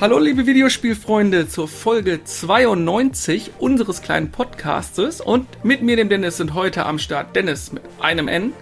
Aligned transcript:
Hallo 0.00 0.18
liebe 0.18 0.46
Videospielfreunde 0.46 1.48
zur 1.48 1.68
Folge 1.68 2.22
92 2.22 3.52
unseres 3.58 4.02
kleinen 4.02 4.30
Podcastes 4.30 5.20
und 5.20 5.64
mit 5.64 5.82
mir 5.82 5.96
dem 5.96 6.08
Dennis 6.08 6.36
sind 6.36 6.54
heute 6.54 6.84
am 6.86 6.98
Start 6.98 7.34
Dennis 7.34 7.72
mit 7.72 7.82
einem 7.98 8.28
N. 8.28 8.52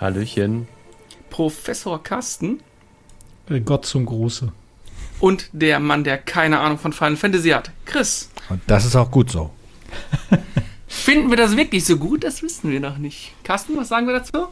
Hallöchen. 0.00 0.68
Professor 1.30 2.02
Carsten. 2.02 2.60
Äh, 3.50 3.60
Gott 3.60 3.86
zum 3.86 4.06
Gruße. 4.06 4.52
Und 5.20 5.50
der 5.52 5.80
Mann, 5.80 6.04
der 6.04 6.18
keine 6.18 6.60
Ahnung 6.60 6.78
von 6.78 6.92
Final 6.92 7.16
Fantasy 7.16 7.50
hat, 7.50 7.72
Chris. 7.84 8.30
Und 8.48 8.62
das 8.68 8.84
ist 8.84 8.96
auch 8.96 9.10
gut 9.10 9.30
so. 9.30 9.50
Finden 11.04 11.28
wir 11.28 11.36
das 11.36 11.54
wirklich 11.54 11.84
so 11.84 11.98
gut? 11.98 12.24
Das 12.24 12.42
wissen 12.42 12.70
wir 12.70 12.80
noch 12.80 12.96
nicht. 12.96 13.32
Carsten, 13.42 13.76
was 13.76 13.88
sagen 13.88 14.06
wir 14.06 14.14
dazu? 14.14 14.46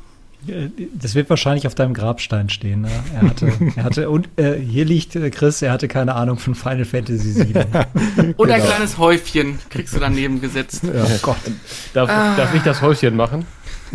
Das 0.95 1.15
wird 1.15 1.31
wahrscheinlich 1.31 1.67
auf 1.67 1.75
deinem 1.75 1.95
Grabstein 1.95 2.51
stehen. 2.51 2.83
Ne? 2.83 2.91
Er 3.15 3.23
hatte, 3.23 3.53
er 3.77 3.85
hatte 3.85 4.11
und 4.11 4.29
äh, 4.37 4.59
hier 4.59 4.85
liegt 4.85 5.17
äh, 5.17 5.31
Chris, 5.31 5.63
er 5.63 5.73
hatte 5.73 5.89
keine 5.89 6.15
Ahnung 6.15 6.37
von 6.37 6.55
Final 6.55 6.85
Fantasy 6.85 7.37
VII. 7.37 7.65
Und 8.37 8.51
ein 8.51 8.63
kleines 8.63 8.99
Häufchen 8.99 9.61
kriegst 9.71 9.97
du 9.97 10.01
daneben 10.01 10.43
gesetzt. 10.43 10.83
oh 10.85 11.19
Gott. 11.23 11.39
Darf, 11.95 12.09
darf 12.09 12.55
ich 12.55 12.63
das 12.63 12.83
Häuschen 12.83 13.17
machen? 13.17 13.47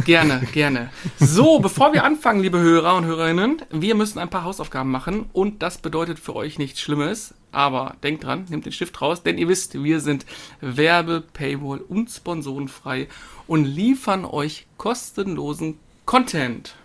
Gerne, 0.03 0.41
gerne. 0.51 0.89
So, 1.19 1.59
bevor 1.59 1.93
wir 1.93 2.03
anfangen, 2.05 2.41
liebe 2.41 2.57
Hörer 2.57 2.95
und 2.95 3.05
Hörerinnen, 3.05 3.61
wir 3.71 3.93
müssen 3.93 4.17
ein 4.17 4.29
paar 4.29 4.45
Hausaufgaben 4.45 4.89
machen 4.89 5.25
und 5.31 5.61
das 5.61 5.77
bedeutet 5.77 6.17
für 6.17 6.35
euch 6.35 6.57
nichts 6.57 6.81
Schlimmes. 6.81 7.35
Aber 7.51 7.95
denkt 8.03 8.23
dran, 8.23 8.45
nehmt 8.49 8.65
den 8.65 8.71
Stift 8.71 9.01
raus, 9.01 9.23
denn 9.23 9.37
ihr 9.37 9.47
wisst, 9.47 9.81
wir 9.81 9.99
sind 9.99 10.25
Werbe, 10.61 11.23
Paywall 11.33 11.79
und 11.79 12.09
sponsorenfrei 12.09 13.07
und 13.47 13.65
liefern 13.65 14.25
euch 14.25 14.67
kostenlosen 14.77 15.79
Content. 16.05 16.75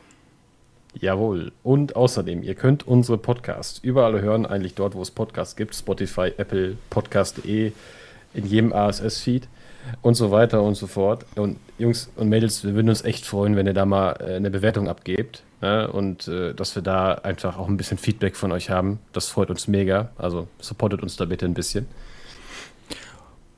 Jawohl. 0.94 1.52
Und 1.62 1.96
außerdem, 1.96 2.42
ihr 2.42 2.54
könnt 2.54 2.86
unsere 2.86 3.18
Podcasts 3.18 3.78
überall 3.78 4.20
hören, 4.20 4.46
eigentlich 4.46 4.74
dort, 4.74 4.94
wo 4.94 5.02
es 5.02 5.10
Podcasts 5.10 5.56
gibt. 5.56 5.74
Spotify, 5.74 6.32
Apple, 6.36 6.76
Podcast.de, 6.90 7.72
in 8.34 8.46
jedem 8.46 8.72
ASS-Feed 8.72 9.48
und 10.02 10.14
so 10.14 10.30
weiter 10.30 10.62
und 10.62 10.74
so 10.74 10.86
fort. 10.86 11.24
Und 11.34 11.58
Jungs 11.82 12.10
und 12.16 12.28
Mädels, 12.28 12.64
wir 12.64 12.74
würden 12.74 12.88
uns 12.88 13.02
echt 13.02 13.26
freuen, 13.26 13.56
wenn 13.56 13.66
ihr 13.66 13.74
da 13.74 13.84
mal 13.84 14.12
äh, 14.20 14.36
eine 14.36 14.50
Bewertung 14.50 14.88
abgebt. 14.88 15.42
Ne? 15.60 15.90
Und 15.90 16.28
äh, 16.28 16.54
dass 16.54 16.74
wir 16.74 16.82
da 16.82 17.14
einfach 17.14 17.58
auch 17.58 17.68
ein 17.68 17.76
bisschen 17.76 17.98
Feedback 17.98 18.36
von 18.36 18.52
euch 18.52 18.70
haben. 18.70 19.00
Das 19.12 19.28
freut 19.28 19.50
uns 19.50 19.68
mega. 19.68 20.10
Also 20.16 20.48
supportet 20.60 21.02
uns 21.02 21.16
da 21.16 21.24
bitte 21.24 21.44
ein 21.44 21.54
bisschen. 21.54 21.86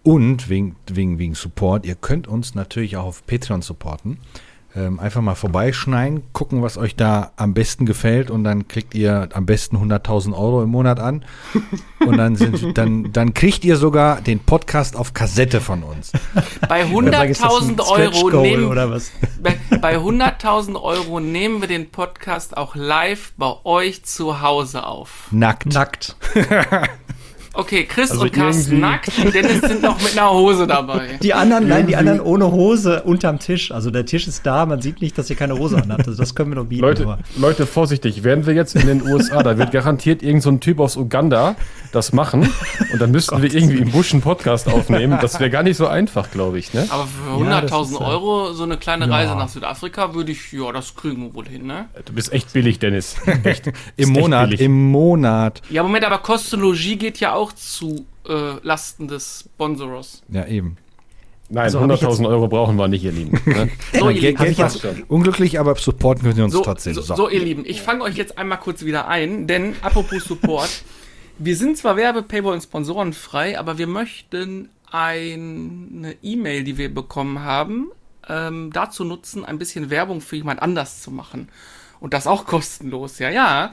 Und 0.02 0.48
wegen, 0.48 0.76
wegen, 0.86 1.18
wegen 1.18 1.34
Support, 1.34 1.86
ihr 1.86 1.94
könnt 1.94 2.26
uns 2.26 2.54
natürlich 2.54 2.96
auch 2.96 3.04
auf 3.04 3.26
Patreon 3.26 3.62
supporten. 3.62 4.18
Ähm, 4.76 4.98
einfach 4.98 5.20
mal 5.20 5.36
vorbeischneiden, 5.36 6.24
gucken, 6.32 6.60
was 6.62 6.76
euch 6.76 6.96
da 6.96 7.30
am 7.36 7.54
besten 7.54 7.86
gefällt 7.86 8.28
und 8.28 8.42
dann 8.42 8.66
kriegt 8.66 8.92
ihr 8.94 9.28
am 9.32 9.46
besten 9.46 9.76
100.000 9.76 10.36
Euro 10.36 10.64
im 10.64 10.70
Monat 10.70 10.98
an. 10.98 11.24
Und 12.04 12.18
dann, 12.18 12.36
sind, 12.36 12.76
dann, 12.76 13.12
dann 13.12 13.32
kriegt 13.32 13.64
ihr 13.64 13.78
sogar 13.78 14.20
den 14.20 14.38
Podcast 14.38 14.94
auf 14.94 15.14
Kassette 15.14 15.62
von 15.62 15.82
uns. 15.82 16.12
Bei 16.68 16.84
Oder 16.84 17.12
sag 17.12 17.24
ich, 17.24 17.30
ist 17.30 17.42
das 17.42 17.62
ein 17.62 17.76
100.000 17.76 17.82
Stretch 17.82 18.16
Euro 18.18 18.30
Goal 18.30 18.42
nehmen, 18.42 18.64
oder 18.66 18.90
was? 18.90 19.10
bei, 19.42 19.56
bei 19.78 19.96
100.000 19.96 20.82
Euro 20.82 21.20
nehmen 21.20 21.62
wir 21.62 21.68
den 21.68 21.90
Podcast 21.90 22.56
auch 22.56 22.74
live 22.74 23.32
bei 23.38 23.54
euch 23.64 24.04
zu 24.04 24.42
Hause 24.42 24.86
auf. 24.86 25.28
Nackt. 25.30 25.72
Nackt. 25.72 26.16
Okay, 27.54 27.84
Chris 27.84 28.10
Also 28.10 28.22
und 28.24 28.32
Carsten 28.32 28.80
nackt 28.80 29.12
Dennis 29.32 29.60
sind 29.60 29.82
noch 29.82 30.00
mit 30.02 30.12
einer 30.18 30.30
Hose 30.32 30.66
dabei. 30.66 31.18
Die 31.22 31.32
anderen, 31.34 31.68
nein, 31.68 31.86
die 31.86 31.94
anderen 31.96 32.20
ohne 32.20 32.50
Hose 32.50 33.02
unterm 33.04 33.38
Tisch. 33.38 33.70
Also 33.70 33.90
der 33.90 34.04
Tisch 34.06 34.26
ist 34.26 34.44
da, 34.44 34.66
man 34.66 34.80
sieht 34.82 35.00
nicht, 35.00 35.16
dass 35.16 35.30
ihr 35.30 35.36
keine 35.36 35.56
Hose 35.58 35.76
anhabt. 35.76 36.06
Also 36.08 36.20
das 36.20 36.34
können 36.34 36.50
wir 36.50 36.56
noch 36.56 36.66
bieten. 36.66 36.82
Leute, 36.82 37.04
aber- 37.04 37.18
Leute, 37.36 37.66
vorsichtig, 37.66 38.24
werden 38.24 38.46
wir 38.46 38.54
jetzt 38.54 38.74
in 38.74 38.86
den 38.86 39.02
USA, 39.06 39.42
da 39.42 39.56
wird 39.56 39.70
garantiert 39.72 40.22
irgend 40.22 40.42
so 40.42 40.50
ein 40.50 40.60
Typ 40.60 40.80
aus 40.80 40.96
Uganda 40.96 41.54
das 41.92 42.12
machen 42.12 42.48
und 42.92 43.00
dann 43.00 43.12
müssten 43.12 43.40
wir 43.40 43.52
irgendwie 43.54 43.78
im 43.78 43.90
Busch 43.92 44.12
einen 44.12 44.22
Podcast 44.22 44.68
aufnehmen. 44.68 45.18
Das 45.22 45.38
wäre 45.38 45.48
gar 45.50 45.62
nicht 45.62 45.76
so 45.76 45.86
einfach, 45.86 46.30
glaube 46.32 46.58
ich, 46.58 46.74
ne? 46.74 46.86
Aber 46.90 47.06
für 47.06 47.44
Ja, 47.44 47.60
das 47.60 47.70
100.000 47.70 47.84
ist, 47.94 48.00
äh, 48.00 48.04
Euro 48.04 48.52
so 48.52 48.64
eine 48.64 48.76
kleine 48.78 49.06
ja. 49.06 49.12
Reise 49.12 49.36
nach 49.36 49.48
Südafrika 49.48 50.12
würde 50.12 50.32
ich, 50.32 50.52
ja, 50.52 50.72
das 50.72 50.96
kriegen 50.96 51.22
wir 51.22 51.34
wohl 51.34 51.46
hin, 51.46 51.66
ne? 51.66 51.84
Du 52.04 52.12
bist 52.12 52.32
echt 52.32 52.52
billig, 52.52 52.80
Dennis. 52.80 53.14
Echt. 53.44 53.68
Im 53.68 53.72
echt 53.96 54.08
Monat, 54.20 54.46
billig. 54.50 54.60
im 54.60 54.90
Monat. 54.90 55.62
Ja, 55.70 55.82
Moment, 55.84 56.04
aber 56.04 56.18
Kostenlogie 56.18 56.96
geht 56.96 57.20
ja 57.20 57.32
auch 57.34 57.43
zu 57.52 58.06
äh, 58.28 58.54
Lasten 58.62 59.08
des 59.08 59.44
Sponsors. 59.54 60.22
Ja, 60.28 60.46
eben. 60.46 60.76
Nein, 61.50 61.64
Also 61.64 61.80
hab 61.80 61.90
ich 61.90 62.00
100.000 62.02 62.26
Euro 62.28 62.48
brauchen 62.48 62.76
wir 62.76 62.88
nicht, 62.88 63.04
ihr 63.04 63.12
Lieben. 63.12 63.38
Ne? 63.44 63.70
So, 63.98 64.08
ihr 64.08 64.20
Geld, 64.20 64.40
Lieben, 64.40 64.54
Geld 64.56 64.72
schon. 64.80 65.02
unglücklich, 65.08 65.60
aber 65.60 65.74
supporten 65.76 66.24
können 66.24 66.36
wir 66.36 66.44
uns 66.44 66.54
so, 66.54 66.62
trotzdem. 66.62 66.94
so, 66.94 67.02
so, 67.02 67.28
ihr 67.28 67.40
Lieben, 67.40 67.64
ich 67.66 67.82
fange 67.82 68.02
euch 68.02 68.16
jetzt 68.16 68.38
einmal 68.38 68.58
kurz 68.58 68.84
wieder 68.84 69.08
ein, 69.08 69.46
denn 69.46 69.76
apropos 69.82 70.24
Support, 70.24 70.70
wir 71.38 71.56
sind 71.56 71.76
zwar 71.76 71.96
Werbe, 71.96 72.22
Paywall 72.22 72.54
und 72.54 72.62
Sponsoren 72.62 73.12
frei, 73.12 73.58
aber 73.58 73.76
wir 73.78 73.86
möchten 73.86 74.70
eine 74.90 76.14
E-Mail, 76.22 76.64
die 76.64 76.78
wir 76.78 76.92
bekommen 76.92 77.40
haben, 77.40 77.90
ähm, 78.28 78.70
dazu 78.72 79.04
nutzen, 79.04 79.44
ein 79.44 79.58
bisschen 79.58 79.90
Werbung 79.90 80.20
für 80.20 80.36
jemand 80.36 80.62
anders 80.62 81.02
zu 81.02 81.10
machen. 81.10 81.48
Und 82.00 82.14
das 82.14 82.26
auch 82.26 82.44
kostenlos, 82.46 83.18
ja, 83.18 83.30
ja. 83.30 83.72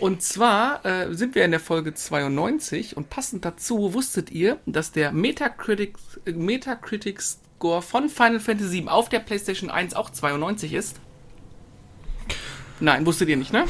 Und 0.00 0.22
zwar 0.22 0.84
äh, 0.86 1.12
sind 1.14 1.34
wir 1.34 1.44
in 1.44 1.50
der 1.50 1.60
Folge 1.60 1.92
92 1.92 2.96
und 2.96 3.10
passend 3.10 3.44
dazu 3.44 3.94
wusstet 3.94 4.30
ihr, 4.30 4.58
dass 4.64 4.92
der 4.92 5.12
Metacritic, 5.12 5.96
äh, 6.24 6.32
Metacritic 6.32 7.20
Score 7.20 7.82
von 7.82 8.08
Final 8.08 8.40
Fantasy 8.40 8.80
VII 8.82 8.88
auf 8.88 9.08
der 9.08 9.18
PlayStation 9.18 9.70
1 9.70 9.94
auch 9.94 10.10
92 10.10 10.72
ist? 10.72 11.00
Nein, 12.80 13.04
wusstet 13.06 13.28
ihr 13.28 13.36
nicht, 13.36 13.52
ne? 13.52 13.64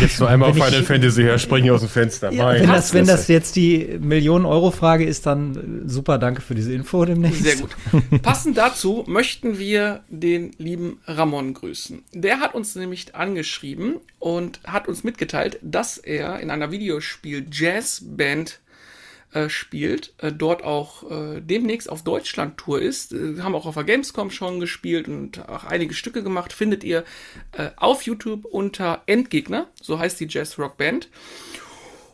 Jetzt 0.00 0.18
nur 0.20 0.28
einmal 0.28 0.50
auf 0.50 0.56
Wenn 0.56 0.62
ich- 0.62 0.68
Final 0.68 0.84
Fantasy 0.84 1.22
her, 1.22 1.38
springen 1.38 1.70
aus 1.70 1.80
dem 1.80 1.88
Fenster. 1.88 2.32
Ja, 2.32 2.44
Mein 2.44 2.62
wenn, 2.62 2.68
das, 2.70 2.94
wenn 2.94 3.06
das 3.06 3.28
jetzt 3.28 3.56
die 3.56 3.98
Millionen-Euro-Frage 4.00 5.04
ist, 5.04 5.26
dann 5.26 5.82
äh, 5.84 5.88
super, 5.88 6.18
danke 6.18 6.40
für 6.40 6.54
diese 6.54 6.72
Info 6.72 7.04
demnächst. 7.04 7.42
Sehr 7.42 7.56
gut. 7.56 7.70
Passend 8.22 8.56
dazu 8.56 9.04
möchten 9.06 9.58
wir 9.58 10.00
den 10.08 10.52
lieben 10.58 11.00
Ramon 11.06 11.54
grüßen. 11.54 12.02
Der 12.14 12.40
hat 12.40 12.54
uns 12.54 12.74
nämlich 12.74 13.14
angeschrieben 13.14 13.96
und 14.18 14.60
hat 14.64 14.88
uns 14.88 15.04
mitgeteilt, 15.04 15.58
dass 15.62 15.98
er 15.98 16.40
in 16.40 16.50
einer 16.50 16.70
Videospiel-Jazzband 16.70 18.60
äh, 19.32 19.48
spielt, 19.48 20.14
äh, 20.18 20.32
dort 20.32 20.62
auch 20.62 21.10
äh, 21.10 21.40
demnächst 21.40 21.88
auf 21.88 22.04
Deutschland-Tour 22.04 22.80
ist. 22.80 23.12
Äh, 23.12 23.40
haben 23.40 23.54
auch 23.54 23.66
auf 23.66 23.74
der 23.74 23.84
Gamescom 23.84 24.30
schon 24.30 24.60
gespielt 24.60 25.08
und 25.08 25.48
auch 25.48 25.64
einige 25.64 25.94
Stücke 25.94 26.22
gemacht. 26.22 26.52
Findet 26.52 26.84
ihr 26.84 27.04
äh, 27.52 27.70
auf 27.76 28.02
YouTube 28.02 28.44
unter 28.44 29.02
Endgegner, 29.06 29.68
so 29.80 29.98
heißt 29.98 30.20
die 30.20 30.28
Jazz-Rock-Band. 30.28 31.08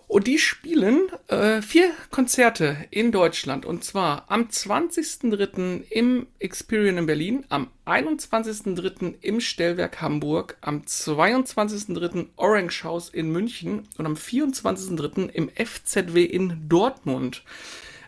Und 0.09 0.27
die 0.27 0.39
spielen 0.39 1.11
äh, 1.27 1.61
vier 1.61 1.91
Konzerte 2.11 2.79
in 2.91 3.13
Deutschland. 3.13 3.67
Und 3.67 3.85
zwar 3.85 4.25
am 4.29 4.45
20.03. 4.45 5.83
im 5.91 6.27
Experian 6.39 6.97
in 6.97 7.05
Berlin, 7.05 7.45
am 7.51 7.69
21.03. 7.85 9.17
im 9.21 9.41
Stellwerk 9.41 10.01
Hamburg, 10.01 10.57
am 10.63 10.81
22.03. 10.81 12.29
Orange 12.37 12.85
House 12.85 13.11
in 13.11 13.31
München 13.31 13.87
und 13.99 14.07
am 14.07 14.15
24.03. 14.15 15.29
im 15.29 15.51
FZW 15.51 16.25
in 16.25 16.69
Dortmund. 16.71 17.43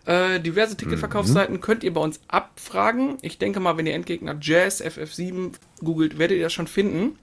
Äh, 0.06 0.40
diverse 0.40 0.78
Ticketverkaufsseiten 0.78 1.60
könnt 1.60 1.84
ihr 1.84 1.92
bei 1.92 2.00
uns 2.00 2.20
abfragen. 2.28 3.18
Ich 3.20 3.36
denke 3.36 3.60
mal, 3.60 3.76
wenn 3.76 3.86
ihr 3.86 3.94
Endgegner 3.94 4.38
Jazz 4.40 4.82
FF7 4.82 5.52
googelt, 5.84 6.18
werdet 6.18 6.38
ihr 6.38 6.44
das 6.44 6.54
schon 6.54 6.66
finden. 6.66 7.18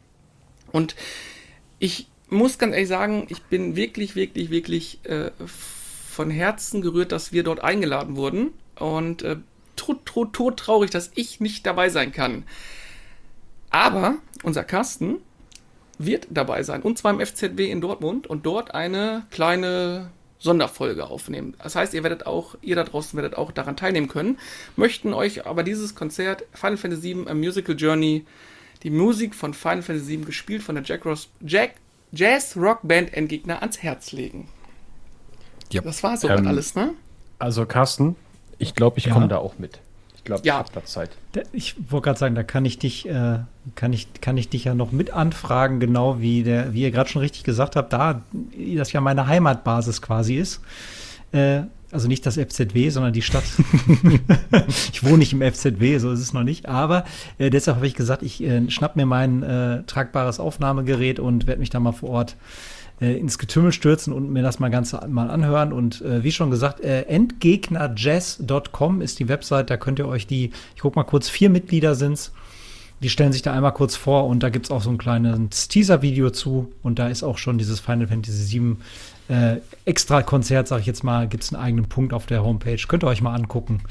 Und 0.71 0.95
ich 1.79 2.09
muss 2.29 2.57
ganz 2.57 2.73
ehrlich 2.73 2.89
sagen, 2.89 3.27
ich 3.29 3.43
bin 3.43 3.75
wirklich, 3.75 4.15
wirklich, 4.15 4.49
wirklich 4.49 4.99
äh, 5.05 5.31
von 6.09 6.29
Herzen 6.29 6.81
gerührt, 6.81 7.11
dass 7.11 7.31
wir 7.31 7.43
dort 7.43 7.63
eingeladen 7.63 8.15
wurden. 8.15 8.51
Und 8.75 9.21
äh, 9.21 9.37
tot, 9.75 10.05
tot, 10.05 10.33
tot 10.33 10.57
traurig, 10.57 10.91
dass 10.91 11.11
ich 11.15 11.39
nicht 11.39 11.65
dabei 11.65 11.89
sein 11.89 12.11
kann. 12.11 12.43
Aber 13.69 14.15
unser 14.43 14.63
Carsten 14.63 15.17
wird 15.97 16.27
dabei 16.29 16.63
sein. 16.63 16.81
Und 16.81 16.97
zwar 16.97 17.13
im 17.13 17.25
FZW 17.25 17.69
in 17.69 17.81
Dortmund 17.81 18.27
und 18.27 18.45
dort 18.45 18.73
eine 18.73 19.25
kleine 19.31 20.11
Sonderfolge 20.39 21.07
aufnehmen. 21.07 21.55
Das 21.61 21.75
heißt, 21.75 21.93
ihr 21.93 22.03
werdet 22.03 22.27
auch, 22.27 22.55
ihr 22.61 22.75
da 22.75 22.83
draußen 22.83 23.17
werdet 23.17 23.35
auch 23.35 23.51
daran 23.51 23.75
teilnehmen 23.75 24.07
können. 24.07 24.37
Möchten 24.75 25.13
euch 25.13 25.45
aber 25.47 25.63
dieses 25.63 25.95
Konzert 25.95 26.45
Final 26.53 26.77
Fantasy 26.77 27.15
VII 27.15 27.27
A 27.27 27.33
Musical 27.33 27.75
Journey, 27.75 28.25
die 28.83 28.91
Musik 28.91 29.33
von 29.33 29.53
Final 29.53 29.81
Fantasy 29.81 30.17
VII 30.17 30.25
gespielt 30.25 30.61
von 30.61 30.75
der 30.75 30.83
Jack 30.83 31.05
Ross, 31.05 31.29
Jack 31.41 31.75
Jazz 32.11 32.55
Rock 32.57 32.79
Band 32.83 33.13
Endgegner 33.13 33.61
ans 33.61 33.81
Herz 33.83 34.11
legen. 34.11 34.47
Ja. 35.71 35.81
Das 35.81 36.03
war 36.03 36.15
so 36.17 36.29
Ähm, 36.29 36.47
alles, 36.47 36.75
ne? 36.75 36.91
Also, 37.39 37.65
Carsten, 37.65 38.15
ich 38.57 38.73
glaube, 38.75 38.97
ich 38.99 39.05
Ja. 39.05 39.13
komme 39.13 39.27
da 39.27 39.37
auch 39.37 39.59
mit. 39.59 39.79
Ich 40.15 40.23
glaube, 40.23 40.41
Ja. 40.45 40.55
ich 40.55 40.59
habe 40.59 40.69
da 40.73 40.85
Zeit. 40.85 41.11
Ich 41.53 41.75
wollte 41.91 42.05
gerade 42.05 42.19
sagen, 42.19 42.35
da 42.35 42.43
kann 42.43 42.65
ich 42.65 42.79
dich, 42.79 43.07
äh, 43.07 43.39
kann 43.75 43.93
ich, 43.93 44.07
kann 44.21 44.37
ich 44.37 44.49
dich 44.49 44.63
ja 44.65 44.73
noch 44.73 44.91
mit 44.91 45.11
anfragen, 45.11 45.79
genau 45.79 46.19
wie 46.19 46.43
der, 46.43 46.73
wie 46.73 46.81
ihr 46.81 46.91
gerade 46.91 47.09
schon 47.09 47.21
richtig 47.21 47.43
gesagt 47.43 47.75
habt, 47.75 47.93
da 47.93 48.21
das 48.75 48.91
ja 48.93 49.01
meine 49.01 49.27
Heimatbasis 49.27 50.01
quasi 50.01 50.35
ist. 50.37 50.61
Äh, 51.33 51.61
Also 51.91 52.09
nicht 52.09 52.25
das 52.25 52.35
FZW, 52.35 52.89
sondern 52.89 53.13
die 53.13 53.21
Stadt. 53.21 53.45
ich 54.91 55.03
wohne 55.03 55.19
nicht 55.19 55.31
im 55.31 55.41
FZW, 55.41 55.99
so 55.99 56.11
ist 56.11 56.19
es 56.19 56.33
noch 56.33 56.43
nicht. 56.43 56.67
Aber 56.67 57.05
äh, 57.37 57.49
deshalb 57.49 57.77
habe 57.77 57.87
ich 57.87 57.95
gesagt, 57.95 58.23
ich 58.23 58.43
äh, 58.43 58.69
schnapp 58.69 58.97
mir 58.97 59.05
mein 59.05 59.41
äh, 59.41 59.83
tragbares 59.83 60.39
Aufnahmegerät 60.39 61.19
und 61.19 61.47
werde 61.47 61.61
mich 61.61 61.69
da 61.69 61.79
mal 61.79 61.93
vor 61.93 62.09
Ort 62.09 62.35
äh, 62.99 63.17
ins 63.17 63.37
Getümmel 63.37 63.71
stürzen 63.71 64.11
und 64.11 64.31
mir 64.31 64.43
das 64.43 64.59
mal 64.59 64.69
ganz 64.69 64.93
mal 65.07 65.29
anhören. 65.29 65.71
Und 65.71 66.01
äh, 66.01 66.23
wie 66.23 66.31
schon 66.31 66.51
gesagt, 66.51 66.81
äh, 66.81 67.03
endgegnerjazz.com 67.03 69.01
ist 69.01 69.19
die 69.19 69.29
Website. 69.29 69.69
Da 69.69 69.77
könnt 69.77 69.99
ihr 69.99 70.07
euch 70.07 70.27
die, 70.27 70.51
ich 70.75 70.81
guck 70.81 70.95
mal 70.95 71.03
kurz, 71.03 71.29
vier 71.29 71.49
Mitglieder 71.49 71.95
sind's. 71.95 72.33
Die 73.01 73.09
stellen 73.09 73.31
sich 73.31 73.43
da 73.43 73.53
einmal 73.53 73.73
kurz 73.73 73.95
vor 73.95 74.25
und 74.25 74.41
da 74.41 74.49
gibt's 74.49 74.71
auch 74.71 74.81
so 74.81 74.89
ein 74.89 74.97
kleines 74.97 75.67
Teaser-Video 75.67 76.31
zu. 76.31 76.73
Und 76.81 76.97
da 76.99 77.07
ist 77.07 77.23
auch 77.23 77.37
schon 77.37 77.59
dieses 77.59 77.79
Final 77.79 78.07
Fantasy 78.07 78.59
VII 78.59 78.77
äh, 79.29 79.57
extra 79.85 80.21
Konzert, 80.21 80.67
sag 80.67 80.79
ich 80.81 80.85
jetzt 80.85 81.03
mal, 81.03 81.27
gibt's 81.27 81.53
einen 81.53 81.61
eigenen 81.61 81.85
Punkt 81.89 82.13
auf 82.13 82.25
der 82.25 82.43
Homepage. 82.43 82.77
Könnt 82.87 83.03
ihr 83.03 83.07
euch 83.07 83.21
mal 83.21 83.33
angucken. 83.35 83.81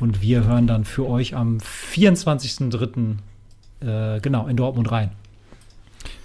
Und 0.00 0.20
wir 0.22 0.44
hören 0.44 0.66
dann 0.66 0.84
für 0.84 1.06
euch 1.08 1.34
am 1.34 1.58
24.03. 1.58 3.16
Äh, 3.80 4.20
genau 4.20 4.46
in 4.46 4.56
Dortmund 4.56 4.90
rein. 4.90 5.10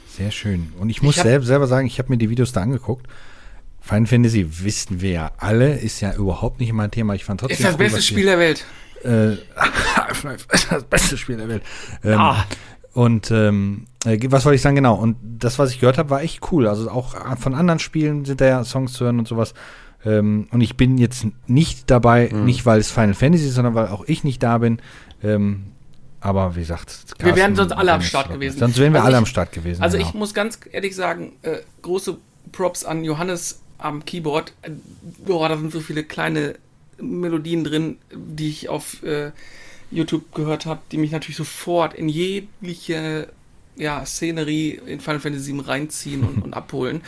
Sehr 0.07 0.31
schön. 0.31 0.71
Und 0.79 0.89
ich 0.89 1.01
muss 1.01 1.17
hab- 1.17 1.23
selb, 1.23 1.43
selber 1.45 1.67
sagen, 1.67 1.87
ich 1.87 1.97
habe 1.99 2.09
mir 2.09 2.17
die 2.17 2.29
Videos 2.29 2.51
da 2.51 2.61
angeguckt. 2.61 3.07
Final 3.81 4.05
Fantasy 4.07 4.45
wissen 4.63 5.01
wir 5.01 5.11
ja 5.11 5.31
alle, 5.37 5.75
ist 5.77 6.01
ja 6.01 6.13
überhaupt 6.13 6.59
nicht 6.59 6.73
mein 6.73 6.91
Thema. 6.91 7.15
Ich 7.15 7.23
fand 7.25 7.39
trotzdem 7.39 7.55
Ist 7.57 7.63
das 7.65 7.73
cool, 7.73 7.77
beste 7.79 8.01
Spiel 8.01 8.25
der 8.25 8.37
Welt. 8.39 8.65
Äh, 9.03 9.37
das 10.69 10.83
beste 10.83 11.17
Spiel 11.17 11.37
der 11.37 11.47
Welt. 11.47 11.63
Ähm, 12.03 12.19
Ah. 12.19 12.45
Und 12.93 13.31
ähm, 13.31 13.85
äh, 13.87 13.88
was 14.05 14.45
wollte 14.45 14.55
ich 14.55 14.61
sagen, 14.61 14.75
genau. 14.75 14.95
Und 14.95 15.17
das, 15.21 15.59
was 15.59 15.71
ich 15.71 15.79
gehört 15.79 15.97
habe, 15.97 16.09
war 16.09 16.21
echt 16.21 16.51
cool. 16.51 16.67
Also 16.67 16.89
auch 16.89 17.15
von 17.37 17.53
anderen 17.53 17.79
Spielen 17.79 18.25
sind 18.25 18.39
da 18.41 18.45
ja 18.45 18.63
Songs 18.63 18.93
zu 18.93 19.05
hören 19.05 19.19
und 19.19 19.27
sowas. 19.27 19.53
Ähm, 20.05 20.47
und 20.51 20.61
ich 20.61 20.77
bin 20.77 20.97
jetzt 20.97 21.27
nicht 21.47 21.89
dabei, 21.91 22.29
Mhm. 22.31 22.45
nicht 22.45 22.65
weil 22.65 22.79
es 22.79 22.89
Final 22.91 23.13
Fantasy 23.13 23.47
ist, 23.47 23.55
sondern 23.55 23.75
weil 23.75 23.87
auch 23.87 24.05
ich 24.07 24.23
nicht 24.23 24.41
da 24.41 24.57
bin. 24.59 24.79
Ähm, 25.21 25.63
aber 26.21 26.55
wie 26.55 26.61
gesagt, 26.61 26.97
Wir 27.17 27.27
wären 27.27 27.35
Carsten, 27.35 27.55
sonst 27.55 27.71
alle 27.73 27.93
am 27.93 28.01
Start 28.01 28.31
gewesen. 28.31 28.59
Sonst 28.59 28.77
wären 28.77 28.93
wir 28.93 28.99
Also 28.99 29.07
alle 29.07 29.15
ich- 29.15 29.19
am 29.19 29.25
Start 29.25 29.51
gewesen. 29.51 29.81
Also 29.83 29.97
genau. 29.97 30.09
ich 30.09 30.15
muss 30.15 30.33
ganz 30.33 30.59
ehrlich 30.71 30.95
sagen, 30.95 31.33
äh, 31.41 31.57
große 31.81 32.17
Props 32.53 32.85
an 32.85 33.03
Johannes 33.03 33.59
am 33.77 34.05
Keyboard. 34.05 34.53
Äh, 34.61 34.71
Boah, 35.25 35.49
da 35.49 35.57
sind 35.57 35.71
so 35.73 35.81
viele 35.81 36.03
kleine 36.05 36.55
Melodien 37.01 37.63
drin, 37.65 37.97
die 38.13 38.49
ich 38.49 38.69
auf 38.69 39.03
äh, 39.03 39.31
YouTube 39.91 40.33
gehört 40.33 40.65
habe, 40.65 40.79
die 40.91 40.97
mich 40.97 41.11
natürlich 41.11 41.37
sofort 41.37 41.93
in 41.93 42.07
jegliche 42.09 43.27
ja, 43.79 44.05
Szenerie 44.05 44.79
in 44.85 44.99
Final 44.99 45.19
Fantasy 45.19 45.53
VII 45.53 45.61
reinziehen 45.61 46.23
und, 46.23 46.43
und 46.43 46.53
abholen. 46.53 47.01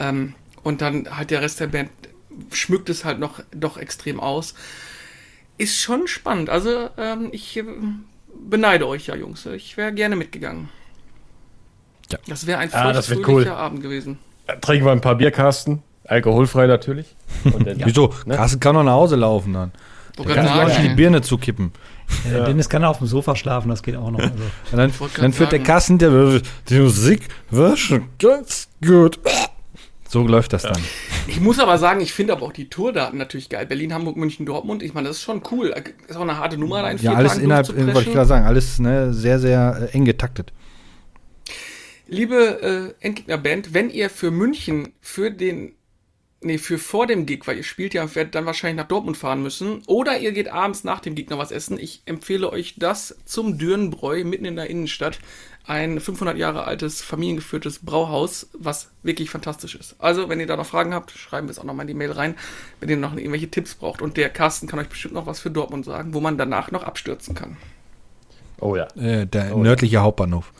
Ähm, 0.00 0.34
und 0.62 0.80
dann 0.80 1.16
halt 1.16 1.30
der 1.30 1.42
Rest 1.42 1.60
der 1.60 1.68
Band 1.68 1.90
schmückt 2.52 2.88
es 2.90 3.04
halt 3.04 3.18
noch 3.18 3.40
doch 3.54 3.76
extrem 3.76 4.18
aus. 4.18 4.54
Ist 5.58 5.78
schon 5.78 6.06
spannend. 6.06 6.50
Also 6.50 6.90
ähm, 6.98 7.28
ich 7.32 7.56
äh, 7.56 7.64
beneide 8.48 8.88
euch 8.88 9.06
ja, 9.06 9.14
Jungs. 9.16 9.46
Ich 9.46 9.76
wäre 9.76 9.92
gerne 9.92 10.16
mitgegangen. 10.16 10.68
Ja. 12.10 12.18
Das 12.28 12.46
wäre 12.46 12.58
ein 12.58 12.72
Ah, 12.72 12.92
das 12.92 13.06
feuchtfröhlicher 13.06 13.52
cool. 13.52 13.58
Abend 13.58 13.82
gewesen. 13.82 14.18
Trinken 14.60 14.86
wir 14.86 14.92
ein 14.92 15.00
paar 15.00 15.16
Bierkasten. 15.16 15.82
Alkoholfrei 16.04 16.66
natürlich. 16.66 17.16
Und 17.44 17.66
dann, 17.66 17.80
Wieso? 17.84 18.14
Ne? 18.26 18.36
Carsten 18.36 18.60
kann 18.60 18.74
noch 18.74 18.84
nach 18.84 18.92
Hause 18.92 19.16
laufen 19.16 19.52
dann. 19.52 19.72
Wo 20.16 20.24
Der 20.24 20.34
kann 20.34 20.46
kann 20.46 20.54
sich 20.54 20.64
auch 20.64 20.76
sagen, 20.76 20.88
die. 20.88 20.94
Birne 20.94 21.22
zukippen. 21.22 21.72
Äh, 22.24 22.44
Dennis 22.44 22.68
kann 22.68 22.84
auf 22.84 22.98
dem 22.98 23.06
Sofa 23.06 23.36
schlafen, 23.36 23.68
das 23.68 23.82
geht 23.82 23.96
auch 23.96 24.10
noch. 24.10 24.18
Also. 24.18 24.34
Und 24.72 24.78
dann, 24.78 24.92
dann 25.16 25.32
führt 25.32 25.52
der. 25.52 25.60
Kassen, 25.60 25.98
der 25.98 26.40
die 26.68 26.78
Musik 26.78 27.28
war 27.50 27.76
schon 27.76 28.08
ganz 28.18 28.68
gut. 28.84 29.18
So 30.08 30.26
läuft 30.26 30.52
das 30.52 30.62
dann. 30.62 30.80
Ich 31.26 31.40
muss 31.40 31.58
aber 31.58 31.78
sagen, 31.78 32.00
ich 32.00 32.12
finde 32.12 32.32
aber 32.32 32.46
auch 32.46 32.52
die 32.52 32.68
Tourdaten 32.68 33.18
natürlich 33.18 33.48
geil. 33.48 33.66
Berlin, 33.66 33.92
Hamburg, 33.92 34.16
München, 34.16 34.46
Dortmund. 34.46 34.82
Ich 34.82 34.94
meine, 34.94 35.08
das 35.08 35.18
ist 35.18 35.24
schon 35.24 35.42
cool. 35.50 35.74
Ist 36.06 36.16
auch 36.16 36.22
eine 36.22 36.38
harte 36.38 36.56
Nummer, 36.56 36.82
da 36.82 36.90
in 36.90 36.98
vier 36.98 37.10
Ja, 37.10 37.16
alles 37.16 37.32
Tagen 37.32 37.44
innerhalb, 37.44 37.68
wollte 37.68 38.08
ich 38.08 38.14
gerade 38.14 38.28
sagen, 38.28 38.46
alles 38.46 38.78
ne, 38.78 39.12
sehr, 39.12 39.40
sehr 39.40 39.90
äh, 39.92 39.94
eng 39.94 40.04
getaktet. 40.04 40.52
Liebe 42.06 42.94
äh, 43.00 43.04
Endgegner-Band, 43.04 43.74
wenn 43.74 43.90
ihr 43.90 44.08
für 44.08 44.30
München, 44.30 44.92
für 45.00 45.32
den, 45.32 45.72
nee, 46.42 46.58
für 46.58 46.78
vor 46.78 47.06
dem 47.06 47.26
Gig, 47.26 47.46
weil 47.46 47.56
ihr 47.56 47.62
spielt 47.62 47.94
ja, 47.94 48.14
werdet 48.14 48.34
dann 48.34 48.46
wahrscheinlich 48.46 48.76
nach 48.82 48.88
Dortmund 48.88 49.16
fahren 49.16 49.42
müssen, 49.42 49.82
oder 49.86 50.18
ihr 50.18 50.32
geht 50.32 50.48
abends 50.48 50.84
nach 50.84 51.00
dem 51.00 51.14
Gig 51.14 51.30
noch 51.30 51.38
was 51.38 51.50
essen, 51.50 51.78
ich 51.78 52.02
empfehle 52.06 52.50
euch 52.52 52.74
das 52.78 53.16
zum 53.24 53.58
Dürrenbräu 53.58 54.24
mitten 54.24 54.44
in 54.44 54.56
der 54.56 54.70
Innenstadt. 54.70 55.18
Ein 55.68 55.98
500 55.98 56.38
Jahre 56.38 56.62
altes, 56.64 57.02
familiengeführtes 57.02 57.80
Brauhaus, 57.84 58.48
was 58.52 58.90
wirklich 59.02 59.30
fantastisch 59.30 59.74
ist. 59.74 59.96
Also, 59.98 60.28
wenn 60.28 60.38
ihr 60.38 60.46
da 60.46 60.56
noch 60.56 60.66
Fragen 60.66 60.94
habt, 60.94 61.10
schreiben 61.10 61.48
wir 61.48 61.50
es 61.50 61.58
auch 61.58 61.64
noch 61.64 61.74
mal 61.74 61.82
in 61.82 61.88
die 61.88 61.94
Mail 61.94 62.12
rein, 62.12 62.36
wenn 62.78 62.88
ihr 62.88 62.96
noch 62.96 63.16
irgendwelche 63.16 63.50
Tipps 63.50 63.74
braucht. 63.74 64.00
Und 64.00 64.16
der 64.16 64.28
Carsten 64.28 64.68
kann 64.68 64.78
euch 64.78 64.88
bestimmt 64.88 65.14
noch 65.14 65.26
was 65.26 65.40
für 65.40 65.50
Dortmund 65.50 65.84
sagen, 65.84 66.14
wo 66.14 66.20
man 66.20 66.38
danach 66.38 66.70
noch 66.70 66.84
abstürzen 66.84 67.34
kann. 67.34 67.56
oh 68.60 68.76
ja. 68.76 68.86
Äh, 68.96 69.26
der 69.26 69.56
Oh, 69.56 69.62
nördliche 69.62 69.98
Hauptbahnhof. 69.98 70.52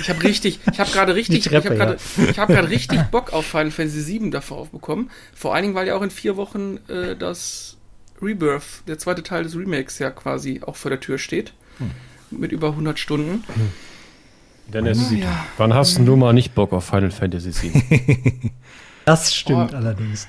Ich 0.00 0.08
habe 0.10 0.22
richtig, 0.22 0.60
ich 0.72 0.80
habe 0.80 0.90
gerade 0.90 1.14
richtig, 1.14 1.44
Treppe, 1.44 1.74
ich 1.74 1.80
habe 1.80 1.96
gerade, 1.98 2.36
habe 2.38 2.52
gerade 2.54 2.70
richtig 2.70 3.00
Bock 3.10 3.32
auf 3.32 3.46
Final 3.46 3.70
Fantasy 3.70 4.00
7 4.00 4.30
davor 4.30 4.58
aufbekommen. 4.58 5.10
Vor 5.34 5.54
allen 5.54 5.62
Dingen, 5.62 5.74
weil 5.74 5.86
ja 5.86 5.94
auch 5.96 6.02
in 6.02 6.10
vier 6.10 6.36
Wochen 6.36 6.78
äh, 6.88 7.16
das 7.16 7.76
Rebirth, 8.22 8.82
der 8.88 8.98
zweite 8.98 9.22
Teil 9.22 9.42
des 9.44 9.56
Remakes 9.56 9.98
ja 9.98 10.10
quasi 10.10 10.60
auch 10.64 10.76
vor 10.76 10.90
der 10.90 11.00
Tür 11.00 11.18
steht. 11.18 11.52
Mit 12.30 12.52
über 12.52 12.68
100 12.70 12.98
Stunden. 12.98 13.44
Dennis, 14.66 15.10
ja. 15.12 15.46
wann 15.56 15.72
hast 15.72 15.96
denn 15.96 16.04
du 16.04 16.16
mal 16.16 16.32
nicht 16.32 16.54
Bock 16.54 16.72
auf 16.72 16.84
Final 16.84 17.10
Fantasy 17.10 17.52
VII? 17.62 18.52
Das 19.04 19.34
stimmt 19.34 19.72
Oh. 19.72 19.76
allerdings. 19.76 20.28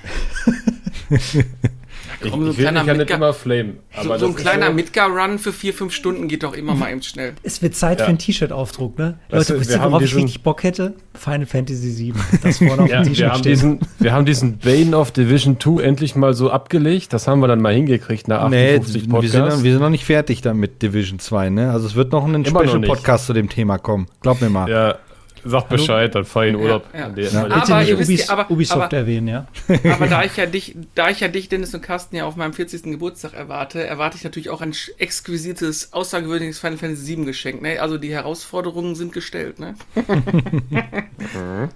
Ich, 2.22 2.30
Komm, 2.30 2.44
so 2.44 2.50
ich 2.50 2.58
will 2.58 2.64
kleiner 2.64 2.80
mich 2.80 2.86
ja 2.88 2.92
nicht 2.94 3.00
Midgar- 3.08 3.16
immer 3.16 3.32
flamen. 3.32 3.78
So, 4.02 4.16
so 4.18 4.26
ein 4.26 4.34
kleiner 4.34 4.66
so- 4.66 4.72
Midgar-Run 4.74 5.38
für 5.38 5.52
vier, 5.52 5.72
fünf 5.72 5.92
Stunden 5.94 6.28
geht 6.28 6.42
doch 6.42 6.52
immer 6.54 6.74
mal 6.74 6.90
eben 6.92 7.02
schnell. 7.02 7.32
Es 7.42 7.62
wird 7.62 7.74
Zeit 7.74 7.98
Ja. 7.98 8.04
für 8.04 8.10
einen 8.10 8.18
T-Shirt-Aufdruck, 8.18 8.98
ne? 8.98 9.18
Weißt 9.30 9.48
Leute, 9.48 9.52
du, 9.54 9.60
wisst 9.60 9.70
wir 9.70 9.76
ihr, 9.76 9.82
haben 9.82 9.92
worauf 9.92 10.02
ich 10.04 10.14
richtig 10.14 10.42
Bock 10.42 10.62
hätte? 10.62 10.94
Final 11.14 11.46
Fantasy 11.46 11.90
7. 11.90 12.20
Das 12.42 12.58
vorne 12.58 12.82
auf 12.82 12.90
Ja, 12.90 12.98
dem 13.02 13.06
wir, 13.06 13.12
T-Shirt 13.12 13.30
haben 13.30 13.38
steht. 13.38 13.52
diesen, 13.52 13.80
wir 13.98 14.12
haben 14.12 14.26
diesen 14.26 14.58
Bane 14.58 14.96
of 14.96 15.10
Division 15.12 15.58
2 15.58 15.82
endlich 15.82 16.14
mal 16.14 16.34
so 16.34 16.50
abgelegt. 16.50 17.12
Das 17.12 17.26
haben 17.26 17.40
wir 17.40 17.48
dann 17.48 17.62
mal 17.62 17.72
hingekriegt 17.74 18.28
nach 18.28 18.48
Nee, 18.50 18.76
58 18.76 18.94
wir 18.94 19.00
sind, 19.00 19.10
noch, 19.10 19.20
Podcasts. 19.20 19.64
wir 19.64 19.72
sind 19.72 19.80
noch 19.80 19.90
nicht 19.90 20.04
fertig 20.04 20.42
damit 20.42 20.82
Division 20.82 21.18
2, 21.18 21.48
ne? 21.50 21.70
Also 21.72 21.86
es 21.86 21.94
wird 21.94 22.12
noch 22.12 22.26
ein. 22.26 22.44
Special-Podcast 22.44 23.26
zu 23.26 23.32
dem 23.32 23.48
Thema 23.48 23.78
kommen. 23.78 24.06
Glaub 24.20 24.40
mir 24.40 24.50
mal. 24.50 24.68
ja, 24.70 24.96
sag 25.44 25.68
Bescheid, 25.68 26.14
dann 26.14 26.24
fahr 26.24 26.44
ich 26.46 26.50
in 26.54 26.56
Urlaub. 26.56 26.84
Ja, 26.92 27.10
ja. 27.16 27.44
Aber 27.44 27.78
nicht 27.80 27.88
ihr 27.90 27.98
wisst 27.98 28.10
Ubis, 28.10 28.26
ja, 28.26 28.32
aber- 28.32 28.50
Ubisoft 28.50 28.80
aber- 28.82 28.96
erwähnen, 28.96 29.28
ja? 29.28 29.46
Aber 29.92 30.06
da 30.06 30.22
ich 30.24 30.36
ja 30.36 30.46
dich, 30.46 30.76
da 30.94 31.10
ich 31.10 31.20
ja 31.20 31.28
dich, 31.28 31.48
Dennis 31.48 31.74
und 31.74 31.82
Carsten 31.82 32.16
ja 32.16 32.24
auf 32.24 32.36
meinem 32.36 32.52
40. 32.52 32.82
Geburtstag 32.84 33.34
erwarte, 33.34 33.86
erwarte 33.86 34.16
ich 34.16 34.24
natürlich 34.24 34.50
auch 34.50 34.60
ein 34.60 34.74
exquisites, 34.98 35.92
außergewöhnliches 35.92 36.58
Final 36.58 36.78
Fantasy 36.78 37.04
7 37.04 37.26
Geschenk. 37.26 37.62
Ne? 37.62 37.80
Also 37.80 37.98
die 37.98 38.12
Herausforderungen 38.12 38.94
sind 38.94 39.12
gestellt. 39.12 39.58
Ne? 39.58 39.74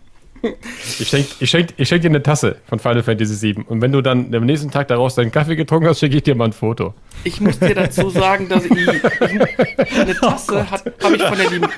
Ich 1.00 1.09
schenk, 1.09 1.26
ich, 1.40 1.49
schenk, 1.49 1.71
ich 1.78 1.88
schenk 1.88 2.02
dir 2.02 2.09
eine 2.11 2.23
Tasse 2.23 2.56
von 2.68 2.78
Final 2.78 3.02
Fantasy 3.02 3.35
7. 3.35 3.62
Und 3.62 3.80
wenn 3.80 3.92
du 3.92 4.02
dann 4.02 4.35
am 4.35 4.44
nächsten 4.44 4.71
Tag 4.71 4.88
daraus 4.88 5.14
deinen 5.14 5.33
Kaffee 5.33 5.56
getrunken 5.56 5.88
hast, 5.88 6.00
schicke 6.00 6.16
ich 6.18 6.23
dir 6.23 6.35
mal 6.35 6.44
ein 6.47 6.52
Foto. 6.52 6.92
Ich 7.25 7.40
muss 7.40 7.59
dir 7.59 7.75
dazu 7.75 8.11
sagen, 8.11 8.47
dass 8.50 8.66
ich, 8.66 8.73
ich 8.73 9.99
eine 9.99 10.14
Tasse 10.21 10.71
hat, 10.71 10.85
habe 11.02 11.16
ich 11.16 11.23
von 11.23 11.38
der 11.38 11.50
lieben. 11.50 11.68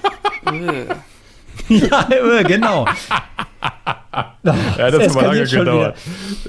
Ja, 1.91 2.09
äh, 2.11 2.45
genau. 2.45 2.87
Ja, 4.79 4.91
das 4.91 5.15
hat 5.15 5.23
lange 5.23 5.45
gedauert. 5.47 5.99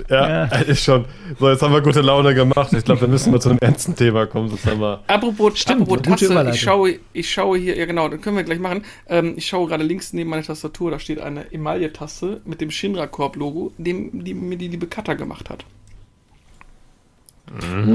Ja, 0.09 0.27
Ja. 0.29 0.43
ist 0.45 0.83
schon. 0.83 1.05
So, 1.39 1.49
jetzt 1.49 1.61
haben 1.61 1.73
wir 1.73 1.81
gute 1.81 2.01
Laune 2.01 2.33
gemacht. 2.33 2.71
Ich 2.73 2.85
glaube, 2.85 3.01
wir 3.01 3.07
müssen 3.07 3.31
mal 3.31 3.41
zu 3.41 3.49
einem 3.49 3.57
ernsten 3.59 3.95
Thema 3.95 4.25
kommen. 4.27 4.49
Sonst 4.49 4.65
haben 4.65 4.79
wir 4.79 5.01
Apropos, 5.07 5.57
Stimmt, 5.59 5.81
apropos 5.81 5.97
gute 6.03 6.09
Tasse, 6.11 6.25
Überleitung. 6.25 6.53
ich 6.53 6.61
schaue, 6.61 6.99
ich 7.13 7.29
schaue 7.33 7.57
hier, 7.57 7.75
ja 7.77 7.85
genau, 7.85 8.07
das 8.07 8.21
können 8.21 8.37
wir 8.37 8.43
gleich 8.43 8.59
machen. 8.59 8.83
Ähm, 9.09 9.33
ich 9.35 9.47
schaue 9.47 9.67
gerade 9.67 9.83
links 9.83 10.13
neben 10.13 10.29
meiner 10.29 10.43
Tastatur, 10.43 10.91
da 10.91 10.99
steht 10.99 11.19
eine 11.19 11.51
Emaille-Tasse 11.51 12.41
mit 12.45 12.61
dem 12.61 12.71
Shinra 12.71 13.07
Corp-Logo, 13.07 13.73
dem 13.77 14.23
die 14.23 14.33
mir 14.33 14.57
die 14.57 14.67
liebe 14.69 14.87
Katha 14.87 15.15
gemacht 15.15 15.49
hat. 15.49 15.65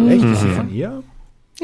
Echt? 0.08 0.24
Ist 0.24 0.42
die 0.42 0.48
von 0.48 0.72
ihr? 0.74 1.02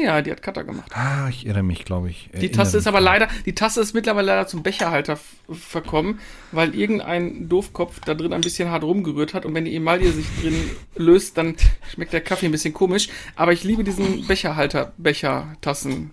Ja, 0.01 0.21
die 0.21 0.31
hat 0.31 0.41
Katha 0.41 0.61
gemacht. 0.61 0.89
Ah, 0.93 1.27
ich 1.29 1.45
irre 1.45 1.63
mich, 1.63 1.83
glaube 1.85 2.09
ich. 2.09 2.29
Die 2.39 2.51
Tasse 2.51 2.77
ist 2.77 2.87
aber 2.87 3.01
leider, 3.01 3.27
die 3.45 3.53
Tasse 3.53 3.81
ist 3.81 3.93
mittlerweile 3.93 4.27
leider 4.27 4.47
zum 4.47 4.63
Becherhalter 4.63 5.19
verkommen, 5.51 6.19
weil 6.51 6.73
irgendein 6.75 7.49
Doofkopf 7.49 7.99
da 8.01 8.13
drin 8.13 8.31
ein 8.33 8.41
bisschen 8.41 8.69
hart 8.69 8.83
rumgerührt 8.83 9.33
hat 9.33 9.45
und 9.45 9.53
wenn 9.53 9.65
die 9.65 9.75
Emaille 9.75 10.11
sich 10.11 10.25
drin 10.41 10.55
löst, 10.95 11.37
dann 11.37 11.55
schmeckt 11.93 12.13
der 12.13 12.21
Kaffee 12.21 12.45
ein 12.45 12.51
bisschen 12.51 12.73
komisch. 12.73 13.09
Aber 13.35 13.51
ich 13.51 13.63
liebe 13.63 13.83
diesen 13.83 14.25
Becherhalter, 14.27 14.93
Bechertassen, 14.97 16.11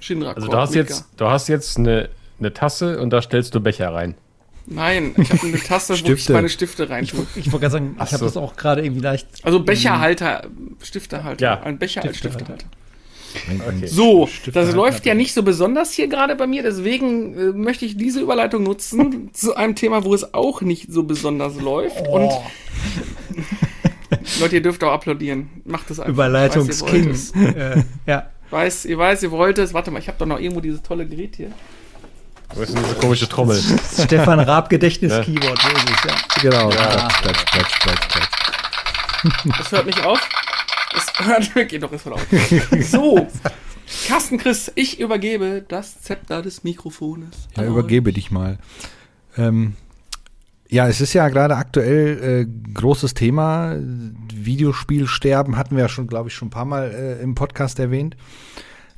Shinra. 0.00 0.32
Also 0.32 0.48
du 0.48 0.56
hast 0.56 0.74
jetzt, 0.74 1.06
du 1.16 1.26
hast 1.26 1.48
jetzt 1.48 1.78
eine, 1.78 2.08
eine 2.38 2.52
Tasse 2.52 3.00
und 3.00 3.10
da 3.10 3.22
stellst 3.22 3.54
du 3.54 3.60
Becher 3.60 3.92
rein. 3.92 4.14
Nein, 4.70 5.14
ich 5.16 5.30
habe 5.32 5.46
eine 5.46 5.58
Tasse, 5.58 5.94
wo 6.04 6.12
ich 6.12 6.28
meine 6.28 6.48
Stifte 6.50 6.90
rein 6.90 7.04
Ich, 7.04 7.12
tue. 7.12 7.26
ich 7.36 7.46
wollte 7.46 7.60
gerade 7.60 7.70
sagen, 7.72 7.92
ich 7.94 8.00
Ach 8.02 8.06
habe 8.12 8.18
so. 8.18 8.24
das 8.26 8.36
auch 8.36 8.54
gerade 8.56 8.82
irgendwie 8.82 9.00
leicht. 9.00 9.26
Also 9.42 9.62
Becherhalter, 9.62 10.46
Stiftehalter. 10.82 11.42
Ja, 11.42 11.62
Ein 11.62 11.78
Becher 11.78 12.02
als 12.04 12.18
Stiftehalter. 12.18 12.54
Stiftehalter. 12.56 12.77
Okay. 13.66 13.86
So, 13.86 14.28
das 14.52 14.72
läuft 14.74 15.06
ja 15.06 15.12
ich. 15.12 15.18
nicht 15.18 15.34
so 15.34 15.42
besonders 15.42 15.92
hier 15.92 16.08
gerade 16.08 16.34
bei 16.34 16.46
mir, 16.46 16.62
deswegen 16.62 17.36
äh, 17.38 17.52
möchte 17.52 17.84
ich 17.84 17.96
diese 17.96 18.20
Überleitung 18.20 18.62
nutzen 18.62 19.30
zu 19.32 19.54
einem 19.54 19.74
Thema, 19.74 20.04
wo 20.04 20.14
es 20.14 20.34
auch 20.34 20.62
nicht 20.62 20.90
so 20.90 21.02
besonders 21.02 21.60
läuft. 21.60 22.06
Und 22.08 22.30
Leute, 24.40 24.56
ihr 24.56 24.62
dürft 24.62 24.82
auch 24.84 24.92
applaudieren. 24.92 25.50
Macht 25.64 25.90
das 25.90 26.00
einfach. 26.00 26.12
Überleitungsking. 26.12 27.10
Ich 27.10 27.16
weiß, 27.16 27.32
ihr 27.34 27.44
wollt 27.44 27.56
es. 27.56 27.76
äh, 27.76 27.82
ja. 28.06 28.26
Weiß, 28.50 28.84
ihr 28.86 28.98
weiß, 28.98 29.22
ihr 29.24 29.30
wollt 29.30 29.58
es. 29.58 29.74
Warte 29.74 29.90
mal, 29.90 29.98
ich 29.98 30.08
habe 30.08 30.18
doch 30.18 30.26
noch 30.26 30.38
irgendwo 30.38 30.60
dieses 30.60 30.82
tolle 30.82 31.06
Gerät 31.06 31.36
hier. 31.36 31.52
Wo 32.54 32.62
ist 32.62 32.74
denn 32.74 32.82
diese 32.82 32.94
komische 32.94 33.28
Trommel? 33.28 33.60
Stefan 34.04 34.40
Raab 34.40 34.70
Gedächtnis-Keyboard, 34.70 35.58
ist 35.58 35.90
es? 35.90 36.04
Ja. 36.04 36.50
Genau. 36.50 36.70
Ja. 36.70 37.08
Platsch, 37.22 37.44
platsch, 37.44 37.78
platsch, 37.80 38.08
platsch. 38.08 38.28
Das 39.58 39.72
hört 39.72 39.86
nicht 39.86 40.02
auf. 40.04 40.20
Das 40.92 41.26
hört, 41.26 41.68
geht 41.68 41.82
doch, 41.82 41.92
es 41.92 42.04
hört 42.04 42.16
auf. 42.16 42.26
So. 42.82 43.26
Carsten 44.06 44.38
Chris, 44.38 44.70
ich 44.74 45.00
übergebe 45.00 45.64
das 45.66 46.02
Zepter 46.02 46.42
des 46.42 46.64
Mikrofones. 46.64 47.48
Ja, 47.56 47.64
übergebe 47.64 48.12
dich 48.12 48.30
mal. 48.30 48.58
Ähm, 49.36 49.74
ja, 50.68 50.86
es 50.86 51.00
ist 51.00 51.14
ja 51.14 51.28
gerade 51.28 51.56
aktuell 51.56 52.46
äh, 52.46 52.72
großes 52.74 53.14
Thema. 53.14 53.76
Videospielsterben 54.34 55.56
hatten 55.56 55.76
wir 55.76 55.84
ja 55.84 55.88
schon, 55.88 56.06
glaube 56.06 56.28
ich, 56.28 56.34
schon 56.34 56.48
ein 56.48 56.50
paar 56.52 56.66
Mal 56.66 56.90
äh, 56.90 57.22
im 57.22 57.34
Podcast 57.34 57.78
erwähnt. 57.78 58.16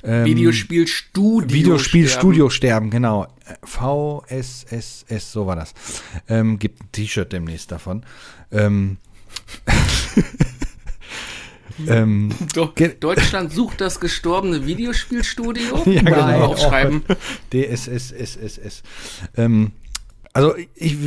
Ähm. 0.03 0.25
Videospielstudio. 0.25 1.49
Videospielstudio 1.49 2.49
sterben, 2.49 2.89
genau. 2.89 3.27
VSSS, 3.63 5.31
so 5.31 5.47
war 5.47 5.55
das. 5.55 5.73
Ähm, 6.27 6.59
gibt 6.59 6.81
ein 6.81 6.91
T-Shirt 6.91 7.31
demnächst 7.31 7.71
davon. 7.71 8.03
Ähm, 8.51 8.97
ähm, 11.87 12.29
Deutschland 12.99 13.51
sucht 13.51 13.81
das 13.81 13.99
gestorbene 13.99 14.65
Videospielstudio. 14.65 15.83
Ja, 15.91 16.01
genau. 16.01 16.45
Aufschreiben. 16.45 17.03
DSSSSS. 17.51 18.83
Ähm, 19.35 19.71
also 20.33 20.55
ich, 20.75 20.97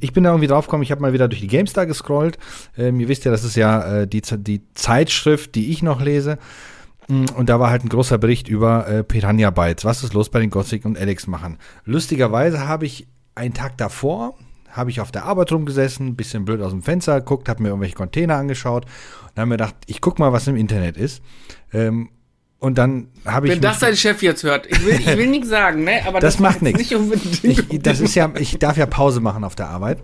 ich 0.00 0.12
bin 0.12 0.24
da 0.24 0.30
irgendwie 0.30 0.46
drauf 0.46 0.66
gekommen, 0.66 0.82
ich 0.82 0.90
habe 0.90 1.02
mal 1.02 1.12
wieder 1.12 1.28
durch 1.28 1.40
die 1.40 1.46
GameStar 1.46 1.86
gescrollt. 1.86 2.38
Ähm, 2.78 2.98
ihr 3.00 3.08
wisst 3.08 3.24
ja, 3.24 3.30
das 3.30 3.44
ist 3.44 3.56
ja 3.56 4.00
äh, 4.02 4.06
die, 4.06 4.22
die 4.22 4.62
Zeitschrift, 4.74 5.54
die 5.54 5.70
ich 5.70 5.82
noch 5.82 6.00
lese. 6.00 6.38
Mm, 7.08 7.26
Und 7.36 7.48
da 7.48 7.60
war 7.60 7.70
halt 7.70 7.84
ein 7.84 7.90
großer 7.90 8.16
Bericht 8.18 8.48
über 8.48 8.88
äh, 8.88 9.04
Piranha 9.04 9.50
Bytes. 9.50 9.84
Was 9.84 10.02
ist 10.02 10.14
los 10.14 10.30
bei 10.30 10.40
den 10.40 10.50
Gothic 10.50 10.84
und 10.84 10.98
Alex 10.98 11.26
machen? 11.26 11.58
Lustigerweise 11.84 12.66
habe 12.66 12.86
ich 12.86 13.06
einen 13.34 13.52
Tag 13.54 13.76
davor, 13.76 14.38
habe 14.74 14.90
ich 14.90 15.00
auf 15.00 15.12
der 15.12 15.24
Arbeit 15.24 15.52
rumgesessen, 15.52 16.16
bisschen 16.16 16.44
blöd 16.44 16.60
aus 16.60 16.72
dem 16.72 16.82
Fenster 16.82 17.20
geguckt, 17.20 17.48
habe 17.48 17.62
mir 17.62 17.68
irgendwelche 17.68 17.94
Container 17.94 18.36
angeschaut 18.36 18.84
und 19.22 19.36
habe 19.36 19.46
mir 19.46 19.54
gedacht, 19.54 19.76
ich 19.86 20.00
guck 20.00 20.18
mal, 20.18 20.32
was 20.32 20.46
im 20.48 20.56
Internet 20.56 20.96
ist. 20.96 21.22
Ähm, 21.72 22.10
und 22.58 22.78
dann 22.78 23.08
habe 23.24 23.46
ich 23.46 23.52
Wenn 23.52 23.60
das 23.60 23.78
dein 23.78 23.94
Chef 23.94 24.22
jetzt 24.22 24.42
hört, 24.42 24.66
ich 24.66 24.84
will, 24.84 24.94
ich 24.94 25.16
will 25.16 25.26
nichts 25.26 25.48
sagen, 25.48 25.84
ne? 25.84 26.00
Aber 26.06 26.18
Das 26.18 26.38
macht 26.38 26.62
war 26.62 26.68
jetzt 26.68 26.78
nichts. 26.78 26.90
Nicht 26.90 26.94
unbedingt. 26.94 27.72
ich, 27.72 27.82
das 27.82 28.00
ist 28.00 28.14
ja, 28.14 28.32
ich 28.38 28.58
darf 28.58 28.76
ja 28.76 28.86
Pause 28.86 29.20
machen 29.20 29.44
auf 29.44 29.54
der 29.54 29.68
Arbeit. 29.68 29.98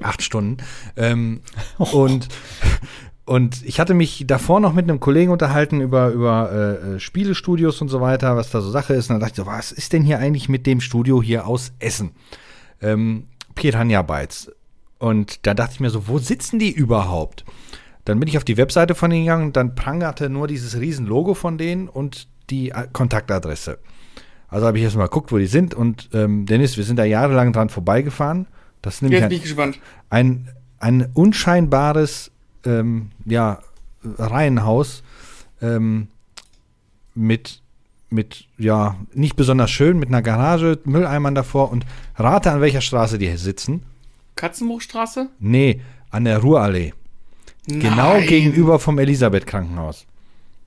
Acht 0.00 0.22
Stunden. 0.22 0.58
Ähm, 0.96 1.40
und, 1.78 2.28
und 3.24 3.64
ich 3.64 3.80
hatte 3.80 3.94
mich 3.94 4.24
davor 4.28 4.60
noch 4.60 4.74
mit 4.74 4.88
einem 4.88 5.00
Kollegen 5.00 5.32
unterhalten 5.32 5.80
über, 5.80 6.10
über 6.10 6.52
äh, 6.52 6.94
äh, 6.94 7.00
Spielestudios 7.00 7.80
und 7.80 7.88
so 7.88 8.00
weiter, 8.00 8.36
was 8.36 8.50
da 8.50 8.60
so 8.60 8.70
Sache 8.70 8.94
ist. 8.94 9.10
Und 9.10 9.14
dann 9.14 9.20
dachte 9.20 9.40
ich 9.40 9.44
so, 9.44 9.46
was 9.46 9.72
ist 9.72 9.92
denn 9.92 10.04
hier 10.04 10.20
eigentlich 10.20 10.48
mit 10.48 10.66
dem 10.66 10.80
Studio 10.80 11.20
hier 11.20 11.46
aus 11.46 11.72
Essen? 11.80 12.12
Ähm, 12.80 13.26
Piranha 13.56 14.02
Bytes. 14.02 14.52
Und 14.98 15.44
da 15.44 15.54
dachte 15.54 15.74
ich 15.74 15.80
mir 15.80 15.90
so, 15.90 16.06
wo 16.06 16.18
sitzen 16.18 16.60
die 16.60 16.70
überhaupt? 16.70 17.44
Dann 18.04 18.20
bin 18.20 18.28
ich 18.28 18.36
auf 18.36 18.44
die 18.44 18.56
Webseite 18.56 18.94
von 18.94 19.10
denen 19.10 19.24
gegangen 19.24 19.46
und 19.46 19.56
dann 19.56 19.74
prangerte 19.74 20.30
nur 20.30 20.46
dieses 20.46 20.78
riesen 20.78 21.06
Logo 21.06 21.34
von 21.34 21.58
denen 21.58 21.88
und 21.88 22.28
die 22.50 22.72
Kontaktadresse. 22.92 23.78
Also 24.48 24.66
habe 24.66 24.78
ich 24.78 24.84
erst 24.84 24.96
mal 24.96 25.04
geguckt, 25.04 25.32
wo 25.32 25.38
die 25.38 25.46
sind 25.46 25.74
und 25.74 26.08
ähm, 26.14 26.46
Dennis, 26.46 26.76
wir 26.76 26.84
sind 26.84 26.96
da 26.96 27.04
jahrelang 27.04 27.52
dran 27.52 27.68
vorbeigefahren. 27.68 28.46
Das 28.80 28.96
ist 28.96 29.02
nämlich 29.02 29.24
ein, 29.24 29.74
ein, 30.08 30.48
ein 30.78 31.10
unscheinbares 31.14 32.30
ähm, 32.64 33.10
ja, 33.24 33.58
Reihenhaus 34.04 35.02
ähm, 35.60 36.08
mit, 37.14 37.60
mit, 38.16 38.46
ja, 38.58 38.96
nicht 39.14 39.36
besonders 39.36 39.70
schön, 39.70 39.98
mit 39.98 40.08
einer 40.08 40.22
Garage, 40.22 40.80
Mülleimern 40.84 41.36
davor 41.36 41.70
und 41.70 41.86
rate, 42.16 42.50
an 42.50 42.60
welcher 42.60 42.80
Straße 42.80 43.18
die 43.18 43.28
hier 43.28 43.38
sitzen. 43.38 43.84
Katzenbuchstraße? 44.34 45.28
Nee, 45.38 45.80
an 46.10 46.24
der 46.24 46.38
Ruhrallee. 46.38 46.92
Genau 47.68 48.14
Nein. 48.14 48.26
gegenüber 48.26 48.78
vom 48.78 48.98
Elisabeth-Krankenhaus. 48.98 50.06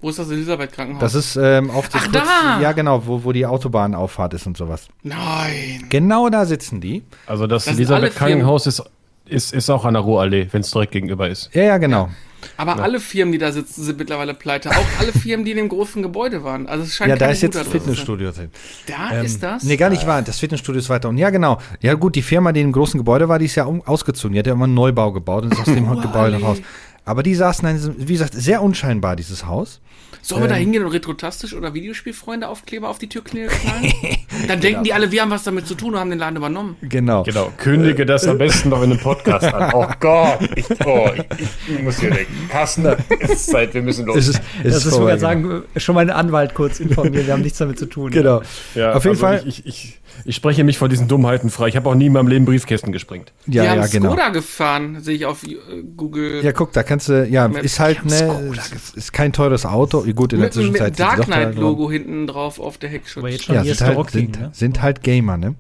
Wo 0.02 0.10
ist 0.10 0.20
das 0.20 0.30
Elisabeth-Krankenhaus? 0.30 1.02
Das 1.02 1.16
ist 1.16 1.36
ähm, 1.36 1.70
auf 1.72 1.90
Ach, 1.92 2.08
da! 2.08 2.60
Ja, 2.62 2.72
genau, 2.72 3.06
wo, 3.06 3.24
wo 3.24 3.32
die 3.34 3.46
Autobahnauffahrt 3.46 4.34
ist 4.34 4.48
und 4.48 4.56
sowas. 4.56 4.88
Nein. 5.04 5.86
Genau 5.90 6.30
da 6.30 6.46
sitzen 6.46 6.80
die. 6.80 7.04
Also 7.26 7.48
das, 7.48 7.66
Das 7.66 7.76
sind 7.76 7.88
alle 7.88 7.98
Elisabeth 8.06 8.16
Krankenhaus 8.18 8.68
ist, 8.68 8.84
ist, 9.26 9.54
ist 9.54 9.70
auch 9.70 9.84
an 9.86 9.96
der 9.96 10.04
Ruhrallee, 10.04 10.48
wenn 10.52 10.62
es 10.62 10.72
direkt 10.72 10.94
gegenüber 10.94 11.28
ist. 11.28 11.50
Ja, 11.54 11.64
ja, 11.64 11.78
genau. 11.78 12.10
Aber 12.58 12.82
alle 12.82 13.00
Firmen, 13.00 13.32
die 13.32 13.38
da 13.38 13.52
sitzen, 13.52 13.84
sind 13.84 13.98
mittlerweile 13.98 14.34
pleite. 14.34 14.70
Auch 14.72 14.86
alle 15.00 15.12
Firmen, 15.14 15.46
die 15.46 15.52
in 15.52 15.58
dem 15.58 15.70
großen 15.70 16.02
Gebäude 16.02 16.44
waren. 16.44 16.68
Also 16.68 16.84
es 16.84 16.96
scheint 16.96 17.10
Ja, 17.10 17.16
da 17.16 17.28
ist 17.30 17.42
jetzt 17.42 17.56
das 17.56 17.68
Fitnessstudio 17.68 18.32
drin. 18.32 18.50
Da 18.88 19.18
Ähm, 19.20 19.26
ist 19.26 19.42
das? 19.44 19.64
Nee, 19.64 19.78
gar 19.78 19.90
nicht 19.90 20.06
wahr. 20.08 20.22
Das 20.22 20.40
Fitnessstudio 20.40 20.80
ist 20.80 20.90
weiter 20.90 21.10
unten. 21.10 21.20
Ja, 21.20 21.30
genau. 21.30 21.60
Ja, 21.82 21.94
gut, 21.96 22.16
die 22.16 22.22
Firma, 22.22 22.52
die 22.52 22.62
im 22.62 22.72
großen 22.72 22.98
Gebäude 22.98 23.30
war, 23.30 23.40
die 23.40 23.46
ist 23.46 23.56
ja 23.56 23.66
ausgezogen. 23.66 24.34
Die 24.34 24.40
hat 24.40 24.48
ja 24.48 24.54
immer 24.54 24.66
einen 24.66 24.74
Neubau 24.74 25.12
gebaut 25.12 25.44
und 25.44 25.54
ist 25.54 25.60
aus 25.60 25.66
dem 25.66 25.90
Oh, 25.92 25.96
Gebäude 26.00 26.38
raus. 26.42 26.58
Aber 27.06 27.24
die 27.24 27.34
saßen 27.36 27.68
in 27.68 27.76
diesem, 27.76 27.96
wie 28.08 28.14
gesagt, 28.14 28.34
sehr 28.36 28.62
unscheinbar, 28.62 29.16
dieses 29.16 29.46
Haus. 29.46 29.82
Sollen 30.22 30.42
wir 30.42 30.48
da 30.48 30.56
ähm, 30.56 30.62
hingehen 30.62 30.84
und 30.86 30.92
Retrotastisch 30.92 31.54
oder 31.54 31.74
Videospielfreunde 31.74 32.48
Aufkleber 32.48 32.90
auf 32.90 33.00
die 33.00 33.10
Türknähe 33.10 33.48
knallen? 33.48 33.94
Dann 34.48 34.60
Genau. 34.60 34.62
denken 34.62 34.84
die 34.84 34.94
alle, 34.94 35.12
wir 35.12 35.22
haben 35.22 35.32
was 35.32 35.44
damit 35.44 35.68
zu 35.68 35.76
tun 35.76 35.94
und 35.94 36.00
haben 36.00 36.10
den 36.10 36.20
Laden 36.20 36.36
übernommen. 36.38 36.76
Genau. 36.82 37.24
Genau, 37.24 37.52
kündige 37.58 38.06
das 38.06 38.28
am 38.28 38.38
besten 38.38 38.70
noch 38.70 38.84
in 38.84 38.92
einem 38.92 39.00
Podcast 39.00 39.54
an. 39.54 39.72
Oh 39.74 39.88
Gott, 40.00 40.40
ich, 40.56 40.66
oh, 40.86 41.10
ich, 41.38 41.76
ich 41.76 41.82
muss 41.82 42.00
hier 42.00 42.12
weg. 42.12 42.28
Carsten, 42.50 42.86
es 43.20 43.30
ist 43.32 43.52
Zeit, 43.52 43.74
wir 43.74 43.82
müssen 43.82 44.06
los. 44.06 44.18
Es 44.18 44.28
ist, 44.30 44.42
es 44.64 44.74
Das 44.74 44.86
ist, 44.86 44.96
vorbei, 44.96 45.16
ich 45.16 45.22
sagen, 45.22 45.64
schon 45.78 45.96
mal 45.96 46.02
einen 46.02 46.12
Anwalt 46.12 46.54
kurz 46.54 46.80
informieren, 46.80 47.26
wir 47.26 47.34
haben 47.34 47.42
nichts 47.42 47.58
damit 47.58 47.80
zu 47.80 47.86
tun. 47.86 48.12
Genau. 48.12 48.42
ja, 48.76 48.94
Auf 48.94 49.04
jeden 49.04 49.16
also 49.16 49.26
Fall. 49.26 49.44
Ich, 49.46 49.66
ich, 49.66 49.99
ich, 50.26 50.36
spreche 50.36 50.64
mich 50.64 50.78
von 50.78 50.90
diesen 50.90 51.08
Dummheiten 51.08 51.50
frei. 51.50 51.68
Ich 51.68 51.76
habe 51.76 51.90
auch 51.90 51.96
nie 51.96 52.08
in 52.08 52.14
meinem 52.14 52.28
Leben 52.28 52.46
Briefkästen 52.46 52.92
gesprengt. 52.92 53.34
Ja, 53.48 53.64
die 53.64 53.70
haben 53.70 53.82
ja, 53.82 53.88
genau. 53.88 54.10
Skoda 54.12 54.30
gefahren, 54.30 55.02
sehe 55.02 55.16
ich 55.16 55.26
auf 55.26 55.44
äh, 55.44 55.58
Google. 55.96 56.44
Ja, 56.44 56.52
guck, 56.52 56.74
da 56.74 56.84
kannst 56.84 57.10
du, 57.10 57.26
ja, 57.26 57.48
Maps. 57.48 57.64
ist 57.64 57.80
halt, 57.80 58.06
ne, 58.06 58.54
ist, 58.76 58.96
ist 58.96 59.14
kein 59.14 59.34
teures 59.34 59.66
Auto. 59.66 60.04
Gut, 60.14 60.34
in 60.34 60.40
der 60.40 60.48
mit, 60.48 60.54
mit 60.54 60.54
Zwischenzeit 60.54 60.94
die 60.94 61.02
Dark. 61.02 61.26
Knight-Logo 61.26 61.90
hinten 61.90 62.28
drauf 62.28 62.60
auf 62.60 62.78
der 62.78 62.90
Heckschutz. 62.90 63.24
Aber 63.24 63.30
jetzt 63.30 63.46
schon 63.46 63.56
Ja, 63.56 63.62
hier 63.62 63.76
sind 63.76 63.88
der 63.90 63.98
halt, 63.98 64.10
sind, 64.12 64.40
ne? 64.40 64.50
sind 64.54 64.82
halt 64.82 65.04
Gamer, 65.04 65.38
ne? 65.38 65.56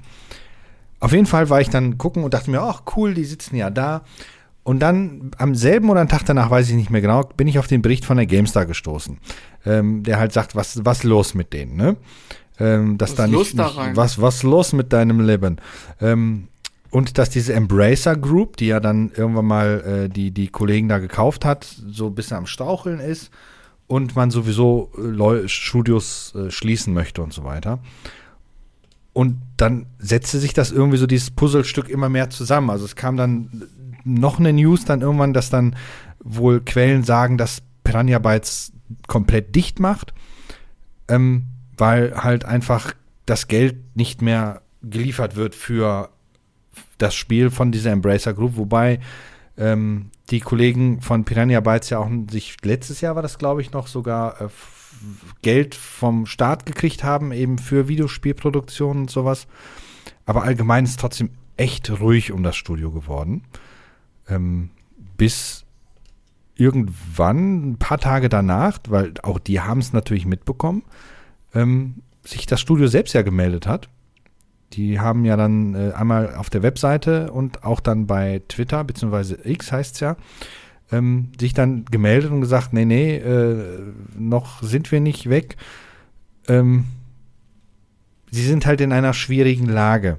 Auf 0.99 1.13
jeden 1.13 1.25
Fall 1.25 1.49
war 1.49 1.61
ich 1.61 1.69
dann 1.69 1.97
gucken 1.97 2.23
und 2.23 2.33
dachte 2.33 2.51
mir, 2.51 2.61
ach 2.61 2.83
cool, 2.95 3.13
die 3.13 3.23
sitzen 3.23 3.55
ja 3.55 3.69
da. 3.69 4.03
Und 4.63 4.79
dann 4.81 5.31
am 5.37 5.55
selben 5.55 5.89
oder 5.89 6.01
einen 6.01 6.09
Tag 6.09 6.25
danach, 6.25 6.51
weiß 6.51 6.69
ich 6.69 6.75
nicht 6.75 6.89
mehr 6.89 7.01
genau, 7.01 7.23
bin 7.23 7.47
ich 7.47 7.57
auf 7.57 7.67
den 7.67 7.81
Bericht 7.81 8.05
von 8.05 8.17
der 8.17 8.25
GameStar 8.25 8.65
gestoßen, 8.65 9.17
ähm, 9.65 10.03
der 10.03 10.19
halt 10.19 10.33
sagt, 10.33 10.55
was 10.55 10.85
was 10.85 11.03
los 11.03 11.33
mit 11.33 11.53
denen, 11.53 11.75
ne? 11.75 11.95
Ähm, 12.59 12.97
dass 12.97 13.11
Was 13.11 13.15
da 13.17 13.25
los 13.25 13.53
nicht, 13.53 13.59
da 13.59 13.87
nicht 13.87 13.95
was 13.95 14.21
was 14.21 14.43
los 14.43 14.73
mit 14.73 14.91
deinem 14.93 15.21
Leben? 15.21 15.57
Ähm, 16.01 16.47
und 16.91 17.17
dass 17.17 17.29
diese 17.29 17.53
Embracer 17.53 18.15
Group, 18.15 18.57
die 18.57 18.67
ja 18.67 18.79
dann 18.79 19.11
irgendwann 19.15 19.45
mal 19.45 20.05
äh, 20.05 20.09
die 20.09 20.31
die 20.31 20.47
Kollegen 20.47 20.89
da 20.89 20.99
gekauft 20.99 21.45
hat, 21.45 21.65
so 21.65 22.07
ein 22.07 22.15
bisschen 22.15 22.37
am 22.37 22.47
Straucheln 22.47 22.99
ist 22.99 23.31
und 23.87 24.15
man 24.15 24.31
sowieso 24.31 24.91
äh, 24.97 25.47
Studios 25.47 26.33
äh, 26.35 26.51
schließen 26.51 26.93
möchte 26.93 27.21
und 27.21 27.33
so 27.33 27.43
weiter. 27.43 27.79
Und 29.13 29.41
dann 29.57 29.87
setzte 29.97 30.39
sich 30.39 30.53
das 30.53 30.71
irgendwie 30.71 30.97
so 30.97 31.07
dieses 31.07 31.31
Puzzlestück 31.31 31.89
immer 31.89 32.07
mehr 32.07 32.29
zusammen. 32.29 32.69
Also 32.69 32.85
es 32.85 32.95
kam 32.95 33.17
dann 33.17 33.63
noch 34.03 34.39
eine 34.39 34.53
News 34.53 34.85
dann 34.85 35.01
irgendwann, 35.01 35.33
dass 35.33 35.49
dann 35.49 35.75
wohl 36.23 36.61
Quellen 36.61 37.03
sagen, 37.03 37.37
dass 37.37 37.61
Piranha 37.83 38.19
Bytes 38.19 38.71
komplett 39.07 39.55
dicht 39.55 39.79
macht, 39.79 40.13
ähm, 41.07 41.47
weil 41.79 42.15
halt 42.15 42.45
einfach 42.45 42.93
das 43.25 43.47
Geld 43.47 43.95
nicht 43.95 44.21
mehr 44.21 44.61
geliefert 44.81 45.35
wird 45.35 45.55
für 45.55 46.09
das 46.97 47.15
Spiel 47.15 47.49
von 47.49 47.71
dieser 47.71 47.91
Embracer 47.91 48.33
Group, 48.33 48.57
wobei 48.57 48.99
ähm, 49.57 50.11
die 50.29 50.39
Kollegen 50.39 51.01
von 51.01 51.25
Piranha 51.25 51.59
Bytes 51.59 51.89
ja 51.89 51.99
auch 51.99 52.09
sich 52.29 52.57
letztes 52.63 53.01
Jahr 53.01 53.15
war 53.15 53.21
das 53.21 53.37
glaube 53.37 53.61
ich 53.61 53.71
noch 53.71 53.87
sogar 53.87 54.41
äh, 54.41 54.47
Geld 55.41 55.75
vom 55.75 56.25
Staat 56.25 56.65
gekriegt 56.65 57.03
haben 57.03 57.31
eben 57.31 57.57
für 57.57 57.87
Videospielproduktion 57.87 58.97
und 58.97 59.09
sowas. 59.09 59.47
Aber 60.25 60.43
allgemein 60.43 60.83
ist 60.83 60.99
trotzdem 60.99 61.31
echt 61.57 61.89
ruhig 61.99 62.31
um 62.31 62.43
das 62.43 62.55
Studio 62.55 62.91
geworden. 62.91 63.43
Ähm, 64.27 64.71
bis 65.17 65.65
irgendwann, 66.55 67.71
ein 67.71 67.77
paar 67.77 67.97
Tage 67.97 68.29
danach, 68.29 68.79
weil 68.89 69.13
auch 69.23 69.39
die 69.39 69.61
haben 69.61 69.79
es 69.79 69.93
natürlich 69.93 70.25
mitbekommen, 70.25 70.83
ähm, 71.53 71.95
sich 72.23 72.45
das 72.45 72.59
Studio 72.59 72.87
selbst 72.87 73.13
ja 73.13 73.21
gemeldet 73.21 73.67
hat. 73.67 73.89
Die 74.73 74.99
haben 74.99 75.25
ja 75.25 75.35
dann 75.35 75.73
äh, 75.73 75.93
einmal 75.93 76.35
auf 76.35 76.49
der 76.49 76.61
Webseite 76.61 77.31
und 77.31 77.63
auch 77.63 77.79
dann 77.79 78.05
bei 78.05 78.41
Twitter, 78.47 78.83
beziehungsweise 78.83 79.39
X 79.43 79.71
heißt 79.71 79.95
es 79.95 79.99
ja, 79.99 80.15
ähm, 80.91 81.31
sich 81.39 81.53
dann 81.53 81.85
gemeldet 81.85 82.31
und 82.31 82.41
gesagt, 82.41 82.73
nee, 82.73 82.85
nee, 82.85 83.15
äh, 83.17 83.79
noch 84.17 84.61
sind 84.61 84.91
wir 84.91 84.99
nicht 84.99 85.29
weg. 85.29 85.57
Ähm, 86.47 86.85
sie 88.31 88.43
sind 88.43 88.65
halt 88.65 88.81
in 88.81 88.91
einer 88.91 89.13
schwierigen 89.13 89.67
Lage. 89.67 90.17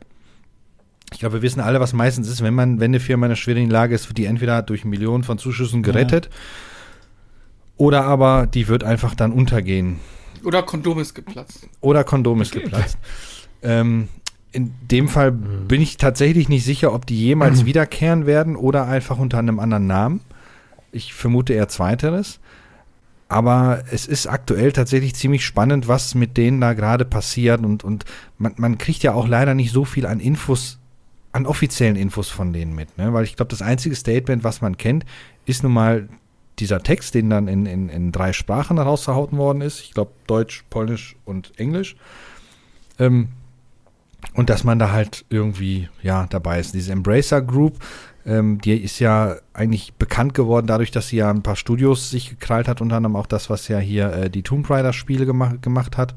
Ich 1.13 1.21
glaube, 1.21 1.37
wir 1.37 1.43
wissen 1.43 1.61
alle, 1.61 1.81
was 1.81 1.93
meistens 1.93 2.29
ist, 2.29 2.43
wenn 2.43 2.55
man, 2.55 2.81
wenn 2.81 2.93
eine 2.93 3.01
Firma 3.01 3.27
in 3.27 3.31
einer 3.31 3.37
schwierigen 3.37 3.71
Lage 3.71 3.95
ist, 3.95 4.09
wird 4.09 4.19
die 4.19 4.27
entweder 4.27 4.63
durch 4.63 4.85
Millionen 4.85 5.25
von 5.25 5.39
Zuschüssen 5.39 5.83
gerettet 5.83 6.31
oder 7.77 8.05
aber 8.05 8.47
die 8.47 8.69
wird 8.69 8.85
einfach 8.85 9.15
dann 9.15 9.33
untergehen. 9.33 10.01
Oder 10.45 10.63
Kondom 10.63 10.99
ist 10.99 11.15
geplatzt. 11.15 11.69
Oder 11.81 12.05
Kondom 12.05 12.41
ist 12.43 12.53
geplatzt. 12.53 12.99
Ähm, 13.63 14.09
in 14.53 14.75
dem 14.81 15.09
Fall 15.09 15.33
bin 15.33 15.81
ich 15.81 15.97
tatsächlich 15.97 16.49
nicht 16.49 16.65
sicher, 16.65 16.93
ob 16.93 17.07
die 17.07 17.19
jemals 17.19 17.65
wiederkehren 17.67 18.27
werden 18.27 18.57
oder 18.57 18.87
einfach 18.87 19.19
unter 19.19 19.39
einem 19.39 19.61
anderen 19.61 19.87
Namen. 19.87 20.21
Ich 20.93 21.15
vermute 21.15 21.53
eher 21.53 21.69
zweiteres. 21.69 22.41
Aber 23.29 23.85
es 23.93 24.07
ist 24.07 24.27
aktuell 24.27 24.73
tatsächlich 24.73 25.15
ziemlich 25.15 25.45
spannend, 25.45 25.87
was 25.87 26.17
mit 26.17 26.37
denen 26.37 26.61
da 26.61 26.73
gerade 26.73 27.05
passiert. 27.05 27.65
Und, 27.65 27.85
und 27.85 28.05
man, 28.39 28.55
man 28.57 28.77
kriegt 28.77 29.05
ja 29.05 29.15
auch 29.15 29.29
leider 29.29 29.55
nicht 29.55 29.71
so 29.71 29.85
viel 29.85 30.05
an 30.05 30.19
Infos, 30.19 30.81
an 31.31 31.47
offiziellen 31.47 31.95
Infos 31.95 32.29
von 32.29 32.53
denen 32.53 32.75
mit. 32.75 32.99
Ne? 32.99 33.13
Weil 33.13 33.23
ich 33.23 33.37
glaube, 33.37 33.51
das 33.51 33.63
einzige 33.63 33.95
Statement, 33.95 34.43
was 34.43 34.63
man 34.63 34.77
kennt, 34.77 35.05
ist 35.47 35.63
nun 35.63 35.73
mal 35.73 36.09
dieser 36.61 36.83
Text, 36.83 37.15
den 37.15 37.31
dann 37.31 37.49
in, 37.49 37.67
in, 37.67 37.89
in 37.89 38.13
drei 38.13 38.33
Sprachen 38.33 38.79
rausgehauen 38.79 39.37
worden 39.37 39.63
ist. 39.63 39.81
Ich 39.81 39.93
glaube, 39.93 40.13
Deutsch, 40.27 40.65
Polnisch 40.71 41.17
und 41.25 41.59
Englisch. 41.59 41.97
Ähm, 42.99 43.29
und 44.35 44.51
dass 44.51 44.65
man 44.65 44.79
da 44.79 44.93
halt 44.93 45.25
irgendwie, 45.31 45.89
ja, 46.03 46.27
dabei 46.29 46.61
ist. 46.61 46.75
Diese 46.75 46.93
Embracer 46.93 47.43
Group, 47.43 47.79
ähm, 48.27 48.61
die 48.61 48.75
ist 48.75 48.99
ja 48.99 49.37
eigentlich 49.55 49.95
bekannt 49.95 50.35
geworden 50.35 50.67
dadurch, 50.67 50.91
dass 50.91 51.09
sie 51.09 51.17
ja 51.17 51.31
ein 51.31 51.43
paar 51.43 51.57
Studios 51.57 52.11
sich 52.11 52.31
gekrallt 52.31 52.69
hat, 52.69 52.81
unter 52.81 52.97
anderem 52.97 53.17
auch 53.17 53.27
das, 53.27 53.51
was 53.51 53.69
ja 53.69 53.79
hier 53.79 54.13
äh, 54.13 54.31
die 54.31 54.43
Tomb 54.43 54.69
Raider 54.69 54.93
Spiele 54.93 55.27
gemacht, 55.27 55.63
gemacht 55.63 55.97
hat. 55.97 56.15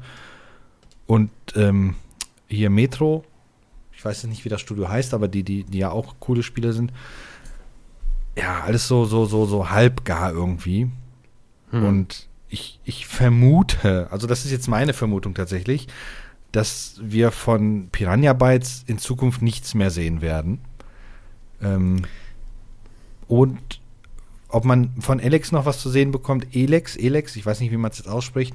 Und 1.06 1.30
ähm, 1.56 1.96
hier 2.46 2.70
Metro, 2.70 3.24
ich 3.92 4.04
weiß 4.04 4.24
nicht, 4.24 4.44
wie 4.44 4.48
das 4.50 4.60
Studio 4.60 4.88
heißt, 4.88 5.14
aber 5.14 5.28
die, 5.28 5.42
die, 5.42 5.64
die 5.64 5.78
ja 5.78 5.90
auch 5.90 6.16
coole 6.20 6.42
Spiele 6.42 6.72
sind. 6.72 6.92
Ja, 8.36 8.62
alles 8.62 8.88
so, 8.88 9.04
so, 9.04 9.26
so, 9.26 9.46
so 9.46 9.70
halbgar 9.70 10.32
irgendwie. 10.32 10.90
Und 11.72 12.28
ich, 12.48 12.78
ich 12.84 13.06
vermute, 13.06 14.08
also 14.10 14.26
das 14.26 14.44
ist 14.44 14.52
jetzt 14.52 14.68
meine 14.68 14.92
Vermutung 14.92 15.34
tatsächlich, 15.34 15.88
dass 16.52 17.00
wir 17.02 17.32
von 17.32 17.88
Piranha 17.90 18.32
Bytes 18.32 18.84
in 18.86 18.98
Zukunft 18.98 19.42
nichts 19.42 19.74
mehr 19.74 19.90
sehen 19.90 20.20
werden. 20.20 20.60
Ähm, 21.60 22.02
und 23.26 23.80
ob 24.48 24.64
man 24.64 24.90
von 25.00 25.20
Alex 25.20 25.50
noch 25.50 25.66
was 25.66 25.80
zu 25.80 25.90
sehen 25.90 26.12
bekommt, 26.12 26.54
Elex, 26.54 26.96
Elex, 26.96 27.34
ich 27.34 27.44
weiß 27.44 27.58
nicht, 27.58 27.72
wie 27.72 27.76
man 27.76 27.90
es 27.90 27.98
jetzt 27.98 28.08
ausspricht. 28.08 28.54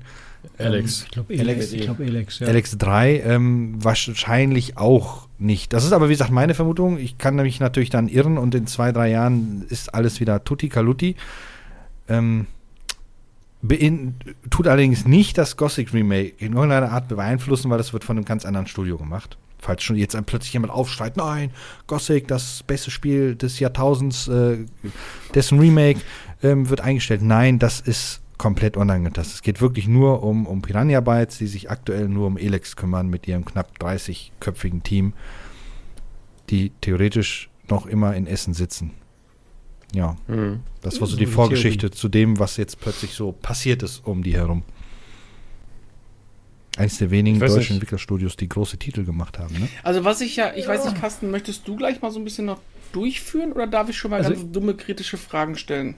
Alex. 0.57 1.03
Ich 1.03 1.11
glaube, 1.11 1.39
Alex-. 1.39 1.73
Ich 1.73 1.81
glaube, 1.81 2.05
Elex, 2.05 2.39
ja. 2.39 2.47
Alex 2.47 2.77
3 2.77 3.21
ähm, 3.21 3.83
wahrscheinlich 3.83 4.77
auch 4.77 5.27
nicht. 5.37 5.73
Das 5.73 5.85
ist 5.85 5.93
aber, 5.93 6.09
wie 6.09 6.13
gesagt, 6.13 6.31
meine 6.31 6.53
Vermutung. 6.53 6.97
Ich 6.97 7.17
kann 7.17 7.35
nämlich 7.35 7.59
natürlich 7.59 7.89
dann 7.89 8.07
irren 8.07 8.37
und 8.37 8.55
in 8.55 8.67
zwei, 8.67 8.91
drei 8.91 9.09
Jahren 9.09 9.65
ist 9.69 9.93
alles 9.93 10.19
wieder 10.19 10.43
tutti 10.43 10.69
kalutti. 10.69 11.15
Ähm, 12.07 12.47
bein, 13.61 14.15
tut 14.49 14.67
allerdings 14.67 15.05
nicht 15.05 15.37
das 15.37 15.57
Gothic 15.57 15.93
Remake 15.93 16.33
in 16.37 16.53
irgendeiner 16.53 16.91
Art 16.91 17.07
beeinflussen, 17.07 17.69
weil 17.69 17.77
das 17.77 17.93
wird 17.93 18.03
von 18.03 18.17
einem 18.17 18.25
ganz 18.25 18.45
anderen 18.45 18.67
Studio 18.67 18.97
gemacht. 18.97 19.37
Falls 19.61 19.83
schon 19.83 19.97
jetzt 19.97 20.17
plötzlich 20.25 20.53
jemand 20.53 20.71
aufschreit, 20.71 21.17
nein, 21.17 21.51
Gothic, 21.87 22.29
das 22.29 22.63
beste 22.63 22.91
Spiel 22.91 23.35
des 23.35 23.59
Jahrtausends, 23.59 24.29
äh, 24.29 24.59
dessen 25.35 25.59
Remake 25.59 25.99
ähm, 26.41 26.69
wird 26.69 26.79
eingestellt. 26.79 27.21
Nein, 27.21 27.59
das 27.59 27.81
ist 27.81 28.21
komplett 28.39 28.75
unangetastet. 28.77 29.35
Es 29.35 29.41
geht 29.43 29.61
wirklich 29.61 29.87
nur 29.87 30.23
um, 30.23 30.47
um 30.47 30.63
Piranha 30.63 31.01
Bytes, 31.01 31.37
die 31.37 31.45
sich 31.45 31.69
aktuell 31.69 32.09
nur 32.09 32.25
um 32.25 32.37
Elex 32.37 32.75
kümmern 32.75 33.07
mit 33.07 33.27
ihrem 33.27 33.45
knapp 33.45 33.77
30-köpfigen 33.79 34.81
Team, 34.81 35.13
die 36.49 36.71
theoretisch 36.81 37.49
noch 37.69 37.85
immer 37.85 38.15
in 38.15 38.25
Essen 38.25 38.55
sitzen. 38.55 38.91
Ja, 39.93 40.15
Hm. 40.27 40.61
das 40.81 40.99
war 41.01 41.07
so 41.07 41.17
die 41.17 41.25
Vorgeschichte 41.27 41.91
zu 41.91 42.09
dem, 42.09 42.39
was 42.39 42.57
jetzt 42.57 42.79
plötzlich 42.79 43.11
so 43.13 43.31
passiert 43.31 43.83
ist 43.83 44.05
um 44.05 44.23
die 44.23 44.33
herum. 44.33 44.63
Eines 46.77 46.97
der 46.99 47.11
wenigen 47.11 47.39
deutschen 47.39 47.57
nicht. 47.57 47.71
Entwicklerstudios, 47.71 48.37
die 48.37 48.47
große 48.47 48.77
Titel 48.77 49.03
gemacht 49.03 49.37
haben. 49.37 49.53
Ne? 49.59 49.67
Also 49.83 50.05
was 50.05 50.21
ich 50.21 50.35
ja, 50.35 50.53
ich 50.55 50.67
weiß 50.67 50.85
nicht, 50.85 50.97
Carsten, 51.01 51.29
möchtest 51.29 51.67
du 51.67 51.75
gleich 51.75 52.01
mal 52.01 52.11
so 52.11 52.19
ein 52.19 52.23
bisschen 52.23 52.45
noch 52.45 52.61
durchführen 52.93 53.51
oder 53.51 53.67
darf 53.67 53.89
ich 53.89 53.97
schon 53.97 54.11
mal 54.11 54.17
Also- 54.23 54.33
ganz 54.33 54.51
dumme 54.51 54.75
kritische 54.75 55.17
Fragen 55.17 55.55
stellen? 55.57 55.95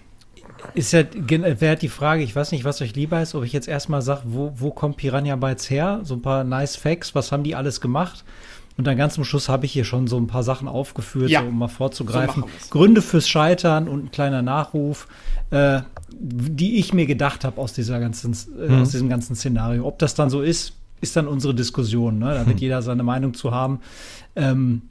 Ist 0.73 0.93
ja, 0.93 1.03
wäre 1.13 1.75
die 1.75 1.89
Frage, 1.89 2.23
ich 2.23 2.35
weiß 2.35 2.51
nicht, 2.51 2.63
was 2.65 2.81
euch 2.81 2.95
lieber 2.95 3.21
ist, 3.21 3.35
ob 3.35 3.43
ich 3.43 3.53
jetzt 3.53 3.67
erstmal 3.67 4.01
sage, 4.01 4.21
wo, 4.25 4.53
wo 4.55 4.71
kommt 4.71 4.97
Piranha 4.97 5.35
Bytes 5.35 5.69
her? 5.69 5.99
So 6.03 6.15
ein 6.15 6.21
paar 6.21 6.43
nice 6.43 6.75
Facts, 6.75 7.13
was 7.15 7.31
haben 7.31 7.43
die 7.43 7.55
alles 7.55 7.81
gemacht? 7.81 8.23
Und 8.77 8.87
dann 8.87 8.95
ganz 8.97 9.15
zum 9.15 9.25
Schluss 9.25 9.49
habe 9.49 9.65
ich 9.65 9.73
hier 9.73 9.83
schon 9.83 10.07
so 10.07 10.17
ein 10.17 10.27
paar 10.27 10.43
Sachen 10.43 10.67
aufgeführt, 10.67 11.29
Ja, 11.29 11.41
so, 11.41 11.47
um 11.47 11.57
mal 11.59 11.67
vorzugreifen. 11.67 12.43
so. 12.43 12.69
Gründe 12.69 13.01
fürs 13.01 13.27
Scheitern 13.27 13.87
und 13.87 14.05
ein 14.05 14.11
kleiner 14.11 14.41
Nachruf, 14.41 15.07
äh, 15.51 15.81
die 16.13 16.77
ich 16.79 16.93
mir 16.93 17.05
gedacht 17.05 17.43
habe 17.43 17.59
aus 17.59 17.73
dieser 17.73 17.99
ganzen, 17.99 18.33
äh, 18.59 18.69
Mhm. 18.71 18.81
aus 18.81 18.91
diesem 18.91 19.09
ganzen 19.09 19.35
Szenario. 19.35 19.85
Ob 19.85 19.99
das 19.99 20.15
dann 20.15 20.29
so 20.29 20.41
ist, 20.41 20.73
ist 21.01 21.15
dann 21.15 21.27
unsere 21.27 21.53
Diskussion. 21.53 22.19
Ne? 22.19 22.33
Da 22.33 22.45
wird 22.45 22.57
Mhm. 22.57 22.61
jeder 22.61 22.81
seine 22.81 23.03
Meinung 23.03 23.33
zu 23.33 23.51
haben. 23.51 23.81
Ähm, 24.35 24.83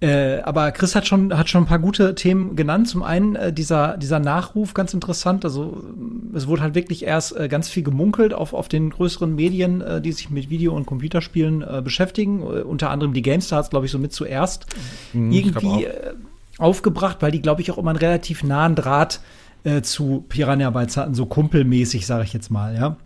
äh, 0.00 0.40
aber 0.42 0.70
Chris 0.70 0.94
hat 0.94 1.08
schon, 1.08 1.36
hat 1.36 1.48
schon 1.48 1.64
ein 1.64 1.66
paar 1.66 1.80
gute 1.80 2.14
Themen 2.14 2.54
genannt. 2.54 2.88
Zum 2.88 3.02
einen 3.02 3.34
äh, 3.34 3.52
dieser, 3.52 3.96
dieser 3.96 4.20
Nachruf, 4.20 4.72
ganz 4.72 4.94
interessant. 4.94 5.44
Also 5.44 5.82
ähm, 5.88 6.30
es 6.34 6.46
wurde 6.46 6.62
halt 6.62 6.76
wirklich 6.76 7.04
erst 7.04 7.36
äh, 7.36 7.48
ganz 7.48 7.68
viel 7.68 7.82
gemunkelt 7.82 8.32
auf, 8.32 8.52
auf 8.52 8.68
den 8.68 8.90
größeren 8.90 9.34
Medien, 9.34 9.80
äh, 9.80 10.00
die 10.00 10.12
sich 10.12 10.30
mit 10.30 10.50
Video- 10.50 10.74
und 10.74 10.86
Computerspielen 10.86 11.62
äh, 11.62 11.82
beschäftigen. 11.82 12.42
Unter 12.42 12.90
anderem 12.90 13.12
die 13.12 13.22
GameStars, 13.22 13.70
glaube 13.70 13.86
ich, 13.86 13.92
so 13.92 13.98
mit 13.98 14.12
zuerst 14.12 14.66
Mhm, 15.12 15.32
irgendwie 15.32 15.86
aufgebracht, 16.58 17.18
weil 17.20 17.30
die, 17.30 17.40
glaube 17.40 17.62
ich, 17.62 17.70
auch 17.70 17.78
immer 17.78 17.90
einen 17.90 17.98
relativ 17.98 18.42
nahen 18.42 18.74
Draht 18.74 19.20
zu 19.82 20.24
Piranha 20.28 20.70
Bytes 20.70 20.96
hatten, 20.96 21.14
so 21.14 21.26
kumpelmäßig, 21.26 22.06
sage 22.06 22.24
ich 22.24 22.32
jetzt 22.32 22.50
mal, 22.50 22.74
ja. 22.74 22.96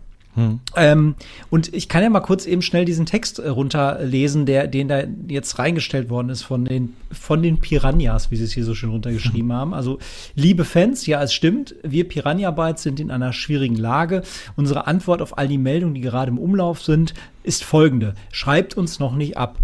Ähm, 0.75 1.15
und 1.49 1.73
ich 1.73 1.89
kann 1.89 2.01
ja 2.01 2.09
mal 2.09 2.19
kurz 2.19 2.45
eben 2.45 2.61
schnell 2.61 2.85
diesen 2.85 3.05
Text 3.05 3.39
äh, 3.39 3.49
runterlesen, 3.49 4.45
der, 4.45 4.67
den 4.67 4.87
da 4.87 5.03
jetzt 5.27 5.59
reingestellt 5.59 6.09
worden 6.09 6.29
ist 6.29 6.41
von 6.41 6.65
den, 6.65 6.95
von 7.11 7.43
den 7.43 7.59
Piranhas, 7.59 8.31
wie 8.31 8.35
sie 8.37 8.45
es 8.45 8.53
hier 8.53 8.65
so 8.65 8.73
schön 8.73 8.89
runtergeschrieben 8.89 9.53
haben. 9.53 9.73
Also, 9.73 9.99
liebe 10.35 10.65
Fans, 10.65 11.05
ja, 11.05 11.21
es 11.21 11.33
stimmt, 11.33 11.75
wir 11.83 12.07
Piranha 12.07 12.51
Bytes 12.51 12.83
sind 12.83 12.99
in 12.99 13.11
einer 13.11 13.33
schwierigen 13.33 13.75
Lage. 13.75 14.23
Unsere 14.55 14.87
Antwort 14.87 15.21
auf 15.21 15.37
all 15.37 15.47
die 15.47 15.57
Meldungen, 15.57 15.93
die 15.93 16.01
gerade 16.01 16.31
im 16.31 16.39
Umlauf 16.39 16.81
sind, 16.81 17.13
ist 17.43 17.63
folgende. 17.63 18.15
Schreibt 18.31 18.75
uns 18.75 18.99
noch 18.99 19.15
nicht 19.15 19.37
ab. 19.37 19.59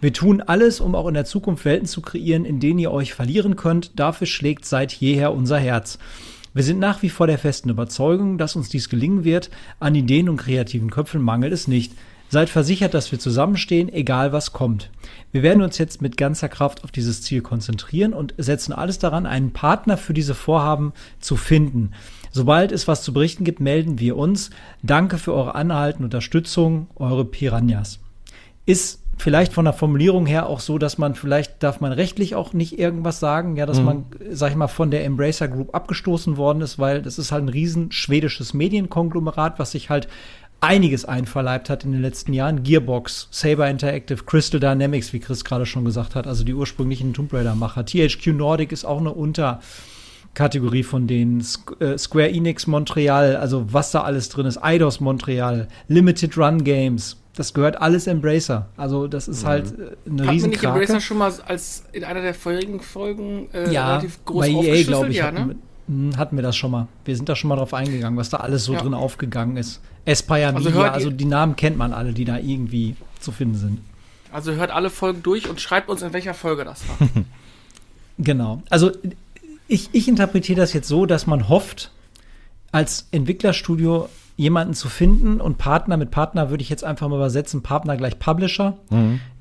Wir 0.00 0.12
tun 0.12 0.40
alles, 0.40 0.80
um 0.80 0.94
auch 0.94 1.08
in 1.08 1.14
der 1.14 1.24
Zukunft 1.24 1.64
Welten 1.64 1.86
zu 1.86 2.00
kreieren, 2.00 2.44
in 2.44 2.60
denen 2.60 2.78
ihr 2.78 2.92
euch 2.92 3.14
verlieren 3.14 3.56
könnt. 3.56 3.98
Dafür 3.98 4.26
schlägt 4.26 4.64
seit 4.64 4.92
jeher 4.92 5.32
unser 5.32 5.58
Herz. 5.58 5.98
Wir 6.54 6.62
sind 6.62 6.78
nach 6.78 7.02
wie 7.02 7.10
vor 7.10 7.26
der 7.26 7.38
festen 7.38 7.70
Überzeugung, 7.70 8.38
dass 8.38 8.56
uns 8.56 8.68
dies 8.68 8.88
gelingen 8.88 9.24
wird. 9.24 9.50
An 9.80 9.94
Ideen 9.94 10.28
und 10.28 10.38
kreativen 10.38 10.90
Köpfen 10.90 11.22
mangelt 11.22 11.52
es 11.52 11.68
nicht. 11.68 11.92
Seid 12.30 12.50
versichert, 12.50 12.92
dass 12.92 13.10
wir 13.10 13.18
zusammenstehen, 13.18 13.90
egal 13.90 14.32
was 14.32 14.52
kommt. 14.52 14.90
Wir 15.32 15.42
werden 15.42 15.62
uns 15.62 15.78
jetzt 15.78 16.02
mit 16.02 16.18
ganzer 16.18 16.50
Kraft 16.50 16.84
auf 16.84 16.90
dieses 16.90 17.22
Ziel 17.22 17.40
konzentrieren 17.40 18.12
und 18.12 18.34
setzen 18.36 18.74
alles 18.74 18.98
daran, 18.98 19.24
einen 19.24 19.52
Partner 19.52 19.96
für 19.96 20.12
diese 20.12 20.34
Vorhaben 20.34 20.92
zu 21.20 21.36
finden. 21.36 21.92
Sobald 22.30 22.70
es 22.70 22.86
was 22.86 23.02
zu 23.02 23.14
berichten 23.14 23.44
gibt, 23.44 23.60
melden 23.60 23.98
wir 23.98 24.16
uns. 24.16 24.50
Danke 24.82 25.16
für 25.16 25.32
eure 25.32 25.54
anhaltende 25.54 26.04
Unterstützung, 26.04 26.88
eure 26.96 27.24
Piranhas. 27.24 27.98
Ist 28.66 29.00
vielleicht 29.18 29.52
von 29.52 29.64
der 29.64 29.74
Formulierung 29.74 30.26
her 30.26 30.48
auch 30.48 30.60
so, 30.60 30.78
dass 30.78 30.96
man 30.96 31.14
vielleicht 31.14 31.62
darf 31.62 31.80
man 31.80 31.92
rechtlich 31.92 32.34
auch 32.34 32.52
nicht 32.52 32.78
irgendwas 32.78 33.20
sagen, 33.20 33.56
ja, 33.56 33.66
dass 33.66 33.80
man, 33.80 34.06
sag 34.30 34.50
ich 34.50 34.56
mal, 34.56 34.68
von 34.68 34.90
der 34.90 35.04
Embracer 35.04 35.48
Group 35.48 35.74
abgestoßen 35.74 36.36
worden 36.36 36.62
ist, 36.62 36.78
weil 36.78 37.02
das 37.02 37.18
ist 37.18 37.32
halt 37.32 37.44
ein 37.44 37.48
riesen 37.48 37.92
schwedisches 37.92 38.54
Medienkonglomerat, 38.54 39.58
was 39.58 39.72
sich 39.72 39.90
halt 39.90 40.08
einiges 40.60 41.04
einverleibt 41.04 41.70
hat 41.70 41.84
in 41.84 41.92
den 41.92 42.02
letzten 42.02 42.32
Jahren. 42.32 42.62
Gearbox, 42.62 43.28
Saber 43.30 43.68
Interactive, 43.68 44.24
Crystal 44.24 44.60
Dynamics, 44.60 45.12
wie 45.12 45.20
Chris 45.20 45.44
gerade 45.44 45.66
schon 45.66 45.84
gesagt 45.84 46.14
hat, 46.14 46.26
also 46.26 46.44
die 46.44 46.54
ursprünglichen 46.54 47.12
Tomb 47.12 47.32
Raider-Macher. 47.32 47.84
THQ 47.84 48.28
Nordic 48.28 48.72
ist 48.72 48.84
auch 48.84 48.98
eine 48.98 49.12
Unterkategorie 49.12 50.82
von 50.82 51.06
denen. 51.06 51.44
Äh, 51.80 51.96
Square 51.98 52.30
Enix 52.30 52.66
Montreal, 52.66 53.36
also 53.36 53.72
was 53.72 53.92
da 53.92 54.02
alles 54.02 54.28
drin 54.28 54.46
ist. 54.46 54.62
Eidos 54.62 55.00
Montreal, 55.00 55.68
Limited 55.86 56.36
Run 56.36 56.64
Games. 56.64 57.16
Das 57.38 57.54
gehört 57.54 57.80
alles 57.80 58.08
Embracer. 58.08 58.66
Also 58.76 59.06
das 59.06 59.28
ist 59.28 59.44
halt 59.44 59.66
äh, 59.78 60.10
eine 60.10 60.24
Hat 60.26 60.32
riesen 60.34 60.50
nicht 60.50 60.64
Embracer 60.64 61.00
schon 61.00 61.18
mal 61.18 61.32
als 61.46 61.84
in 61.92 62.02
einer 62.02 62.20
der 62.20 62.34
vorherigen 62.34 62.80
Folgen 62.80 63.48
äh, 63.52 63.72
ja, 63.72 63.90
relativ 63.90 64.24
groß 64.24 64.40
bei 64.40 64.48
EA, 64.50 64.56
aufgeschlüsselt? 64.58 64.86
glaube 64.88 65.08
ich, 65.10 65.16
ja, 65.18 65.24
hatten, 65.26 65.36
ne? 65.36 65.48
wir- 65.86 65.94
hm, 65.94 66.16
hatten 66.16 66.34
wir 66.36 66.42
das 66.42 66.56
schon 66.56 66.72
mal. 66.72 66.88
Wir 67.04 67.14
sind 67.14 67.28
da 67.28 67.36
schon 67.36 67.46
mal 67.48 67.54
drauf 67.54 67.72
eingegangen, 67.74 68.18
was 68.18 68.28
da 68.28 68.38
alles 68.38 68.64
so 68.64 68.72
Ja. 68.72 68.80
drin 68.80 68.92
aufgegangen 68.92 69.56
ist. 69.56 69.80
Aspire 70.04 70.52
Also 70.52 70.70
Media, 70.70 70.90
also 70.90 71.10
die 71.10 71.26
Namen 71.26 71.54
kennt 71.54 71.76
man 71.78 71.92
alle, 71.92 72.12
die 72.12 72.24
da 72.24 72.38
irgendwie 72.38 72.96
zu 73.20 73.30
finden 73.30 73.54
sind. 73.54 73.78
Also 74.32 74.52
hört 74.54 74.72
alle 74.72 74.90
Folgen 74.90 75.22
durch 75.22 75.48
und 75.48 75.60
schreibt 75.60 75.88
uns, 75.88 76.02
in 76.02 76.12
welcher 76.12 76.34
Folge 76.34 76.64
das 76.64 76.82
war. 76.88 77.08
Genau. 78.18 78.62
Also 78.68 78.90
ich, 79.68 79.90
ich 79.92 80.08
interpretiere 80.08 80.58
das 80.60 80.72
jetzt 80.72 80.88
so, 80.88 81.06
dass 81.06 81.26
man 81.28 81.48
hofft, 81.48 81.92
als 82.72 83.06
Entwicklerstudio 83.12 84.08
jemanden 84.38 84.72
zu 84.72 84.88
finden 84.88 85.40
und 85.40 85.58
Partner, 85.58 85.98
mit 85.98 86.10
Partner 86.10 86.48
würde 86.48 86.62
ich 86.62 86.70
jetzt 86.70 86.84
einfach 86.84 87.08
mal 87.08 87.16
übersetzen, 87.16 87.62
Partner 87.62 87.96
gleich 87.96 88.18
Publisher, 88.18 88.78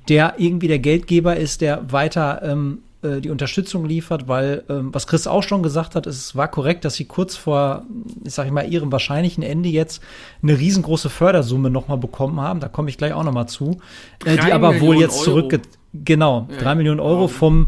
der 0.10 0.34
irgendwie 0.38 0.68
der 0.68 0.80
Geldgeber 0.80 1.38
ist, 1.38 1.62
der 1.62 1.92
weiter 1.92 2.42
ähm, 2.44 2.80
äh, 3.04 3.22
die 3.22 3.30
Unterstützung 3.30 3.86
liefert, 3.86 4.28
weil, 4.28 4.64
ähm, 4.70 4.90
was 4.92 5.06
Chris 5.06 5.28
auch 5.28 5.44
schon 5.44 5.62
gesagt 5.62 5.94
hat, 5.94 6.08
es 6.08 6.36
war 6.36 6.48
korrekt, 6.48 6.84
dass 6.84 6.96
sie 6.96 7.06
kurz 7.06 7.36
vor, 7.36 7.84
ich 8.24 8.34
sag 8.34 8.48
ich 8.48 8.52
mal, 8.52 8.68
ihrem 8.68 8.92
wahrscheinlichen 8.92 9.44
Ende 9.44 9.70
jetzt 9.70 10.02
eine 10.42 10.58
riesengroße 10.58 11.12
Fördersumme 11.12 11.70
nochmal 11.70 12.00
bekommen 12.00 12.42
haben. 12.42 12.60
Da 12.60 12.68
komme 12.68 12.90
ich 12.90 12.98
gleich 12.98 13.14
auch 13.14 13.24
nochmal 13.24 13.48
zu. 13.48 13.80
Äh, 14.26 14.38
die 14.38 14.52
aber 14.52 14.82
wohl 14.82 14.98
jetzt 14.98 15.22
zurück, 15.22 15.60
genau, 15.94 16.48
drei 16.60 16.74
Millionen 16.74 17.00
Euro 17.00 17.28
vom 17.28 17.68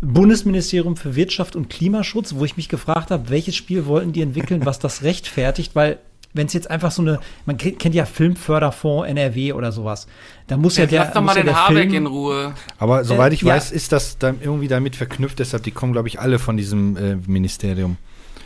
Bundesministerium 0.00 0.96
für 0.96 1.14
Wirtschaft 1.14 1.56
und 1.56 1.68
Klimaschutz, 1.68 2.34
wo 2.34 2.46
ich 2.46 2.56
mich 2.56 2.70
gefragt 2.70 3.10
habe, 3.10 3.28
welches 3.28 3.56
Spiel 3.56 3.84
wollten 3.84 4.12
die 4.12 4.22
entwickeln, 4.22 4.64
was 4.64 4.78
das 4.78 5.02
rechtfertigt, 5.02 5.74
weil 5.74 5.98
wenn 6.32 6.46
es 6.46 6.52
jetzt 6.52 6.70
einfach 6.70 6.90
so 6.90 7.02
eine, 7.02 7.18
man 7.46 7.56
kennt 7.56 7.94
ja 7.94 8.04
Filmförderfonds 8.04 9.08
NRW 9.08 9.52
oder 9.52 9.72
sowas, 9.72 10.06
da 10.46 10.56
muss 10.56 10.76
ja, 10.76 10.84
ja 10.84 10.90
der, 10.90 11.00
lass 11.00 11.12
doch 11.12 11.22
mal 11.22 11.34
den 11.34 11.54
Habeck 11.54 11.90
Film, 11.90 11.94
in 11.94 12.06
Ruhe. 12.06 12.54
Aber 12.78 13.04
soweit 13.04 13.32
ich 13.32 13.42
äh, 13.42 13.46
weiß, 13.46 13.70
ja. 13.70 13.76
ist 13.76 13.92
das 13.92 14.18
dann 14.18 14.38
irgendwie 14.40 14.68
damit 14.68 14.96
verknüpft, 14.96 15.38
deshalb 15.38 15.62
die 15.64 15.72
kommen, 15.72 15.92
glaube 15.92 16.08
ich, 16.08 16.20
alle 16.20 16.38
von 16.38 16.56
diesem 16.56 16.96
äh, 16.96 17.16
Ministerium. 17.26 17.96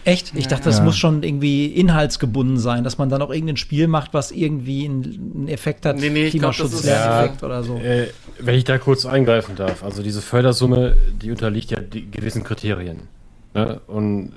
Echt? 0.04 0.32
Ich 0.34 0.48
dachte, 0.48 0.64
das 0.64 0.78
ja. 0.78 0.84
muss 0.84 0.98
schon 0.98 1.22
irgendwie 1.22 1.66
inhaltsgebunden 1.66 2.58
sein, 2.58 2.84
dass 2.84 2.98
man 2.98 3.08
dann 3.08 3.22
auch 3.22 3.30
irgendein 3.30 3.56
Spiel 3.56 3.88
macht, 3.88 4.12
was 4.12 4.32
irgendwie 4.32 4.84
einen 4.84 5.48
Effekt 5.48 5.86
hat, 5.86 5.96
nee, 5.96 6.10
nee, 6.10 6.28
Klimaschutzeffekt 6.28 7.40
ja, 7.40 7.46
oder 7.46 7.62
so. 7.62 7.78
Äh, 7.78 8.08
wenn 8.38 8.54
ich 8.54 8.64
da 8.64 8.76
kurz 8.76 9.06
eingreifen 9.06 9.56
darf, 9.56 9.82
also 9.82 10.02
diese 10.02 10.20
Fördersumme, 10.20 10.94
die 11.22 11.30
unterliegt 11.30 11.70
ja 11.70 11.78
gewissen 12.10 12.44
Kriterien. 12.44 13.08
Ne? 13.54 13.80
Und 13.86 14.32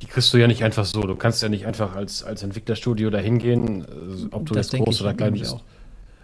die 0.00 0.06
kriegst 0.06 0.32
du 0.32 0.38
ja 0.38 0.46
nicht 0.46 0.62
einfach 0.62 0.84
so. 0.84 1.02
Du 1.02 1.16
kannst 1.16 1.42
ja 1.42 1.48
nicht 1.48 1.66
einfach 1.66 1.94
als, 1.94 2.22
als 2.22 2.42
Entwicklerstudio 2.42 3.10
da 3.10 3.18
hingehen, 3.18 3.82
äh, 3.82 4.34
ob 4.34 4.46
du 4.46 4.54
das 4.54 4.70
jetzt 4.72 4.82
groß 4.82 5.02
oder 5.02 5.14
klein 5.14 5.34
bist. 5.34 5.56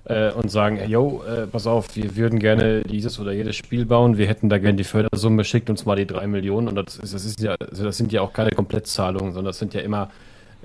Äh, 0.05 0.33
und 0.33 0.51
sagen, 0.51 0.81
yo, 0.89 1.23
äh, 1.23 1.47
pass 1.47 1.67
auf, 1.69 1.95
wir 1.95 2.17
würden 2.17 2.41
gerne 2.41 2.83
dieses 2.83 3.21
oder 3.21 3.31
jedes 3.31 3.55
Spiel 3.55 3.87
bauen, 3.87 4.19
wir 4.19 4.27
hätten 4.27 4.49
da 4.49 4.59
gerne 4.59 4.75
die 4.75 4.85
Fördersumme, 4.85 5.45
schickt 5.45 5.71
uns 5.71 5.87
mal 5.87 5.95
die 5.95 6.09
drei 6.09 6.27
Millionen 6.27 6.67
und 6.67 6.75
das, 6.75 6.97
ist, 6.97 7.15
das, 7.15 7.25
ist 7.25 7.41
ja, 7.41 7.55
also 7.55 7.85
das 7.85 7.99
sind 7.99 8.11
ja 8.11 8.21
auch 8.21 8.33
keine 8.33 8.51
Komplettzahlungen, 8.51 9.33
sondern 9.33 9.51
das 9.51 9.61
sind 9.61 9.75
ja 9.75 9.81
immer 9.81 10.11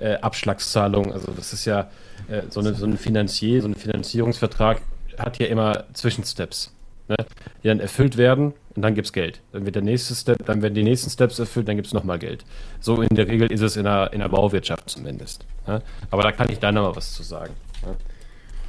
äh, 0.00 0.14
Abschlagszahlungen. 0.14 1.12
Also 1.12 1.30
das 1.36 1.52
ist 1.52 1.66
ja 1.66 1.88
äh, 2.28 2.42
so, 2.50 2.58
eine, 2.58 2.74
so 2.74 2.84
ein 2.84 2.98
Finanzier, 2.98 3.62
so 3.62 3.68
ein 3.68 3.76
Finanzierungsvertrag 3.76 4.80
hat 5.16 5.38
ja 5.38 5.46
immer 5.46 5.84
Zwischensteps, 5.92 6.74
ne, 7.06 7.16
die 7.62 7.68
dann 7.68 7.78
erfüllt 7.78 8.16
werden 8.16 8.54
und 8.78 8.82
dann 8.82 8.94
gibt 8.94 9.08
es 9.08 9.12
Geld. 9.12 9.40
Dann 9.50 9.64
wird 9.64 9.74
der 9.74 9.82
nächste 9.82 10.14
Step, 10.14 10.46
dann 10.46 10.62
werden 10.62 10.74
die 10.74 10.84
nächsten 10.84 11.10
Steps 11.10 11.40
erfüllt, 11.40 11.66
dann 11.66 11.74
gibt 11.74 11.88
es 11.88 11.92
nochmal 11.92 12.16
Geld. 12.16 12.44
So 12.78 13.02
in 13.02 13.16
der 13.16 13.26
Regel 13.26 13.50
ist 13.50 13.60
es 13.60 13.76
in 13.76 13.82
der, 13.82 14.12
in 14.12 14.20
der 14.20 14.28
Bauwirtschaft 14.28 14.88
zumindest. 14.88 15.44
Ne? 15.66 15.82
Aber 16.12 16.22
da 16.22 16.30
kann 16.30 16.48
ich 16.48 16.60
da 16.60 16.70
nochmal 16.70 16.94
was 16.94 17.12
zu 17.12 17.24
sagen. 17.24 17.54
Ne? 17.84 17.96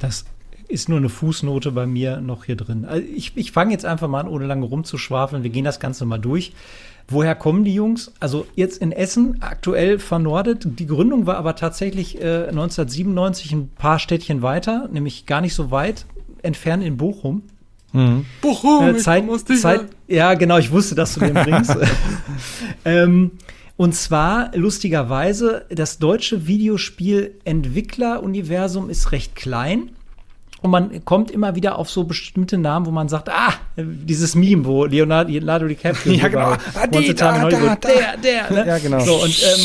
Das 0.00 0.24
ist 0.66 0.88
nur 0.88 0.98
eine 0.98 1.10
Fußnote 1.10 1.70
bei 1.70 1.86
mir 1.86 2.20
noch 2.20 2.44
hier 2.44 2.56
drin. 2.56 2.86
Also 2.86 3.06
ich, 3.06 3.36
ich 3.36 3.52
fange 3.52 3.70
jetzt 3.70 3.84
einfach 3.84 4.08
mal 4.08 4.18
an, 4.18 4.26
ohne 4.26 4.46
lange 4.46 4.66
rumzuschwafeln. 4.66 5.44
Wir 5.44 5.50
gehen 5.50 5.64
das 5.64 5.78
Ganze 5.78 6.04
mal 6.06 6.18
durch. 6.18 6.54
Woher 7.06 7.36
kommen 7.36 7.62
die 7.62 7.74
Jungs? 7.74 8.12
Also 8.18 8.48
jetzt 8.56 8.78
in 8.78 8.90
Essen, 8.90 9.40
aktuell 9.42 10.00
vernordet. 10.00 10.66
Die 10.80 10.86
Gründung 10.86 11.26
war 11.26 11.36
aber 11.36 11.54
tatsächlich 11.54 12.20
äh, 12.20 12.48
1997 12.48 13.52
ein 13.52 13.68
paar 13.68 14.00
Städtchen 14.00 14.42
weiter, 14.42 14.88
nämlich 14.90 15.26
gar 15.26 15.40
nicht 15.40 15.54
so 15.54 15.70
weit 15.70 16.04
entfernt 16.42 16.82
in 16.82 16.96
Bochum. 16.96 17.44
Mhm. 17.92 18.24
Bochum, 18.40 18.94
äh, 18.94 18.98
Zeit, 18.98 19.24
Zeit, 19.60 19.86
ja, 20.06 20.34
genau, 20.34 20.58
ich 20.58 20.70
wusste, 20.70 20.94
dass 20.94 21.14
du 21.14 21.20
den 21.20 21.34
bringst. 21.34 21.76
ähm, 22.84 23.32
und 23.76 23.92
zwar, 23.94 24.50
lustigerweise, 24.54 25.64
das 25.70 25.98
deutsche 25.98 26.46
Videospiel-Entwickler-Universum 26.46 28.90
ist 28.90 29.10
recht 29.12 29.34
klein. 29.34 29.90
Und 30.62 30.70
man 30.70 31.02
kommt 31.06 31.30
immer 31.30 31.54
wieder 31.54 31.78
auf 31.78 31.88
so 31.88 32.04
bestimmte 32.04 32.58
Namen, 32.58 32.84
wo 32.84 32.90
man 32.90 33.08
sagt, 33.08 33.30
ah, 33.30 33.54
dieses 33.76 34.34
Meme, 34.34 34.66
wo 34.66 34.84
Leonardo, 34.84 35.30
Leonardo 35.30 35.66
DiCaprio 35.66 36.12
ja, 36.16 36.28
genau. 36.28 36.54
Ah, 36.74 36.86
die, 36.86 37.14
da, 37.14 37.48
da, 37.48 37.76
der, 37.76 38.18
der, 38.18 38.50
ne? 38.50 38.66
Ja, 38.66 38.78
genau. 38.78 39.00
So, 39.00 39.22
und 39.22 39.42
ähm, 39.42 39.60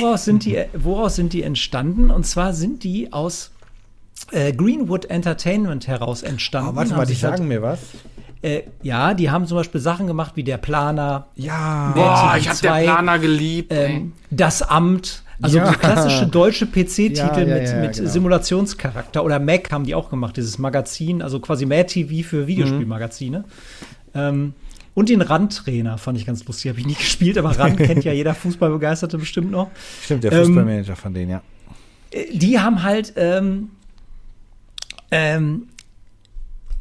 woraus, 0.00 0.24
sind 0.24 0.44
die, 0.44 0.64
woraus 0.74 1.14
sind 1.14 1.32
die 1.32 1.44
entstanden? 1.44 2.10
Und 2.10 2.26
zwar 2.26 2.52
sind 2.52 2.82
die 2.82 3.12
aus 3.12 3.52
äh, 4.30 4.52
Greenwood 4.52 5.06
Entertainment 5.06 5.86
heraus 5.86 6.22
entstanden. 6.22 6.70
Oh, 6.72 6.76
warte 6.76 6.94
mal, 6.94 7.06
die 7.06 7.14
sagen 7.14 7.38
halt, 7.38 7.48
mir 7.48 7.62
was. 7.62 7.80
Äh, 8.42 8.62
ja, 8.82 9.14
die 9.14 9.30
haben 9.30 9.46
zum 9.46 9.56
Beispiel 9.56 9.80
Sachen 9.80 10.06
gemacht 10.06 10.32
wie 10.34 10.44
der 10.44 10.58
Planer. 10.58 11.28
Ja, 11.34 11.92
Boah, 11.94 12.36
ich 12.38 12.48
habe 12.48 12.58
der 12.60 12.82
Planer 12.82 13.18
geliebt. 13.18 13.72
Ähm, 13.72 14.12
das 14.30 14.62
Amt. 14.62 15.22
Also 15.42 15.58
ja. 15.58 15.72
klassische 15.72 16.26
deutsche 16.26 16.66
PC-Titel 16.66 17.18
ja, 17.18 17.38
ja, 17.40 17.54
mit, 17.54 17.80
mit 17.82 17.96
genau. 17.96 18.08
Simulationscharakter. 18.08 19.22
Oder 19.22 19.38
Mac 19.38 19.70
haben 19.70 19.84
die 19.84 19.94
auch 19.94 20.08
gemacht, 20.08 20.36
dieses 20.36 20.58
Magazin, 20.58 21.20
also 21.20 21.40
quasi 21.40 21.66
Mad 21.66 21.84
TV 21.84 22.26
für 22.26 22.46
Videospielmagazine. 22.46 23.40
Mhm. 23.40 23.44
Ähm, 24.14 24.54
und 24.94 25.10
den 25.10 25.20
Randtrainer 25.20 25.98
fand 25.98 26.16
ich 26.16 26.24
ganz 26.24 26.42
lustig. 26.46 26.70
Habe 26.70 26.80
ich 26.80 26.86
nicht 26.86 26.98
gespielt, 27.00 27.36
aber 27.36 27.58
Rand 27.58 27.76
kennt 27.76 28.04
ja 28.04 28.12
jeder 28.12 28.34
Fußballbegeisterte 28.34 29.18
bestimmt 29.18 29.50
noch. 29.50 29.70
Stimmt, 30.02 30.24
der 30.24 30.32
Fußballmanager 30.32 30.90
ähm, 30.90 30.96
von 30.96 31.14
denen, 31.14 31.30
ja. 31.30 31.42
Äh, 32.10 32.26
die 32.32 32.58
haben 32.58 32.82
halt 32.82 33.12
ähm, 33.16 33.70
ähm, 35.10 35.68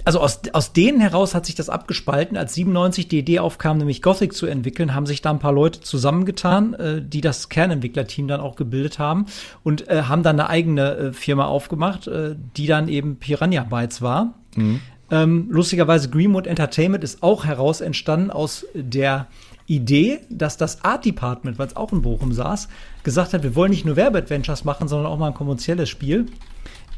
also 0.06 0.20
aus, 0.20 0.42
aus 0.54 0.72
denen 0.72 1.02
heraus 1.02 1.34
hat 1.34 1.48
sich 1.48 1.56
das 1.56 1.68
abgespalten. 1.68 2.38
Als 2.38 2.54
97 2.54 3.08
die 3.08 3.20
Idee 3.20 3.40
aufkam, 3.40 3.80
nämlich 3.80 4.04
Gothic 4.04 4.34
zu 4.34 4.46
entwickeln, 4.46 4.94
haben 4.94 5.08
sich 5.08 5.22
da 5.22 5.32
ein 5.32 5.40
paar 5.40 5.52
Leute 5.52 5.82
zusammengetan, 5.82 6.74
äh, 6.76 7.02
die 7.02 7.22
das 7.22 7.50
Kernentwicklerteam 7.50 8.28
dann 8.28 8.40
auch 8.40 8.56
gebildet 8.56 9.00
haben 9.00 9.26
und 9.64 9.90
äh, 9.90 10.04
haben 10.04 10.22
dann 10.22 10.40
eine 10.40 10.50
eigene 10.50 10.96
äh, 10.96 11.14
Firma 11.14 11.46
aufgemacht, 11.46 12.08
äh, 12.08 12.36
die 12.56 12.68
dann 12.68 12.88
eben 12.88 13.18
Piranha 13.18 13.64
Bytes 13.64 14.02
war. 14.04 14.36
Mhm. 14.56 14.82
Ähm, 15.10 15.48
lustigerweise 15.50 16.10
Greenwood 16.10 16.48
Entertainment 16.48 17.04
ist 17.04 17.24
auch 17.24 17.46
heraus 17.46 17.82
entstanden 17.82 18.32
aus 18.32 18.66
der 18.74 19.28
Idee, 19.68 20.20
dass 20.30 20.58
das 20.58 20.84
Art 20.84 21.06
Department, 21.06 21.58
weil 21.58 21.68
es 21.68 21.76
auch 21.76 21.92
in 21.92 22.04
Bochum 22.04 22.32
saß, 22.32 22.68
gesagt 23.04 23.34
hat, 23.34 23.42
wir 23.42 23.56
wollen 23.56 23.72
nicht 23.72 23.86
nur 23.86 23.96
Werbeadventures 23.96 24.64
machen, 24.64 24.88
sondern 24.88 25.12
auch 25.12 25.18
mal 25.18 25.28
ein 25.28 25.34
kommerzielles 25.34 25.90
Spiel. 25.90 26.28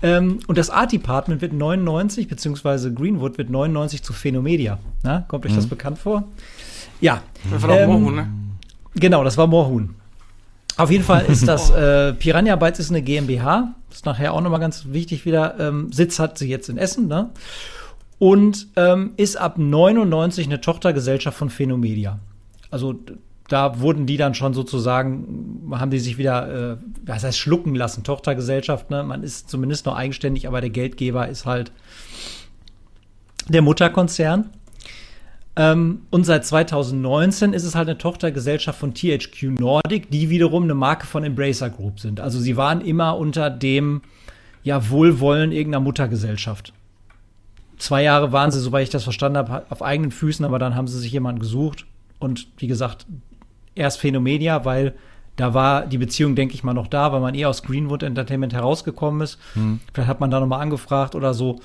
Ähm, 0.02 0.40
und 0.48 0.58
das 0.58 0.70
Art 0.70 0.92
Department 0.92 1.42
wird 1.42 1.54
99, 1.54 2.28
beziehungsweise 2.28 2.94
Greenwood 2.94 3.38
wird 3.38 3.50
99 3.50 4.04
zu 4.04 4.14
Phenomedia. 4.14 4.80
Na, 5.04 5.26
kommt 5.28 5.46
euch 5.46 5.52
mhm. 5.54 5.58
das 5.58 5.68
bekannt 5.68 5.98
vor? 5.98 6.24
Ja. 7.02 7.22
Das 7.52 7.64
war 7.64 7.80
ähm, 7.80 7.90
Moorhuhn, 7.90 8.16
ne? 8.16 8.28
Genau, 8.96 9.24
das 9.24 9.38
war 9.38 9.48
Moorhuhn. 9.48 9.96
Auf 10.78 10.92
jeden 10.92 11.04
Fall 11.04 11.26
ist 11.26 11.48
das 11.48 11.70
äh, 11.72 12.14
Piranha 12.14 12.56
Bytes 12.56 12.80
ist 12.80 12.92
eine 12.92 13.02
GmbH. 13.02 13.74
Das 13.90 14.00
ist 14.00 14.06
nachher 14.06 14.34
auch 14.34 14.42
nochmal 14.42 14.60
ganz 14.60 14.86
wichtig 14.90 15.26
wieder. 15.26 15.60
Ähm, 15.60 15.92
Sitz 15.92 16.20
hat 16.20 16.38
sie 16.38 16.48
jetzt 16.48 16.70
in 16.70 16.78
Essen, 16.78 17.08
ne? 17.08 17.32
Und 18.20 18.68
ähm, 18.76 19.12
ist 19.18 19.38
ab 19.38 19.58
99 19.58 20.48
eine 20.48 20.62
Tochtergesellschaft 20.62 21.38
von 21.38 21.50
Phenomedia. 21.50 22.20
Also 22.72 22.96
da 23.48 23.80
wurden 23.80 24.06
die 24.06 24.18
dann 24.18 24.34
schon 24.34 24.54
sozusagen, 24.54 25.70
haben 25.72 25.92
die 25.92 26.00
sich 26.00 26.18
wieder, 26.18 26.74
äh, 26.74 26.78
was 27.06 27.24
heißt 27.24 27.38
schlucken 27.38 27.76
lassen, 27.76 28.04
Tochtergesellschaft, 28.04 28.90
ne? 28.90 29.04
Man 29.04 29.24
ist 29.24 29.50
zumindest 29.50 29.86
noch 29.86 29.96
eigenständig, 29.96 30.48
aber 30.48 30.60
der 30.62 30.70
Geldgeber 30.70 31.28
ist 31.28 31.46
halt 31.46 31.72
der 33.48 33.62
Mutterkonzern. 33.62 34.50
Ähm, 35.56 36.02
und 36.12 36.26
seit 36.26 36.46
2019 36.46 37.54
ist 37.54 37.64
es 37.64 37.74
halt 37.74 37.88
eine 37.88 37.98
Tochtergesellschaft 37.98 38.80
von 38.80 38.94
THQ 38.94 39.60
Nordic, 39.60 40.12
die 40.12 40.30
wiederum 40.30 40.64
eine 40.64 40.76
Marke 40.76 41.08
von 41.08 41.24
Embracer 41.24 41.70
Group 41.70 42.00
sind. 42.00 42.20
Also 42.20 42.40
sie 42.40 42.58
waren 42.58 42.82
immer 42.82 43.18
unter 43.18 43.50
dem 43.50 44.02
ja, 44.64 44.90
Wohlwollen 44.90 45.52
irgendeiner 45.52 45.84
Muttergesellschaft. 45.84 46.74
Zwei 47.78 48.04
Jahre 48.04 48.32
waren 48.32 48.52
sie, 48.52 48.60
soweit 48.60 48.84
ich 48.84 48.90
das 48.90 49.04
verstanden 49.04 49.38
habe, 49.38 49.66
auf 49.70 49.82
eigenen 49.82 50.12
Füßen, 50.12 50.46
aber 50.46 50.60
dann 50.60 50.76
haben 50.76 50.88
sie 50.88 51.00
sich 51.00 51.12
jemanden 51.12 51.40
gesucht. 51.40 51.86
Und 52.20 52.48
wie 52.58 52.68
gesagt, 52.68 53.08
erst 53.78 54.00
Phänomedia, 54.00 54.66
weil 54.66 54.94
da 55.38 55.54
war 55.54 55.86
die 55.86 56.00
Beziehung, 56.00 56.36
denke 56.36 56.56
ich 56.56 56.64
mal, 56.64 56.74
noch 56.74 56.88
da, 56.88 57.12
weil 57.12 57.22
man 57.22 57.36
eh 57.36 57.46
aus 57.46 57.62
Greenwood 57.62 58.02
Entertainment 58.02 58.54
herausgekommen 58.54 59.22
ist. 59.22 59.38
Hm. 59.54 59.80
Vielleicht 59.94 60.10
hat 60.10 60.20
man 60.20 60.32
da 60.32 60.40
nochmal 60.40 60.62
angefragt 60.62 61.14
oder 61.14 61.36
so. 61.36 61.60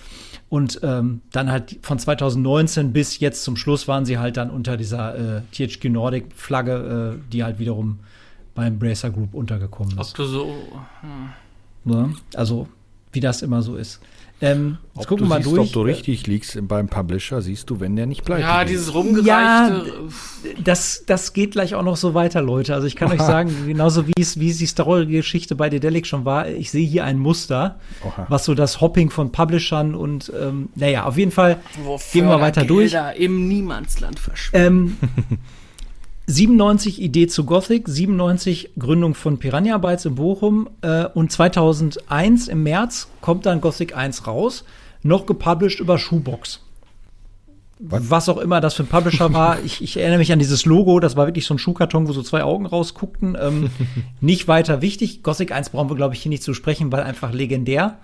Und 0.51 0.81
ähm, 0.83 1.23
dann 1.33 1.51
halt 1.51 1.79
von 1.81 1.99
2019 1.99 2.93
bis 2.93 3.19
jetzt 3.19 3.45
zum 3.45 3.57
Schluss 3.57 3.89
waren 3.89 4.05
sie 4.05 4.19
halt 4.19 4.37
dann 4.37 4.51
unter 4.51 4.77
dieser 4.77 5.39
äh, 5.39 5.43
THQ 5.53 5.85
Nordic 5.87 6.27
Flagge, 6.37 7.17
äh, 7.17 7.33
die 7.33 7.43
halt 7.43 7.59
wiederum 7.59 8.01
beim 8.55 8.79
Bracer 8.79 9.11
Group 9.11 9.33
untergekommen 9.33 9.99
ist. 9.99 10.11
Ob 10.11 10.15
du 10.17 10.25
so. 10.27 10.55
Hm. 11.01 11.31
Ja, 11.85 12.11
also, 12.35 12.69
wie 13.13 13.21
das 13.21 13.41
immer 13.41 13.63
so 13.63 13.77
ist. 13.77 14.01
Ähm, 14.45 14.79
jetzt 14.95 15.03
ob 15.03 15.07
gucken 15.07 15.27
wir 15.27 15.29
mal 15.29 15.43
siehst, 15.43 15.57
durch. 15.57 15.69
Ob 15.69 15.73
du 15.73 15.83
richtig 15.83 16.27
liegst 16.27 16.59
beim 16.67 16.89
Publisher, 16.89 17.41
siehst 17.41 17.71
du, 17.71 17.79
wenn 17.79 17.95
der 17.95 18.07
nicht 18.07 18.25
bleibt. 18.25 18.41
Ja, 18.41 18.65
dieses 18.65 18.93
rumgereichte. 18.93 19.27
Ja, 19.29 19.85
das, 20.65 21.05
das 21.07 21.33
geht 21.33 21.53
gleich 21.53 21.77
auch 21.77 21.85
noch 21.85 21.97
so 21.97 22.15
weiter, 22.15 22.43
Leute. 22.43 22.75
Also 22.75 22.89
ich 22.89 22.97
kann 22.97 23.13
euch 23.13 23.23
sagen, 23.23 23.55
genauso 23.69 24.09
wie 24.09 24.21
es, 24.21 24.41
wie 24.41 24.51
es 24.51 24.59
die 24.59 24.67
Story-Geschichte 24.67 25.55
bei 25.55 25.71
Dedelic 25.71 26.09
schon 26.09 26.25
war, 26.25 26.49
ich 26.49 26.73
sehe 26.73 26.85
hier 26.85 27.05
ein 27.05 27.21
Muster, 27.21 27.79
Oha. 28.05 28.27
was 28.29 28.45
so 28.45 28.55
das 28.55 28.81
Hopping 28.81 29.11
von 29.11 29.31
Publishern 29.31 29.95
und 29.95 30.33
ähm, 30.37 30.71
naja, 30.75 31.05
auf 31.05 31.17
jeden 31.17 31.31
Fall 31.31 31.61
Wofür 31.85 32.21
gehen 32.21 32.29
wir 32.29 32.41
weiter 32.41 32.65
Gelder 32.65 33.13
durch. 33.13 33.21
im 33.21 33.47
Niemandsland 33.47 34.19
verschwinden. 34.19 34.99
Ähm, 35.01 35.39
97 36.27 37.01
Idee 37.03 37.27
zu 37.27 37.45
Gothic, 37.45 37.89
97 37.89 38.71
Gründung 38.79 39.15
von 39.15 39.39
Piranha 39.39 39.79
Bytes 39.79 40.05
in 40.05 40.15
Bochum 40.15 40.69
äh, 40.83 41.07
und 41.07 41.33
2001 41.33 42.49
im 42.49 42.63
März 42.63 43.09
kommt 43.21 43.47
dann 43.47 43.61
Gothic 43.61 43.97
1 43.97 44.27
raus, 44.27 44.65
noch 45.03 45.27
gepublished 45.27 45.81
über 45.81 45.99
Shoebox. 45.99 46.61
was 47.81 48.29
auch 48.29 48.39
immer 48.39 48.61
das 48.61 48.75
für 48.75 48.85
ein 48.85 48.89
Publisher 48.89 49.33
war. 49.35 49.59
Ich, 49.65 49.83
ich 49.83 49.97
erinnere 49.97 50.19
mich 50.19 50.33
an 50.33 50.39
dieses 50.39 50.65
Logo, 50.65 51.01
das 51.01 51.17
war 51.17 51.27
wirklich 51.27 51.45
so 51.45 51.55
ein 51.55 51.59
Schuhkarton, 51.59 52.07
wo 52.07 52.13
so 52.13 52.23
zwei 52.23 52.45
Augen 52.45 52.67
rausguckten. 52.67 53.37
Ähm, 53.41 53.71
nicht 54.21 54.47
weiter 54.47 54.81
wichtig. 54.81 55.25
Gothic 55.25 55.51
1 55.51 55.71
brauchen 55.71 55.91
wir, 55.91 55.97
glaube 55.97 56.15
ich, 56.15 56.23
hier 56.23 56.31
nicht 56.31 56.45
zu 56.45 56.55
sprechen, 56.55 56.93
weil 56.93 57.03
einfach 57.03 57.33
legendär. 57.33 57.99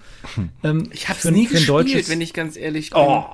Ähm, 0.65 0.89
Ich 0.93 1.09
hab's 1.09 1.21
für- 1.21 1.31
nie 1.31 1.47
gespielt, 1.47 2.09
wenn 2.09 2.21
ich 2.21 2.35
ganz 2.35 2.57
ehrlich 2.57 2.91
bin. 2.91 2.99
Oh, 3.01 3.27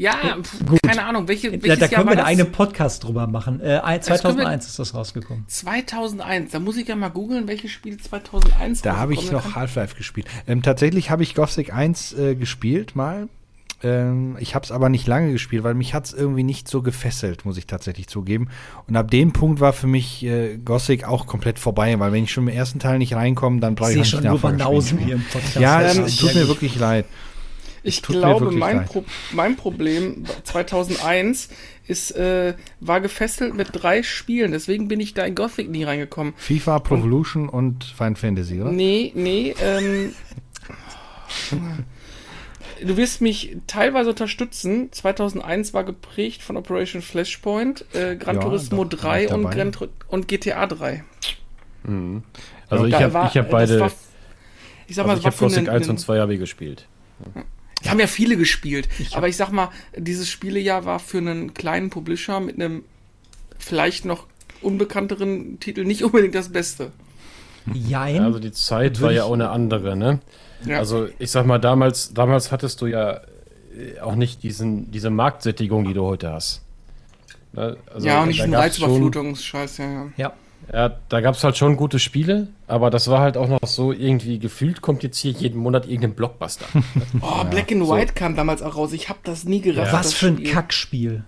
Ja, 0.00 0.14
pf, 0.42 0.64
Gut. 0.66 0.78
keine 0.82 1.04
Ahnung, 1.04 1.28
welche, 1.28 1.50
da, 1.50 1.62
welches 1.62 1.78
da 1.78 1.84
Jahr 1.86 1.88
können 1.90 2.06
war 2.06 2.12
wir 2.12 2.16
das? 2.22 2.26
einen 2.26 2.50
Podcast 2.52 3.04
drüber 3.04 3.26
machen. 3.26 3.60
Äh, 3.60 3.80
ein- 3.80 4.00
können 4.00 4.06
wir- 4.08 4.16
2001 4.18 4.66
ist 4.66 4.78
das 4.78 4.94
rausgekommen. 4.94 5.44
2001, 5.46 6.52
da 6.52 6.58
muss 6.58 6.78
ich 6.78 6.88
ja 6.88 6.96
mal 6.96 7.10
googeln, 7.10 7.46
welche 7.48 7.68
Spiele 7.68 7.98
2001 7.98 8.80
Da 8.80 8.96
habe 8.96 9.12
ich 9.12 9.30
noch. 9.30 9.54
Half-Life 9.54 9.96
gespielt. 9.96 10.26
Ähm, 10.46 10.62
tatsächlich 10.62 11.10
habe 11.10 11.22
ich 11.22 11.34
Gothic 11.34 11.74
1 11.74 12.14
äh, 12.14 12.34
gespielt 12.34 12.96
mal. 12.96 13.28
Ähm, 13.82 14.36
ich 14.40 14.54
habe 14.54 14.64
es 14.64 14.72
aber 14.72 14.88
nicht 14.88 15.06
lange 15.06 15.32
gespielt, 15.32 15.64
weil 15.64 15.74
mich 15.74 15.92
hat 15.92 16.06
es 16.06 16.12
irgendwie 16.14 16.42
nicht 16.44 16.66
so 16.68 16.80
gefesselt, 16.80 17.44
muss 17.44 17.58
ich 17.58 17.66
tatsächlich 17.66 18.08
zugeben. 18.08 18.48
Und 18.86 18.96
ab 18.96 19.10
dem 19.10 19.32
Punkt 19.34 19.60
war 19.60 19.74
für 19.74 19.86
mich 19.86 20.22
äh, 20.24 20.56
Gothic 20.58 21.04
auch 21.04 21.26
komplett 21.26 21.58
vorbei, 21.58 21.98
weil 21.98 22.12
wenn 22.12 22.24
ich 22.24 22.32
schon 22.32 22.48
im 22.48 22.54
ersten 22.54 22.78
Teil 22.78 22.96
nicht 22.98 23.14
reinkomme, 23.14 23.60
dann 23.60 23.74
brauche 23.74 23.90
Ich 23.92 23.96
ich 23.96 24.02
auch 24.02 24.06
schon 24.06 24.20
nicht 24.20 24.30
nur 24.30 24.38
Banausen 24.40 24.98
hier 24.98 25.16
im 25.16 25.24
Podcast. 25.24 25.56
Ja, 25.56 25.82
es 25.82 26.16
tut 26.16 26.34
mir 26.34 26.48
wirklich 26.48 26.76
leid. 26.78 27.04
Ich 27.82 28.02
glaube, 28.02 28.50
mein. 28.50 28.84
Pro 28.84 29.04
mein 29.32 29.56
Problem 29.56 30.24
2001 30.44 31.48
ist, 31.86 32.10
äh, 32.12 32.54
war 32.80 33.00
gefesselt 33.00 33.54
mit 33.54 33.68
drei 33.72 34.02
Spielen. 34.02 34.52
Deswegen 34.52 34.86
bin 34.88 35.00
ich 35.00 35.14
da 35.14 35.24
in 35.24 35.34
Gothic 35.34 35.70
nie 35.70 35.84
reingekommen. 35.84 36.34
FIFA, 36.36 36.78
Pro 36.80 36.96
Evolution 36.96 37.48
und 37.48 37.84
Final 37.84 38.16
Fantasy, 38.16 38.60
oder? 38.60 38.70
Nee, 38.70 39.12
nee, 39.14 39.54
ähm. 39.62 40.14
Du 42.82 42.96
wirst 42.96 43.20
mich 43.20 43.56
teilweise 43.66 44.10
unterstützen. 44.10 44.90
2001 44.92 45.74
war 45.74 45.84
geprägt 45.84 46.42
von 46.42 46.56
Operation 46.56 47.02
Flashpoint, 47.02 47.84
äh, 47.94 48.16
Gran 48.16 48.36
Ja, 48.36 48.42
Turismo 48.42 48.84
doch, 48.84 48.98
3 49.00 49.26
bin 49.26 49.40
ich 49.40 49.44
und. 49.46 49.50
Gran 49.50 49.72
und 50.08 50.28
GTA 50.28 50.66
3. 50.66 51.04
Also 52.68 52.84
ich 52.86 52.92
Da 52.92 53.00
habe 53.00 53.28
ich 53.30 53.36
hab 53.36 53.50
beide. 53.50 53.80
war- 53.80 53.92
ich 54.86 54.96
sag 54.96 55.06
mal, 55.06 55.12
also 55.12 55.20
ich 55.20 55.26
habe 55.26 55.36
Gothic 55.36 55.58
einen- 55.58 55.68
1 55.68 55.88
und 55.88 55.98
2 55.98 56.18
habe 56.20 56.34
ich 56.34 56.40
gespielt. 56.40 56.86
Haben 57.88 58.00
ja 58.00 58.06
viele 58.06 58.36
gespielt. 58.36 58.88
aber 59.12 59.28
ich 59.28 59.36
sag 59.36 59.50
mal, 59.52 59.70
dieses 59.96 60.28
Spielejahr 60.28 60.84
war 60.84 60.98
für 60.98 61.18
einen 61.18 61.54
kleinen 61.54 61.90
Publisher 61.90 62.40
mit 62.40 62.56
einem 62.56 62.84
vielleicht 63.58 64.04
noch 64.04 64.26
unbekannteren 64.62 65.58
Titel 65.60 65.84
nicht 65.84 66.02
unbedingt 66.04 66.34
das 66.34 66.50
Beste. 66.50 66.92
Jein. 67.72 68.22
Also 68.22 68.38
die 68.38 68.52
Zeit 68.52 69.00
war 69.00 69.10
ja 69.12 69.22
ich- 69.22 69.28
auch 69.28 69.32
eine 69.34 69.50
andere, 69.50 69.96
ne? 69.96 70.20
Ja. 70.66 70.78
Also 70.78 71.08
ich 71.18 71.30
sag 71.30 71.46
mal, 71.46 71.58
damals, 71.58 72.12
damals 72.12 72.52
hattest 72.52 72.80
du 72.82 72.86
ja 72.86 73.20
äh, 73.76 73.98
auch 74.00 74.14
nicht 74.14 74.42
diesen, 74.42 74.90
diese 74.90 75.08
Marktsättigung, 75.10 75.84
die 75.86 75.94
du 75.94 76.02
heute 76.04 76.32
hast. 76.32 76.62
Ne? 77.52 77.76
Also, 77.92 78.06
ja, 78.06 78.20
und 78.22 78.28
nicht 78.28 78.40
schon- 78.40 78.54
Reizüberflutungsscheiß, 78.54 79.78
ja, 79.78 79.84
ja. 79.92 80.08
ja. 80.16 80.32
Ja, 80.72 80.92
da 81.08 81.20
gab 81.20 81.34
es 81.34 81.42
halt 81.42 81.56
schon 81.56 81.76
gute 81.76 81.98
Spiele, 81.98 82.46
aber 82.68 82.90
das 82.90 83.08
war 83.08 83.20
halt 83.20 83.36
auch 83.36 83.48
noch 83.48 83.58
so 83.66 83.92
irgendwie 83.92 84.38
gefühlt 84.38 84.80
kommt 84.82 85.02
jetzt 85.02 85.18
hier 85.18 85.32
jeden 85.32 85.58
Monat 85.60 85.86
irgendein 85.86 86.14
Blockbuster. 86.14 86.64
Oh, 87.20 87.44
Black 87.44 87.72
and 87.72 87.88
White 87.88 88.12
kam 88.14 88.36
damals 88.36 88.62
auch 88.62 88.76
raus. 88.76 88.92
Ich 88.92 89.08
habe 89.08 89.18
das 89.24 89.44
nie 89.44 89.60
gerafft. 89.60 89.92
Was 89.92 90.02
das 90.08 90.14
für 90.14 90.28
ein 90.28 90.36
Spiel. 90.36 90.52
Kackspiel. 90.52 91.24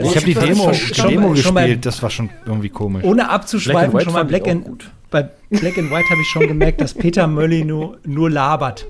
Ich 0.00 0.14
habe 0.16 0.26
die 0.26 0.34
Demo, 0.34 0.72
schon- 0.72 1.08
Demo 1.10 1.28
mal- 1.28 1.36
schon 1.36 1.54
mal- 1.54 1.62
gespielt, 1.62 1.86
das 1.86 2.02
war 2.02 2.10
schon 2.10 2.30
irgendwie 2.46 2.68
komisch. 2.68 3.02
Ohne 3.04 3.28
abzuschweifen, 3.30 4.00
schon 4.02 4.12
mal 4.12 4.22
ich 4.22 4.28
Black 4.28 4.46
and. 4.46 4.90
Bei 5.10 5.28
Black 5.50 5.76
and 5.78 5.90
White 5.90 6.08
habe 6.10 6.20
ich 6.20 6.28
schon 6.28 6.46
gemerkt, 6.46 6.80
dass 6.80 6.94
Peter 6.94 7.26
Mölly 7.26 7.64
nur, 7.64 7.98
nur 8.06 8.30
labert. 8.30 8.86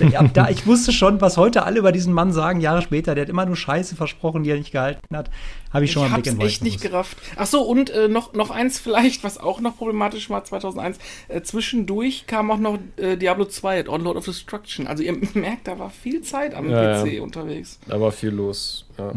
Ich, 0.00 0.14
da, 0.32 0.48
ich 0.48 0.66
wusste 0.66 0.92
schon, 0.92 1.20
was 1.20 1.36
heute 1.36 1.64
alle 1.64 1.78
über 1.78 1.92
diesen 1.92 2.12
Mann 2.12 2.32
sagen, 2.32 2.60
Jahre 2.60 2.80
später, 2.82 3.14
der 3.14 3.22
hat 3.22 3.28
immer 3.28 3.44
nur 3.44 3.56
Scheiße 3.56 3.94
versprochen, 3.94 4.42
die 4.42 4.50
er 4.50 4.56
nicht 4.56 4.72
gehalten 4.72 5.00
hat. 5.14 5.30
Habe 5.72 5.84
ich 5.84 5.90
Ich 5.90 5.94
schon 5.94 6.02
mal 6.04 6.12
hab's 6.12 6.22
Black 6.22 6.32
and 6.32 6.38
White 6.40 6.48
echt 6.48 6.62
nicht 6.64 6.76
gewusst. 6.78 6.90
gerafft. 6.90 7.18
Ach 7.36 7.46
so, 7.46 7.62
und 7.62 7.90
äh, 7.90 8.08
noch, 8.08 8.32
noch 8.32 8.50
eins 8.50 8.78
vielleicht, 8.78 9.22
was 9.24 9.38
auch 9.38 9.60
noch 9.60 9.76
problematisch 9.76 10.30
war 10.30 10.42
2001. 10.44 10.98
Äh, 11.28 11.42
zwischendurch 11.42 12.26
kam 12.26 12.50
auch 12.50 12.58
noch 12.58 12.78
äh, 12.96 13.16
Diablo 13.16 13.44
2, 13.44 13.88
Onlord 13.88 14.16
of 14.16 14.24
Destruction. 14.24 14.86
Also 14.86 15.02
ihr 15.02 15.16
merkt, 15.34 15.68
da 15.68 15.78
war 15.78 15.90
viel 15.90 16.22
Zeit 16.22 16.54
am 16.54 16.70
Ja, 16.70 17.02
PC 17.02 17.12
ja. 17.14 17.22
unterwegs. 17.22 17.78
da 17.86 18.00
war 18.00 18.12
viel 18.12 18.30
los. 18.30 18.86
Ja. 18.98 19.12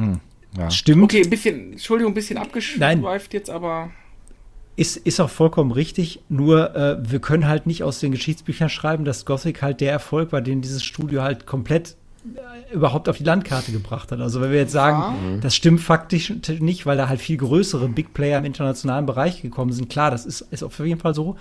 Ja. 0.58 0.72
Stimmt. 0.72 1.04
Okay, 1.04 1.22
ein 1.24 1.30
bisschen, 1.30 1.74
Entschuldigung, 1.74 2.12
ein 2.12 2.16
bisschen 2.16 2.38
abgeschweift 2.38 3.34
jetzt, 3.36 3.50
aber 3.52 3.92
Ist, 4.80 4.96
ist 4.96 5.20
auch 5.20 5.30
vollkommen 5.30 5.72
richtig, 5.72 6.22
nur 6.30 6.74
äh, 6.74 6.98
wir 7.02 7.20
können 7.20 7.48
halt 7.48 7.68
nicht 7.68 7.84
aus 7.84 8.00
den 8.00 8.12
Geschichtsbüchern 8.14 8.70
schreiben, 8.70 9.04
dass 9.04 9.26
Gothic 9.26 9.62
halt 9.62 9.82
der 9.82 9.92
Erfolg 9.92 10.32
war, 10.32 10.42
den 10.42 10.62
dieses 10.62 10.84
Studio 10.86 11.22
halt 11.22 11.46
komplett 11.46 11.98
äh, 12.24 12.74
überhaupt 12.74 13.10
auf 13.10 13.18
die 13.18 13.26
Landkarte 13.26 13.74
gebracht 13.74 14.12
hat. 14.12 14.22
Also 14.22 14.40
wenn 14.40 14.52
wir 14.52 14.60
jetzt 14.60 14.72
sagen, 14.72 15.40
das 15.42 15.54
stimmt 15.54 15.82
faktisch 15.82 16.34
nicht, 16.60 16.86
weil 16.86 16.96
da 16.96 17.10
halt 17.10 17.20
viel 17.20 17.36
größere 17.36 17.90
Big 17.90 18.14
Player 18.14 18.40
im 18.40 18.46
internationalen 18.46 19.06
Bereich 19.06 19.42
gekommen 19.42 19.74
sind. 19.74 19.90
Klar, 19.90 20.12
das 20.12 20.26
ist, 20.26 20.42
ist 20.50 20.64
auf 20.64 20.80
jeden 20.80 21.00
Fall 21.02 21.14
so. 21.14 21.36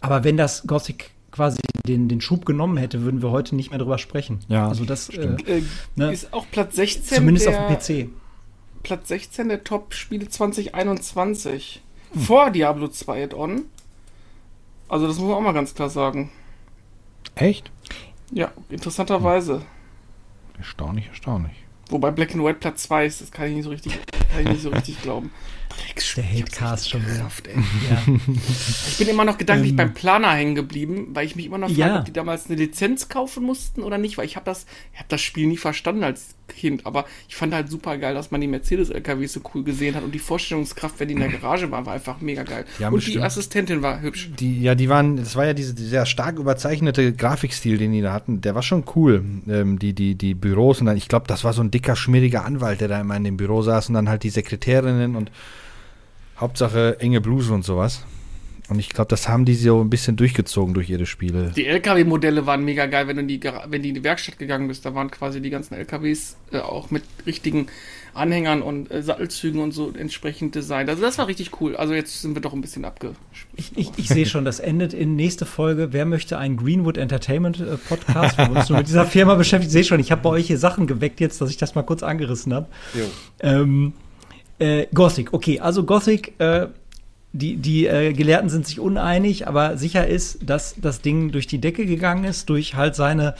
Aber 0.00 0.24
wenn 0.24 0.36
das 0.36 0.66
Gothic 0.66 1.12
quasi 1.30 1.60
den, 1.86 2.08
den 2.08 2.20
Schub 2.20 2.44
genommen 2.44 2.76
hätte, 2.76 3.02
würden 3.02 3.22
wir 3.22 3.30
heute 3.30 3.56
nicht 3.56 3.70
mehr 3.70 3.78
drüber 3.78 3.98
sprechen. 3.98 4.40
Ja, 4.48 4.68
also 4.68 4.84
das 4.84 5.08
äh, 5.08 5.22
äh, 5.46 5.62
Ne? 5.96 6.12
ist 6.12 6.32
auch 6.32 6.46
Platz 6.50 6.76
16 6.76 7.16
zumindest 7.18 7.46
der, 7.46 7.58
auf 7.58 7.82
dem 7.86 8.06
PC. 8.06 8.10
Platz 8.82 9.08
16 9.08 9.48
der 9.48 9.64
Top-Spiele 9.64 10.28
2021. 10.28 11.82
Vor 12.14 12.50
Diablo 12.50 12.88
2 12.88 13.24
Add-on. 13.24 13.62
Also 14.88 15.06
das 15.06 15.16
muss 15.18 15.28
man 15.28 15.36
auch 15.38 15.40
mal 15.42 15.52
ganz 15.52 15.74
klar 15.74 15.88
sagen. 15.90 16.30
Echt? 17.34 17.70
Ja, 18.30 18.52
interessanterweise. 18.68 19.62
Erstaunlich, 20.58 21.06
erstaunlich. 21.08 21.52
Wobei 21.88 22.10
Black 22.10 22.34
and 22.34 22.44
White 22.44 22.58
Platz 22.60 22.84
2 22.84 23.06
ist, 23.06 23.20
das 23.20 23.30
kann 23.30 23.48
ich 23.48 23.54
nicht 23.54 23.64
so 23.64 23.70
richtig, 23.70 23.98
kann 24.30 24.42
ich 24.42 24.48
nicht 24.48 24.62
so 24.62 24.70
richtig 24.70 25.00
glauben. 25.02 25.30
Der 26.16 26.24
Hatecast 26.24 26.90
schon 26.90 27.02
wieder. 27.02 27.30
Ja. 27.90 28.02
Ich 28.88 28.98
bin 28.98 29.08
immer 29.08 29.24
noch 29.24 29.38
gedanklich 29.38 29.70
Ähm. 29.70 29.76
beim 29.76 29.94
Planer 29.94 30.32
hängen 30.34 30.54
geblieben, 30.54 31.08
weil 31.14 31.24
ich 31.26 31.34
mich 31.36 31.46
immer 31.46 31.56
noch 31.58 31.68
frage, 31.68 31.80
Ja. 31.80 31.98
ob 32.00 32.04
die 32.04 32.12
damals 32.12 32.46
eine 32.46 32.56
Lizenz 32.56 33.08
kaufen 33.08 33.42
mussten 33.44 33.82
oder 33.82 33.96
nicht, 33.96 34.18
weil 34.18 34.26
ich 34.26 34.36
habe 34.36 34.44
das, 34.44 34.66
ich 34.92 34.98
habe 34.98 35.08
das 35.08 35.22
Spiel 35.22 35.46
nie 35.46 35.56
verstanden 35.56 36.04
als 36.04 36.34
Kind, 36.54 36.86
aber 36.86 37.04
ich 37.28 37.36
fand 37.36 37.54
halt 37.54 37.68
super 37.68 37.98
geil, 37.98 38.14
dass 38.14 38.30
man 38.30 38.40
die 38.40 38.46
Mercedes-LKWs 38.46 39.32
so 39.32 39.40
cool 39.54 39.64
gesehen 39.64 39.94
hat 39.94 40.04
und 40.04 40.14
die 40.14 40.18
Vorstellungskraft, 40.18 41.00
wenn 41.00 41.08
die 41.08 41.14
in 41.14 41.20
der 41.20 41.28
Garage 41.28 41.70
waren, 41.70 41.86
war 41.86 41.94
einfach 41.94 42.20
mega 42.20 42.42
geil. 42.42 42.64
Ja, 42.78 42.88
und 42.88 42.94
die 42.94 43.06
bestimmt. 43.06 43.24
Assistentin 43.24 43.82
war 43.82 44.00
hübsch. 44.00 44.30
Die, 44.38 44.62
ja, 44.62 44.74
die 44.74 44.88
waren, 44.88 45.16
das 45.16 45.36
war 45.36 45.46
ja 45.46 45.54
diese, 45.54 45.74
dieser 45.74 46.06
stark 46.06 46.38
überzeichnete 46.38 47.12
Grafikstil, 47.12 47.78
den 47.78 47.92
die 47.92 48.00
da 48.00 48.12
hatten. 48.12 48.40
Der 48.40 48.54
war 48.54 48.62
schon 48.62 48.84
cool. 48.94 49.24
Ähm, 49.48 49.78
die, 49.78 49.92
die, 49.92 50.14
die 50.14 50.34
Büros 50.34 50.80
und 50.80 50.86
dann, 50.86 50.96
ich 50.96 51.08
glaube, 51.08 51.26
das 51.26 51.44
war 51.44 51.52
so 51.52 51.62
ein 51.62 51.70
dicker, 51.70 51.96
schmieriger 51.96 52.44
Anwalt, 52.44 52.80
der 52.80 52.88
da 52.88 53.00
immer 53.00 53.16
in 53.16 53.24
dem 53.24 53.36
Büro 53.36 53.62
saß 53.62 53.88
und 53.88 53.94
dann 53.94 54.08
halt 54.08 54.22
die 54.22 54.30
Sekretärinnen 54.30 55.16
und 55.16 55.30
Hauptsache 56.38 56.98
enge 57.00 57.20
Bluse 57.20 57.52
und 57.52 57.64
sowas. 57.64 58.04
Und 58.72 58.78
ich 58.78 58.88
glaube, 58.88 59.08
das 59.08 59.28
haben 59.28 59.44
die 59.44 59.54
so 59.54 59.82
ein 59.82 59.90
bisschen 59.90 60.16
durchgezogen 60.16 60.72
durch 60.72 60.88
ihre 60.88 61.04
Spiele. 61.04 61.52
Die 61.54 61.66
LKW-Modelle 61.66 62.46
waren 62.46 62.64
mega 62.64 62.86
geil, 62.86 63.06
wenn 63.06 63.16
du 63.16 63.22
in 63.22 63.28
die, 63.28 63.40
wenn 63.42 63.82
die 63.82 63.90
in 63.90 63.94
die 63.94 64.02
Werkstatt 64.02 64.38
gegangen 64.38 64.68
bist. 64.68 64.86
Da 64.86 64.94
waren 64.94 65.10
quasi 65.10 65.42
die 65.42 65.50
ganzen 65.50 65.74
LKWs 65.74 66.36
äh, 66.52 66.58
auch 66.58 66.90
mit 66.90 67.02
richtigen 67.26 67.66
Anhängern 68.14 68.62
und 68.62 68.90
äh, 68.90 69.02
Sattelzügen 69.02 69.60
und 69.60 69.72
so 69.72 69.92
entsprechend 69.92 70.54
designt. 70.54 70.88
Also 70.88 71.02
das 71.02 71.18
war 71.18 71.28
richtig 71.28 71.60
cool. 71.60 71.76
Also 71.76 71.92
jetzt 71.92 72.22
sind 72.22 72.34
wir 72.34 72.40
doch 72.40 72.54
ein 72.54 72.62
bisschen 72.62 72.86
abge. 72.86 73.12
Ich, 73.56 73.76
ich, 73.76 73.90
ich 73.96 74.08
sehe 74.08 74.24
schon, 74.24 74.46
das 74.46 74.58
endet 74.58 74.94
in 74.94 75.16
nächste 75.16 75.44
Folge. 75.44 75.92
Wer 75.92 76.06
möchte 76.06 76.38
einen 76.38 76.56
Greenwood 76.56 76.96
Entertainment 76.96 77.60
äh, 77.60 77.76
Podcast, 77.76 78.38
wo 78.38 78.44
wir 78.44 78.56
uns 78.56 78.70
nur 78.70 78.78
mit 78.78 78.88
dieser 78.88 79.04
Firma 79.04 79.34
beschäftigen? 79.34 79.68
Ich 79.68 79.72
sehe 79.72 79.84
schon, 79.84 80.00
ich 80.00 80.10
habe 80.10 80.22
bei 80.22 80.30
euch 80.30 80.46
hier 80.46 80.58
Sachen 80.58 80.86
geweckt 80.86 81.20
jetzt, 81.20 81.42
dass 81.42 81.50
ich 81.50 81.58
das 81.58 81.74
mal 81.74 81.82
kurz 81.82 82.02
angerissen 82.02 82.54
habe. 82.54 82.68
Ähm, 83.40 83.92
äh, 84.58 84.86
Gothic, 84.94 85.32
okay, 85.34 85.60
also 85.60 85.84
Gothic, 85.84 86.34
äh, 86.38 86.68
die, 87.32 87.56
die 87.56 87.86
äh, 87.86 88.12
Gelehrten 88.12 88.50
sind 88.50 88.66
sich 88.66 88.78
uneinig, 88.78 89.48
aber 89.48 89.76
sicher 89.76 90.06
ist, 90.06 90.38
dass 90.48 90.74
das 90.80 91.00
Ding 91.00 91.32
durch 91.32 91.46
die 91.46 91.60
Decke 91.60 91.86
gegangen 91.86 92.24
ist, 92.24 92.48
durch 92.48 92.74
halt 92.74 92.94
seine, 92.94 93.34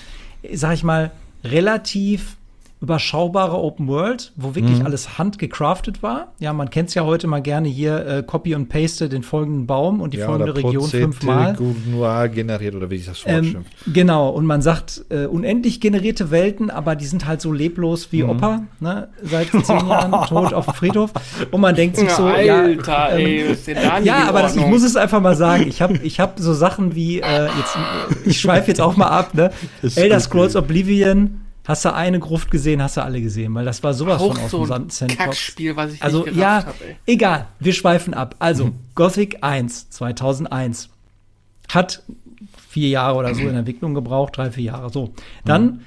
sag 0.53 0.75
ich 0.75 0.85
mal, 0.85 1.11
relativ 1.45 2.37
überschaubare 2.83 3.57
Open 3.57 3.87
World, 3.89 4.33
wo 4.37 4.55
wirklich 4.55 4.81
Mhm. 4.81 4.87
alles 4.87 5.17
handgecraftet 5.19 6.03
war. 6.03 6.33
Ja, 6.41 6.53
man 6.53 6.69
kennt 6.69 6.89
es 6.89 6.95
ja 6.95 7.05
heute 7.05 7.29
mal 7.29 7.41
gerne 7.41 7.69
hier, 7.69 8.05
äh, 8.07 8.23
copy 8.23 8.55
und 8.55 8.69
paste 8.69 9.09
den 9.09 9.23
folgenden 9.23 9.67
Baum 9.67 10.01
und 10.01 10.13
die 10.13 10.19
folgende 10.19 10.55
Region 10.57 10.89
fünfmal. 10.89 11.57
Noir 11.91 12.29
generiert 12.29 12.75
oder 12.75 12.91
wie 12.91 12.99
sich 12.99 13.07
das 13.07 13.25
Wort 13.25 13.35
Ähm, 13.37 13.45
stimmt. 13.45 13.67
genau, 13.95 14.29
und 14.31 14.45
man 14.47 14.61
sagt 14.63 15.05
äh, 15.11 15.27
unendlich 15.27 15.81
generierte 15.81 16.31
Welten, 16.33 16.71
aber 16.71 16.97
die 16.97 17.07
sind 17.07 17.27
halt 17.27 17.41
so 17.41 17.53
leblos 17.53 18.09
Mhm. 18.09 18.13
wie 18.17 18.25
Opa, 18.25 18.63
ne? 18.81 19.09
seit 19.23 19.49
zehn 19.65 19.87
Jahren 19.89 20.11
tot 20.29 20.53
auf 20.53 20.65
dem 20.67 20.75
Friedhof. 20.75 21.13
Und 21.53 21.61
man 21.61 21.75
denkt 21.77 21.97
sich 21.97 22.11
so, 22.11 22.29
ja, 22.29 22.63
Alter, 22.63 23.11
ähm, 23.17 23.27
ey, 23.27 23.45
was 23.49 23.59
ist 23.59 23.67
denn 23.69 23.77
da 23.77 23.99
nicht 24.01 24.07
ja, 24.09 24.29
aber 24.29 24.43
das, 24.43 24.57
ich 24.57 24.67
muss 24.67 24.83
es 24.83 24.97
einfach 24.97 25.21
mal 25.21 25.37
sagen. 25.37 25.67
Ich 25.69 25.81
habe 25.81 25.99
ich 26.03 26.19
hab 26.19 26.39
so 26.41 26.53
Sachen 26.53 26.97
wie, 26.97 27.21
äh, 27.21 27.45
jetzt, 27.59 27.77
ich 28.27 28.41
schweife 28.41 28.69
jetzt 28.69 28.81
auch 28.81 28.97
mal 28.97 29.07
ab, 29.07 29.35
ne? 29.35 29.53
Elder 29.95 30.19
Scrolls 30.19 30.57
Oblivion, 30.57 31.42
hast 31.65 31.85
du 31.85 31.95
eine 31.95 32.19
Gruft 32.19 32.51
gesehen, 32.51 32.83
hast 32.83 32.97
du 32.97 33.03
alle 33.03 33.21
gesehen, 33.21 33.55
weil 33.55 33.65
das 33.65 33.83
war 33.83 33.95
sowas 33.95 34.21
auch 34.21 34.35
von 34.35 34.45
aus 34.45 34.51
so 34.51 34.67
dem 34.67 34.91
Sandbox. 34.91 35.17
Kackspiel, 35.17 35.77
was 35.77 35.93
ich 35.93 36.03
Also 36.03 36.25
nicht 36.25 36.37
ja, 36.37 36.65
hab, 36.67 36.81
ey. 36.81 36.97
egal, 37.07 37.47
wir 37.61 37.73
schweifen 37.73 38.15
ab. 38.15 38.35
Also, 38.39 38.73
Gothic 38.95 39.39
1 39.43 39.91
2001 39.91 40.89
hat 41.69 42.03
vier 42.69 42.89
Jahre 42.89 43.19
oder 43.19 43.35
so 43.35 43.43
in 43.43 43.55
Entwicklung 43.55 43.95
gebraucht, 43.95 44.37
drei, 44.37 44.51
vier 44.51 44.65
Jahre. 44.65 44.91
So, 44.91 45.15
dann 45.45 45.83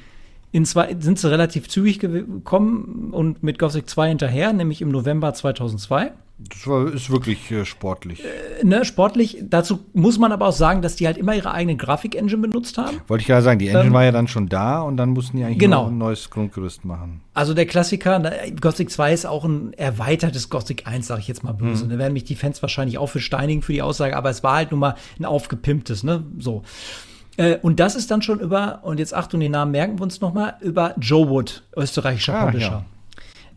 In 0.51 0.63
zwei 0.63 0.95
sind 0.97 1.19
sie 1.19 1.29
relativ 1.29 1.67
zügig 1.67 1.99
gekommen 1.99 3.09
und 3.11 3.43
mit 3.43 3.59
Gothic 3.59 3.89
2 3.89 4.07
hinterher, 4.07 4.53
nämlich 4.53 4.81
im 4.81 4.87
November 4.89 5.33
2002. 5.33 6.13
Das 6.37 6.67
war, 6.67 6.93
ist 6.93 7.09
wirklich 7.09 7.49
äh, 7.51 7.63
sportlich. 7.63 8.21
Äh, 8.23 8.65
ne, 8.65 8.83
sportlich. 8.83 9.37
Dazu 9.41 9.85
muss 9.93 10.19
man 10.19 10.33
aber 10.33 10.47
auch 10.47 10.53
sagen, 10.53 10.81
dass 10.81 10.97
die 10.97 11.07
halt 11.07 11.17
immer 11.17 11.33
ihre 11.33 11.51
eigene 11.51 11.77
Grafik-Engine 11.77 12.41
benutzt 12.41 12.77
haben. 12.77 12.99
Wollte 13.07 13.21
ich 13.21 13.27
gerade 13.27 13.41
sagen, 13.41 13.57
die 13.57 13.69
Engine 13.69 13.85
ähm, 13.85 13.93
war 13.93 14.03
ja 14.03 14.11
dann 14.11 14.27
schon 14.27 14.49
da 14.49 14.81
und 14.81 14.97
dann 14.97 15.11
mussten 15.11 15.37
die 15.37 15.45
eigentlich 15.45 15.59
genau. 15.59 15.87
ein 15.87 15.97
neues 15.97 16.29
Grundgerüst 16.29 16.83
machen. 16.83 17.21
Also 17.33 17.53
der 17.53 17.65
Klassiker, 17.65 18.21
Gothic 18.59 18.91
2 18.91 19.13
ist 19.13 19.25
auch 19.25 19.45
ein 19.45 19.71
erweitertes 19.73 20.49
Gothic 20.49 20.85
1, 20.85 21.07
sage 21.07 21.21
ich 21.21 21.29
jetzt 21.29 21.45
mal 21.45 21.53
böse. 21.53 21.85
Mhm. 21.85 21.89
Da 21.91 21.97
werden 21.99 22.13
mich 22.13 22.25
die 22.25 22.35
Fans 22.35 22.61
wahrscheinlich 22.61 22.97
auch 22.97 23.07
für 23.07 23.21
steinigen 23.21 23.61
für 23.61 23.71
die 23.71 23.81
Aussage, 23.81 24.17
aber 24.17 24.29
es 24.29 24.43
war 24.43 24.55
halt 24.55 24.71
nun 24.71 24.81
mal 24.81 24.95
ein 25.17 25.23
aufgepimptes, 25.23 26.03
ne? 26.03 26.25
So. 26.37 26.63
Äh, 27.37 27.57
und 27.61 27.79
das 27.79 27.95
ist 27.95 28.11
dann 28.11 28.21
schon 28.21 28.41
über, 28.41 28.79
und 28.83 28.99
jetzt 28.99 29.13
Achtung, 29.13 29.39
den 29.39 29.53
Namen 29.53 29.71
merken 29.71 29.99
wir 29.99 30.03
uns 30.03 30.19
nochmal, 30.19 30.55
über 30.59 30.95
Joe 30.99 31.29
Wood, 31.29 31.63
österreichischer 31.77 32.35
ah, 32.35 32.45
Publisher, 32.45 32.85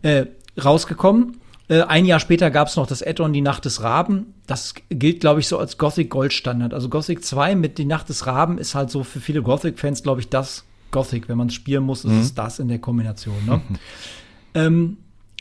ja. 0.05 0.11
äh, 0.11 0.27
rausgekommen. 0.63 1.41
Äh, 1.69 1.83
ein 1.83 2.05
Jahr 2.05 2.21
später 2.21 2.51
gab 2.51 2.69
es 2.69 2.77
noch 2.77 2.87
das 2.87 3.03
Add-on 3.03 3.33
Die 3.33 3.41
Nacht 3.41 3.65
des 3.65 3.83
Raben. 3.83 4.35
Das 4.47 4.75
gilt, 4.89 5.21
glaube 5.21 5.41
ich, 5.41 5.49
so 5.49 5.59
als 5.59 5.79
Gothic 5.79 6.11
Goldstandard. 6.11 6.75
Also 6.75 6.89
Gothic 6.89 7.25
2 7.25 7.55
mit 7.55 7.79
Die 7.79 7.85
Nacht 7.85 8.09
des 8.09 8.27
Raben 8.27 8.59
ist 8.59 8.75
halt 8.75 8.91
so 8.91 9.05
für 9.05 9.21
viele 9.21 9.43
Gothic-Fans, 9.43 10.03
glaube 10.03 10.21
ich, 10.21 10.29
das 10.29 10.65
Gothic. 10.91 11.29
Wenn 11.29 11.37
man 11.37 11.49
es 11.49 11.55
spielen 11.55 11.85
muss, 11.85 12.05
ist 12.05 12.13
mhm. 12.13 12.21
es 12.21 12.35
das 12.35 12.59
in 12.59 12.69
der 12.69 12.79
Kombination. 12.79 13.37
Ne? 13.47 13.61
ähm, 14.55 14.97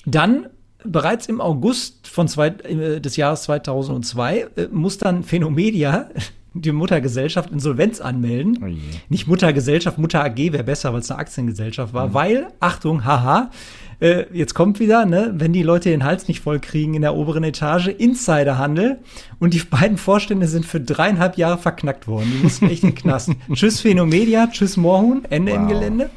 dann 0.05 0.47
bereits 0.83 1.27
im 1.27 1.41
August 1.41 2.07
von 2.07 2.27
zwei, 2.27 2.47
äh, 2.47 2.99
des 2.99 3.15
Jahres 3.15 3.43
2002 3.43 4.47
äh, 4.55 4.67
muss 4.71 4.97
dann 4.97 5.23
Phenomedia 5.23 6.09
die 6.53 6.71
Muttergesellschaft 6.71 7.51
Insolvenz 7.51 8.01
anmelden. 8.01 8.59
Oh 8.61 8.67
Nicht 9.09 9.27
Muttergesellschaft, 9.27 9.97
Mutter 9.97 10.23
AG 10.23 10.37
wäre 10.37 10.63
besser, 10.63 10.93
weil 10.93 11.01
es 11.01 11.11
eine 11.11 11.19
Aktiengesellschaft 11.19 11.93
war, 11.93 12.07
mhm. 12.07 12.13
weil, 12.13 12.47
Achtung, 12.59 13.05
haha, 13.05 13.51
äh, 13.99 14.25
jetzt 14.31 14.53
kommt 14.53 14.79
wieder, 14.79 15.05
ne, 15.05 15.33
wenn 15.35 15.53
die 15.53 15.63
Leute 15.63 15.89
den 15.89 16.03
Hals 16.03 16.27
nicht 16.27 16.41
voll 16.41 16.59
kriegen 16.59 16.93
in 16.93 17.01
der 17.01 17.15
oberen 17.15 17.43
Etage, 17.43 17.87
Insiderhandel 17.87 18.99
und 19.39 19.53
die 19.53 19.59
beiden 19.59 19.97
Vorstände 19.97 20.47
sind 20.47 20.65
für 20.65 20.79
dreieinhalb 20.79 21.37
Jahre 21.37 21.57
verknackt 21.57 22.07
worden. 22.07 22.31
Die 22.35 22.43
mussten 22.43 22.69
echt 22.69 22.83
in 22.83 22.89
den 22.89 22.95
Knast. 22.95 23.31
tschüss 23.53 23.81
Phenomedia, 23.81 24.47
tschüss 24.47 24.77
Moorhuhn, 24.77 25.25
Ende 25.29 25.53
wow. 25.53 25.59
im 25.59 25.67
Gelände. 25.67 26.09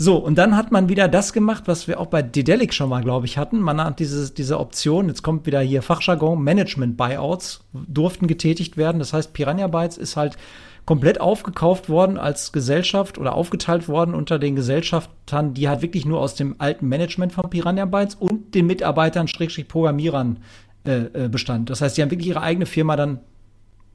So, 0.00 0.16
und 0.16 0.38
dann 0.38 0.56
hat 0.56 0.70
man 0.70 0.88
wieder 0.88 1.08
das 1.08 1.32
gemacht, 1.32 1.64
was 1.66 1.88
wir 1.88 1.98
auch 1.98 2.06
bei 2.06 2.22
Dedelic 2.22 2.72
schon 2.72 2.88
mal, 2.88 3.02
glaube 3.02 3.26
ich, 3.26 3.36
hatten. 3.36 3.58
Man 3.58 3.82
hat 3.82 3.98
diese, 3.98 4.32
diese 4.32 4.60
Option, 4.60 5.08
jetzt 5.08 5.24
kommt 5.24 5.44
wieder 5.44 5.60
hier 5.60 5.82
Fachjargon, 5.82 6.40
Management-Buyouts 6.44 7.64
durften 7.72 8.28
getätigt 8.28 8.76
werden. 8.76 9.00
Das 9.00 9.12
heißt, 9.12 9.32
Piranha 9.32 9.66
Bytes 9.66 9.98
ist 9.98 10.16
halt 10.16 10.36
komplett 10.88 11.20
aufgekauft 11.20 11.90
worden 11.90 12.16
als 12.16 12.50
Gesellschaft 12.50 13.18
oder 13.18 13.34
aufgeteilt 13.34 13.88
worden 13.88 14.14
unter 14.14 14.38
den 14.38 14.56
Gesellschaftern, 14.56 15.52
die 15.52 15.68
halt 15.68 15.82
wirklich 15.82 16.06
nur 16.06 16.18
aus 16.18 16.34
dem 16.34 16.54
alten 16.56 16.88
Management 16.88 17.34
von 17.34 17.50
Piranha 17.50 17.84
Bytes 17.84 18.14
und 18.14 18.54
den 18.54 18.66
Mitarbeitern, 18.66 19.28
Schrägstrich 19.28 19.68
Programmierern 19.68 20.38
äh, 20.86 21.24
äh, 21.26 21.28
bestand. 21.28 21.68
Das 21.68 21.82
heißt, 21.82 21.98
die 21.98 22.00
haben 22.00 22.10
wirklich 22.10 22.28
ihre 22.28 22.40
eigene 22.40 22.64
Firma 22.64 22.96
dann 22.96 23.18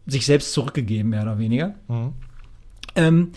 sich 0.06 0.28
selbst 0.28 0.54
zurückgegeben, 0.54 1.10
mehr 1.10 1.24
oder 1.24 1.40
weniger. 1.40 1.74
Mhm. 1.88 2.14
Ähm, 2.96 3.32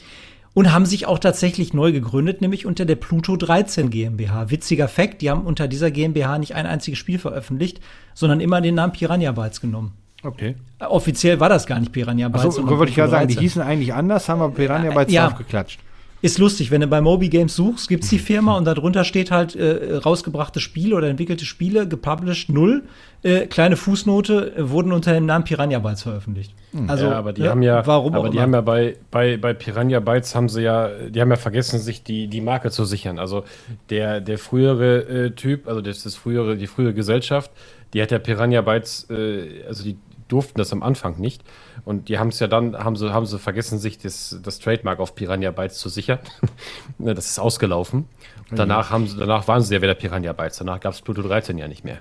und 0.53 0.71
haben 0.71 0.85
sich 0.85 1.07
auch 1.07 1.19
tatsächlich 1.19 1.73
neu 1.73 1.93
gegründet, 1.93 2.43
nämlich 2.43 2.67
unter 2.67 2.85
der 2.85 2.97
Pluto 2.97 3.37
13 3.37 3.89
GmbH. 3.89 4.51
Witziger 4.51 4.87
Fakt, 4.87 5.23
die 5.23 5.31
haben 5.31 5.47
unter 5.47 5.67
dieser 5.67 5.91
GmbH 5.91 6.39
nicht 6.39 6.55
ein 6.55 6.67
einziges 6.67 6.99
Spiel 6.99 7.19
veröffentlicht, 7.19 7.81
sondern 8.13 8.41
immer 8.41 8.61
den 8.61 8.75
Namen 8.75 8.93
Piranha 8.93 9.33
Bytes 9.33 9.63
genommen. 9.63 9.95
Okay. 10.27 10.57
Offiziell 10.81 11.39
war 11.41 11.49
das 11.49 11.67
gar 11.67 11.79
nicht 11.79 11.93
Piranha 11.93 12.29
Bytes. 12.29 12.59
Achso, 12.59 12.69
wollte 12.69 12.91
ich 12.91 12.97
ja 12.97 13.09
sagen, 13.09 13.29
die 13.29 13.39
hießen 13.39 13.63
eigentlich 13.63 13.95
anders, 13.95 14.29
haben 14.29 14.41
wir 14.41 14.51
Piranha 14.51 14.91
Bytes 14.91 15.13
ja. 15.13 15.29
draufgeklatscht. 15.29 15.81
Ist 16.23 16.39
lustig, 16.39 16.71
wenn 16.71 16.81
du 16.81 16.87
bei 16.87 17.03
Moby 17.03 17.29
Games 17.29 17.55
suchst, 17.55 17.89
gibt's 17.89 18.09
die 18.09 18.19
Firma 18.19 18.57
und 18.57 18.65
darunter 18.65 19.05
steht 19.05 19.31
halt 19.31 19.55
äh, 19.55 19.97
rausgebrachte 19.97 20.61
Spiele 20.61 20.97
oder 20.97 21.09
entwickelte 21.09 21.45
Spiele, 21.45 21.87
gepublished 21.87 22.49
null. 22.49 22.85
Äh, 23.23 23.47
kleine 23.47 23.77
Fußnote 23.77 24.57
äh, 24.57 24.71
wurden 24.71 24.93
unter 24.93 25.13
dem 25.13 25.27
Namen 25.27 25.45
Piranha 25.45 25.79
Bytes 25.79 26.03
veröffentlicht. 26.03 26.55
Hm. 26.73 26.89
Also, 26.89 27.07
ja, 27.07 27.13
aber 27.13 27.35
die 27.35 27.43
ja, 27.43 27.51
haben 27.51 27.63
ja, 27.63 27.87
warum 27.87 28.15
aber 28.15 28.31
die 28.31 28.39
immer? 28.39 28.43
haben 28.45 28.55
ja 28.55 28.61
bei, 28.63 28.97
bei, 29.11 29.37
bei 29.37 29.53
Piranha 29.53 30.01
Bytes 30.01 30.35
haben 30.35 30.49
sie 30.49 30.63
ja, 30.63 30.89
die 30.89 31.21
haben 31.21 31.31
ja 31.31 31.37
vergessen, 31.37 31.79
sich 31.81 32.03
die, 32.03 32.29
die 32.29 32.41
Marke 32.41 32.71
zu 32.71 32.87
sichern. 32.87 33.19
Also 33.19 33.45
der, 33.91 34.21
der 34.23 34.39
frühere 34.39 35.01
äh, 35.03 35.31
Typ, 35.33 35.69
also 35.69 35.83
das, 35.83 36.03
das 36.03 36.17
frühere, 36.17 36.57
die 36.57 36.67
frühere 36.67 36.95
Gesellschaft, 36.95 37.51
die 37.93 38.01
hat 38.01 38.11
ja 38.11 38.19
Piranha 38.19 38.63
Bytes, 38.63 39.07
äh, 39.11 39.65
also 39.69 39.85
die, 39.85 39.99
durften 40.29 40.59
das 40.59 40.73
am 40.73 40.83
Anfang 40.83 41.19
nicht. 41.21 41.43
Und 41.85 42.09
die 42.09 42.19
haben 42.19 42.29
es 42.29 42.41
ja 42.41 42.47
dann, 42.47 42.77
haben 42.77 42.97
sie, 42.97 43.13
haben 43.13 43.27
sie 43.27 43.39
vergessen, 43.39 43.79
sich 43.79 43.99
das, 43.99 44.39
das 44.43 44.59
Trademark 44.59 44.99
auf 44.99 45.15
Piranha 45.15 45.51
Bytes 45.51 45.79
zu 45.79 45.89
sichern. 45.89 46.19
Ne, 46.99 47.15
das 47.15 47.27
ist 47.27 47.39
ausgelaufen. 47.39 48.07
Und 48.51 48.59
danach, 48.59 48.91
haben 48.91 49.07
sie, 49.07 49.19
danach 49.19 49.47
waren 49.49 49.61
sie 49.61 49.75
ja 49.75 49.83
wieder 49.83 49.95
Piranha 49.95 50.33
Bytes. 50.33 50.59
Danach 50.59 50.81
gab 50.81 50.95
es 50.95 51.03
Pluto 51.03 51.23
13 51.23 51.59
ja 51.59 51.69
nicht 51.69 51.85
mehr. 51.85 51.99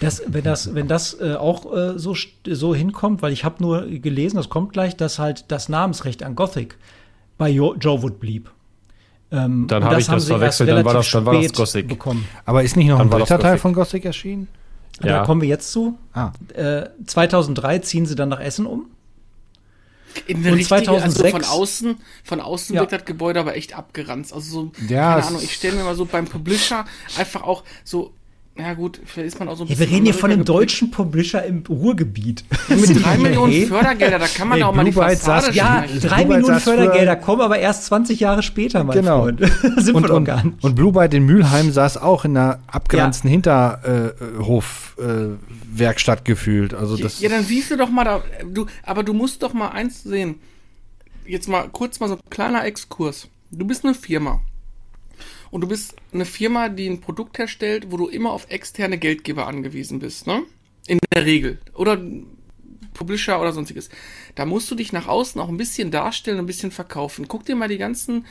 Das, 0.00 0.22
wenn 0.26 0.44
das, 0.44 0.74
wenn 0.74 0.88
das 0.88 1.18
äh, 1.20 1.34
auch 1.34 1.74
äh, 1.74 1.98
so, 1.98 2.14
so 2.46 2.74
hinkommt, 2.74 3.22
weil 3.22 3.32
ich 3.32 3.44
habe 3.44 3.62
nur 3.62 3.86
gelesen, 3.86 4.36
das 4.36 4.48
kommt 4.48 4.72
gleich, 4.72 4.96
dass 4.96 5.18
halt 5.18 5.46
das 5.48 5.68
Namensrecht 5.68 6.22
an 6.22 6.34
Gothic 6.34 6.76
bei 7.38 7.48
jo 7.48 7.74
Joe 7.74 8.02
Wood 8.02 8.20
blieb. 8.20 8.50
Ähm, 9.32 9.66
dann 9.66 9.84
habe 9.84 10.00
ich 10.00 10.06
das 10.06 10.26
verwechselt, 10.26 10.68
dann 10.68 10.84
war 10.84 10.94
das, 10.94 11.10
dann 11.10 11.26
war 11.26 11.40
das 11.40 11.52
Gothic. 11.52 11.88
Bekommen. 11.88 12.28
Aber 12.44 12.62
ist 12.62 12.76
nicht 12.76 12.88
noch 12.88 12.98
dann 12.98 13.08
ein 13.08 13.18
dritter 13.18 13.38
Teil 13.38 13.58
von 13.58 13.72
Gothic 13.72 14.04
erschienen? 14.04 14.48
Ja. 15.02 15.18
Da 15.18 15.24
kommen 15.24 15.40
wir 15.40 15.48
jetzt 15.48 15.72
zu. 15.72 15.98
Ah. 16.12 16.32
Äh, 16.54 16.88
2003 17.06 17.80
ziehen 17.80 18.06
sie 18.06 18.14
dann 18.14 18.28
nach 18.28 18.40
Essen 18.40 18.66
um. 18.66 18.86
In 20.26 20.46
und 20.46 20.64
2006 20.64 21.24
also 21.24 21.28
von 21.28 21.44
außen, 21.44 21.96
von 22.24 22.40
außen 22.40 22.74
ja. 22.74 22.80
wird 22.80 22.92
das 22.92 23.04
Gebäude 23.04 23.40
aber 23.40 23.54
echt 23.54 23.76
abgeranzt. 23.76 24.32
Also 24.32 24.50
so, 24.50 24.72
ja, 24.88 25.14
keine 25.14 25.26
Ahnung, 25.26 25.42
ich 25.42 25.52
stelle 25.52 25.76
mir 25.76 25.84
mal 25.84 25.94
so 25.94 26.06
beim 26.06 26.24
Publisher 26.24 26.86
einfach 27.18 27.42
auch 27.42 27.64
so 27.84 28.14
ja 28.58 28.72
gut, 28.72 28.98
vielleicht 29.04 29.28
ist 29.28 29.38
man 29.38 29.48
auch 29.48 29.56
so 29.56 29.64
ein 29.64 29.68
bisschen. 29.68 29.84
Ja, 29.84 29.90
wir 29.90 29.96
reden 29.96 30.06
hier 30.06 30.14
von 30.14 30.30
einem 30.30 30.46
deutschen 30.46 30.90
Publisher 30.90 31.44
im 31.44 31.62
Ruhrgebiet. 31.68 32.42
mit 32.68 33.04
drei 33.04 33.18
Millionen 33.18 33.52
hey. 33.52 33.66
Fördergelder, 33.66 34.18
da 34.18 34.26
kann 34.26 34.48
man 34.48 34.56
hey, 34.58 34.64
auch 34.64 34.74
mal 34.74 34.84
die 34.84 34.92
Fassade 34.92 35.52
Ja, 35.52 35.84
drei 36.02 36.24
Millionen 36.24 36.60
Fördergelder 36.60 37.16
kommen 37.16 37.42
aber 37.42 37.58
erst 37.58 37.84
20 37.86 38.18
Jahre 38.18 38.42
später, 38.42 38.82
mein 38.82 38.96
genau. 38.96 39.24
Freund. 39.24 39.40
Sind 39.76 39.94
und, 39.94 40.04
wir 40.04 40.08
doch 40.08 40.24
gar 40.24 40.42
nicht. 40.44 40.64
Und 40.64 40.74
Blue 40.74 40.92
Byte 40.92 41.12
in 41.14 41.26
Mülheim 41.26 41.70
saß 41.70 41.98
auch 41.98 42.24
in 42.24 42.34
einer 42.36 42.60
abgeranzten 42.66 43.28
ja. 43.28 43.32
Hinterhofwerkstatt 43.32 46.20
äh, 46.20 46.24
gefühlt. 46.24 46.72
Also 46.72 46.96
das 46.96 47.20
ja, 47.20 47.28
dann 47.28 47.44
siehst 47.44 47.70
du 47.70 47.76
doch 47.76 47.90
mal 47.90 48.04
da, 48.04 48.22
du, 48.50 48.64
aber 48.84 49.02
du 49.02 49.12
musst 49.12 49.42
doch 49.42 49.52
mal 49.52 49.68
eins 49.68 50.02
sehen. 50.02 50.36
Jetzt 51.26 51.46
mal 51.48 51.68
kurz 51.70 52.00
mal 52.00 52.08
so 52.08 52.14
ein 52.14 52.20
kleiner 52.30 52.64
Exkurs. 52.64 53.28
Du 53.50 53.66
bist 53.66 53.84
eine 53.84 53.92
Firma 53.94 54.40
und 55.56 55.62
du 55.62 55.68
bist 55.68 55.94
eine 56.12 56.26
Firma, 56.26 56.68
die 56.68 56.86
ein 56.86 57.00
Produkt 57.00 57.38
herstellt, 57.38 57.90
wo 57.90 57.96
du 57.96 58.08
immer 58.08 58.30
auf 58.30 58.50
externe 58.50 58.98
Geldgeber 58.98 59.46
angewiesen 59.46 60.00
bist, 60.00 60.26
ne? 60.26 60.42
In 60.86 60.98
der 61.14 61.24
Regel. 61.24 61.56
Oder 61.72 61.98
Publisher 62.92 63.40
oder 63.40 63.54
sonstiges. 63.54 63.88
Da 64.34 64.44
musst 64.44 64.70
du 64.70 64.74
dich 64.74 64.92
nach 64.92 65.08
außen 65.08 65.40
auch 65.40 65.48
ein 65.48 65.56
bisschen 65.56 65.90
darstellen, 65.90 66.38
ein 66.38 66.44
bisschen 66.44 66.72
verkaufen. 66.72 67.26
Guck 67.26 67.46
dir 67.46 67.56
mal 67.56 67.68
die 67.68 67.78
ganzen, 67.78 68.26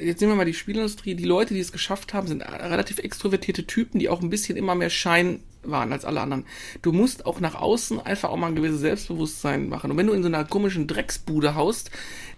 jetzt 0.00 0.20
nehmen 0.20 0.32
wir 0.32 0.36
mal 0.36 0.44
die 0.44 0.54
Spielindustrie, 0.54 1.14
die 1.14 1.24
Leute, 1.24 1.54
die 1.54 1.60
es 1.60 1.72
geschafft 1.72 2.14
haben, 2.14 2.26
sind 2.26 2.42
relativ 2.42 2.98
extrovertierte 2.98 3.66
Typen, 3.66 3.98
die 3.98 4.08
auch 4.08 4.22
ein 4.22 4.30
bisschen 4.30 4.56
immer 4.56 4.74
mehr 4.74 4.90
Schein 4.90 5.40
waren 5.62 5.92
als 5.92 6.04
alle 6.04 6.20
anderen. 6.20 6.44
Du 6.82 6.92
musst 6.92 7.26
auch 7.26 7.40
nach 7.40 7.54
außen 7.54 8.00
einfach 8.00 8.30
auch 8.30 8.36
mal 8.36 8.48
ein 8.48 8.56
gewisses 8.56 8.80
Selbstbewusstsein 8.80 9.68
machen. 9.68 9.90
Und 9.90 9.96
wenn 9.96 10.06
du 10.06 10.12
in 10.12 10.22
so 10.22 10.28
einer 10.28 10.44
komischen 10.44 10.86
Drecksbude 10.86 11.54
haust, 11.54 11.90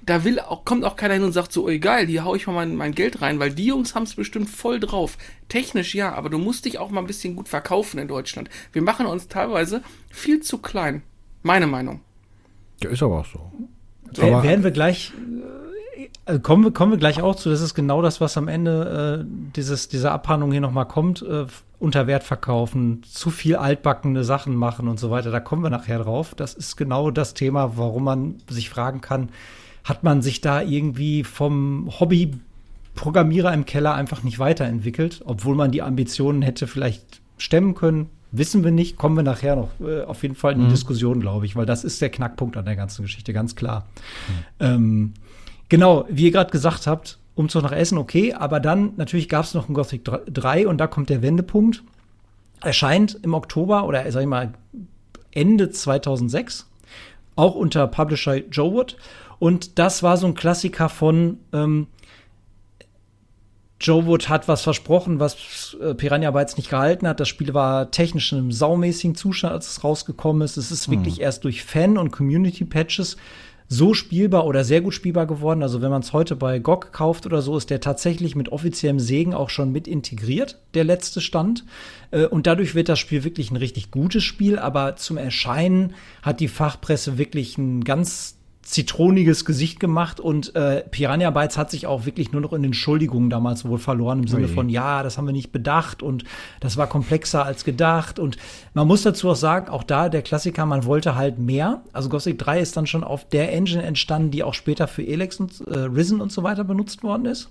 da 0.04 0.24
will 0.24 0.38
auch, 0.38 0.64
kommt 0.64 0.84
auch 0.84 0.96
keiner 0.96 1.14
hin 1.14 1.24
und 1.24 1.32
sagt 1.32 1.52
so, 1.52 1.68
egal, 1.68 2.06
hier 2.06 2.24
hau 2.24 2.34
ich 2.34 2.46
mal 2.46 2.52
mein, 2.52 2.76
mein 2.76 2.94
Geld 2.94 3.22
rein, 3.22 3.40
weil 3.40 3.50
die 3.50 3.66
Jungs 3.66 3.94
haben 3.94 4.04
es 4.04 4.14
bestimmt 4.14 4.48
voll 4.48 4.78
drauf. 4.78 5.18
Technisch 5.48 5.94
ja, 5.94 6.12
aber 6.12 6.30
du 6.30 6.38
musst 6.38 6.64
dich 6.64 6.78
auch 6.78 6.90
mal 6.90 7.00
ein 7.00 7.06
bisschen 7.06 7.36
gut 7.36 7.48
verkaufen 7.48 7.98
in 7.98 8.08
Deutschland. 8.08 8.48
Wir 8.72 8.82
machen 8.82 9.06
uns 9.06 9.28
teilweise 9.28 9.82
viel 10.10 10.40
zu 10.40 10.58
klein. 10.58 11.02
Meine 11.42 11.66
Meinung. 11.66 12.00
Ja, 12.82 12.90
ist 12.90 13.02
aber 13.02 13.20
auch 13.20 13.26
so. 13.26 13.52
Aber 14.22 14.42
werden 14.44 14.62
wir 14.62 14.70
gleich 14.70 15.12
äh, 16.26 16.38
kommen, 16.38 16.64
wir, 16.64 16.70
kommen 16.72 16.92
wir 16.92 16.98
gleich 16.98 17.22
auch 17.22 17.36
zu. 17.36 17.50
Das 17.50 17.60
ist 17.60 17.74
genau 17.74 18.02
das, 18.02 18.20
was 18.20 18.36
am 18.36 18.48
Ende 18.48 19.24
äh, 19.24 19.52
dieses, 19.54 19.88
dieser 19.88 20.12
Abhandlung 20.12 20.52
hier 20.52 20.60
nochmal 20.60 20.86
kommt. 20.86 21.22
Äh, 21.22 21.46
unter 21.78 22.06
Wert 22.06 22.24
verkaufen, 22.24 23.02
zu 23.02 23.30
viel 23.30 23.56
altbackene 23.56 24.24
Sachen 24.24 24.54
machen 24.54 24.88
und 24.88 24.98
so 24.98 25.10
weiter. 25.10 25.30
Da 25.30 25.40
kommen 25.40 25.62
wir 25.62 25.70
nachher 25.70 25.98
drauf. 25.98 26.34
Das 26.34 26.54
ist 26.54 26.76
genau 26.76 27.10
das 27.10 27.34
Thema, 27.34 27.76
warum 27.76 28.04
man 28.04 28.36
sich 28.48 28.70
fragen 28.70 29.00
kann, 29.00 29.28
hat 29.84 30.02
man 30.02 30.22
sich 30.22 30.40
da 30.40 30.62
irgendwie 30.62 31.22
vom 31.22 31.90
Hobby 32.00 32.32
Programmierer 32.94 33.52
im 33.52 33.66
Keller 33.66 33.94
einfach 33.94 34.22
nicht 34.22 34.38
weiterentwickelt, 34.38 35.22
obwohl 35.26 35.54
man 35.54 35.70
die 35.70 35.82
Ambitionen 35.82 36.40
hätte 36.40 36.66
vielleicht 36.66 37.20
stemmen 37.36 37.74
können. 37.74 38.08
Wissen 38.32 38.64
wir 38.64 38.70
nicht, 38.70 38.96
kommen 38.96 39.16
wir 39.16 39.22
nachher 39.22 39.54
noch 39.54 39.68
äh, 39.80 40.02
auf 40.02 40.22
jeden 40.22 40.34
Fall 40.34 40.54
in 40.54 40.60
die 40.60 40.64
mhm. 40.64 40.70
Diskussion, 40.70 41.20
glaube 41.20 41.46
ich, 41.46 41.54
weil 41.56 41.66
das 41.66 41.84
ist 41.84 42.00
der 42.00 42.10
Knackpunkt 42.10 42.56
an 42.56 42.64
der 42.64 42.74
ganzen 42.74 43.02
Geschichte, 43.02 43.32
ganz 43.32 43.54
klar. 43.54 43.86
Mhm. 44.28 44.34
Ähm, 44.60 45.14
genau, 45.68 46.04
wie 46.08 46.24
ihr 46.24 46.32
gerade 46.32 46.50
gesagt 46.50 46.86
habt, 46.86 47.18
Umzug 47.34 47.62
nach 47.62 47.72
Essen, 47.72 47.98
okay, 47.98 48.32
aber 48.32 48.60
dann 48.60 48.94
natürlich 48.96 49.28
gab 49.28 49.44
es 49.44 49.54
noch 49.54 49.68
ein 49.68 49.74
Gothic 49.74 50.04
3 50.04 50.66
und 50.66 50.78
da 50.78 50.86
kommt 50.86 51.10
der 51.10 51.22
Wendepunkt. 51.22 51.82
Erscheint 52.62 53.18
im 53.22 53.34
Oktober 53.34 53.86
oder 53.86 54.10
sag 54.10 54.22
ich 54.22 54.26
mal 54.26 54.54
Ende 55.30 55.70
2006, 55.70 56.66
auch 57.36 57.54
unter 57.54 57.86
Publisher 57.86 58.38
Joe 58.48 58.72
Wood. 58.72 58.96
Und 59.38 59.78
das 59.78 60.02
war 60.02 60.16
so 60.16 60.26
ein 60.26 60.34
Klassiker 60.34 60.88
von, 60.88 61.38
ähm, 61.52 61.88
Joe 63.80 64.06
Wood 64.06 64.28
hat 64.28 64.48
was 64.48 64.62
versprochen, 64.62 65.20
was 65.20 65.76
äh, 65.82 65.94
Piranha 65.94 66.30
Bytes 66.30 66.56
nicht 66.56 66.70
gehalten 66.70 67.06
hat. 67.06 67.20
Das 67.20 67.28
Spiel 67.28 67.52
war 67.52 67.90
technisch 67.90 68.32
in 68.32 68.38
einem 68.38 68.52
saumäßigen 68.52 69.14
Zustand, 69.14 69.52
als 69.52 69.68
es 69.68 69.84
rausgekommen 69.84 70.42
ist. 70.42 70.56
Es 70.56 70.70
ist 70.70 70.90
wirklich 70.90 71.20
erst 71.20 71.44
durch 71.44 71.62
Fan- 71.62 71.98
und 71.98 72.10
Community-Patches 72.10 73.18
so 73.68 73.94
spielbar 73.94 74.46
oder 74.46 74.64
sehr 74.64 74.80
gut 74.80 74.94
spielbar 74.94 75.26
geworden. 75.26 75.62
Also 75.62 75.82
wenn 75.82 75.90
man 75.90 76.02
es 76.02 76.12
heute 76.12 76.36
bei 76.36 76.58
GOG 76.58 76.92
kauft 76.92 77.26
oder 77.26 77.42
so, 77.42 77.56
ist 77.56 77.70
der 77.70 77.80
tatsächlich 77.80 78.36
mit 78.36 78.50
offiziellem 78.50 79.00
Segen 79.00 79.34
auch 79.34 79.50
schon 79.50 79.72
mit 79.72 79.88
integriert, 79.88 80.58
der 80.74 80.84
letzte 80.84 81.20
Stand. 81.20 81.64
Äh, 82.10 82.26
Und 82.26 82.46
dadurch 82.46 82.74
wird 82.74 82.88
das 82.88 82.98
Spiel 82.98 83.24
wirklich 83.24 83.50
ein 83.50 83.56
richtig 83.56 83.90
gutes 83.90 84.22
Spiel, 84.22 84.58
aber 84.58 84.96
zum 84.96 85.16
Erscheinen 85.16 85.94
hat 86.22 86.40
die 86.40 86.48
Fachpresse 86.48 87.18
wirklich 87.18 87.58
ein 87.58 87.82
ganz 87.82 88.35
zitroniges 88.66 89.44
Gesicht 89.44 89.78
gemacht 89.78 90.18
und 90.18 90.56
äh, 90.56 90.82
Piranha 90.90 91.30
Bytes 91.30 91.56
hat 91.56 91.70
sich 91.70 91.86
auch 91.86 92.04
wirklich 92.04 92.32
nur 92.32 92.40
noch 92.40 92.52
in 92.52 92.64
Entschuldigungen 92.64 93.30
damals 93.30 93.64
wohl 93.64 93.78
verloren 93.78 94.18
im 94.18 94.26
Sinne 94.26 94.48
von 94.48 94.68
ja, 94.68 95.04
das 95.04 95.16
haben 95.16 95.26
wir 95.26 95.32
nicht 95.32 95.52
bedacht 95.52 96.02
und 96.02 96.24
das 96.58 96.76
war 96.76 96.88
komplexer 96.88 97.44
als 97.44 97.62
gedacht 97.62 98.18
und 98.18 98.38
man 98.74 98.88
muss 98.88 99.02
dazu 99.02 99.30
auch 99.30 99.36
sagen, 99.36 99.68
auch 99.68 99.84
da 99.84 100.08
der 100.08 100.22
Klassiker, 100.22 100.66
man 100.66 100.84
wollte 100.84 101.14
halt 101.14 101.38
mehr. 101.38 101.82
Also 101.92 102.08
Gothic 102.08 102.40
3 102.40 102.60
ist 102.60 102.76
dann 102.76 102.88
schon 102.88 103.04
auf 103.04 103.28
der 103.28 103.52
Engine 103.52 103.84
entstanden, 103.84 104.32
die 104.32 104.42
auch 104.42 104.54
später 104.54 104.88
für 104.88 105.06
Elex 105.06 105.38
und 105.38 105.60
äh, 105.68 105.78
Risen 105.78 106.20
und 106.20 106.32
so 106.32 106.42
weiter 106.42 106.64
benutzt 106.64 107.04
worden 107.04 107.26
ist. 107.26 107.50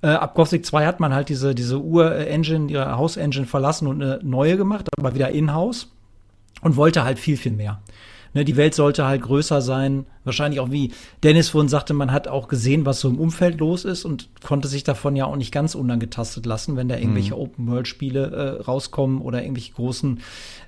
Äh, 0.00 0.08
ab 0.08 0.34
Gothic 0.34 0.64
2 0.64 0.86
hat 0.86 1.00
man 1.00 1.12
halt 1.12 1.28
diese, 1.28 1.54
diese 1.54 1.82
Ur-Engine, 1.82 2.70
ihre 2.70 2.96
Haus-Engine 2.96 3.44
verlassen 3.44 3.86
und 3.86 4.02
eine 4.02 4.20
neue 4.22 4.56
gemacht, 4.56 4.88
aber 4.98 5.14
wieder 5.14 5.28
in-house 5.28 5.88
und 6.62 6.76
wollte 6.76 7.04
halt 7.04 7.18
viel, 7.18 7.36
viel 7.36 7.52
mehr. 7.52 7.82
Ne, 8.32 8.44
die 8.44 8.56
Welt 8.56 8.74
sollte 8.74 9.06
halt 9.06 9.22
größer 9.22 9.60
sein. 9.60 10.06
Wahrscheinlich 10.22 10.60
auch 10.60 10.70
wie 10.70 10.92
Dennis 11.24 11.48
vorhin 11.48 11.68
sagte, 11.68 11.94
man 11.94 12.12
hat 12.12 12.28
auch 12.28 12.46
gesehen, 12.46 12.86
was 12.86 13.00
so 13.00 13.08
im 13.08 13.18
Umfeld 13.18 13.58
los 13.58 13.84
ist 13.84 14.04
und 14.04 14.28
konnte 14.44 14.68
sich 14.68 14.84
davon 14.84 15.16
ja 15.16 15.24
auch 15.24 15.34
nicht 15.34 15.52
ganz 15.52 15.74
unangetastet 15.74 16.46
lassen, 16.46 16.76
wenn 16.76 16.88
da 16.88 16.96
irgendwelche 16.96 17.36
Open-World-Spiele 17.36 18.58
äh, 18.60 18.62
rauskommen 18.62 19.20
oder 19.20 19.42
irgendwelche 19.42 19.72
großen 19.72 20.20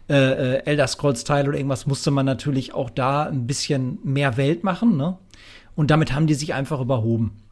äh, 0.09 0.15
äh, 0.15 0.65
Elder 0.65 0.89
Scrolls-Teile 0.89 1.49
oder 1.49 1.59
irgendwas, 1.59 1.87
musste 1.87 2.11
man 2.11 2.27
natürlich 2.27 2.75
auch 2.75 2.91
da 2.91 3.25
ein 3.25 3.47
bisschen 3.47 3.99
mehr 4.03 4.37
Welt 4.37 4.65
machen. 4.65 4.97
Ne? 4.97 5.17
Und 5.77 5.93
damit 5.93 6.13
haben 6.13 6.27
die 6.27 6.35
sich 6.35 6.55
einfach 6.55 6.81
überhoben. 6.81 7.43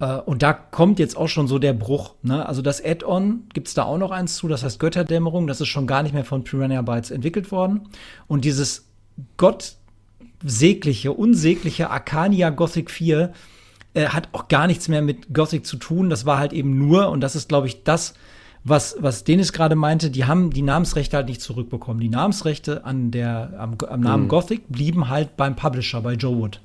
Äh, 0.00 0.16
und 0.20 0.42
da 0.42 0.54
kommt 0.54 0.98
jetzt 0.98 1.16
auch 1.18 1.28
schon 1.28 1.48
so 1.48 1.58
der 1.58 1.74
Bruch. 1.74 2.14
Ne? 2.22 2.46
Also 2.46 2.62
das 2.62 2.82
Add-on 2.82 3.44
gibt's 3.52 3.74
da 3.74 3.84
auch 3.84 3.98
noch 3.98 4.10
eins 4.10 4.36
zu, 4.36 4.48
das 4.48 4.64
heißt 4.64 4.80
Götterdämmerung. 4.80 5.46
Das 5.46 5.60
ist 5.60 5.68
schon 5.68 5.86
gar 5.86 6.02
nicht 6.02 6.14
mehr 6.14 6.24
von 6.24 6.44
Piranha 6.44 6.80
Bytes 6.80 7.10
entwickelt 7.10 7.52
worden. 7.52 7.88
Und 8.26 8.46
dieses 8.46 8.87
gottsägliche, 9.36 11.12
unsägliche 11.12 11.90
Arcania 11.90 12.50
Gothic 12.50 12.90
4 12.90 13.32
äh, 13.94 14.06
hat 14.06 14.28
auch 14.32 14.48
gar 14.48 14.66
nichts 14.66 14.88
mehr 14.88 15.02
mit 15.02 15.32
Gothic 15.34 15.66
zu 15.66 15.76
tun. 15.76 16.10
Das 16.10 16.26
war 16.26 16.38
halt 16.38 16.52
eben 16.52 16.78
nur, 16.78 17.08
und 17.10 17.20
das 17.20 17.36
ist, 17.36 17.48
glaube 17.48 17.66
ich, 17.66 17.84
das, 17.84 18.14
was, 18.64 18.96
was 19.00 19.24
Dennis 19.24 19.52
gerade 19.52 19.76
meinte, 19.76 20.10
die 20.10 20.24
haben 20.24 20.50
die 20.50 20.62
Namensrechte 20.62 21.16
halt 21.16 21.28
nicht 21.28 21.40
zurückbekommen. 21.40 22.00
Die 22.00 22.08
Namensrechte 22.08 22.84
an 22.84 23.10
der, 23.10 23.54
am, 23.58 23.76
am 23.88 24.00
Namen 24.00 24.28
Gothic 24.28 24.68
blieben 24.68 25.08
halt 25.08 25.36
beim 25.36 25.56
Publisher, 25.56 26.00
bei 26.00 26.14
Joe 26.14 26.36
Wood. 26.36 26.60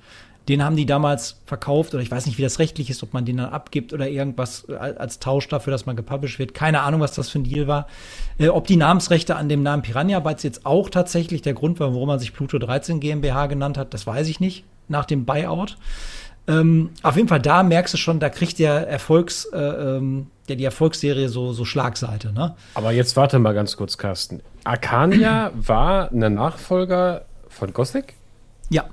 Den 0.49 0.63
haben 0.63 0.75
die 0.75 0.85
damals 0.85 1.39
verkauft, 1.45 1.93
oder 1.93 2.03
ich 2.03 2.11
weiß 2.11 2.25
nicht, 2.25 2.37
wie 2.37 2.41
das 2.41 2.59
rechtlich 2.59 2.89
ist, 2.89 3.01
ob 3.01 3.13
man 3.13 3.23
den 3.23 3.37
dann 3.37 3.49
abgibt 3.49 3.93
oder 3.93 4.09
irgendwas 4.09 4.69
als 4.69 4.97
als 4.97 5.19
Tausch 5.19 5.47
dafür, 5.47 5.71
dass 5.71 5.85
man 5.85 5.95
gepublished 5.95 6.39
wird. 6.39 6.53
Keine 6.53 6.81
Ahnung, 6.81 6.99
was 7.01 7.13
das 7.13 7.29
für 7.29 7.39
ein 7.39 7.43
Deal 7.43 7.67
war. 7.67 7.87
Äh, 8.37 8.49
ob 8.49 8.67
die 8.67 8.75
Namensrechte 8.75 9.35
an 9.35 9.47
dem 9.47 9.63
Namen 9.63 9.83
Piranha 9.83 10.19
Bytes 10.19 10.43
jetzt 10.43 10.65
auch 10.65 10.89
tatsächlich 10.89 11.41
der 11.41 11.53
Grund 11.53 11.79
war, 11.79 11.93
warum 11.93 12.07
man 12.07 12.19
sich 12.19 12.33
Pluto 12.33 12.57
13 12.57 12.99
GmbH 12.99 13.47
genannt 13.47 13.77
hat, 13.77 13.93
das 13.93 14.05
weiß 14.05 14.27
ich 14.27 14.39
nicht, 14.39 14.65
nach 14.87 15.05
dem 15.05 15.25
Buyout. 15.25 15.77
Ähm, 16.45 16.89
auf 17.03 17.15
jeden 17.15 17.29
Fall, 17.29 17.39
da 17.39 17.63
merkst 17.63 17.93
du 17.93 17.97
schon, 17.97 18.19
da 18.19 18.29
kriegt 18.29 18.59
der 18.59 18.87
Erfolgs, 18.87 19.45
äh, 19.45 19.57
ähm, 19.57 20.27
der 20.49 20.57
die 20.57 20.65
Erfolgsserie 20.65 21.29
so, 21.29 21.53
so 21.53 21.63
Schlagseite, 21.63 22.33
ne? 22.33 22.55
Aber 22.73 22.91
jetzt 22.91 23.15
warte 23.15 23.39
mal 23.39 23.53
ganz 23.53 23.77
kurz, 23.77 23.97
Carsten. 23.97 24.41
Arcania 24.65 25.51
war 25.55 26.11
ein 26.11 26.33
Nachfolger 26.33 27.23
von 27.47 27.71
Gothic? 27.71 28.15
Ja. 28.69 28.85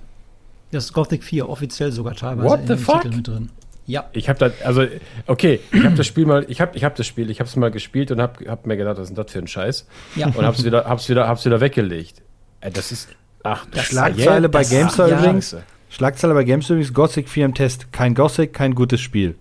Das 0.73 0.85
ist 0.85 0.93
Gothic 0.93 1.25
4, 1.25 1.49
offiziell 1.49 1.91
sogar 1.93 2.15
teilweise 2.15 2.49
What 2.49 2.61
in 2.61 2.67
the 2.69 2.75
dem 2.75 2.79
fuck? 2.79 3.03
Titel 3.03 3.17
mit 3.17 3.27
drin. 3.29 3.51
Ja. 3.87 4.09
Ich 4.13 4.29
habe 4.29 4.39
da, 4.39 4.51
also, 4.65 4.87
okay, 5.27 5.59
ich 5.73 5.85
habe 5.85 5.97
das 5.97 6.07
Spiel 6.07 6.25
mal, 6.25 6.47
ich 6.49 6.61
habe 6.61 6.77
ich 6.77 6.85
hab 6.85 6.95
das 6.95 7.07
Spiel, 7.09 7.29
ich 7.29 7.41
habe 7.41 7.49
es 7.49 7.57
mal 7.57 7.73
gespielt 7.73 8.13
und 8.13 8.21
habe 8.21 8.49
hab 8.49 8.65
mir 8.67 8.77
gedacht, 8.77 8.99
was 8.99 9.05
ist 9.11 9.17
denn 9.17 9.25
das 9.25 9.33
für 9.33 9.41
ein 9.41 9.49
Scheiß? 9.49 9.87
Ja. 10.15 10.27
Und 10.29 10.45
hab's 10.47 10.63
wieder, 10.65 10.85
hab's 10.85 11.09
wieder, 11.09 11.27
hab's 11.27 11.45
wieder 11.45 11.61
weggelegt. 11.61 12.23
Ey, 12.61 12.71
das 12.71 12.93
ist, 12.93 13.09
ach, 13.43 13.67
Das- 13.73 13.87
Schlagzeile 13.87 14.49
bei 14.49 14.61
das- 14.61 14.71
GameStar 14.71 15.09
ja. 15.09 15.19
übrigens. 15.19 15.57
Schlagzeile 15.89 16.35
bei 16.35 16.45
GameStar 16.45 16.77
übrigens, 16.77 16.95
Gothic 16.95 17.29
4 17.29 17.47
im 17.47 17.55
Test. 17.55 17.93
Kein 17.93 18.15
Gothic, 18.15 18.53
kein 18.53 18.77
gutes 18.77 19.01
Spiel. 19.01 19.35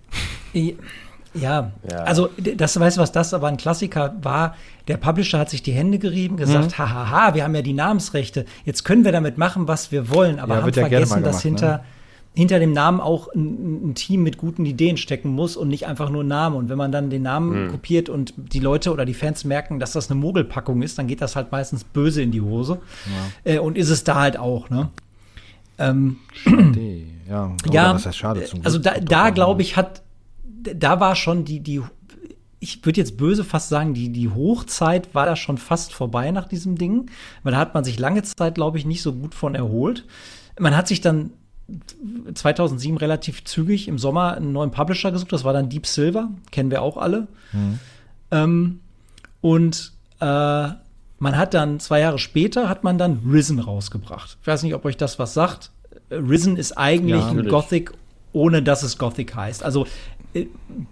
Ja, 1.34 1.70
Ja. 1.90 1.98
also 2.04 2.28
das 2.56 2.78
weißt 2.78 2.96
du 2.96 3.00
was, 3.02 3.12
das 3.12 3.32
aber 3.34 3.48
ein 3.48 3.56
Klassiker 3.56 4.14
war. 4.22 4.56
Der 4.88 4.96
Publisher 4.96 5.38
hat 5.38 5.50
sich 5.50 5.62
die 5.62 5.72
Hände 5.72 5.98
gerieben, 5.98 6.36
gesagt, 6.36 6.76
hahaha, 6.78 7.34
wir 7.34 7.44
haben 7.44 7.54
ja 7.54 7.62
die 7.62 7.72
Namensrechte, 7.72 8.44
jetzt 8.64 8.84
können 8.84 9.04
wir 9.04 9.12
damit 9.12 9.38
machen, 9.38 9.68
was 9.68 9.92
wir 9.92 10.10
wollen, 10.10 10.40
aber 10.40 10.54
Ja, 10.56 10.60
haben 10.62 10.66
ja 10.68 10.72
vergessen, 10.72 11.10
mal 11.10 11.22
dass 11.22 11.42
gemacht, 11.42 11.60
hinter 11.60 11.72
ne? 11.78 11.84
hinter 12.32 12.60
dem 12.60 12.72
Namen 12.72 13.00
auch 13.00 13.28
ein, 13.34 13.90
ein 13.90 13.94
Team 13.96 14.22
mit 14.22 14.38
guten 14.38 14.64
Ideen 14.64 14.96
stecken 14.96 15.30
muss 15.30 15.56
und 15.56 15.66
nicht 15.68 15.86
einfach 15.88 16.10
nur 16.10 16.22
ein 16.22 16.28
Name. 16.28 16.56
Und 16.56 16.68
wenn 16.68 16.78
man 16.78 16.92
dann 16.92 17.10
den 17.10 17.22
Namen 17.22 17.68
kopiert 17.72 18.08
und 18.08 18.34
die 18.36 18.60
Leute 18.60 18.92
oder 18.92 19.04
die 19.04 19.14
Fans 19.14 19.44
merken, 19.44 19.80
dass 19.80 19.92
das 19.92 20.10
eine 20.10 20.20
Mogelpackung 20.20 20.80
ist, 20.82 20.96
dann 20.98 21.08
geht 21.08 21.20
das 21.22 21.34
halt 21.34 21.50
meistens 21.50 21.82
böse 21.82 22.22
in 22.22 22.30
die 22.30 22.40
Hose. 22.40 22.78
Äh, 23.42 23.58
und 23.58 23.76
ist 23.76 23.90
es 23.90 24.04
da 24.04 24.14
halt 24.14 24.36
auch, 24.38 24.70
ne? 24.70 24.90
Ähm, 25.78 26.18
Die, 26.46 27.06
ja, 27.28 27.50
ja, 27.72 27.94
was 27.94 28.06
heißt 28.06 28.18
schade 28.18 28.44
zum 28.44 28.60
also 28.64 28.80
Glück. 28.80 28.94
da, 28.94 29.00
da 29.00 29.30
glaube 29.30 29.62
ich, 29.62 29.76
hat, 29.76 30.02
da 30.62 31.00
war 31.00 31.16
schon 31.16 31.44
die, 31.44 31.60
die, 31.60 31.80
ich 32.58 32.84
würde 32.84 33.00
jetzt 33.00 33.16
böse 33.16 33.44
fast 33.44 33.68
sagen, 33.68 33.94
die, 33.94 34.10
die 34.10 34.28
Hochzeit 34.28 35.14
war 35.14 35.26
da 35.26 35.36
schon 35.36 35.58
fast 35.58 35.92
vorbei 35.92 36.30
nach 36.30 36.48
diesem 36.48 36.76
Ding, 36.76 37.10
weil 37.42 37.52
da 37.52 37.58
hat 37.58 37.74
man 37.74 37.84
sich 37.84 37.98
lange 37.98 38.22
Zeit, 38.22 38.54
glaube 38.54 38.78
ich, 38.78 38.84
nicht 38.86 39.02
so 39.02 39.12
gut 39.12 39.34
von 39.34 39.54
erholt. 39.54 40.06
Man 40.58 40.76
hat 40.76 40.88
sich 40.88 41.00
dann 41.00 41.30
2007 42.34 42.96
relativ 42.96 43.44
zügig 43.44 43.88
im 43.88 43.98
Sommer 43.98 44.34
einen 44.34 44.52
neuen 44.52 44.70
Publisher 44.70 45.12
gesucht, 45.12 45.32
das 45.32 45.44
war 45.44 45.52
dann 45.52 45.68
Deep 45.68 45.86
Silver, 45.86 46.28
kennen 46.50 46.70
wir 46.70 46.82
auch 46.82 46.96
alle. 46.96 47.28
Ähm, 48.30 48.80
und 49.40 49.92
äh, 50.20 50.24
man 50.24 51.36
hat 51.36 51.54
dann 51.54 51.80
zwei 51.80 52.00
Jahre 52.00 52.18
später 52.18 52.68
hat 52.68 52.82
man 52.82 52.98
dann 52.98 53.20
Risen 53.30 53.58
rausgebracht. 53.58 54.38
Ich 54.40 54.46
weiß 54.46 54.62
nicht, 54.62 54.74
ob 54.74 54.84
euch 54.84 54.96
das 54.96 55.18
was 55.18 55.34
sagt. 55.34 55.70
Risen 56.10 56.56
ist 56.56 56.76
eigentlich 56.76 57.20
Ja, 57.22 57.28
ein. 57.28 57.46
Gothic, 57.48 57.92
ohne 58.32 58.62
dass 58.62 58.82
es 58.82 58.98
Gothic 58.98 59.34
heißt. 59.34 59.62
Also 59.62 59.86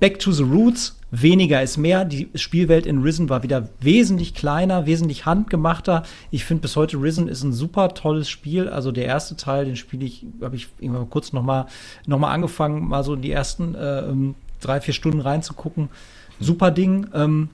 Back 0.01 0.19
to 0.19 0.33
the 0.33 0.43
Roots, 0.43 0.99
weniger 1.11 1.63
ist 1.63 1.77
mehr. 1.77 2.05
Die 2.05 2.29
Spielwelt 2.35 2.87
in 2.87 3.03
Risen 3.03 3.29
war 3.29 3.43
wieder 3.43 3.69
wesentlich 3.81 4.35
kleiner, 4.35 4.87
wesentlich 4.87 5.27
handgemachter. 5.27 6.03
Ich 6.31 6.45
finde 6.45 6.63
bis 6.63 6.75
heute 6.77 7.01
Risen 7.01 7.29
ist 7.29 7.45
ein 7.45 7.53
super 7.53 7.95
tolles 7.95 8.29
Spiel. 8.29 8.69
Also 8.69 8.91
der 8.91 9.07
erste 9.07 9.37
Teil, 9.37 9.65
den 9.65 9.77
spiele 9.77 10.05
ich, 10.05 10.27
habe 10.43 10.57
ich 10.57 10.69
irgendwann 10.81 11.09
kurz 11.09 11.33
noch 11.33 11.43
mal, 11.43 11.67
noch 12.07 12.19
mal 12.19 12.33
angefangen, 12.33 12.89
mal 12.89 13.05
so 13.05 13.15
in 13.15 13.23
die 13.23 13.31
ersten 13.31 13.75
äh, 13.75 14.01
ähm, 14.01 14.35
drei, 14.61 14.81
vier 14.81 14.95
Stunden 14.95 15.21
reinzugucken. 15.21 15.89
Super 16.41 16.71
Ding. 16.71 17.07
Ähm, 17.15 17.51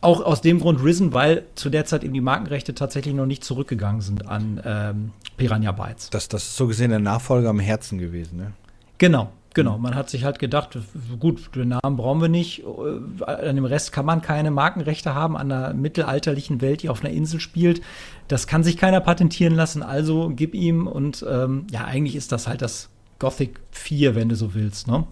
auch 0.00 0.20
aus 0.20 0.40
dem 0.40 0.60
Grund 0.60 0.82
Risen, 0.82 1.12
weil 1.12 1.44
zu 1.54 1.70
der 1.70 1.84
Zeit 1.84 2.04
eben 2.04 2.14
die 2.14 2.20
Markenrechte 2.20 2.74
tatsächlich 2.74 3.14
noch 3.14 3.26
nicht 3.26 3.44
zurückgegangen 3.44 4.00
sind 4.00 4.28
an 4.28 4.60
ähm, 4.64 5.10
Piranha 5.36 5.72
Bytes. 5.72 6.10
Das, 6.10 6.28
das 6.28 6.44
ist 6.44 6.56
so 6.56 6.66
gesehen 6.66 6.90
der 6.90 6.98
Nachfolger 6.98 7.50
am 7.50 7.60
Herzen 7.60 7.98
gewesen, 7.98 8.38
ne? 8.38 8.52
Genau, 8.98 9.30
genau. 9.56 9.76
Man 9.78 9.96
hat 9.96 10.08
sich 10.08 10.22
halt 10.22 10.38
gedacht, 10.38 10.78
gut, 11.18 11.50
den 11.56 11.70
Namen 11.70 11.96
brauchen 11.96 12.20
wir 12.20 12.28
nicht. 12.28 12.62
äh, 12.62 13.24
An 13.24 13.56
dem 13.56 13.64
Rest 13.64 13.90
kann 13.90 14.06
man 14.06 14.22
keine 14.22 14.52
Markenrechte 14.52 15.14
haben, 15.16 15.36
an 15.36 15.50
einer 15.50 15.74
mittelalterlichen 15.74 16.60
Welt, 16.60 16.82
die 16.84 16.88
auf 16.88 17.00
einer 17.04 17.12
Insel 17.12 17.40
spielt. 17.40 17.80
Das 18.28 18.46
kann 18.46 18.62
sich 18.62 18.76
keiner 18.76 19.00
patentieren 19.00 19.54
lassen, 19.56 19.82
also 19.82 20.30
gib 20.34 20.54
ihm. 20.54 20.86
Und 20.86 21.26
ähm, 21.28 21.66
ja, 21.72 21.84
eigentlich 21.84 22.14
ist 22.14 22.30
das 22.30 22.46
halt 22.46 22.62
das 22.62 22.88
Gothic 23.18 23.58
4, 23.72 24.14
wenn 24.14 24.28
du 24.28 24.36
so 24.36 24.54
willst. 24.54 24.86
Ne? 24.86 25.04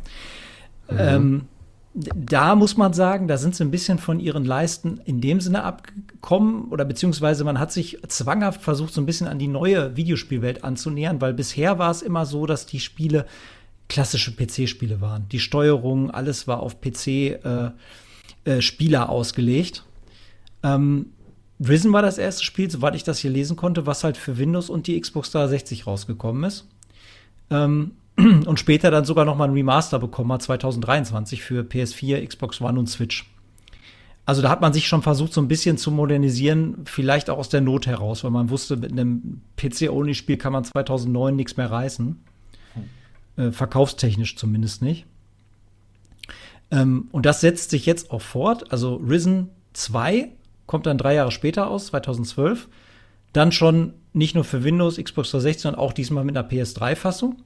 Ähm, 0.90 1.46
d- 1.94 2.10
da 2.14 2.54
muss 2.54 2.76
man 2.76 2.92
sagen, 2.92 3.28
da 3.28 3.38
sind 3.38 3.54
sie 3.56 3.64
ein 3.64 3.70
bisschen 3.70 3.98
von 3.98 4.20
ihren 4.20 4.44
Leisten 4.44 5.00
in 5.04 5.20
dem 5.20 5.40
Sinne 5.40 5.62
abgekommen 5.64 6.64
oder 6.70 6.84
beziehungsweise 6.84 7.44
man 7.44 7.58
hat 7.58 7.72
sich 7.72 7.98
zwanghaft 8.08 8.60
versucht, 8.62 8.92
so 8.92 9.00
ein 9.00 9.06
bisschen 9.06 9.26
an 9.26 9.38
die 9.38 9.48
neue 9.48 9.96
Videospielwelt 9.96 10.64
anzunähern, 10.64 11.20
weil 11.20 11.32
bisher 11.32 11.78
war 11.78 11.90
es 11.90 12.02
immer 12.02 12.26
so, 12.26 12.44
dass 12.46 12.66
die 12.66 12.80
Spiele 12.80 13.24
klassische 13.88 14.32
PC-Spiele 14.32 15.00
waren. 15.00 15.28
Die 15.30 15.40
Steuerung, 15.40 16.10
alles 16.10 16.46
war 16.48 16.60
auf 16.60 16.80
PC-Spieler 16.80 17.74
äh, 18.44 18.60
Spieler 18.60 19.08
ausgelegt. 19.08 19.84
Ähm, 20.62 21.06
Risen 21.60 21.92
war 21.92 22.02
das 22.02 22.18
erste 22.18 22.44
Spiel, 22.44 22.70
soweit 22.70 22.94
ich 22.94 23.04
das 23.04 23.18
hier 23.18 23.30
lesen 23.30 23.56
konnte, 23.56 23.86
was 23.86 24.04
halt 24.04 24.16
für 24.16 24.38
Windows 24.38 24.70
und 24.70 24.86
die 24.86 25.00
Xbox 25.00 25.30
360 25.30 25.86
rausgekommen 25.86 26.44
ist. 26.44 26.66
Ähm, 27.50 27.92
und 28.16 28.58
später 28.58 28.90
dann 28.90 29.04
sogar 29.04 29.24
noch 29.24 29.36
mal 29.36 29.48
ein 29.48 29.54
Remaster 29.54 29.98
bekommen 29.98 30.32
hat, 30.32 30.42
2023 30.42 31.42
für 31.42 31.62
PS4, 31.62 32.26
Xbox 32.26 32.60
One 32.60 32.78
und 32.78 32.88
Switch. 32.88 33.30
Also 34.26 34.40
da 34.40 34.48
hat 34.48 34.62
man 34.62 34.72
sich 34.72 34.88
schon 34.88 35.02
versucht, 35.02 35.34
so 35.34 35.40
ein 35.40 35.48
bisschen 35.48 35.76
zu 35.76 35.90
modernisieren, 35.90 36.78
vielleicht 36.86 37.28
auch 37.28 37.38
aus 37.38 37.50
der 37.50 37.60
Not 37.60 37.86
heraus, 37.86 38.24
weil 38.24 38.30
man 38.30 38.48
wusste, 38.48 38.76
mit 38.76 38.92
einem 38.92 39.42
PC-Only-Spiel 39.56 40.38
kann 40.38 40.52
man 40.54 40.64
2009 40.64 41.36
nichts 41.36 41.56
mehr 41.58 41.70
reißen. 41.70 42.24
Äh, 43.36 43.50
verkaufstechnisch 43.50 44.36
zumindest 44.36 44.82
nicht. 44.82 45.06
Ähm, 46.70 47.08
und 47.10 47.26
das 47.26 47.40
setzt 47.40 47.70
sich 47.70 47.84
jetzt 47.86 48.10
auch 48.10 48.22
fort. 48.22 48.70
Also 48.72 48.96
Risen 48.96 49.50
2 49.72 50.30
kommt 50.66 50.86
dann 50.86 50.98
drei 50.98 51.14
Jahre 51.14 51.32
später 51.32 51.68
aus, 51.68 51.86
2012. 51.86 52.68
Dann 53.32 53.50
schon 53.50 53.94
nicht 54.12 54.34
nur 54.36 54.44
für 54.44 54.62
Windows, 54.62 54.96
Xbox 54.96 55.30
360, 55.32 55.62
sondern 55.62 55.80
auch 55.80 55.92
diesmal 55.92 56.24
mit 56.24 56.36
einer 56.36 56.48
PS3-Fassung. 56.48 57.42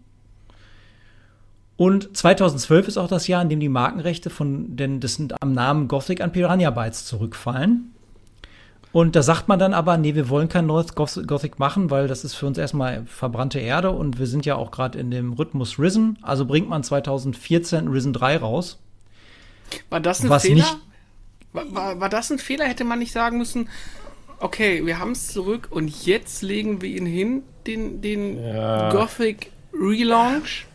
Und 1.79 2.15
2012 2.17 2.89
ist 2.89 2.99
auch 2.99 3.09
das 3.09 3.27
Jahr, 3.29 3.41
in 3.41 3.49
dem 3.49 3.61
die 3.61 3.69
Markenrechte 3.69 4.31
von, 4.31 4.77
das 4.77 5.15
sind 5.15 5.41
am 5.41 5.53
Namen 5.53 5.89
Gothic 5.89 6.21
an 6.21 6.33
Piranha 6.33 6.71
Bytes 6.71 7.07
zurückfallen. 7.07 7.95
Und 8.93 9.17
da 9.17 9.23
sagt 9.23 9.49
man 9.49 9.59
dann 9.59 9.75
aber, 9.75 9.99
nee, 9.99 10.15
wir 10.15 10.29
wollen 10.29 10.49
kein 10.49 10.67
neues 10.67 10.95
Gothic 10.95 11.59
machen, 11.59 11.91
weil 11.91 12.09
das 12.09 12.25
ist 12.25 12.35
für 12.35 12.47
uns 12.47 12.57
erstmal 12.57 13.05
verbrannte 13.07 13.59
Erde 13.59 13.91
und 13.91 14.19
wir 14.19 14.27
sind 14.27 14.47
ja 14.47 14.57
auch 14.57 14.71
gerade 14.71 14.99
in 14.99 15.11
dem 15.11 15.35
Rhythmus 15.35 15.79
Risen. 15.79 16.19
Also 16.23 16.47
bringt 16.47 16.69
man 16.69 16.83
2014 16.83 17.89
Risen 17.89 18.13
3 18.13 18.39
raus. 18.39 18.79
War 19.91 20.01
das 20.01 20.25
ein 20.25 20.41
Fehler? 20.41 20.55
Nicht, 20.55 20.79
war, 21.53 21.75
war, 21.75 22.01
war 22.01 22.09
das 22.09 22.31
ein 22.31 22.39
Fehler? 22.39 22.65
Hätte 22.65 22.85
man 22.85 22.99
nicht 22.99 23.13
sagen 23.13 23.37
müssen, 23.37 23.69
okay, 24.41 24.85
wir 24.87 24.99
haben 24.99 25.13
es 25.13 25.29
zurück 25.29 25.69
und 25.71 26.07
jetzt 26.07 26.43
legen 26.43 26.81
wir 26.81 26.89
ihn 26.89 27.07
hin, 27.07 27.43
den, 27.67 28.01
den 28.01 28.43
ja. 28.43 28.91
Gothic 28.91 29.53
Relaunch? 29.75 30.67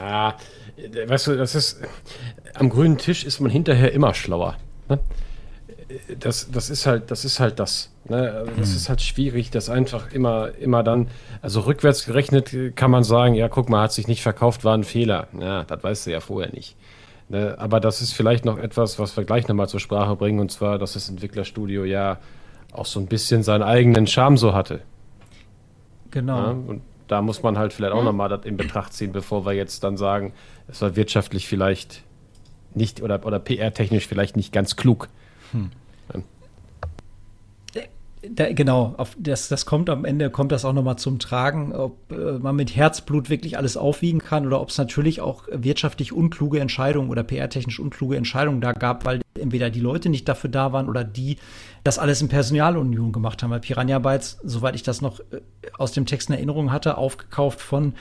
Ja, 0.00 0.36
weißt 1.06 1.26
du, 1.28 1.36
das 1.36 1.54
ist. 1.54 1.80
Am 2.54 2.70
grünen 2.70 2.98
Tisch 2.98 3.24
ist 3.24 3.40
man 3.40 3.50
hinterher 3.50 3.92
immer 3.92 4.14
schlauer. 4.14 4.56
Ne? 4.88 4.98
Das, 6.18 6.50
das 6.50 6.68
ist 6.68 6.86
halt, 6.86 7.10
das 7.10 7.24
ist 7.24 7.40
halt 7.40 7.58
das. 7.58 7.90
Ne? 8.08 8.44
Das 8.58 8.68
hm. 8.68 8.76
ist 8.76 8.88
halt 8.88 9.00
schwierig, 9.00 9.50
das 9.50 9.70
einfach 9.70 10.12
immer, 10.12 10.50
immer 10.60 10.82
dann. 10.82 11.08
Also 11.40 11.60
rückwärts 11.60 12.04
gerechnet 12.04 12.76
kann 12.76 12.90
man 12.90 13.04
sagen, 13.04 13.34
ja, 13.34 13.48
guck 13.48 13.70
mal, 13.70 13.82
hat 13.82 13.92
sich 13.92 14.06
nicht 14.06 14.22
verkauft, 14.22 14.64
war 14.64 14.74
ein 14.74 14.84
Fehler. 14.84 15.28
Ja, 15.38 15.64
das 15.64 15.82
weißt 15.82 16.06
du 16.06 16.10
ja 16.10 16.20
vorher 16.20 16.52
nicht. 16.52 16.76
Ne? 17.28 17.54
Aber 17.58 17.80
das 17.80 18.02
ist 18.02 18.12
vielleicht 18.12 18.44
noch 18.44 18.58
etwas, 18.58 18.98
was 18.98 19.16
wir 19.16 19.24
gleich 19.24 19.48
nochmal 19.48 19.68
zur 19.68 19.80
Sprache 19.80 20.16
bringen, 20.16 20.40
und 20.40 20.50
zwar, 20.50 20.78
dass 20.78 20.92
das 20.92 21.08
Entwicklerstudio 21.08 21.84
ja 21.84 22.18
auch 22.72 22.86
so 22.86 23.00
ein 23.00 23.06
bisschen 23.06 23.42
seinen 23.42 23.62
eigenen 23.62 24.06
Charme 24.06 24.36
so 24.36 24.54
hatte. 24.54 24.80
Genau. 26.10 26.38
Ja, 26.38 26.50
und 26.50 26.82
da 27.06 27.22
muss 27.22 27.42
man 27.42 27.58
halt 27.58 27.72
vielleicht 27.72 27.94
auch 27.94 28.04
nochmal 28.04 28.28
das 28.28 28.44
in 28.44 28.56
Betracht 28.56 28.92
ziehen, 28.92 29.12
bevor 29.12 29.46
wir 29.46 29.52
jetzt 29.52 29.84
dann 29.84 29.96
sagen, 29.96 30.32
es 30.68 30.82
war 30.82 30.96
wirtschaftlich 30.96 31.48
vielleicht 31.48 32.02
nicht 32.74 33.02
oder, 33.02 33.24
oder 33.24 33.38
PR-technisch 33.38 34.06
vielleicht 34.06 34.36
nicht 34.36 34.52
ganz 34.52 34.76
klug. 34.76 35.08
Hm. 35.52 35.70
Da, 38.22 38.52
genau, 38.52 38.94
auf 38.96 39.16
das, 39.18 39.48
das 39.48 39.64
kommt 39.64 39.88
am 39.88 40.04
Ende, 40.04 40.28
kommt 40.28 40.50
das 40.50 40.64
auch 40.64 40.72
nochmal 40.72 40.96
zum 40.96 41.20
Tragen, 41.20 41.72
ob 41.72 42.10
äh, 42.10 42.38
man 42.38 42.56
mit 42.56 42.74
Herzblut 42.74 43.30
wirklich 43.30 43.56
alles 43.56 43.76
aufwiegen 43.76 44.18
kann 44.18 44.44
oder 44.44 44.60
ob 44.60 44.70
es 44.70 44.78
natürlich 44.78 45.20
auch 45.20 45.44
wirtschaftlich 45.52 46.12
unkluge 46.12 46.58
Entscheidungen 46.58 47.10
oder 47.10 47.22
PR-technisch 47.22 47.78
unkluge 47.78 48.16
Entscheidungen 48.16 48.60
da 48.60 48.72
gab, 48.72 49.04
weil 49.04 49.20
entweder 49.38 49.70
die 49.70 49.80
Leute 49.80 50.08
nicht 50.08 50.28
dafür 50.28 50.50
da 50.50 50.72
waren 50.72 50.88
oder 50.88 51.04
die 51.04 51.36
das 51.84 52.00
alles 52.00 52.20
in 52.20 52.28
Personalunion 52.28 53.12
gemacht 53.12 53.42
haben. 53.42 53.50
Weil 53.50 53.60
Piranha 53.60 54.00
Bytes, 54.00 54.38
soweit 54.42 54.74
ich 54.74 54.82
das 54.82 55.00
noch 55.00 55.20
äh, 55.20 55.40
aus 55.76 55.92
dem 55.92 56.04
Text 56.04 56.28
in 56.28 56.34
Erinnerung 56.34 56.72
hatte, 56.72 56.98
aufgekauft 56.98 57.60
von 57.60 57.94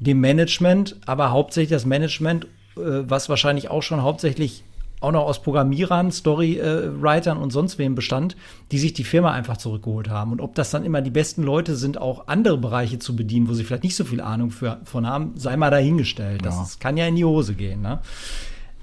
dem 0.00 0.18
Management, 0.20 0.96
aber 1.06 1.30
hauptsächlich 1.30 1.70
das 1.70 1.86
Management, 1.86 2.46
äh, 2.76 2.80
was 3.04 3.28
wahrscheinlich 3.28 3.70
auch 3.70 3.82
schon 3.82 4.02
hauptsächlich 4.02 4.64
auch 5.00 5.12
noch 5.12 5.24
aus 5.24 5.42
Programmierern, 5.42 6.12
Storywritern 6.12 7.38
und 7.38 7.50
sonst 7.50 7.78
wem 7.78 7.94
bestand, 7.94 8.36
die 8.70 8.78
sich 8.78 8.92
die 8.92 9.04
Firma 9.04 9.32
einfach 9.32 9.56
zurückgeholt 9.56 10.08
haben. 10.08 10.32
Und 10.32 10.40
ob 10.40 10.54
das 10.54 10.70
dann 10.70 10.84
immer 10.84 11.00
die 11.00 11.10
besten 11.10 11.42
Leute 11.42 11.74
sind, 11.76 11.98
auch 11.98 12.28
andere 12.28 12.58
Bereiche 12.58 12.98
zu 12.98 13.16
bedienen, 13.16 13.48
wo 13.48 13.54
sie 13.54 13.64
vielleicht 13.64 13.84
nicht 13.84 13.96
so 13.96 14.04
viel 14.04 14.20
Ahnung 14.20 14.50
für, 14.50 14.80
von 14.84 15.06
haben, 15.06 15.32
sei 15.36 15.56
mal 15.56 15.70
dahingestellt. 15.70 16.42
Ja. 16.44 16.50
Das 16.50 16.78
kann 16.78 16.96
ja 16.96 17.06
in 17.06 17.16
die 17.16 17.24
Hose 17.24 17.54
gehen. 17.54 17.82
Ne? 17.82 18.00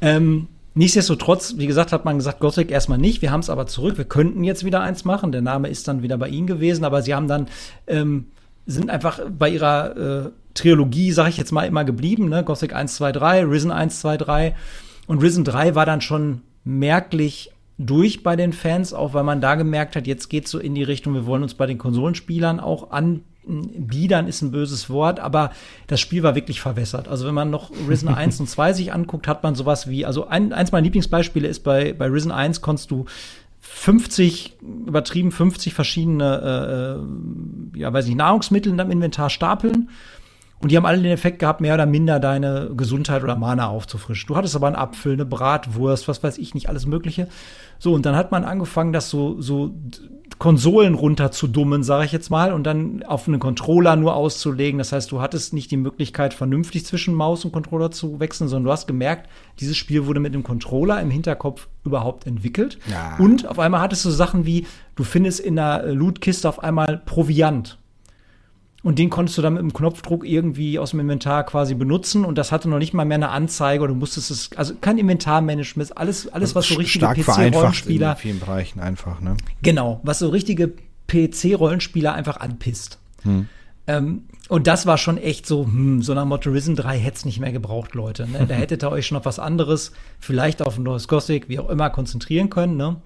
Ähm, 0.02 0.48
Nichtsdestotrotz, 0.74 1.56
wie 1.58 1.66
gesagt, 1.66 1.92
hat 1.92 2.06
man 2.06 2.18
gesagt, 2.18 2.40
Gothic 2.40 2.70
erstmal 2.70 3.00
nicht. 3.00 3.24
Wir 3.24 3.32
haben 3.32 3.40
es 3.40 3.50
aber 3.50 3.66
zurück. 3.66 3.98
Wir 3.98 4.06
könnten 4.06 4.44
jetzt 4.44 4.64
wieder 4.64 4.80
eins 4.80 5.06
machen. 5.06 5.32
Der 5.32 5.42
Name 5.42 5.70
ist 5.70 5.88
dann 5.88 6.04
wieder 6.04 6.20
bei 6.20 6.30
Ihnen 6.30 6.46
gewesen, 6.46 6.86
aber 6.86 7.02
Sie 7.02 7.16
haben 7.16 7.28
dann 7.28 7.48
ähm, 7.88 8.28
sind 8.68 8.90
einfach 8.90 9.22
bei 9.28 9.50
ihrer 9.50 9.98
äh, 9.98 10.30
Trilogie, 10.54 11.12
sage 11.14 11.30
ich 11.30 11.38
jetzt 11.38 11.52
mal, 11.52 11.64
immer 11.64 11.86
geblieben. 11.86 12.30
Ne? 12.30 12.44
Gothic 12.44 12.76
1, 12.76 12.96
2, 12.96 13.12
3, 13.14 13.46
Risen 13.46 13.72
1, 13.72 14.02
2, 14.02 14.18
3. 14.18 14.56
Und 15.08 15.22
Risen 15.22 15.44
3 15.44 15.74
war 15.76 15.86
dann 15.86 16.02
schon 16.02 16.42
merklich 16.64 17.52
durch 17.78 18.24
bei 18.24 18.36
den 18.36 18.54
Fans, 18.54 18.94
auch 18.94 19.14
weil 19.14 19.24
man 19.24 19.42
da 19.42 19.56
gemerkt 19.56 19.96
hat, 19.96 20.08
jetzt 20.08 20.30
geht 20.30 20.48
so 20.48 20.60
in 20.60 20.76
die 20.76 20.84
Richtung, 20.84 21.14
wir 21.14 21.26
wollen 21.26 21.44
uns 21.44 21.54
bei 21.54 21.66
den 21.66 21.78
Konsolenspielern 21.78 22.60
auch 22.60 22.92
an 22.92 23.22
biedern 23.48 24.28
ist 24.28 24.42
ein 24.42 24.52
böses 24.52 24.90
Wort, 24.90 25.20
aber 25.20 25.52
das 25.88 26.00
Spiel 26.02 26.24
war 26.24 26.36
wirklich 26.36 26.62
verwässert. 26.62 27.08
Also 27.08 27.26
wenn 27.28 27.34
man 27.34 27.50
noch 27.50 27.72
Risen 27.88 28.08
1 28.14 28.40
und 28.40 28.50
2 28.50 28.74
sich 28.74 28.94
anguckt, 28.94 29.28
hat 29.28 29.44
man 29.44 29.56
sowas 29.56 29.90
wie, 29.90 30.06
also 30.06 30.28
ein, 30.28 30.54
eins 30.54 30.72
meiner 30.72 30.84
Lieblingsbeispiele 30.84 31.48
ist 31.48 31.64
bei, 31.64 31.94
bei 31.94 32.08
Risen 32.08 32.32
1 32.32 32.62
konntest 32.62 32.92
du 32.92 33.06
50, 33.60 34.58
übertrieben 34.62 35.32
50 35.32 35.74
verschiedene, 35.74 36.98
äh, 37.76 37.78
äh, 37.78 37.80
ja, 37.80 37.92
weiß 37.92 38.08
ich, 38.08 38.16
Nahrungsmittel 38.16 38.72
in 38.72 38.78
deinem 38.78 38.92
Inventar 38.92 39.30
stapeln. 39.30 39.90
Und 40.60 40.72
die 40.72 40.78
haben 40.78 40.86
alle 40.86 41.02
den 41.02 41.12
Effekt 41.12 41.40
gehabt, 41.40 41.62
mehr 41.62 41.76
oder 41.76 41.86
minder 41.86 42.20
deine 42.20 42.72
Gesundheit 42.76 43.24
oder 43.24 43.36
Mana 43.36 43.68
aufzufrischen. 43.68 44.28
Du 44.28 44.36
hattest 44.36 44.56
aber 44.56 44.68
einen 44.68 44.76
Apfel, 44.76 45.14
eine 45.14 45.26
Bratwurst, 45.26 46.08
was 46.08 46.24
weiß 46.24 46.40
ich 46.40 46.56
nicht, 46.56 46.68
alles 46.68 46.88
Mögliche. 46.88 47.28
So, 47.78 47.94
und 47.94 48.08
dann 48.08 48.16
hat 48.16 48.32
man 48.32 48.44
angefangen, 48.44 48.92
das 48.92 49.12
so, 49.12 49.40
so 49.40 49.76
Konsolen 50.40 50.96
runterzudummen, 50.96 51.84
sage 51.84 52.06
ich 52.06 52.12
jetzt 52.12 52.32
mal, 52.32 52.54
und 52.54 52.64
dann 52.64 53.04
auf 53.04 53.28
einen 53.28 53.40
Controller 53.40 53.96
nur 53.96 54.16
auszulegen. 54.16 54.80
Das 54.80 54.92
heißt, 54.92 55.12
du 55.12 55.22
hattest 55.22 55.54
nicht 55.54 55.70
die 55.70 55.78
Möglichkeit, 55.78 56.34
vernünftig 56.34 56.86
zwischen 56.86 57.14
Maus 57.14 57.46
und 57.46 57.52
Controller 57.52 57.92
zu 57.92 58.20
wechseln, 58.20 58.48
sondern 58.48 58.66
du 58.66 58.72
hast 58.72 58.88
gemerkt, 58.88 59.30
dieses 59.60 59.78
Spiel 59.78 60.08
wurde 60.08 60.20
mit 60.20 60.34
dem 60.34 60.44
Controller 60.44 61.00
im 61.02 61.12
Hinterkopf 61.12 61.68
überhaupt 61.84 62.26
entwickelt. 62.26 62.80
Ja. 62.90 63.16
Und 63.20 63.48
auf 63.48 63.60
einmal 63.60 63.82
hattest 63.82 64.06
du 64.06 64.10
Sachen 64.10 64.46
wie, 64.46 64.66
du 64.96 65.04
findest 65.04 65.40
in 65.40 65.56
der 65.56 65.86
Lootkiste 65.86 66.50
auf 66.50 66.64
einmal 66.64 67.02
Proviant. 67.06 67.78
Und 68.84 69.00
den 69.00 69.10
konntest 69.10 69.38
du 69.38 69.42
dann 69.42 69.54
mit 69.54 69.62
dem 69.62 69.74
Knopfdruck 69.74 70.26
irgendwie 70.26 70.78
aus 70.78 70.92
dem 70.92 71.00
Inventar 71.00 71.44
quasi 71.46 71.74
benutzen 71.74 72.24
und 72.24 72.38
das 72.38 72.52
hatte 72.52 72.70
noch 72.70 72.78
nicht 72.78 72.94
mal 72.94 73.06
mehr 73.06 73.16
eine 73.16 73.30
Anzeige 73.30 73.84
oder 73.84 73.94
du 73.94 74.00
musstest 74.00 74.30
es, 74.30 74.50
also 74.56 74.76
kein 74.80 74.98
Inventarmanagement, 74.98 75.98
alles, 75.98 76.28
alles 76.28 76.54
was 76.54 76.68
so 76.68 76.76
richtige 76.76 77.06
PC-Rollenspieler. 77.08 78.12
In 78.12 78.18
vielen 78.18 78.40
Bereichen 78.40 78.80
einfach, 78.80 79.20
ne? 79.20 79.36
Genau, 79.64 80.00
was 80.04 80.20
so 80.20 80.30
richtige 80.30 80.74
PC-Rollenspieler 81.08 82.14
einfach 82.14 82.38
anpisst. 82.38 83.00
Hm. 83.24 83.48
Ähm, 83.88 84.24
und 84.50 84.68
das 84.68 84.86
war 84.86 84.98
schon 84.98 85.18
echt 85.18 85.46
so, 85.46 85.66
hm, 85.66 86.02
so 86.02 86.14
nach 86.14 86.26
Motto 86.26 86.52
Risen 86.52 86.76
3 86.76 87.00
hätte 87.00 87.18
es 87.18 87.26
nicht 87.26 87.40
mehr 87.40 87.52
gebraucht, 87.52 87.96
Leute. 87.96 88.28
Ne? 88.30 88.46
Da 88.48 88.56
hättet 88.56 88.84
ihr 88.84 88.92
euch 88.92 89.08
schon 89.08 89.18
auf 89.18 89.26
was 89.26 89.40
anderes, 89.40 89.92
vielleicht 90.20 90.62
auf 90.62 90.78
ein 90.78 90.84
neues 90.84 91.08
Gothic, 91.08 91.50
wie 91.50 91.60
auch 91.60 91.70
immer, 91.70 91.90
konzentrieren 91.90 92.50
können. 92.50 92.78
Ne? 92.78 92.98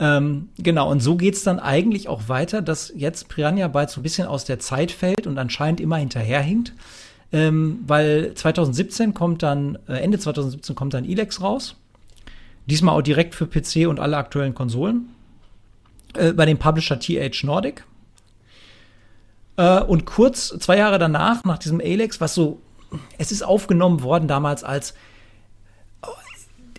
Ähm, 0.00 0.48
genau, 0.56 0.90
und 0.90 1.00
so 1.00 1.14
geht's 1.14 1.44
dann 1.44 1.60
eigentlich 1.60 2.08
auch 2.08 2.28
weiter, 2.28 2.62
dass 2.62 2.90
jetzt 2.96 3.28
Piranha 3.28 3.68
Bytes 3.68 3.92
so 3.92 4.00
ein 4.00 4.02
bisschen 4.02 4.26
aus 4.26 4.46
der 4.46 4.58
Zeit 4.58 4.90
fällt 4.90 5.26
und 5.26 5.36
anscheinend 5.38 5.78
immer 5.78 5.98
hinterherhinkt. 5.98 6.72
Ähm, 7.32 7.84
weil 7.86 8.32
2017 8.34 9.14
kommt 9.14 9.42
dann, 9.42 9.78
äh, 9.86 9.98
Ende 9.98 10.18
2017 10.18 10.74
kommt 10.74 10.94
dann 10.94 11.04
Elex 11.04 11.42
raus. 11.42 11.76
Diesmal 12.66 12.96
auch 12.96 13.02
direkt 13.02 13.34
für 13.34 13.46
PC 13.46 13.88
und 13.88 14.00
alle 14.00 14.16
aktuellen 14.16 14.54
Konsolen. 14.54 15.10
Äh, 16.14 16.32
bei 16.32 16.46
dem 16.46 16.58
Publisher 16.58 16.98
TH 16.98 17.44
Nordic. 17.44 17.84
Äh, 19.56 19.82
und 19.82 20.06
kurz, 20.06 20.48
zwei 20.58 20.78
Jahre 20.78 20.98
danach, 20.98 21.44
nach 21.44 21.58
diesem 21.58 21.80
Alex, 21.80 22.20
was 22.20 22.34
so, 22.34 22.60
es 23.18 23.30
ist 23.30 23.42
aufgenommen 23.42 24.02
worden 24.02 24.26
damals 24.26 24.64
als 24.64 24.94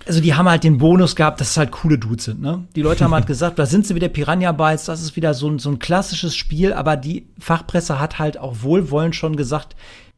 also 0.06 0.22
die 0.22 0.34
haben 0.34 0.50
halt 0.50 0.64
den 0.64 0.78
Bonus 0.78 1.16
gehabt, 1.16 1.42
dass 1.42 1.52
es 1.52 1.58
halt 1.58 1.72
coole 1.72 1.98
Dudes 1.98 2.26
sind, 2.26 2.42
ne? 2.42 2.66
Die 2.76 2.82
Leute 2.82 3.04
haben 3.04 3.14
halt 3.14 3.28
gesagt, 3.28 3.60
da 3.60 3.66
sind 3.66 3.86
sie 3.86 3.96
wieder 3.96 4.10
Piranha 4.10 4.52
Bytes, 4.52 4.86
das 4.86 5.02
ist 5.02 5.16
wieder 5.16 5.34
so 5.34 5.50
ein, 5.50 5.60
so 5.60 5.70
ein 5.70 5.80
klassisches 5.80 6.36
Spiel, 6.36 6.74
aber 6.74 6.98
die 6.98 7.28
Fachpresse 7.40 8.00
hat 8.00 8.20
halt 8.20 8.38
auch 8.38 8.58
wohlwollend 8.62 9.16
schon 9.16 9.36
gesagt, 9.36 9.76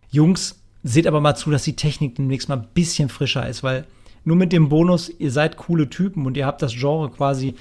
Jungs, 0.10 0.60
seht 0.84 1.08
aber 1.08 1.22
mal 1.22 1.36
zu, 1.36 1.50
dass 1.52 1.64
die 1.64 1.76
Technik 1.76 2.16
demnächst 2.16 2.50
mal 2.50 2.58
ein 2.58 2.68
bisschen 2.74 3.10
frischer 3.10 3.48
ist, 3.48 3.64
weil 3.64 3.86
nur 4.26 4.36
mit 4.36 4.54
dem 4.54 4.70
Bonus, 4.70 5.12
ihr 5.18 5.32
seid 5.32 5.58
coole 5.58 5.90
Typen 5.90 6.26
und 6.26 6.38
ihr 6.38 6.46
habt 6.46 6.62
das 6.62 6.74
Genre 6.74 7.10
quasi 7.10 7.56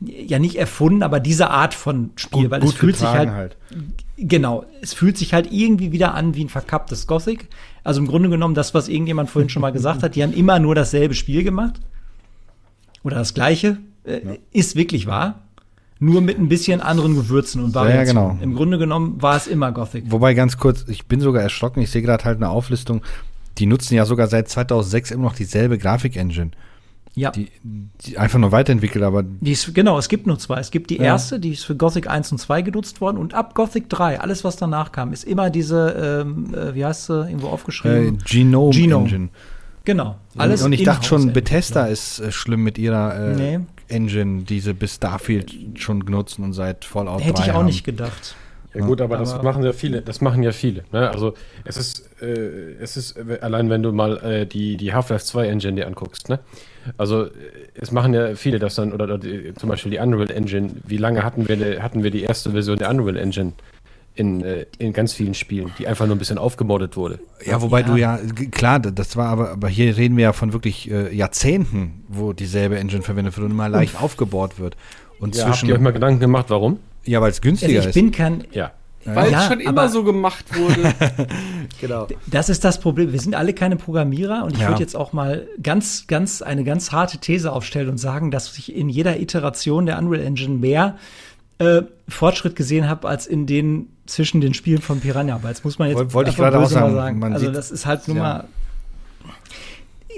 ja 0.00 0.38
nicht 0.38 0.56
erfunden, 0.56 1.02
aber 1.02 1.20
diese 1.20 1.50
Art 1.50 1.74
von 1.74 2.10
Spiel, 2.16 2.42
gut, 2.42 2.50
weil 2.50 2.60
gut 2.60 2.70
es 2.70 2.76
fühlt 2.76 2.96
sich 2.96 3.08
halt, 3.08 3.30
halt, 3.30 3.56
genau, 4.18 4.64
es 4.82 4.92
fühlt 4.92 5.16
sich 5.16 5.32
halt 5.32 5.50
irgendwie 5.50 5.90
wieder 5.92 6.14
an 6.14 6.34
wie 6.34 6.44
ein 6.44 6.48
verkapptes 6.48 7.06
Gothic. 7.06 7.48
Also 7.86 8.00
im 8.00 8.08
Grunde 8.08 8.28
genommen 8.28 8.56
das, 8.56 8.74
was 8.74 8.88
irgendjemand 8.88 9.30
vorhin 9.30 9.48
schon 9.48 9.62
mal 9.62 9.70
gesagt 9.70 10.02
hat, 10.02 10.16
die 10.16 10.22
haben 10.24 10.32
immer 10.32 10.58
nur 10.58 10.74
dasselbe 10.74 11.14
Spiel 11.14 11.44
gemacht 11.44 11.80
oder 13.04 13.18
das 13.18 13.32
gleiche, 13.32 13.78
äh, 14.02 14.26
ja. 14.26 14.34
ist 14.50 14.74
wirklich 14.74 15.06
wahr. 15.06 15.42
Nur 16.00 16.20
mit 16.20 16.36
ein 16.36 16.48
bisschen 16.48 16.80
anderen 16.80 17.14
Gewürzen 17.14 17.62
und 17.62 17.76
Variationen. 17.76 18.22
Ja, 18.24 18.30
genau. 18.32 18.42
Im 18.42 18.56
Grunde 18.56 18.78
genommen 18.78 19.22
war 19.22 19.36
es 19.36 19.46
immer 19.46 19.70
Gothic. 19.70 20.10
Wobei 20.10 20.34
ganz 20.34 20.58
kurz, 20.58 20.84
ich 20.88 21.06
bin 21.06 21.20
sogar 21.20 21.42
erschrocken, 21.42 21.80
ich 21.80 21.90
sehe 21.90 22.02
gerade 22.02 22.24
halt 22.24 22.38
eine 22.38 22.50
Auflistung, 22.50 23.02
die 23.56 23.66
nutzen 23.66 23.94
ja 23.94 24.04
sogar 24.04 24.26
seit 24.26 24.48
2006 24.48 25.12
immer 25.12 25.22
noch 25.22 25.36
dieselbe 25.36 25.78
Grafik-Engine. 25.78 26.50
Ja. 27.16 27.30
Die, 27.30 27.48
die, 27.64 28.18
einfach 28.18 28.38
nur 28.38 28.52
weiterentwickelt, 28.52 29.02
aber. 29.02 29.22
Die 29.22 29.52
ist, 29.52 29.74
genau, 29.74 29.98
es 29.98 30.08
gibt 30.08 30.26
nur 30.26 30.38
zwei. 30.38 30.60
Es 30.60 30.70
gibt 30.70 30.90
die 30.90 30.98
ja. 30.98 31.04
erste, 31.04 31.40
die 31.40 31.52
ist 31.52 31.64
für 31.64 31.74
Gothic 31.74 32.08
1 32.08 32.30
und 32.32 32.38
2 32.38 32.60
genutzt 32.60 33.00
worden 33.00 33.16
und 33.16 33.32
ab 33.32 33.54
Gothic 33.54 33.88
3, 33.88 34.20
alles 34.20 34.44
was 34.44 34.56
danach 34.56 34.92
kam, 34.92 35.14
ist 35.14 35.24
immer 35.24 35.48
diese, 35.48 36.24
ähm, 36.26 36.54
äh, 36.54 36.74
wie 36.74 36.84
heißt 36.84 37.06
sie, 37.06 37.14
irgendwo 37.14 37.48
aufgeschrieben? 37.48 38.18
Äh, 38.18 38.22
Genome, 38.24 38.70
Genome 38.70 39.04
Engine. 39.04 39.28
Genau. 39.86 40.16
Alles 40.36 40.62
und 40.62 40.72
ich 40.72 40.82
dachte 40.82 41.06
schon. 41.06 41.32
Bethesda 41.32 41.86
ist 41.86 42.20
äh, 42.20 42.30
schlimm 42.30 42.62
mit 42.62 42.76
ihrer 42.76 43.32
äh, 43.32 43.34
Nee. 43.34 43.60
Engine, 43.88 44.42
die 44.42 44.60
sie 44.60 44.74
bis 44.74 44.96
Starfield 44.96 45.54
schon 45.76 46.00
nutzen 46.00 46.44
und 46.44 46.52
seit 46.52 46.84
Fallout 46.84 47.20
3 47.20 47.24
Hätte 47.24 47.42
ich 47.42 47.50
auch 47.52 47.56
haben. 47.56 47.66
nicht 47.66 47.84
gedacht. 47.84 48.34
Ja 48.80 48.86
gut, 48.86 49.00
aber, 49.00 49.16
das 49.18 49.32
Aber- 49.34 49.42
machen 49.42 49.64
ja 49.64 49.72
viele. 49.72 50.02
Das 50.02 50.20
machen 50.20 50.42
ja 50.42 50.52
viele. 50.52 50.84
Ne? 50.92 51.10
Also 51.10 51.34
es 51.64 51.76
ist, 51.76 52.08
äh, 52.22 52.74
es 52.80 52.96
ist 52.96 53.16
äh, 53.16 53.38
allein, 53.40 53.70
wenn 53.70 53.82
du 53.82 53.92
mal 53.92 54.18
äh, 54.18 54.46
die 54.46 54.76
die 54.76 54.92
Half-Life 54.92 55.24
2 55.24 55.46
Engine 55.48 55.74
dir 55.74 55.86
anguckst. 55.86 56.28
Ne? 56.28 56.38
Also 56.96 57.24
äh, 57.24 57.30
es 57.74 57.90
machen 57.92 58.14
ja 58.14 58.34
viele 58.34 58.58
das 58.58 58.74
dann 58.76 58.92
oder, 58.92 59.04
oder 59.04 59.18
die, 59.18 59.52
zum 59.54 59.68
Beispiel 59.68 59.90
die 59.92 59.98
Unreal 59.98 60.30
Engine. 60.30 60.70
Wie 60.86 60.96
lange 60.98 61.22
hatten 61.24 61.48
wir 61.48 61.82
hatten 61.82 62.02
wir 62.02 62.10
die 62.10 62.22
erste 62.22 62.50
Version 62.52 62.76
der 62.78 62.90
Unreal 62.90 63.16
Engine 63.16 63.52
in, 64.14 64.42
äh, 64.42 64.64
in 64.78 64.94
ganz 64.94 65.12
vielen 65.12 65.34
Spielen, 65.34 65.72
die 65.78 65.86
einfach 65.86 66.06
nur 66.06 66.16
ein 66.16 66.18
bisschen 66.18 66.38
aufgemoddet 66.38 66.96
wurde. 66.96 67.18
Ja, 67.44 67.60
wobei 67.60 67.80
Ja. 67.82 67.86
du 67.86 67.96
ja, 67.96 68.18
klar, 68.50 68.80
das 68.80 69.14
war 69.16 69.26
aber, 69.28 69.50
aber 69.50 69.68
hier 69.68 69.94
reden 69.98 70.16
wir 70.16 70.22
ja 70.24 70.32
von 70.32 70.54
wirklich 70.54 70.90
äh, 70.90 71.14
Jahrzehnten, 71.14 72.02
wo 72.08 72.32
dieselbe 72.32 72.78
Engine 72.78 73.02
verwendet 73.02 73.36
wird 73.36 73.44
und 73.44 73.50
immer 73.50 73.68
leicht 73.68 74.00
aufgebaut 74.00 74.58
wird. 74.58 74.74
Und 75.18 75.34
Ja, 75.36 75.44
habt 75.44 75.54
zwischen, 75.54 75.68
ihr 75.68 75.74
euch 75.74 75.80
mal 75.80 75.92
Gedanken 75.92 76.20
gemacht, 76.20 76.46
warum? 76.48 76.78
ja, 77.04 77.20
weil 77.20 77.30
es 77.30 77.36
Also 77.38 77.42
günstiger 77.48 77.80
ich 77.80 77.86
ist. 77.86 77.94
bin 77.94 78.10
kein, 78.12 78.44
Ja. 78.52 78.72
Weil 79.08 79.30
Ja, 79.30 79.42
es 79.42 79.46
schon 79.46 79.60
immer 79.60 79.88
so 79.88 80.02
gemacht 80.02 80.44
wurde. 80.58 80.92
genau. 81.80 82.08
Das 82.26 82.48
ist 82.48 82.64
das 82.64 82.80
Problem. 82.80 83.12
Wir 83.12 83.20
sind 83.20 83.36
alle 83.36 83.52
keine 83.54 83.76
Programmierer 83.76 84.42
und 84.44 84.54
ich 84.54 84.60
Ja. 84.60 84.68
würde 84.68 84.80
jetzt 84.80 84.96
auch 84.96 85.12
mal 85.12 85.46
ganz, 85.62 86.06
ganz, 86.08 86.42
eine 86.42 86.64
ganz 86.64 86.90
harte 86.90 87.18
These 87.18 87.52
aufstellen 87.52 87.88
und 87.88 87.98
sagen, 87.98 88.32
dass 88.32 88.58
ich 88.58 88.74
in 88.74 88.88
jeder 88.88 89.20
Iteration 89.20 89.86
der 89.86 89.98
Unreal 89.98 90.24
Engine 90.24 90.56
mehr 90.56 90.96
äh, 91.58 91.82
Fortschritt 92.08 92.56
gesehen 92.56 92.88
habe 92.88 93.08
als 93.08 93.26
in 93.28 93.46
den 93.46 93.86
zwischen 94.06 94.40
den 94.40 94.54
Spielen 94.54 94.82
von 94.82 94.98
Piranha. 95.00 95.36
Aber 95.36 95.48
jetzt 95.50 95.64
muss 95.64 95.78
man 95.78 95.88
jetzt 95.88 95.98
Woll- 95.98 96.12
wollte 96.12 96.30
ich 96.30 96.36
gerade 96.36 96.58
auch 96.58 96.66
sagen, 96.68 97.18
man 97.20 97.32
also 97.32 97.46
sieht- 97.46 97.54
das 97.54 97.70
ist 97.70 97.86
halt 97.86 98.08
nur 98.08 98.16
ja. 98.16 98.22
mal 98.22 98.44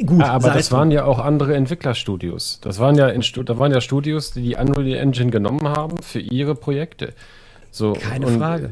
gut. 0.04 0.22
Ah, 0.22 0.32
aber 0.32 0.50
das 0.50 0.72
waren 0.72 0.90
ja 0.90 1.04
auch 1.04 1.18
andere 1.18 1.54
Entwicklerstudios. 1.54 2.60
Das 2.62 2.78
waren 2.78 2.96
ja 2.96 3.08
in 3.08 3.22
da 3.44 3.58
waren 3.58 3.72
ja 3.72 3.80
Studios, 3.80 4.32
die 4.32 4.42
die 4.42 4.54
Unreal 4.56 4.96
Engine 4.98 5.30
genommen 5.30 5.68
haben 5.68 6.02
für 6.02 6.20
ihre 6.20 6.54
Projekte. 6.54 7.14
So, 7.70 7.92
keine 7.92 8.26
und, 8.26 8.38
Frage. 8.38 8.66
äh, 8.66 8.70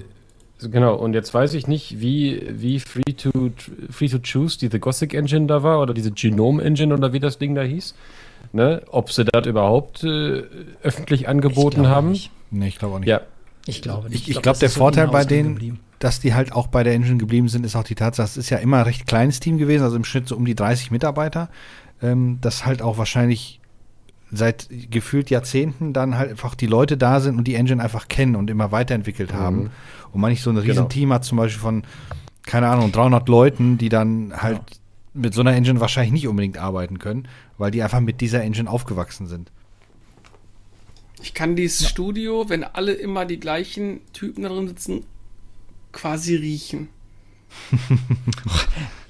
Genau, 0.68 0.94
und 0.94 1.12
jetzt 1.12 1.34
weiß 1.34 1.52
ich 1.52 1.66
nicht, 1.66 2.00
wie, 2.00 2.42
wie 2.48 2.80
free, 2.80 3.12
to, 3.12 3.50
free 3.90 4.08
to 4.08 4.18
Choose 4.20 4.58
diese 4.58 4.80
Gothic 4.80 5.12
Engine 5.12 5.46
da 5.46 5.62
war 5.62 5.82
oder 5.82 5.92
diese 5.92 6.12
Genome 6.12 6.62
Engine 6.62 6.94
oder 6.94 7.12
wie 7.12 7.20
das 7.20 7.36
Ding 7.36 7.54
da 7.54 7.60
hieß. 7.62 7.94
Ne? 8.52 8.80
Ob 8.88 9.12
sie 9.12 9.24
das 9.26 9.46
überhaupt 9.46 10.02
äh, 10.04 10.44
öffentlich 10.82 11.28
angeboten 11.28 11.82
glaube 11.82 11.88
haben. 11.90 12.10
nicht. 12.12 12.30
Nee, 12.50 12.68
ich 12.68 12.78
glaube 12.78 12.94
auch 12.94 12.98
nicht. 13.00 13.08
Ja, 13.08 13.20
Ich 13.66 13.82
glaube 13.82 14.08
nicht. 14.08 14.22
Ich, 14.22 14.28
ich 14.28 14.32
glaub, 14.34 14.42
glaube, 14.44 14.54
das 14.54 14.58
der 14.60 14.70
Vorteil 14.70 15.08
bei 15.08 15.12
in-house 15.20 15.26
denen, 15.26 15.48
geblieben. 15.50 15.80
Dass 15.98 16.20
die 16.20 16.34
halt 16.34 16.52
auch 16.52 16.66
bei 16.66 16.82
der 16.82 16.94
Engine 16.94 17.16
geblieben 17.18 17.48
sind, 17.48 17.64
ist 17.64 17.76
auch 17.76 17.84
die 17.84 17.94
Tatsache, 17.94 18.26
es 18.26 18.36
ist 18.36 18.50
ja 18.50 18.58
immer 18.58 18.78
ein 18.78 18.84
recht 18.84 19.06
kleines 19.06 19.40
Team 19.40 19.58
gewesen, 19.58 19.82
also 19.82 19.96
im 19.96 20.04
Schnitt 20.04 20.28
so 20.28 20.36
um 20.36 20.44
die 20.44 20.54
30 20.54 20.90
Mitarbeiter, 20.90 21.48
ähm, 22.02 22.38
dass 22.40 22.66
halt 22.66 22.82
auch 22.82 22.98
wahrscheinlich 22.98 23.60
seit 24.32 24.68
gefühlt 24.90 25.30
Jahrzehnten 25.30 25.92
dann 25.92 26.18
halt 26.18 26.30
einfach 26.30 26.54
die 26.54 26.66
Leute 26.66 26.96
da 26.96 27.20
sind 27.20 27.36
und 27.38 27.44
die 27.44 27.54
Engine 27.54 27.82
einfach 27.82 28.08
kennen 28.08 28.34
und 28.36 28.50
immer 28.50 28.72
weiterentwickelt 28.72 29.32
haben. 29.32 29.70
Und 30.12 30.20
man 30.20 30.30
nicht 30.30 30.42
so 30.42 30.50
ein 30.50 30.56
Genau. 30.56 30.66
Riesenteam 30.66 31.12
hat, 31.12 31.24
zum 31.24 31.38
Beispiel 31.38 31.60
von, 31.60 31.84
keine 32.44 32.68
Ahnung, 32.68 32.90
300 32.90 33.28
Leuten, 33.28 33.78
die 33.78 33.88
dann 33.88 34.32
halt 34.42 34.60
mit 35.14 35.32
so 35.32 35.40
einer 35.42 35.54
Engine 35.54 35.80
wahrscheinlich 35.80 36.12
nicht 36.12 36.28
unbedingt 36.28 36.58
arbeiten 36.58 36.98
können, 36.98 37.28
weil 37.56 37.70
die 37.70 37.82
einfach 37.82 38.00
mit 38.00 38.20
dieser 38.20 38.42
Engine 38.42 38.68
aufgewachsen 38.68 39.28
sind. 39.28 39.50
Ich 41.22 41.32
kann 41.32 41.56
dieses 41.56 41.88
Studio, 41.88 42.48
wenn 42.48 42.62
alle 42.64 42.92
immer 42.92 43.24
die 43.24 43.40
gleichen 43.40 44.00
Typen 44.12 44.42
da 44.42 44.48
drin 44.48 44.68
sitzen, 44.68 45.04
quasi 45.96 46.36
riechen. 46.36 46.88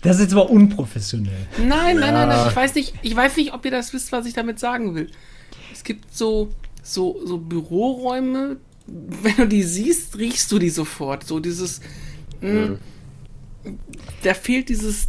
Das 0.02 0.18
ist 0.18 0.22
jetzt 0.22 0.32
aber 0.34 0.50
unprofessionell. 0.50 1.48
Nein, 1.58 1.96
nein, 1.98 2.14
nein, 2.14 2.28
nein. 2.28 2.48
Ich 2.48 2.54
weiß 2.54 2.76
nicht, 2.76 2.94
ich 3.02 3.16
weiß 3.16 3.36
nicht, 3.38 3.52
ob 3.52 3.64
ihr 3.64 3.72
das 3.72 3.92
wisst, 3.92 4.12
was 4.12 4.24
ich 4.24 4.34
damit 4.34 4.60
sagen 4.60 4.94
will. 4.94 5.10
Es 5.72 5.82
gibt 5.82 6.16
so, 6.16 6.52
so, 6.80 7.20
so 7.26 7.38
Büroräume, 7.38 8.58
wenn 8.86 9.36
du 9.36 9.48
die 9.48 9.64
siehst, 9.64 10.16
riechst 10.16 10.52
du 10.52 10.60
die 10.60 10.70
sofort. 10.70 11.26
So 11.26 11.40
dieses, 11.40 11.80
mh, 12.40 12.76
da 14.22 14.34
fehlt 14.34 14.68
dieses, 14.68 15.08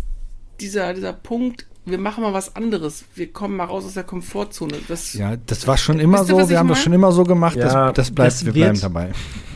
dieser, 0.59 0.95
dieser 0.95 1.13
Punkt, 1.13 1.66
wir 1.87 1.97
machen 1.97 2.23
mal 2.23 2.33
was 2.33 2.55
anderes. 2.55 3.05
Wir 3.15 3.31
kommen 3.31 3.55
mal 3.57 3.65
raus 3.65 3.85
aus 3.85 3.93
der 3.93 4.03
Komfortzone. 4.03 4.73
Das, 4.87 5.13
Ja, 5.13 5.35
das 5.45 5.67
war 5.67 5.77
schon 5.77 5.99
immer 5.99 6.23
so, 6.23 6.49
wir 6.49 6.59
haben 6.59 6.67
das 6.67 6.81
schon 6.83 6.93
immer 6.93 7.11
so 7.11 7.23
gemacht, 7.23 7.55
Ja, 7.55 7.87
das, 7.91 7.93
das 8.07 8.11
bleibt, 8.11 8.31
das 8.31 8.45
wir 8.45 8.53
wird- 8.55 8.65
bleiben 8.65 8.81
dabei. 8.81 9.11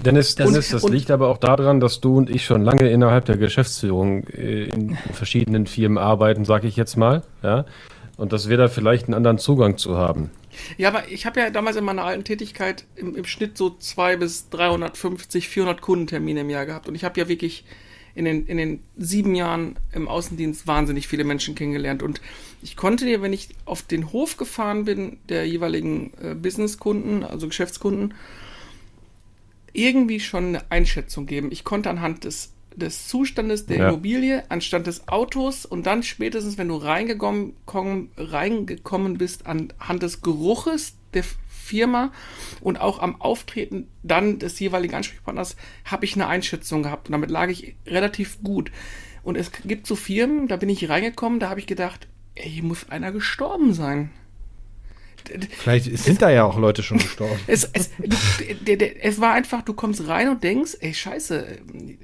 Dennis, 0.05 0.35
Das- 0.35 0.47
Dennis, 0.47 0.69
das 0.69 0.83
und- 0.83 0.93
liegt 0.93 1.11
aber 1.11 1.27
auch 1.29 1.37
daran, 1.37 1.79
dass 1.79 1.99
du 2.01 2.17
und 2.17 2.29
ich 2.29 2.45
schon 2.45 2.61
lange 2.63 2.89
innerhalb 2.89 3.25
der 3.25 3.37
Geschäftsführung 3.37 4.25
äh, 4.27 4.65
in 4.65 4.97
verschiedenen 5.13 5.67
Firmen 5.67 5.97
arbeiten, 5.97 6.45
sage 6.45 6.67
ich 6.67 6.75
jetzt 6.75 6.97
mal. 6.97 7.23
Ja? 7.43 7.65
Und 8.17 8.33
dass 8.33 8.49
wir 8.49 8.57
da 8.57 8.67
vielleicht 8.67 9.05
einen 9.05 9.13
anderen 9.15 9.37
Zugang 9.37 9.77
zu 9.77 9.97
haben. 9.97 10.29
Ja, 10.77 10.89
aber 10.89 11.09
ich 11.09 11.25
habe 11.25 11.39
ja 11.39 11.49
damals 11.49 11.75
in 11.77 11.83
meiner 11.85 12.03
alten 12.03 12.23
Tätigkeit 12.23 12.85
im, 12.95 13.15
im 13.15 13.25
Schnitt 13.25 13.57
so 13.57 13.69
200 13.69 14.19
bis 14.19 14.49
350, 14.49 15.47
400 15.47 15.81
Kundentermine 15.81 16.41
im 16.41 16.49
Jahr 16.49 16.65
gehabt. 16.65 16.87
Und 16.87 16.95
ich 16.95 17.03
habe 17.03 17.19
ja 17.19 17.27
wirklich 17.29 17.63
in 18.15 18.25
den, 18.25 18.45
in 18.45 18.57
den 18.57 18.79
sieben 18.97 19.35
Jahren 19.35 19.75
im 19.93 20.07
Außendienst 20.07 20.67
wahnsinnig 20.67 21.07
viele 21.07 21.23
Menschen 21.23 21.55
kennengelernt. 21.55 22.03
Und 22.03 22.21
ich 22.61 22.75
konnte 22.75 23.05
dir, 23.05 23.21
wenn 23.21 23.33
ich 23.33 23.49
auf 23.65 23.81
den 23.81 24.11
Hof 24.11 24.37
gefahren 24.37 24.85
bin, 24.85 25.17
der 25.29 25.47
jeweiligen 25.47 26.11
äh, 26.21 26.35
Businesskunden, 26.35 27.23
also 27.23 27.47
Geschäftskunden, 27.47 28.13
irgendwie 29.73 30.19
schon 30.19 30.47
eine 30.47 30.71
Einschätzung 30.71 31.25
geben. 31.25 31.51
Ich 31.51 31.63
konnte 31.63 31.89
anhand 31.89 32.25
des, 32.25 32.51
des 32.75 33.07
Zustandes 33.07 33.65
der 33.65 33.77
Ja. 33.77 33.87
Immobilie, 33.89 34.43
anhand 34.49 34.85
des 34.87 35.07
Autos 35.07 35.65
und 35.65 35.85
dann 35.85 36.03
spätestens, 36.03 36.57
wenn 36.57 36.67
du 36.67 36.75
reingekommen, 36.75 37.53
komm- 37.65 38.09
reingekommen 38.17 39.17
bist, 39.17 39.45
anhand 39.45 40.03
des 40.03 40.21
Geruches 40.21 40.95
der 41.13 41.23
Firma 41.71 42.11
und 42.59 42.81
auch 42.81 42.99
am 42.99 43.21
Auftreten 43.21 43.87
dann 44.03 44.39
des 44.39 44.59
jeweiligen 44.59 44.93
Ansprechpartners 44.93 45.55
habe 45.85 46.03
ich 46.03 46.15
eine 46.15 46.27
Einschätzung 46.27 46.83
gehabt 46.83 47.07
und 47.07 47.13
damit 47.13 47.31
lag 47.31 47.47
ich 47.47 47.75
relativ 47.87 48.43
gut. 48.43 48.71
Und 49.23 49.37
es 49.37 49.51
gibt 49.63 49.87
so 49.87 49.95
Firmen, 49.95 50.49
da 50.49 50.57
bin 50.57 50.67
ich 50.67 50.89
reingekommen, 50.89 51.39
da 51.39 51.49
habe 51.49 51.61
ich 51.61 51.67
gedacht, 51.67 52.09
ey, 52.35 52.49
hier 52.49 52.63
muss 52.63 52.89
einer 52.89 53.13
gestorben 53.13 53.73
sein. 53.73 54.11
Vielleicht 55.51 55.97
sind 55.97 56.21
da 56.21 56.29
ja 56.29 56.43
auch 56.43 56.57
Leute 56.57 56.83
schon 56.83 56.97
gestorben. 56.97 57.39
Es, 57.47 57.63
es, 57.71 57.91
es 59.01 59.21
war 59.21 59.33
einfach, 59.33 59.61
du 59.61 59.73
kommst 59.73 60.07
rein 60.07 60.27
und 60.27 60.43
denkst, 60.43 60.77
ey, 60.81 60.93
scheiße, 60.93 61.59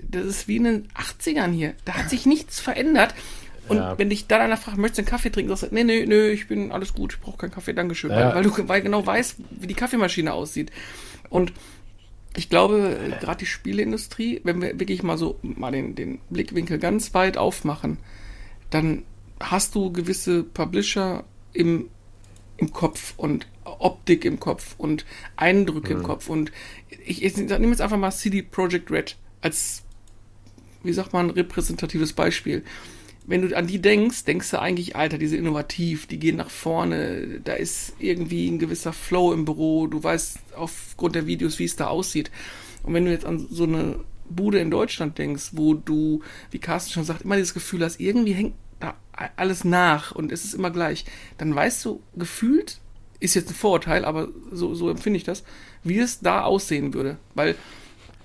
das 0.10 0.26
ist 0.26 0.48
wie 0.48 0.58
in 0.58 0.64
den 0.64 0.88
80ern 0.94 1.52
hier. 1.52 1.74
Da 1.84 1.96
hat 1.96 2.10
sich 2.10 2.26
nichts 2.26 2.62
verändert. 2.62 3.14
Und 3.70 3.78
Ja. 3.78 3.98
wenn 3.98 4.10
dich 4.10 4.28
dann 4.28 4.42
einer 4.42 4.58
fragt, 4.58 4.78
möchtest 4.78 5.00
du 5.00 5.02
einen 5.02 5.10
Kaffee 5.10 5.30
trinken, 5.30 5.50
sagst 5.50 5.72
du, 5.72 5.76
nee, 5.76 5.84
nee, 5.84 6.06
nee, 6.06 6.30
ich 6.30 6.48
bin 6.48 6.72
alles 6.72 6.94
gut, 6.94 7.14
ich 7.14 7.20
brauche 7.20 7.38
keinen 7.38 7.52
Kaffee, 7.52 7.74
Dankeschön. 7.74 8.12
Ja. 8.12 8.30
Weil, 8.30 8.36
weil 8.36 8.44
du 8.44 8.68
weil 8.68 8.82
genau 8.82 9.06
weißt, 9.06 9.38
wie 9.60 9.68
die 9.68 9.74
Kaffeemaschine 9.74 10.34
aussieht. 10.34 10.72
Und 11.30 11.54
ich 12.36 12.50
glaube, 12.50 12.98
gerade 13.20 13.40
die 13.40 13.46
Spieleindustrie, 13.48 14.42
wenn 14.44 14.62
wir 14.62 14.80
wirklich 14.80 15.02
mal 15.02 15.18
so 15.18 15.40
mal 15.42 15.72
den, 15.72 15.96
den 15.96 16.20
Blickwinkel 16.30 16.78
ganz 16.78 17.14
weit 17.14 17.38
aufmachen, 17.38 17.98
dann 18.70 19.04
hast 19.40 19.76
du 19.76 19.92
gewisse 19.92 20.44
Publisher 20.44 21.24
im, 21.54 21.90
im 22.58 22.72
Kopf 22.72 23.14
und 23.18 23.48
Optik 23.66 24.24
im 24.24 24.40
Kopf 24.40 24.76
und 24.78 25.06
Eindrücke 25.36 25.94
im 25.94 26.04
Kopf. 26.04 26.30
Und 26.30 26.52
ich, 27.06 27.24
ich 27.24 27.36
nehme 27.38 27.68
jetzt 27.68 27.82
einfach 27.82 27.98
mal 27.98 28.12
CD 28.12 28.42
Projekt 28.42 28.92
Red 28.92 29.18
als, 29.42 29.84
wie 30.84 30.94
sagt 30.94 31.14
man, 31.14 31.30
repräsentatives 31.30 32.14
Beispiel. 32.14 32.64
Wenn 33.28 33.42
du 33.42 33.56
an 33.56 33.68
die 33.68 33.82
denkst, 33.82 34.24
denkst 34.24 34.52
du 34.52 34.60
eigentlich, 34.60 34.96
Alter, 34.96 35.18
die 35.18 35.28
sind 35.28 35.40
innovativ, 35.40 36.08
die 36.08 36.18
gehen 36.18 36.38
nach 36.38 36.50
vorne, 36.50 37.42
da 37.44 37.54
ist 37.54 37.94
irgendwie 38.00 38.48
ein 38.48 38.58
gewisser 38.58 38.94
Flow 38.94 39.34
im 39.34 39.44
Büro, 39.44 39.88
du 39.88 40.02
weißt 40.02 40.40
aufgrund 40.56 41.16
der 41.16 41.28
Videos, 41.28 41.60
wie 41.60 41.66
es 41.66 41.76
da 41.76 41.88
aussieht. 41.88 42.32
Und 42.84 42.94
wenn 42.94 43.04
du 43.04 43.12
jetzt 43.12 43.26
an 43.26 43.46
so 43.50 43.66
eine 43.66 44.00
Bude 44.30 44.60
in 44.60 44.72
Deutschland 44.72 45.18
denkst, 45.18 45.50
wo 45.52 45.74
du, 45.74 46.22
wie 46.52 46.60
Carsten 46.60 46.94
schon 46.94 47.04
sagt, 47.04 47.24
immer 47.24 47.36
dieses 47.36 47.54
Gefühl 47.54 47.84
hast, 47.84 48.00
irgendwie 48.00 48.34
hängt 48.34 48.56
da 48.80 48.96
alles 49.36 49.66
nach 49.66 50.14
und 50.14 50.32
es 50.32 50.46
ist 50.46 50.54
immer 50.54 50.72
gleich, 50.72 51.04
dann 51.38 51.54
weißt 51.54 51.84
du 51.84 52.02
gefühlt, 52.16 52.80
ist 53.20 53.36
jetzt 53.36 53.50
ein 53.50 53.56
Vorurteil, 53.56 54.06
aber 54.06 54.30
so, 54.52 54.74
so 54.74 54.90
empfinde 54.90 55.18
ich 55.18 55.24
das, 55.24 55.44
wie 55.84 56.00
es 56.00 56.20
da 56.20 56.44
aussehen 56.44 56.94
würde. 56.94 57.18
Weil 57.36 57.56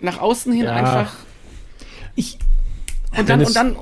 nach 0.00 0.20
außen 0.20 0.52
hin 0.52 0.66
Ja. 0.66 0.74
einfach 0.74 1.16
Ich, 2.14 2.38
und 3.16 3.28
dann, 3.28 3.44
und 3.44 3.56
dann, 3.56 3.76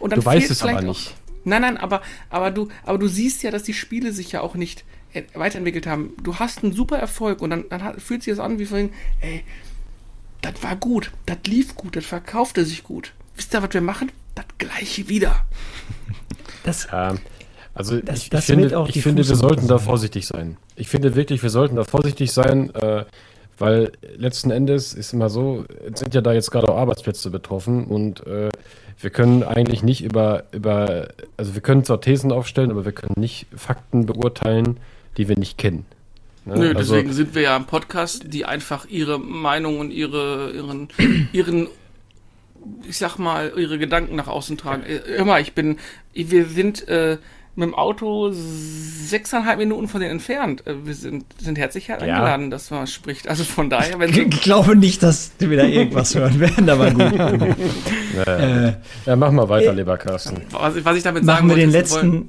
und 0.00 0.10
dann 0.12 0.20
du 0.20 0.26
weißt 0.26 0.46
fehlt 0.46 0.50
es 0.50 0.62
aber 0.62 0.82
nicht. 0.82 1.08
Auch, 1.08 1.44
nein, 1.44 1.62
nein, 1.62 1.76
aber, 1.76 2.02
aber 2.30 2.50
du, 2.50 2.68
aber 2.84 2.98
du 2.98 3.08
siehst 3.08 3.42
ja, 3.42 3.50
dass 3.50 3.62
die 3.62 3.74
Spiele 3.74 4.12
sich 4.12 4.32
ja 4.32 4.40
auch 4.40 4.54
nicht 4.54 4.84
äh, 5.12 5.22
weiterentwickelt 5.34 5.86
haben. 5.86 6.12
Du 6.22 6.36
hast 6.36 6.62
einen 6.62 6.72
super 6.72 6.98
Erfolg 6.98 7.40
und 7.42 7.50
dann, 7.50 7.64
dann 7.68 7.98
fühlt 8.00 8.22
sich 8.22 8.32
das 8.32 8.40
an 8.40 8.58
wie 8.58 8.66
vorhin, 8.66 8.90
ey, 9.20 9.44
das 10.42 10.62
war 10.62 10.76
gut, 10.76 11.10
das 11.26 11.38
lief 11.46 11.74
gut, 11.74 11.96
das 11.96 12.04
verkaufte 12.04 12.64
sich 12.64 12.82
gut. 12.84 13.12
Wisst 13.36 13.54
ihr, 13.54 13.62
was 13.62 13.72
wir 13.72 13.80
machen? 13.80 14.12
Das 14.34 14.44
gleiche 14.58 15.08
wieder. 15.08 15.44
das, 16.64 16.88
Ja, 16.90 17.14
also 17.74 18.00
Das- 18.00 18.22
ich, 18.22 18.30
das 18.30 18.40
ich 18.40 18.46
finde, 18.46 18.78
auch 18.78 18.88
ich 18.88 19.02
finde 19.02 19.26
wir 19.26 19.36
sollten 19.36 19.66
da 19.68 19.78
vorsichtig 19.78 20.26
sein. 20.26 20.56
Ich 20.76 20.88
finde 20.88 21.14
wirklich, 21.14 21.42
wir 21.42 21.50
sollten 21.50 21.76
da 21.76 21.84
vorsichtig 21.84 22.32
sein, 22.32 22.74
äh, 22.74 23.04
weil 23.58 23.92
letzten 24.16 24.50
Endes 24.50 24.94
ist 24.94 25.12
immer 25.12 25.30
so, 25.30 25.64
es 25.92 26.00
sind 26.00 26.14
ja 26.14 26.20
da 26.20 26.32
jetzt 26.32 26.50
gerade 26.50 26.68
auch 26.68 26.76
Arbeitsplätze 26.76 27.30
betroffen 27.30 27.84
und 27.84 28.26
äh, 28.26 28.48
wir 29.00 29.10
können 29.10 29.42
eigentlich 29.42 29.82
nicht 29.82 30.02
über, 30.02 30.44
über, 30.52 31.08
also 31.36 31.54
wir 31.54 31.62
können 31.62 31.84
zwar 31.84 32.00
Thesen 32.00 32.32
aufstellen, 32.32 32.70
aber 32.70 32.84
wir 32.84 32.92
können 32.92 33.14
nicht 33.16 33.46
Fakten 33.54 34.06
beurteilen, 34.06 34.78
die 35.16 35.28
wir 35.28 35.38
nicht 35.38 35.58
kennen. 35.58 35.84
Ne? 36.44 36.58
Nö, 36.58 36.68
also, 36.74 36.94
deswegen 36.94 37.12
sind 37.12 37.34
wir 37.34 37.42
ja 37.42 37.56
im 37.56 37.64
Podcast, 37.64 38.32
die 38.32 38.44
einfach 38.44 38.86
ihre 38.86 39.18
Meinung 39.18 39.78
und 39.78 39.90
ihre, 39.90 40.52
ihren, 40.52 40.88
ihren, 41.32 41.68
ich 42.88 42.98
sag 42.98 43.18
mal, 43.18 43.52
ihre 43.56 43.78
Gedanken 43.78 44.16
nach 44.16 44.28
außen 44.28 44.56
tragen. 44.58 44.84
Immer, 44.84 45.40
ich 45.40 45.54
bin, 45.54 45.78
wir 46.12 46.46
sind, 46.46 46.86
äh, 46.88 47.18
mit 47.56 47.68
dem 47.68 47.74
Auto 47.74 48.30
sechseinhalb 48.32 49.58
Minuten 49.58 49.88
von 49.88 50.00
denen 50.00 50.12
entfernt. 50.12 50.66
Äh, 50.66 50.86
wir 50.86 50.94
sind, 50.94 51.24
sind 51.38 51.58
herzlich 51.58 51.88
ja. 51.88 51.96
eingeladen, 51.96 52.50
dass 52.50 52.70
man 52.70 52.86
spricht. 52.86 53.28
Also 53.28 53.44
von 53.44 53.70
daher, 53.70 53.98
wenn 53.98 54.10
Ich 54.10 54.40
glaube 54.42 54.76
nicht, 54.76 55.02
dass 55.02 55.32
wir 55.38 55.50
wieder 55.50 55.66
irgendwas 55.66 56.14
hören 56.14 56.40
werden, 56.40 56.68
aber 56.68 56.90
gut. 56.90 57.18
ja, 58.26 58.36
äh, 58.36 58.74
ja, 59.06 59.16
mach 59.16 59.30
mal 59.30 59.48
weiter, 59.48 59.72
äh, 59.72 59.76
lieber 59.76 59.96
Carsten. 59.96 60.42
Was, 60.50 60.84
was 60.84 60.96
ich 60.96 61.02
damit 61.02 61.24
machen 61.24 61.36
sagen 61.36 61.48
wir 61.48 61.56
den 61.56 61.70
letzten. 61.70 62.12
Wollen, 62.12 62.28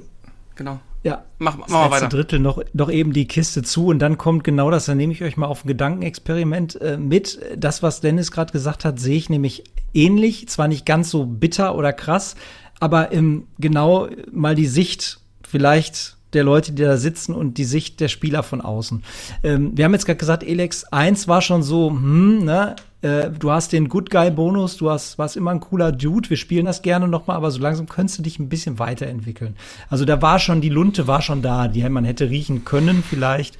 genau. 0.54 0.80
Ja, 1.06 1.24
mach, 1.38 1.56
mach 1.56 1.68
mal 1.68 1.90
weiter. 1.92 2.08
Drittel 2.08 2.40
noch, 2.40 2.60
noch 2.72 2.90
eben 2.90 3.12
die 3.12 3.28
Kiste 3.28 3.62
zu 3.62 3.86
und 3.86 4.00
dann 4.00 4.18
kommt 4.18 4.42
genau 4.42 4.72
das. 4.72 4.86
Dann 4.86 4.96
nehme 4.96 5.12
ich 5.12 5.22
euch 5.22 5.36
mal 5.36 5.46
auf 5.46 5.64
ein 5.64 5.68
Gedankenexperiment 5.68 6.80
äh, 6.80 6.96
mit. 6.96 7.38
Das, 7.56 7.80
was 7.80 8.00
Dennis 8.00 8.32
gerade 8.32 8.52
gesagt 8.52 8.84
hat, 8.84 8.98
sehe 8.98 9.16
ich 9.16 9.30
nämlich 9.30 9.62
ähnlich. 9.94 10.48
Zwar 10.48 10.66
nicht 10.66 10.84
ganz 10.84 11.10
so 11.10 11.24
bitter 11.24 11.76
oder 11.76 11.92
krass, 11.92 12.34
aber 12.80 13.12
im, 13.12 13.46
genau 13.58 14.08
mal 14.32 14.54
die 14.54 14.66
Sicht 14.66 15.20
vielleicht 15.46 16.16
der 16.32 16.44
Leute, 16.44 16.72
die 16.72 16.82
da 16.82 16.96
sitzen 16.96 17.34
und 17.34 17.56
die 17.56 17.64
Sicht 17.64 18.00
der 18.00 18.08
Spieler 18.08 18.42
von 18.42 18.60
außen. 18.60 19.02
Ähm, 19.42 19.72
wir 19.76 19.84
haben 19.84 19.92
jetzt 19.92 20.06
gerade 20.06 20.18
gesagt, 20.18 20.42
Elex 20.42 20.84
1 20.84 21.28
war 21.28 21.40
schon 21.40 21.62
so, 21.62 21.90
hm, 21.90 22.44
ne, 22.44 22.76
äh, 23.02 23.30
du 23.30 23.50
hast 23.50 23.72
den 23.72 23.88
Good 23.88 24.10
Guy 24.10 24.30
Bonus, 24.30 24.76
du 24.76 24.90
hast, 24.90 25.18
warst 25.18 25.36
immer 25.36 25.50
ein 25.50 25.60
cooler 25.60 25.92
Dude, 25.92 26.28
wir 26.28 26.36
spielen 26.36 26.66
das 26.66 26.82
gerne 26.82 27.08
nochmal, 27.08 27.36
aber 27.36 27.50
so 27.50 27.60
langsam 27.60 27.88
könntest 27.88 28.18
du 28.18 28.22
dich 28.22 28.38
ein 28.38 28.48
bisschen 28.48 28.78
weiterentwickeln. 28.78 29.56
Also 29.88 30.04
da 30.04 30.20
war 30.20 30.38
schon, 30.38 30.60
die 30.60 30.68
Lunte 30.68 31.06
war 31.06 31.22
schon 31.22 31.42
da, 31.42 31.68
die 31.68 31.88
man 31.88 32.04
hätte 32.04 32.28
riechen 32.28 32.64
können 32.64 33.02
vielleicht. 33.08 33.56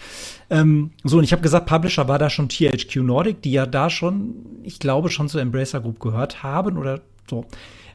Ähm, 0.50 0.90
so, 1.04 1.18
und 1.18 1.24
ich 1.24 1.32
habe 1.32 1.42
gesagt, 1.42 1.66
Publisher 1.66 2.08
war 2.08 2.18
da 2.18 2.28
schon 2.28 2.48
THQ 2.48 2.96
Nordic, 2.96 3.42
die 3.42 3.52
ja 3.52 3.66
da 3.66 3.88
schon, 3.88 4.34
ich 4.64 4.78
glaube, 4.78 5.10
schon 5.10 5.28
zur 5.28 5.40
Embracer 5.40 5.80
Group 5.80 6.00
gehört 6.00 6.42
haben 6.42 6.76
oder 6.76 7.00
so. 7.28 7.46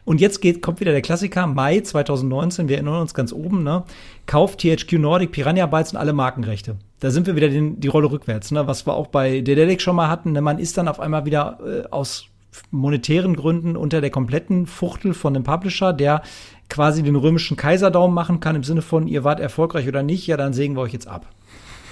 Und 0.03 0.19
jetzt 0.19 0.41
geht, 0.41 0.61
kommt 0.61 0.79
wieder 0.79 0.91
der 0.91 1.01
Klassiker, 1.01 1.47
Mai 1.47 1.81
2019, 1.81 2.67
wir 2.67 2.77
erinnern 2.77 3.01
uns 3.01 3.13
ganz 3.13 3.31
oben, 3.31 3.63
ne? 3.63 3.83
Kauft 4.25 4.59
THQ 4.59 4.93
Nordic, 4.93 5.31
Piranha 5.31 5.65
Bytes 5.65 5.93
und 5.93 5.97
alle 5.97 6.13
Markenrechte. 6.13 6.75
Da 6.99 7.11
sind 7.11 7.27
wir 7.27 7.35
wieder 7.35 7.49
den, 7.49 7.79
die 7.79 7.87
Rolle 7.87 8.11
rückwärts, 8.11 8.51
ne? 8.51 8.67
Was 8.67 8.87
wir 8.87 8.93
auch 8.93 9.07
bei 9.07 9.41
Dedelic 9.41 9.81
schon 9.81 9.95
mal 9.95 10.09
hatten. 10.09 10.31
Ne? 10.31 10.41
Man 10.41 10.59
ist 10.59 10.77
dann 10.77 10.87
auf 10.87 10.99
einmal 10.99 11.25
wieder 11.25 11.59
äh, 11.65 11.87
aus 11.89 12.25
monetären 12.69 13.35
Gründen 13.35 13.77
unter 13.77 14.01
der 14.01 14.09
kompletten 14.09 14.65
Fuchtel 14.65 15.13
von 15.13 15.33
dem 15.33 15.43
Publisher, 15.43 15.93
der 15.93 16.21
quasi 16.69 17.03
den 17.03 17.15
römischen 17.15 17.57
Kaiserdaumen 17.57 18.13
machen 18.13 18.39
kann, 18.39 18.55
im 18.55 18.63
Sinne 18.63 18.81
von, 18.81 19.07
ihr 19.07 19.23
wart 19.23 19.39
erfolgreich 19.39 19.87
oder 19.87 20.03
nicht, 20.03 20.27
ja, 20.27 20.37
dann 20.37 20.53
sägen 20.53 20.75
wir 20.75 20.81
euch 20.81 20.93
jetzt 20.93 21.07
ab. 21.07 21.27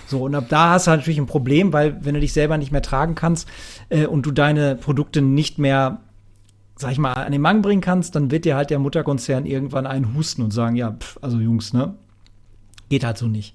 So, 0.08 0.24
und 0.24 0.34
ab 0.34 0.46
da 0.50 0.72
hast 0.72 0.88
du 0.88 0.92
halt 0.92 1.02
natürlich 1.02 1.20
ein 1.20 1.28
Problem, 1.28 1.72
weil 1.72 2.04
wenn 2.04 2.16
du 2.16 2.20
dich 2.20 2.34
selber 2.34 2.58
nicht 2.58 2.72
mehr 2.72 2.82
tragen 2.82 3.14
kannst 3.14 3.48
äh, 3.90 4.08
und 4.08 4.26
du 4.26 4.32
deine 4.32 4.76
Produkte 4.76 5.22
nicht 5.22 5.60
mehr 5.60 6.00
sag 6.80 6.94
ich 6.94 6.98
mal, 6.98 7.12
an 7.12 7.34
den 7.34 7.42
Mang 7.42 7.62
bringen 7.62 7.82
kannst, 7.82 8.16
dann 8.16 8.32
wird 8.32 8.46
dir 8.46 8.56
halt 8.56 8.70
der 8.70 8.80
Mutterkonzern 8.80 9.46
irgendwann 9.46 9.86
einen 9.86 10.14
husten 10.16 10.42
und 10.42 10.52
sagen, 10.52 10.78
ja, 10.78 10.94
pf, 10.94 11.18
also 11.22 11.38
Jungs, 11.38 11.74
ne? 11.74 11.94
Geht 12.88 13.04
halt 13.04 13.18
so 13.18 13.28
nicht. 13.28 13.54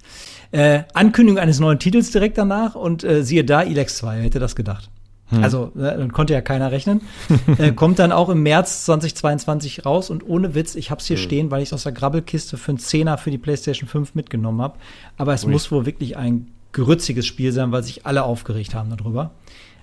Äh, 0.53 0.83
Ankündigung 0.93 1.41
eines 1.41 1.59
neuen 1.59 1.79
Titels 1.79 2.11
direkt 2.11 2.37
danach 2.37 2.75
und 2.75 3.03
äh, 3.03 3.25
siehe 3.25 3.43
da, 3.45 3.63
Elex 3.63 3.97
2, 3.97 4.21
hätte 4.21 4.41
das 4.41 4.55
gedacht. 4.55 4.91
Hm. 5.31 5.43
Also, 5.43 5.73
äh, 5.75 5.97
dann 5.97 6.13
konnte 6.13 6.35
ja 6.35 6.43
keiner 6.43 6.71
rechnen. 6.71 7.01
äh, 7.59 7.73
kommt 7.73 7.99
dann 7.99 8.13
auch 8.13 8.29
im 8.29 8.43
März 8.43 8.85
2022 8.85 9.87
raus 9.87 10.11
und 10.11 10.29
ohne 10.29 10.55
Witz, 10.55 10.75
ich 10.75 10.91
hab's 10.91 11.07
hier 11.07 11.17
hm. 11.17 11.23
stehen, 11.23 11.51
weil 11.51 11.63
ich 11.63 11.71
es 11.71 11.73
aus 11.73 11.85
der 11.85 11.93
Grabbelkiste 11.93 12.59
für 12.59 12.73
einen 12.73 12.79
Zehner 12.79 13.17
für 13.17 13.31
die 13.31 13.39
PlayStation 13.39 13.89
5 13.89 14.15
mitgenommen 14.15 14.61
habe. 14.61 14.75
Aber 15.17 15.33
es 15.33 15.47
Ui. 15.47 15.51
muss 15.51 15.73
wohl 15.73 15.87
wirklich 15.87 16.19
ein 16.19 16.49
gerütziges 16.73 17.25
Spiel 17.25 17.53
sein, 17.53 17.73
weil 17.73 17.83
sich 17.83 18.05
alle 18.05 18.25
aufgeregt 18.25 18.75
haben 18.75 18.95
darüber. 18.95 19.31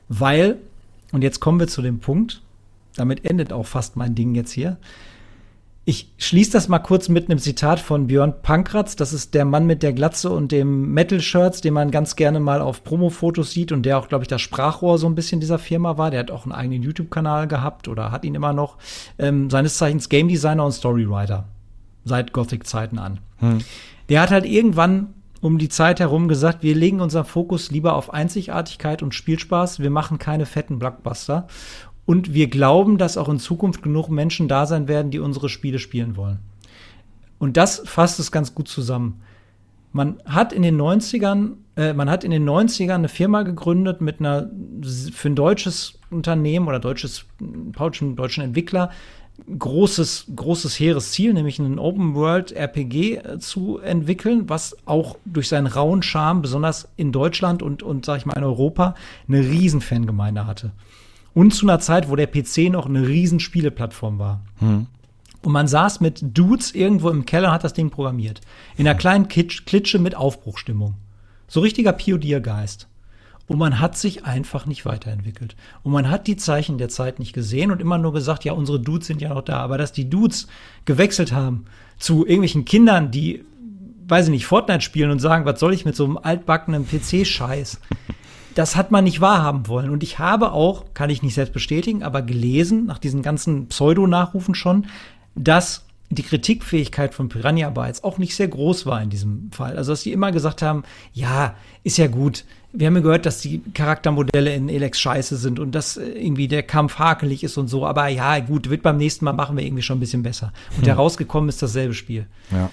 Weil, 0.09 0.57
und 1.11 1.23
jetzt 1.23 1.39
kommen 1.39 1.59
wir 1.59 1.67
zu 1.67 1.81
dem 1.81 1.99
Punkt, 1.99 2.43
damit 2.95 3.25
endet 3.25 3.53
auch 3.53 3.65
fast 3.65 3.95
mein 3.95 4.15
Ding 4.15 4.35
jetzt 4.35 4.51
hier. 4.51 4.77
Ich 5.83 6.13
schließe 6.19 6.51
das 6.51 6.67
mal 6.67 6.79
kurz 6.79 7.09
mit 7.09 7.29
einem 7.29 7.39
Zitat 7.39 7.79
von 7.79 8.05
Björn 8.05 8.43
Pankratz. 8.43 8.95
Das 8.95 9.13
ist 9.13 9.33
der 9.33 9.45
Mann 9.45 9.65
mit 9.65 9.81
der 9.81 9.93
Glatze 9.93 10.29
und 10.29 10.51
dem 10.51 10.93
Metal-Shirts, 10.93 11.61
den 11.61 11.73
man 11.73 11.89
ganz 11.89 12.15
gerne 12.15 12.39
mal 12.39 12.61
auf 12.61 12.83
Promo-Fotos 12.83 13.49
sieht 13.49 13.71
und 13.71 13.83
der 13.83 13.97
auch, 13.97 14.07
glaube 14.07 14.23
ich, 14.23 14.27
das 14.27 14.41
Sprachrohr 14.41 14.99
so 14.99 15.07
ein 15.07 15.15
bisschen 15.15 15.39
dieser 15.39 15.57
Firma 15.57 15.97
war. 15.97 16.11
Der 16.11 16.19
hat 16.19 16.29
auch 16.29 16.43
einen 16.43 16.51
eigenen 16.51 16.83
YouTube-Kanal 16.83 17.47
gehabt 17.47 17.87
oder 17.87 18.11
hat 18.11 18.25
ihn 18.25 18.35
immer 18.35 18.53
noch. 18.53 18.77
Ähm, 19.17 19.49
seines 19.49 19.77
Zeichens 19.77 20.07
Game 20.07 20.27
Designer 20.27 20.65
und 20.65 20.71
Storywriter. 20.71 21.45
Seit 22.05 22.31
Gothic-Zeiten 22.31 22.99
an. 22.99 23.19
Hm. 23.37 23.59
Der 24.09 24.21
hat 24.21 24.29
halt 24.29 24.45
irgendwann 24.45 25.15
um 25.41 25.57
die 25.57 25.69
Zeit 25.69 25.99
herum 25.99 26.27
gesagt, 26.27 26.61
wir 26.61 26.75
legen 26.75 27.01
unseren 27.01 27.25
Fokus 27.25 27.71
lieber 27.71 27.95
auf 27.95 28.13
Einzigartigkeit 28.13 29.01
und 29.01 29.15
Spielspaß. 29.15 29.79
Wir 29.79 29.89
machen 29.89 30.19
keine 30.19 30.45
fetten 30.45 30.77
Blockbuster. 30.77 31.47
Und 32.05 32.33
wir 32.33 32.49
glauben, 32.49 32.97
dass 32.97 33.17
auch 33.17 33.29
in 33.29 33.39
Zukunft 33.39 33.83
genug 33.83 34.09
Menschen 34.09 34.47
da 34.47 34.65
sein 34.65 34.87
werden, 34.87 35.11
die 35.11 35.19
unsere 35.19 35.49
Spiele 35.49 35.79
spielen 35.79 36.17
wollen. 36.17 36.39
Und 37.39 37.57
das 37.57 37.81
fasst 37.85 38.19
es 38.19 38.31
ganz 38.31 38.53
gut 38.53 38.67
zusammen. 38.67 39.21
Man 39.93 40.21
hat 40.25 40.53
in 40.53 40.61
den 40.61 40.79
90ern, 40.79 41.53
äh, 41.75 41.93
man 41.93 42.09
hat 42.09 42.23
in 42.23 42.31
den 42.31 42.47
90ern 42.47 42.95
eine 42.95 43.09
Firma 43.09 43.43
gegründet 43.43 43.99
mit 43.99 44.19
einer, 44.19 44.49
für 45.11 45.29
ein 45.29 45.35
deutsches 45.35 45.99
Unternehmen 46.09 46.67
oder 46.67 46.79
deutsches, 46.79 47.25
deutschen, 47.39 48.15
deutschen 48.15 48.43
Entwickler, 48.43 48.91
großes, 49.57 50.27
großes 50.35 50.79
hehres 50.79 51.11
Ziel, 51.11 51.33
nämlich 51.33 51.59
einen 51.59 51.79
Open 51.79 52.15
World 52.15 52.51
RPG 52.51 53.15
äh, 53.15 53.39
zu 53.39 53.79
entwickeln, 53.79 54.49
was 54.49 54.77
auch 54.85 55.17
durch 55.25 55.47
seinen 55.47 55.67
rauen 55.67 56.03
Charme, 56.03 56.41
besonders 56.41 56.87
in 56.95 57.11
Deutschland 57.11 57.61
und, 57.61 57.83
und 57.83 58.05
sag 58.05 58.17
ich 58.17 58.25
mal 58.25 58.37
in 58.37 58.43
Europa, 58.43 58.95
eine 59.27 59.39
riesen 59.39 59.81
Fangemeinde 59.81 60.45
hatte. 60.45 60.71
Und 61.34 61.53
zu 61.53 61.65
einer 61.65 61.79
Zeit, 61.79 62.09
wo 62.09 62.15
der 62.15 62.27
PC 62.27 62.69
noch 62.71 62.86
eine 62.86 63.07
riesen 63.07 63.39
Spieleplattform 63.39 64.19
war. 64.19 64.41
Hm. 64.59 64.88
Und 65.43 65.51
man 65.51 65.67
saß 65.67 66.01
mit 66.01 66.19
Dudes 66.21 66.71
irgendwo 66.71 67.09
im 67.09 67.25
Keller 67.25 67.47
und 67.47 67.53
hat 67.53 67.63
das 67.63 67.73
Ding 67.73 67.89
programmiert. 67.89 68.41
In 68.77 68.88
einer 68.88 68.97
kleinen 68.97 69.27
Kitsch, 69.27 69.65
Klitsche 69.65 69.97
mit 69.97 70.15
Aufbruchstimmung. 70.15 70.95
So 71.47 71.61
richtiger 71.61 71.93
Pioniergeist. 71.93 72.88
Und 73.47 73.57
man 73.57 73.79
hat 73.79 73.97
sich 73.97 74.23
einfach 74.23 74.65
nicht 74.65 74.86
weiterentwickelt. 74.86 75.55
Und 75.84 75.91
man 75.91 76.09
hat 76.09 76.27
die 76.27 76.38
Zeichen 76.38 76.77
der 76.77 76.89
Zeit 76.89 77.19
nicht 77.19 77.34
gesehen 77.34 77.71
und 77.71 77.82
immer 77.82 77.97
nur 77.97 78.13
gesagt, 78.13 78.45
ja, 78.45 78.53
unsere 78.53 78.79
Dudes 78.79 79.07
sind 79.07 79.21
ja 79.21 79.34
noch 79.34 79.41
da. 79.41 79.57
Aber 79.57 79.77
dass 79.77 79.91
die 79.91 80.09
Dudes 80.09 80.47
gewechselt 80.86 81.34
haben 81.34 81.65
zu 81.97 82.25
irgendwelchen 82.25 82.63
Kindern, 82.63 83.11
die, 83.11 83.43
weiß 84.07 84.27
ich 84.27 84.32
nicht, 84.32 84.45
Fortnite 84.45 84.82
spielen 84.82 85.11
und 85.11 85.19
sagen, 85.19 85.43
was 85.45 85.59
soll 85.59 85.73
ich 85.73 85.86
mit 85.86 85.95
so 85.95 86.05
einem 86.05 86.17
altbackenen 86.17 86.88
PC-Scheiß? 86.88 87.82
Das 88.55 88.75
hat 88.75 88.91
man 88.91 89.03
nicht 89.03 89.21
wahrhaben 89.21 89.67
wollen. 89.67 89.89
Und 89.89 90.03
ich 90.03 90.19
habe 90.19 90.51
auch, 90.51 90.85
kann 90.93 91.09
ich 91.09 91.23
nicht 91.23 91.35
selbst 91.35 91.53
bestätigen, 91.53 92.03
aber 92.03 92.21
gelesen, 92.21 92.85
nach 92.85 92.99
diesen 92.99 93.21
ganzen 93.21 93.67
Pseudo-Nachrufen 93.67 94.55
schon, 94.55 94.87
dass 95.35 95.85
die 96.09 96.23
Kritikfähigkeit 96.23 97.13
von 97.13 97.29
Piranha 97.29 97.69
Bytes 97.69 98.03
auch 98.03 98.17
nicht 98.17 98.35
sehr 98.35 98.49
groß 98.49 98.85
war 98.85 99.01
in 99.01 99.09
diesem 99.09 99.49
Fall. 99.51 99.77
Also, 99.77 99.93
dass 99.93 100.03
die 100.03 100.11
immer 100.11 100.31
gesagt 100.31 100.61
haben, 100.61 100.83
ja, 101.13 101.55
ist 101.83 101.97
ja 101.97 102.07
gut. 102.07 102.43
Wir 102.73 102.87
haben 102.87 102.95
ja 102.95 103.01
gehört, 103.01 103.25
dass 103.25 103.39
die 103.39 103.61
Charaktermodelle 103.73 104.53
in 104.53 104.69
Elex 104.69 104.99
scheiße 104.99 105.37
sind 105.37 105.59
und 105.59 105.73
dass 105.73 105.97
äh, 105.97 106.03
irgendwie 106.03 106.47
der 106.47 106.63
Kampf 106.63 106.99
hakelig 106.99 107.43
ist 107.43 107.57
und 107.57 107.69
so. 107.69 107.85
Aber 107.85 108.07
ja, 108.07 108.39
gut, 108.39 108.69
wird 108.69 108.81
beim 108.83 108.97
nächsten 108.97 109.25
Mal 109.25 109.33
machen 109.33 109.57
wir 109.57 109.63
irgendwie 109.63 109.83
schon 109.83 109.97
ein 109.97 110.01
bisschen 110.01 110.23
besser. 110.23 110.51
Und 110.71 110.81
hm. 110.81 110.87
herausgekommen 110.87 111.49
ist 111.49 111.61
dasselbe 111.61 111.93
Spiel. 111.93 112.27
Ja. 112.51 112.69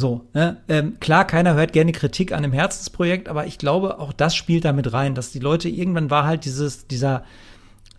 So, 0.00 0.22
ne? 0.32 0.56
ähm, 0.68 0.98
klar, 0.98 1.26
keiner 1.26 1.52
hört 1.52 1.74
gerne 1.74 1.92
Kritik 1.92 2.32
an 2.32 2.38
einem 2.38 2.54
Herzensprojekt, 2.54 3.28
aber 3.28 3.46
ich 3.46 3.58
glaube, 3.58 3.98
auch 3.98 4.14
das 4.14 4.34
spielt 4.34 4.64
damit 4.64 4.94
rein, 4.94 5.14
dass 5.14 5.30
die 5.30 5.40
Leute 5.40 5.68
irgendwann 5.68 6.10
war 6.10 6.24
halt 6.24 6.46
dieses, 6.46 6.86
dieser 6.86 7.22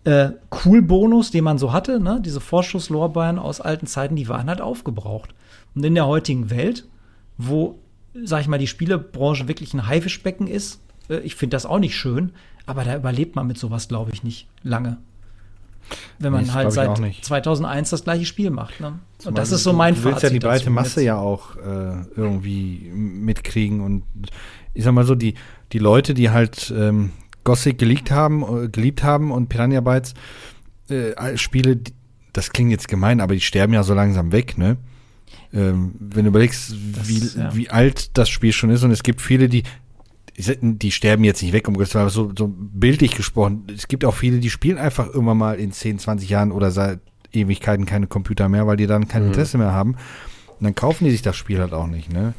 äh, 0.03 0.31
Cool-Bonus, 0.49 1.29
den 1.29 1.43
man 1.43 1.59
so 1.59 1.71
hatte, 1.71 1.99
ne? 1.99 2.19
diese 2.25 2.41
Vorschusslorbeeren 2.41 3.37
aus 3.37 3.61
alten 3.61 3.85
Zeiten, 3.85 4.15
die 4.15 4.27
waren 4.27 4.49
halt 4.49 4.61
aufgebraucht. 4.61 5.35
Und 5.75 5.85
in 5.85 5.93
der 5.93 6.07
heutigen 6.07 6.49
Welt, 6.49 6.87
wo, 7.37 7.77
sag 8.15 8.41
ich 8.41 8.47
mal, 8.47 8.57
die 8.57 8.65
Spielebranche 8.65 9.47
wirklich 9.47 9.75
ein 9.75 9.85
Haifischbecken 9.85 10.47
ist, 10.47 10.81
äh, 11.07 11.19
ich 11.19 11.35
finde 11.35 11.55
das 11.55 11.67
auch 11.67 11.77
nicht 11.77 11.95
schön, 11.95 12.31
aber 12.65 12.83
da 12.83 12.95
überlebt 12.95 13.35
man 13.35 13.45
mit 13.45 13.59
sowas, 13.59 13.87
glaube 13.87 14.09
ich, 14.11 14.23
nicht 14.23 14.47
lange 14.63 14.97
wenn 16.19 16.31
man 16.31 16.45
nee, 16.45 16.51
halt 16.51 16.71
seit 16.71 16.97
2001 17.21 17.89
das 17.89 18.03
gleiche 18.03 18.25
Spiel 18.25 18.49
macht. 18.49 18.79
Ne? 18.79 18.99
Und 19.25 19.37
das 19.37 19.51
ist 19.51 19.63
so 19.63 19.73
mein 19.73 19.95
Fazit. 19.95 20.05
Du 20.05 20.09
willst 20.09 20.23
ja 20.23 20.29
die 20.29 20.39
breite 20.39 20.69
Masse 20.69 21.03
ja 21.03 21.17
auch 21.17 21.55
äh, 21.57 22.03
irgendwie 22.15 22.91
mitkriegen 22.93 23.81
und 23.81 24.03
ich 24.73 24.83
sag 24.83 24.93
mal 24.93 25.05
so, 25.05 25.15
die, 25.15 25.35
die 25.73 25.79
Leute, 25.79 26.13
die 26.13 26.29
halt 26.29 26.73
ähm, 26.75 27.11
Gothic 27.43 27.77
geliebt 27.77 28.11
haben, 28.11 28.43
äh, 28.43 28.69
geliebt 28.69 29.03
haben 29.03 29.31
und 29.31 29.49
Piranha 29.49 29.81
Bytes 29.81 30.13
äh, 30.89 31.37
Spiele, 31.37 31.79
das 32.33 32.51
klingt 32.51 32.71
jetzt 32.71 32.87
gemein, 32.87 33.21
aber 33.21 33.33
die 33.33 33.41
sterben 33.41 33.73
ja 33.73 33.83
so 33.83 33.93
langsam 33.93 34.31
weg, 34.31 34.57
ne? 34.57 34.77
Ähm, 35.53 35.95
wenn 35.99 36.23
du 36.23 36.29
überlegst, 36.29 36.73
das, 36.95 37.07
wie, 37.07 37.39
ja. 37.39 37.55
wie 37.55 37.69
alt 37.69 38.17
das 38.17 38.29
Spiel 38.29 38.53
schon 38.53 38.69
ist 38.69 38.83
und 38.83 38.91
es 38.91 39.03
gibt 39.03 39.21
viele, 39.21 39.49
die 39.49 39.63
die 40.37 40.91
sterben 40.91 41.23
jetzt 41.23 41.41
nicht 41.41 41.53
weg, 41.53 41.67
um 41.67 41.75
Gottes 41.75 41.93
Willen, 41.93 42.09
so, 42.09 42.31
so 42.37 42.51
bildlich 42.55 43.15
gesprochen. 43.15 43.67
Es 43.75 43.87
gibt 43.87 44.05
auch 44.05 44.15
viele, 44.15 44.39
die 44.39 44.49
spielen 44.49 44.77
einfach 44.77 45.09
immer 45.09 45.35
mal 45.35 45.59
in 45.59 45.71
10, 45.71 45.99
20 45.99 46.29
Jahren 46.29 46.51
oder 46.51 46.71
seit 46.71 46.99
Ewigkeiten 47.31 47.85
keine 47.85 48.07
Computer 48.07 48.49
mehr, 48.49 48.67
weil 48.67 48.77
die 48.77 48.87
dann 48.87 49.07
kein 49.07 49.27
Interesse 49.27 49.57
mehr 49.57 49.71
haben. 49.71 49.91
Und 50.47 50.65
dann 50.65 50.75
kaufen 50.75 51.05
die 51.05 51.11
sich 51.11 51.21
das 51.21 51.35
Spiel 51.35 51.59
halt 51.59 51.73
auch 51.73 51.87
nicht, 51.87 52.11
ne? 52.11 52.33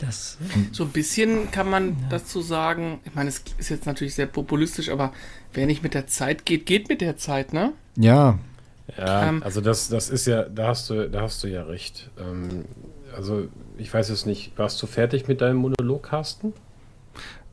Das, 0.00 0.38
So 0.70 0.84
ein 0.84 0.90
bisschen 0.90 1.50
kann 1.50 1.68
man 1.68 1.96
dazu 2.08 2.40
sagen, 2.40 3.00
ich 3.04 3.14
meine, 3.14 3.30
es 3.30 3.42
ist 3.58 3.68
jetzt 3.68 3.86
natürlich 3.86 4.14
sehr 4.14 4.26
populistisch, 4.26 4.90
aber 4.90 5.12
wer 5.54 5.66
nicht 5.66 5.82
mit 5.82 5.94
der 5.94 6.06
Zeit 6.06 6.44
geht, 6.44 6.66
geht 6.66 6.88
mit 6.88 7.00
der 7.00 7.16
Zeit, 7.16 7.52
ne? 7.52 7.72
Ja, 7.96 8.38
Ja, 8.96 9.28
Ähm, 9.28 9.42
also 9.42 9.60
das, 9.60 9.88
das 9.88 10.08
ist 10.08 10.26
ja, 10.26 10.44
da 10.44 10.68
hast 10.68 10.88
du, 10.90 11.08
da 11.10 11.22
hast 11.22 11.42
du 11.42 11.48
ja 11.48 11.62
recht. 11.64 12.10
Ähm, 12.18 12.64
also 13.14 13.48
ich 13.76 13.92
weiß 13.92 14.08
es 14.10 14.24
nicht, 14.24 14.52
warst 14.56 14.80
du 14.82 14.86
fertig 14.86 15.28
mit 15.28 15.40
deinem 15.40 15.58
Monolog, 15.58 16.04
Carsten? 16.04 16.52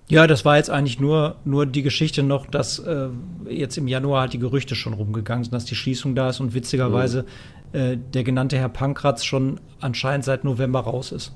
Ja, 0.08 0.28
das 0.28 0.45
war 0.45 0.58
jetzt 0.58 0.70
eigentlich 0.70 0.99
nur, 0.99 1.36
nur 1.45 1.66
die 1.66 1.82
Geschichte 1.82 2.22
noch, 2.22 2.45
dass 2.45 2.78
äh, 2.80 3.08
jetzt 3.49 3.78
im 3.78 3.88
Januar 3.88 4.22
halt 4.22 4.34
die 4.34 4.39
Gerüchte 4.39 4.76
schon 4.76 4.93
rumgegangen 4.93 5.43
sind, 5.43 5.53
dass 5.53 5.66
die 5.66 5.76
Schließung 5.76 6.14
da 6.14 6.30
ist 6.30 6.39
und 6.39 6.53
witzigerweise 6.53 7.26
äh, 7.74 7.97
der 8.14 8.24
genannte 8.24 8.58
Herr 8.58 8.70
Pankratz 8.70 9.24
schon 9.24 9.60
anscheinend 9.80 10.24
seit 10.24 10.43
November 10.43 10.82
raus 10.82 11.12
ist. 11.12 11.34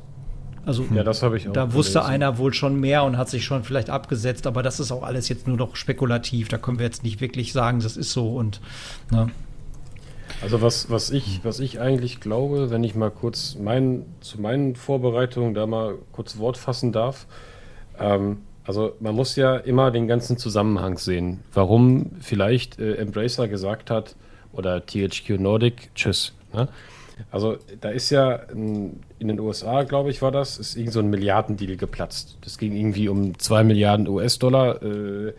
Also 0.66 0.86
Ja, 0.94 1.04
das 1.04 1.24
habe 1.24 1.38
ich 1.38 1.50
auch. 1.50 1.54
da 1.54 1.74
wusste 1.74 1.94
gelesen. 1.94 2.14
einer 2.14 2.38
wohl 2.38 2.54
schon 2.54 2.80
mehr 2.80 3.04
und 3.06 3.18
hat 3.18 3.28
sich 3.28 3.44
schon 3.44 3.64
vielleicht 3.64 3.90
abgesetzt, 3.90 4.46
aber 4.46 4.62
das 4.62 4.80
ist 4.80 4.92
auch 4.92 5.02
alles 5.02 5.30
jetzt 5.30 5.48
nur 5.48 5.58
noch 5.58 5.76
spekulativ. 5.76 6.48
Da 6.48 6.60
können 6.60 6.78
wir 6.78 6.86
jetzt 6.86 7.04
nicht 7.04 7.22
wirklich 7.22 7.54
sagen, 7.54 7.80
das 7.80 7.98
ist 7.98 8.12
so 8.12 8.36
und 8.36 8.62
ne? 9.10 9.32
Also 10.44 10.62
was, 10.62 10.92
was 10.92 11.10
ich, 11.10 11.42
was 11.44 11.60
ich 11.60 11.80
eigentlich 11.80 12.20
glaube, 12.20 12.70
wenn 12.70 12.84
ich 12.84 12.94
mal 12.94 13.10
kurz 13.10 13.58
mein, 13.60 14.06
zu 14.22 14.40
meinen 14.40 14.76
Vorbereitungen 14.76 15.56
da 15.56 15.66
mal 15.66 15.96
kurz 16.12 16.38
Wort 16.38 16.56
fassen 16.58 16.92
darf. 16.92 17.26
Ähm, 18.00 18.38
also 18.70 18.94
man 19.00 19.16
muss 19.16 19.36
ja 19.36 19.56
immer 19.56 19.90
den 19.90 20.08
ganzen 20.08 20.38
Zusammenhang 20.38 21.00
sehen, 21.00 21.40
warum 21.54 22.12
vielleicht 22.22 22.78
äh, 22.78 22.98
Embracer 22.98 23.48
gesagt 23.48 23.90
hat 23.90 24.16
oder 24.54 24.86
THQ 24.86 25.40
Nordic, 25.40 25.90
tschüss. 25.96 26.36
Ne? 26.54 26.68
Also 27.32 27.58
da 27.82 27.90
ist 27.90 28.12
ja 28.12 28.36
in 28.36 29.02
den 29.20 29.40
USA, 29.40 29.82
glaube 29.82 30.12
ich, 30.12 30.22
war 30.22 30.32
das, 30.32 30.60
ist 30.60 30.76
irgend 30.76 30.94
so 30.94 31.00
ein 31.00 31.10
Milliardendeal 31.10 31.78
geplatzt. 31.78 32.38
Das 32.42 32.60
ging 32.60 32.76
irgendwie 32.76 33.10
um 33.10 33.40
2 33.40 33.64
Milliarden 33.64 34.08
US-Dollar. 34.08 34.84
Äh, 34.84 35.34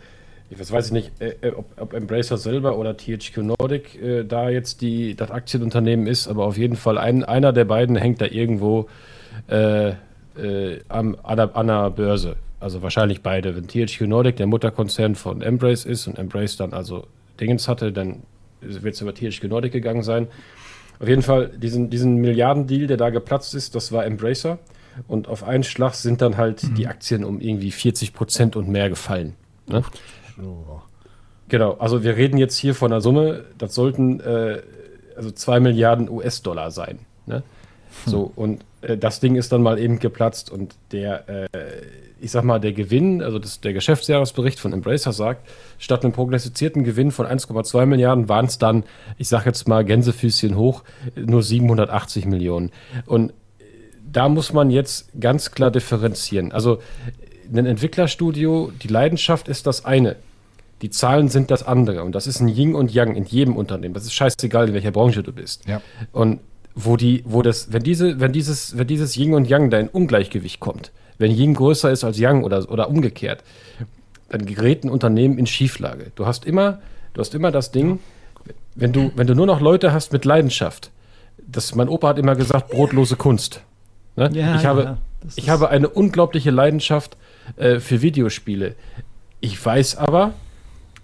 ich 0.49 0.59
weiß, 0.59 0.73
weiß 0.73 0.87
ich 0.87 0.91
nicht, 0.91 1.11
äh, 1.21 1.35
äh, 1.39 1.53
ob, 1.53 1.67
ob 1.79 1.93
Embracer 1.93 2.37
selber 2.37 2.77
oder 2.77 2.97
THQ 2.97 3.37
Nordic 3.37 3.95
äh, 3.95 4.25
da 4.25 4.49
jetzt 4.49 4.81
die, 4.81 5.15
das 5.15 5.31
Aktienunternehmen 5.31 6.05
ist, 6.05 6.27
aber 6.27 6.43
auf 6.43 6.57
jeden 6.57 6.75
Fall 6.75 6.97
ein, 6.97 7.23
einer 7.23 7.53
der 7.53 7.63
beiden 7.63 7.95
hängt 7.95 8.19
da 8.19 8.25
irgendwo 8.25 8.89
äh, 9.47 9.91
äh, 10.35 10.81
am, 10.89 11.15
an, 11.23 11.37
der, 11.37 11.55
an 11.55 11.67
der 11.67 11.89
Börse. 11.91 12.35
Also 12.61 12.81
wahrscheinlich 12.83 13.21
beide. 13.21 13.55
Wenn 13.55 13.67
THQ 13.67 14.01
Nordic 14.01 14.37
der 14.37 14.45
Mutterkonzern 14.45 15.15
von 15.15 15.41
Embrace 15.41 15.83
ist 15.83 16.07
und 16.07 16.17
Embrace 16.17 16.57
dann 16.57 16.73
also 16.73 17.07
Dingens 17.39 17.67
hatte, 17.67 17.91
dann 17.91 18.21
wird 18.61 18.93
es 18.93 19.01
über 19.01 19.13
THQ 19.13 19.45
Nordic 19.45 19.73
gegangen 19.73 20.03
sein. 20.03 20.27
Auf 20.99 21.07
jeden 21.07 21.23
Fall, 21.23 21.49
diesen, 21.49 21.89
diesen 21.89 22.17
Milliardendeal, 22.17 22.85
der 22.85 22.97
da 22.97 23.09
geplatzt 23.09 23.55
ist, 23.55 23.73
das 23.73 23.91
war 23.91 24.05
Embracer. 24.05 24.59
Und 25.07 25.27
auf 25.27 25.43
einen 25.43 25.63
Schlag 25.63 25.95
sind 25.95 26.21
dann 26.21 26.37
halt 26.37 26.77
die 26.77 26.85
Aktien 26.85 27.23
um 27.23 27.41
irgendwie 27.41 27.71
40 27.71 28.13
Prozent 28.13 28.55
und 28.55 28.69
mehr 28.69 28.89
gefallen. 28.89 29.35
Ne? 29.65 29.83
Genau, 31.49 31.73
also 31.79 32.03
wir 32.03 32.15
reden 32.15 32.37
jetzt 32.37 32.57
hier 32.57 32.75
von 32.75 32.91
einer 32.91 33.01
Summe, 33.01 33.45
das 33.57 33.73
sollten 33.73 34.19
äh, 34.19 34.61
also 35.15 35.31
2 35.31 35.59
Milliarden 35.59 36.09
US-Dollar 36.09 36.69
sein. 36.69 36.99
Ne? 37.25 37.41
So, 38.05 38.31
und 38.35 38.63
äh, 38.81 38.97
das 38.97 39.19
Ding 39.19 39.35
ist 39.35 39.51
dann 39.51 39.61
mal 39.61 39.79
eben 39.79 39.99
geplatzt 39.99 40.51
und 40.51 40.75
der, 40.91 41.27
äh, 41.27 41.47
ich 42.21 42.31
sag 42.31 42.43
mal, 42.43 42.59
der 42.59 42.73
Gewinn, 42.73 43.21
also 43.21 43.39
das, 43.39 43.61
der 43.61 43.73
Geschäftsjahresbericht 43.73 44.59
von 44.59 44.73
Embracer 44.73 45.11
sagt, 45.11 45.47
statt 45.79 46.03
einem 46.03 46.13
prognostizierten 46.13 46.83
Gewinn 46.83 47.11
von 47.11 47.25
1,2 47.25 47.85
Milliarden 47.85 48.29
waren 48.29 48.45
es 48.45 48.57
dann, 48.57 48.83
ich 49.17 49.27
sag 49.27 49.45
jetzt 49.45 49.67
mal 49.67 49.83
Gänsefüßchen 49.83 50.55
hoch, 50.55 50.83
nur 51.15 51.43
780 51.43 52.25
Millionen. 52.25 52.71
Und 53.05 53.33
da 54.11 54.29
muss 54.29 54.53
man 54.53 54.69
jetzt 54.69 55.09
ganz 55.19 55.51
klar 55.51 55.71
differenzieren. 55.71 56.51
Also 56.51 56.79
ein 57.51 57.65
Entwicklerstudio, 57.65 58.71
die 58.81 58.87
Leidenschaft 58.87 59.47
ist 59.47 59.67
das 59.67 59.85
eine. 59.85 60.15
Die 60.81 60.89
Zahlen 60.89 61.27
sind 61.27 61.51
das 61.51 61.63
andere. 61.63 62.03
Und 62.03 62.13
das 62.13 62.27
ist 62.27 62.39
ein 62.39 62.47
Yin 62.47 62.75
und 62.75 62.93
Yang 62.93 63.15
in 63.15 63.25
jedem 63.25 63.55
Unternehmen. 63.55 63.93
Das 63.93 64.03
ist 64.03 64.13
scheißegal, 64.13 64.69
in 64.69 64.73
welcher 64.73 64.91
Branche 64.91 65.23
du 65.23 65.31
bist. 65.31 65.67
Ja. 65.67 65.81
Und 66.11 66.39
wo 66.73 66.97
die, 66.97 67.23
wo 67.25 67.41
das, 67.41 67.73
wenn 67.73 67.83
diese, 67.83 68.19
wenn 68.19 68.31
dieses, 68.31 68.77
wenn 68.77 68.87
dieses 68.87 69.15
Yin 69.15 69.33
und 69.33 69.49
Yang 69.49 69.69
da 69.69 69.79
in 69.79 69.89
Ungleichgewicht 69.89 70.59
kommt, 70.59 70.91
wenn 71.21 71.31
Yin 71.31 71.53
größer 71.53 71.89
ist 71.91 72.03
als 72.03 72.19
Yang 72.19 72.43
oder, 72.43 72.69
oder 72.69 72.89
umgekehrt, 72.89 73.43
dann 74.29 74.45
gerät 74.45 74.83
ein 74.83 74.89
Unternehmen 74.89 75.37
in 75.37 75.45
Schieflage. 75.45 76.11
Du 76.15 76.25
hast 76.25 76.45
immer, 76.45 76.79
du 77.13 77.21
hast 77.21 77.33
immer 77.33 77.51
das 77.51 77.71
Ding, 77.71 77.99
wenn 78.75 78.91
du, 78.91 79.11
wenn 79.15 79.27
du 79.27 79.35
nur 79.35 79.45
noch 79.45 79.61
Leute 79.61 79.93
hast 79.93 80.11
mit 80.13 80.25
Leidenschaft, 80.25 80.91
das, 81.37 81.75
mein 81.75 81.89
Opa 81.89 82.09
hat 82.09 82.19
immer 82.19 82.35
gesagt, 82.35 82.69
brotlose 82.71 83.15
Kunst. 83.15 83.61
Ne? 84.15 84.29
Ja, 84.33 84.55
ich 84.55 84.65
habe, 84.65 84.83
ja, 84.83 84.97
ich 85.35 85.49
habe 85.49 85.69
eine 85.69 85.89
unglaubliche 85.89 86.51
Leidenschaft 86.51 87.17
äh, 87.57 87.79
für 87.79 88.01
Videospiele. 88.01 88.75
Ich 89.39 89.63
weiß 89.63 89.97
aber, 89.97 90.33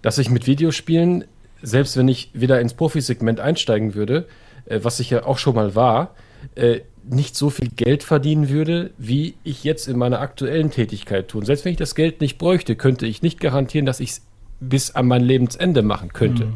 dass 0.01 0.17
ich 0.17 0.29
mit 0.29 0.47
Videospielen, 0.47 1.25
selbst 1.61 1.97
wenn 1.97 2.07
ich 2.07 2.31
wieder 2.33 2.61
ins 2.61 2.73
Profisegment 2.73 3.39
einsteigen 3.39 3.93
würde, 3.93 4.27
äh, 4.65 4.79
was 4.83 4.99
ich 4.99 5.09
ja 5.09 5.25
auch 5.25 5.37
schon 5.37 5.55
mal 5.55 5.75
war, 5.75 6.15
äh, 6.55 6.81
nicht 7.09 7.35
so 7.35 7.49
viel 7.49 7.69
Geld 7.69 8.03
verdienen 8.03 8.49
würde, 8.49 8.91
wie 8.97 9.35
ich 9.43 9.63
jetzt 9.63 9.87
in 9.87 9.97
meiner 9.97 10.19
aktuellen 10.19 10.71
Tätigkeit 10.71 11.27
tue. 11.29 11.39
Und 11.39 11.45
selbst 11.45 11.65
wenn 11.65 11.71
ich 11.71 11.77
das 11.77 11.95
Geld 11.95 12.21
nicht 12.21 12.37
bräuchte, 12.37 12.75
könnte 12.75 13.05
ich 13.05 13.21
nicht 13.21 13.39
garantieren, 13.39 13.85
dass 13.85 13.99
ich 13.99 14.11
es 14.11 14.21
bis 14.59 14.95
an 14.95 15.07
mein 15.07 15.23
Lebensende 15.23 15.81
machen 15.81 16.13
könnte. 16.13 16.53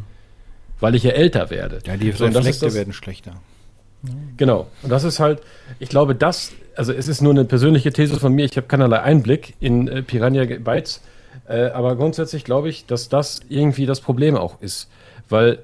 Weil 0.80 0.94
ich 0.94 1.04
ja 1.04 1.12
älter 1.12 1.50
werde. 1.50 1.78
Ja, 1.86 1.96
die 1.96 2.10
So, 2.12 2.28
das- 2.28 2.74
werden 2.74 2.92
schlechter. 2.92 3.34
Genau. 4.36 4.66
Und 4.82 4.90
das 4.90 5.04
ist 5.04 5.20
halt, 5.20 5.40
ich 5.78 5.88
glaube, 5.88 6.14
das, 6.16 6.52
also 6.74 6.92
es 6.92 7.06
ist 7.06 7.20
nur 7.20 7.30
eine 7.32 7.44
persönliche 7.44 7.92
These 7.92 8.18
von 8.18 8.32
mir, 8.32 8.44
ich 8.44 8.56
habe 8.56 8.66
keinerlei 8.66 9.00
Einblick 9.00 9.54
in 9.60 9.86
äh, 9.86 10.02
Piranha 10.02 10.44
Bytes, 10.44 11.02
äh, 11.48 11.66
aber 11.66 11.94
grundsätzlich 11.94 12.42
glaube 12.44 12.68
ich, 12.68 12.86
dass 12.86 13.08
das 13.08 13.40
irgendwie 13.48 13.86
das 13.86 14.00
Problem 14.00 14.36
auch 14.36 14.60
ist. 14.60 14.88
Weil 15.28 15.60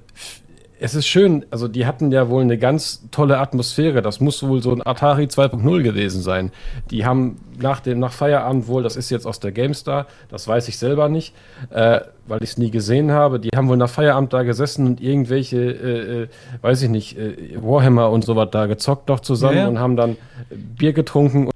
es 0.81 0.95
ist 0.95 1.07
schön, 1.07 1.45
also 1.51 1.67
die 1.67 1.87
hatten 1.87 2.13
ja 2.13 2.29
wohl 2.29 2.43
eine 2.43 2.57
ganz 2.57 3.03
tolle 3.11 3.39
Atmosphäre. 3.39 4.01
Das 4.01 4.21
muss 4.21 4.43
wohl 4.47 4.63
so 4.63 4.73
ein 4.73 4.87
Atari 4.87 5.25
2.0 5.25 5.83
gewesen 5.83 6.23
sein. 6.23 6.53
Die 6.91 7.05
haben 7.05 7.37
nach 7.59 7.81
dem 7.81 7.99
nach 7.99 8.13
Feierabend 8.13 8.69
wohl, 8.69 8.83
das 8.83 8.97
ist 8.97 9.11
jetzt 9.11 9.27
aus 9.27 9.41
der 9.41 9.51
GameStar, 9.51 10.07
das 10.29 10.47
weiß 10.47 10.69
ich 10.69 10.79
selber 10.79 11.09
nicht, 11.09 11.35
äh, 11.71 12.01
weil 12.27 12.43
ich 12.43 12.51
es 12.51 12.59
nie 12.59 12.71
gesehen 12.71 13.11
habe. 13.11 13.41
Die 13.41 13.51
haben 13.57 13.69
wohl 13.69 13.77
nach 13.77 13.91
Feierabend 13.91 14.33
da 14.33 14.45
gesessen 14.45 14.87
und 14.87 15.01
irgendwelche, 15.01 15.59
äh, 15.59 16.23
äh, 16.23 16.29
weiß 16.63 16.83
ich 16.83 16.91
nicht, 16.91 17.19
äh, 17.19 17.57
Warhammer 17.61 18.11
und 18.11 18.25
sowas 18.25 18.49
da 18.53 18.67
gezockt 18.67 19.11
doch 19.11 19.21
zusammen 19.21 19.57
Ja, 19.57 19.63
ja. 19.63 19.69
und 19.69 19.79
haben 19.81 19.97
dann 19.97 20.17
Bier 20.51 20.93
getrunken. 20.93 21.47
Und, 21.47 21.53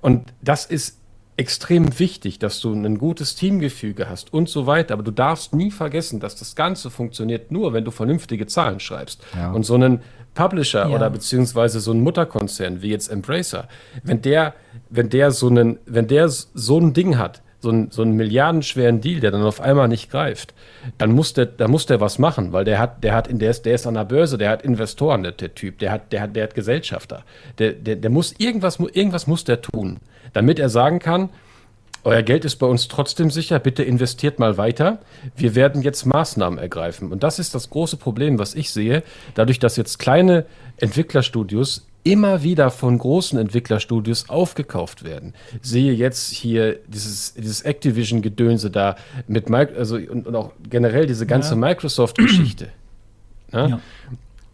und 0.00 0.24
das 0.40 0.66
ist 0.66 1.01
extrem 1.42 1.98
wichtig, 1.98 2.38
dass 2.38 2.60
du 2.60 2.72
ein 2.72 2.98
gutes 2.98 3.34
Teamgefüge 3.34 4.08
hast 4.08 4.32
und 4.32 4.48
so 4.48 4.66
weiter. 4.66 4.94
Aber 4.94 5.02
du 5.02 5.10
darfst 5.10 5.54
nie 5.54 5.72
vergessen, 5.72 6.20
dass 6.20 6.36
das 6.36 6.54
Ganze 6.54 6.88
funktioniert 6.88 7.50
nur, 7.50 7.72
wenn 7.72 7.84
du 7.84 7.90
vernünftige 7.90 8.46
Zahlen 8.46 8.78
schreibst. 8.78 9.20
Ja. 9.36 9.50
Und 9.50 9.64
so 9.66 9.74
einen 9.74 10.00
Publisher 10.34 10.88
Ja. 10.88 10.94
oder 10.94 11.10
beziehungsweise 11.10 11.80
so 11.80 11.90
ein 11.92 12.00
Mutterkonzern 12.00 12.80
wie 12.80 12.90
jetzt 12.90 13.08
Embracer, 13.08 13.66
wenn 14.04 14.22
der, 14.22 14.54
wenn 14.88 15.10
der 15.10 15.32
so 15.32 15.48
einen, 15.48 15.78
wenn 15.84 16.06
der 16.06 16.28
so 16.28 16.78
ein 16.78 16.92
Ding 16.94 17.18
hat, 17.18 17.42
so 17.60 17.70
einen, 17.70 17.90
so 17.90 18.02
einen 18.02 18.16
milliardenschweren 18.16 19.00
Deal, 19.00 19.20
der 19.20 19.30
dann 19.30 19.42
auf 19.42 19.60
einmal 19.60 19.88
nicht 19.88 20.10
greift, 20.10 20.54
dann 20.98 21.12
muss 21.12 21.32
der, 21.34 21.46
dann 21.46 21.70
muss 21.70 21.86
der 21.86 22.00
was 22.00 22.18
machen, 22.18 22.52
weil 22.52 22.64
der 22.64 22.78
hat, 22.78 23.04
der 23.04 23.14
hat, 23.14 23.28
in 23.28 23.38
der 23.38 23.50
ist, 23.50 23.66
der 23.66 23.74
ist 23.74 23.86
an 23.86 23.94
der 23.94 24.04
Börse, 24.04 24.38
der 24.38 24.50
hat 24.50 24.62
Investoren, 24.62 25.22
der, 25.22 25.32
der 25.32 25.54
Typ, 25.54 25.78
der 25.78 25.92
hat, 25.92 26.12
der 26.12 26.22
hat, 26.22 26.34
der 26.36 26.44
hat 26.44 26.54
Gesellschafter, 26.54 27.24
der, 27.58 27.72
der, 27.72 27.96
der 27.96 28.10
muss 28.10 28.32
irgendwas, 28.38 28.78
irgendwas 28.80 29.26
muss 29.26 29.44
der 29.44 29.60
tun, 29.60 29.98
damit 30.32 30.58
er 30.58 30.68
sagen 30.68 30.98
kann, 30.98 31.30
euer 32.04 32.22
Geld 32.22 32.44
ist 32.44 32.56
bei 32.56 32.66
uns 32.66 32.88
trotzdem 32.88 33.30
sicher, 33.30 33.58
bitte 33.60 33.84
investiert 33.84 34.38
mal 34.40 34.56
weiter. 34.56 34.98
Wir 35.36 35.54
werden 35.54 35.82
jetzt 35.82 36.04
Maßnahmen 36.04 36.58
ergreifen. 36.58 37.12
Und 37.12 37.22
das 37.22 37.38
ist 37.38 37.54
das 37.54 37.70
große 37.70 37.96
Problem, 37.96 38.40
was 38.40 38.54
ich 38.54 38.72
sehe, 38.72 39.04
dadurch, 39.34 39.60
dass 39.60 39.76
jetzt 39.76 40.00
kleine 40.00 40.46
Entwicklerstudios 40.78 41.86
immer 42.04 42.42
wieder 42.42 42.70
von 42.70 42.98
großen 42.98 43.38
Entwicklerstudios 43.38 44.28
aufgekauft 44.28 45.04
werden. 45.04 45.34
Sehe 45.60 45.92
jetzt 45.92 46.32
hier 46.32 46.80
dieses, 46.88 47.34
dieses 47.34 47.62
Activision-Gedönse 47.62 48.70
da 48.70 48.96
mit 49.28 49.48
Microsoft, 49.48 49.78
also 49.78 49.96
und, 50.12 50.26
und 50.26 50.34
auch 50.34 50.50
generell 50.68 51.06
diese 51.06 51.26
ganze 51.26 51.50
Ja. 51.50 51.56
Microsoft-Geschichte. 51.56 52.68
Ne? 53.54 53.68
Ja. 53.68 53.80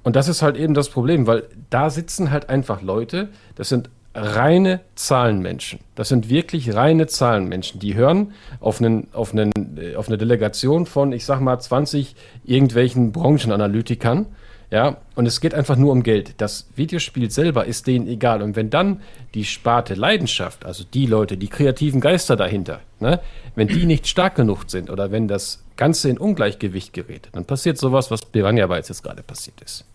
Und 0.03 0.17
das 0.17 0.27
ist 0.27 0.43
halt 0.43 0.57
eben 0.57 0.75
das 0.75 0.89
Problem, 0.89 1.29
weil 1.29 1.45
da 1.71 1.89
sitzen 1.89 2.33
halt 2.33 2.49
einfach 2.49 2.83
Leute, 2.83 3.29
das 3.55 3.69
sind 3.69 3.91
reine 4.21 4.81
Zahlenmenschen. 4.95 5.81
Das 5.95 6.09
sind 6.09 6.29
wirklich 6.29 6.75
reine 6.75 7.07
Zahlenmenschen. 7.07 7.81
Die 7.81 7.95
hören 7.95 8.33
auf, 8.61 8.81
einen, 8.81 9.09
auf, 9.13 9.33
einen, 9.33 9.53
äh, 9.77 9.97
auf 9.97 10.09
eine 10.09 10.19
Delegation 10.19 10.87
von, 10.87 11.13
ich 11.13 11.25
sag 11.25 11.41
mal, 11.41 11.59
20 11.59 12.15
irgendwelchen 12.45 13.13
Branchenanalytikern. 13.13 14.27
Ja, 14.71 14.99
und 15.15 15.25
es 15.25 15.41
geht 15.41 15.55
einfach 15.55 15.77
nur 15.77 15.93
um 15.93 16.03
Geld. 16.03 16.35
Das 16.43 16.69
Videospiel 16.77 17.31
selber 17.31 17.65
ist 17.65 17.87
denen 17.87 18.07
egal. 18.07 18.43
Und 18.43 18.55
wenn 18.55 18.69
dann 18.69 19.01
die 19.33 19.47
Sparte 19.47 19.95
Leidenschaft, 19.95 20.67
also 20.67 20.85
die 20.85 21.07
Leute, 21.07 21.39
die 21.39 21.49
kreativen 21.49 22.03
Geister 22.03 22.37
dahinter, 22.37 22.81
ne, 23.01 23.21
wenn 23.55 23.69
die 23.69 23.87
nicht 23.87 24.07
stark 24.07 24.35
genug 24.35 24.65
sind 24.67 24.91
oder 24.91 25.11
wenn 25.11 25.27
das 25.27 25.65
Ganze 25.77 26.11
in 26.11 26.19
Ungleichgewicht 26.19 26.93
gerät, 26.93 27.31
dann 27.33 27.47
passiert 27.47 27.79
sowas, 27.79 28.11
was 28.11 28.27
Piranha 28.27 28.77
jetzt 28.77 29.03
gerade 29.03 29.23
passiert 29.23 29.59
ist. 29.63 29.87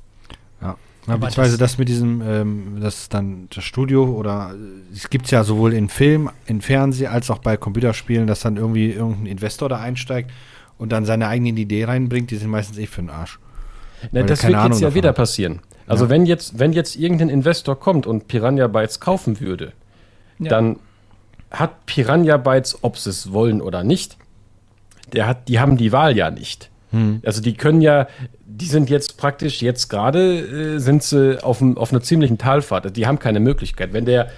Ja. 0.59 0.75
Beziehungsweise 1.05 1.57
das, 1.57 1.71
das 1.71 1.77
mit 1.77 1.89
diesem, 1.89 2.21
ähm, 2.21 2.77
das 2.81 3.09
dann 3.09 3.47
das 3.53 3.63
Studio 3.63 4.05
oder 4.05 4.55
es 4.93 5.09
gibt 5.09 5.25
es 5.25 5.31
ja 5.31 5.43
sowohl 5.43 5.73
in 5.73 5.89
Film, 5.89 6.29
in 6.45 6.61
Fernsehen 6.61 7.11
als 7.11 7.29
auch 7.29 7.39
bei 7.39 7.57
Computerspielen, 7.57 8.25
dass 8.25 8.39
dann 8.39 8.55
irgendwie 8.55 8.91
irgendein 8.91 9.25
Investor 9.25 9.67
da 9.67 9.79
einsteigt 9.79 10.31
und 10.77 10.91
dann 10.91 11.05
seine 11.05 11.27
eigene 11.27 11.49
Idee 11.49 11.85
reinbringt, 11.85 12.31
die 12.31 12.37
sind 12.37 12.49
meistens 12.49 12.77
eh 12.77 12.87
für 12.87 13.01
den 13.01 13.09
Arsch. 13.09 13.39
Ne, 14.11 14.23
das 14.23 14.43
wird 14.43 14.53
jetzt 14.53 14.81
ja 14.81 14.93
wieder 14.93 15.09
hat. 15.09 15.17
passieren. 15.17 15.59
Also 15.87 16.05
ja. 16.05 16.09
wenn 16.09 16.25
jetzt, 16.25 16.59
wenn 16.59 16.71
jetzt 16.71 16.95
irgendein 16.95 17.29
Investor 17.29 17.79
kommt 17.79 18.07
und 18.07 18.27
Piranha 18.27 18.67
Bytes 18.67 18.99
kaufen 18.99 19.39
würde, 19.39 19.73
ja. 20.39 20.49
dann 20.49 20.79
hat 21.51 21.85
Piranha 21.85 22.37
Bytes, 22.37 22.79
ob 22.81 22.97
sie 22.97 23.09
es 23.09 23.31
wollen 23.33 23.61
oder 23.61 23.83
nicht, 23.83 24.17
der 25.11 25.27
hat, 25.27 25.47
die 25.47 25.59
haben 25.59 25.77
die 25.77 25.91
Wahl 25.91 26.15
ja 26.15 26.31
nicht. 26.31 26.69
Hm. 26.93 27.21
Also 27.25 27.41
die 27.41 27.55
können 27.55 27.81
ja, 27.81 28.07
die 28.45 28.67
sind 28.67 28.89
jetzt 28.89 29.17
praktisch, 29.17 29.61
jetzt 29.61 29.89
gerade 29.89 30.75
äh, 30.75 30.79
sind 30.79 31.03
sie 31.03 31.43
auf, 31.43 31.61
auf 31.75 31.91
einer 31.91 32.01
ziemlichen 32.01 32.37
Talfahrt. 32.37 32.95
Die 32.95 33.07
haben 33.07 33.19
keine 33.19 33.39
Möglichkeit. 33.39 33.93
Wenn 33.93 34.05
der, 34.05 34.29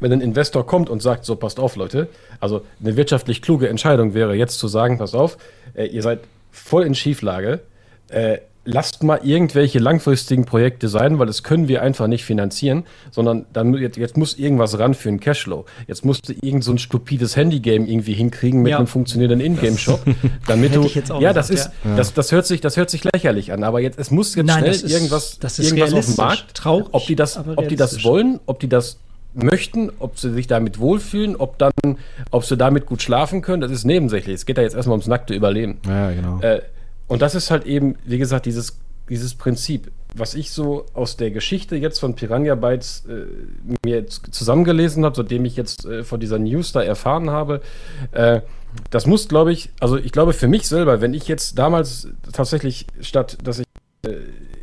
wenn 0.00 0.12
ein 0.12 0.20
Investor 0.20 0.66
kommt 0.66 0.90
und 0.90 1.00
sagt, 1.00 1.24
so 1.24 1.36
passt 1.36 1.60
auf, 1.60 1.76
Leute, 1.76 2.08
also 2.40 2.62
eine 2.80 2.96
wirtschaftlich 2.96 3.40
kluge 3.40 3.68
Entscheidung 3.68 4.14
wäre 4.14 4.34
jetzt 4.34 4.58
zu 4.58 4.66
sagen, 4.66 4.98
passt 4.98 5.14
auf, 5.14 5.38
äh, 5.74 5.86
ihr 5.86 6.02
seid 6.02 6.20
voll 6.50 6.82
in 6.82 6.94
Schieflage, 6.96 7.60
äh, 8.08 8.38
lasst 8.64 9.02
mal 9.02 9.20
irgendwelche 9.22 9.78
langfristigen 9.78 10.44
Projekte 10.44 10.88
sein, 10.88 11.18
weil 11.18 11.26
das 11.26 11.42
können 11.42 11.68
wir 11.68 11.82
einfach 11.82 12.06
nicht 12.06 12.24
finanzieren, 12.24 12.84
sondern 13.10 13.46
dann, 13.52 13.74
jetzt, 13.74 13.96
jetzt 13.96 14.16
muss 14.16 14.34
irgendwas 14.38 14.78
ran 14.78 14.94
für 14.94 15.08
einen 15.08 15.20
Cashflow. 15.20 15.64
Jetzt 15.86 16.04
musst 16.04 16.28
du 16.28 16.32
irgend 16.40 16.64
so 16.64 16.72
ein 16.72 16.78
stupides 16.78 17.36
Handygame 17.36 17.86
irgendwie 17.86 18.14
hinkriegen 18.14 18.62
mit 18.62 18.70
ja. 18.70 18.78
einem 18.78 18.86
funktionierenden 18.86 19.40
Ingame-Shop, 19.40 20.00
damit 20.46 20.74
du, 20.74 20.88
ja, 21.20 21.32
das 21.32 21.50
ist, 21.50 21.70
ja. 21.84 21.96
Das, 21.96 22.14
das 22.14 22.32
hört 22.32 22.46
sich, 22.46 22.60
das 22.60 22.76
hört 22.76 22.90
sich 22.90 23.04
lächerlich 23.04 23.52
an, 23.52 23.64
aber 23.64 23.80
jetzt, 23.80 23.98
es 23.98 24.10
muss 24.10 24.34
jetzt 24.34 24.46
Nein, 24.46 24.60
schnell 24.60 24.72
ist, 24.72 24.90
irgendwas, 24.90 25.38
irgendwas 25.58 25.92
auf 25.92 26.06
dem 26.06 26.16
Markt, 26.16 26.54
traurig, 26.54 26.86
ob 26.92 27.06
die 27.06 27.16
das, 27.16 27.36
ob 27.36 27.68
die 27.68 27.76
das 27.76 28.04
wollen, 28.04 28.40
ob 28.46 28.60
die 28.60 28.68
das 28.68 28.98
möchten, 29.34 29.90
ob 29.98 30.18
sie 30.18 30.32
sich 30.32 30.46
damit 30.46 30.78
wohlfühlen, 30.78 31.36
ob 31.36 31.58
dann, 31.58 31.72
ob 32.30 32.44
sie 32.44 32.56
damit 32.56 32.86
gut 32.86 33.02
schlafen 33.02 33.42
können, 33.42 33.60
das 33.60 33.72
ist 33.72 33.84
nebensächlich. 33.84 34.34
Es 34.36 34.46
geht 34.46 34.58
da 34.58 34.62
jetzt 34.62 34.74
erstmal 34.74 34.94
ums 34.94 35.08
nackte 35.08 35.34
Überleben. 35.34 35.78
Ja, 35.86 36.10
genau. 36.10 36.40
Äh, 36.40 36.62
und 37.08 37.22
das 37.22 37.34
ist 37.34 37.50
halt 37.50 37.66
eben, 37.66 37.96
wie 38.04 38.18
gesagt, 38.18 38.46
dieses, 38.46 38.78
dieses 39.08 39.34
Prinzip, 39.34 39.90
was 40.14 40.34
ich 40.34 40.50
so 40.50 40.86
aus 40.94 41.16
der 41.16 41.30
Geschichte 41.30 41.76
jetzt 41.76 41.98
von 41.98 42.14
Piranha 42.14 42.54
Bytes 42.54 43.04
äh, 43.06 43.26
mir 43.84 44.06
zusammengelesen 44.06 45.04
habe, 45.04 45.16
seitdem 45.16 45.44
ich 45.44 45.56
jetzt 45.56 45.84
äh, 45.84 46.04
von 46.04 46.20
dieser 46.20 46.38
News 46.38 46.72
da 46.72 46.82
erfahren 46.82 47.30
habe, 47.30 47.60
äh, 48.12 48.40
das 48.90 49.06
muss, 49.06 49.28
glaube 49.28 49.52
ich, 49.52 49.70
also 49.80 49.96
ich 49.96 50.12
glaube 50.12 50.32
für 50.32 50.48
mich 50.48 50.66
selber, 50.66 51.00
wenn 51.00 51.14
ich 51.14 51.28
jetzt 51.28 51.58
damals 51.58 52.08
tatsächlich 52.32 52.86
statt, 53.00 53.38
dass 53.42 53.58
ich 53.58 53.66
äh, 54.06 54.16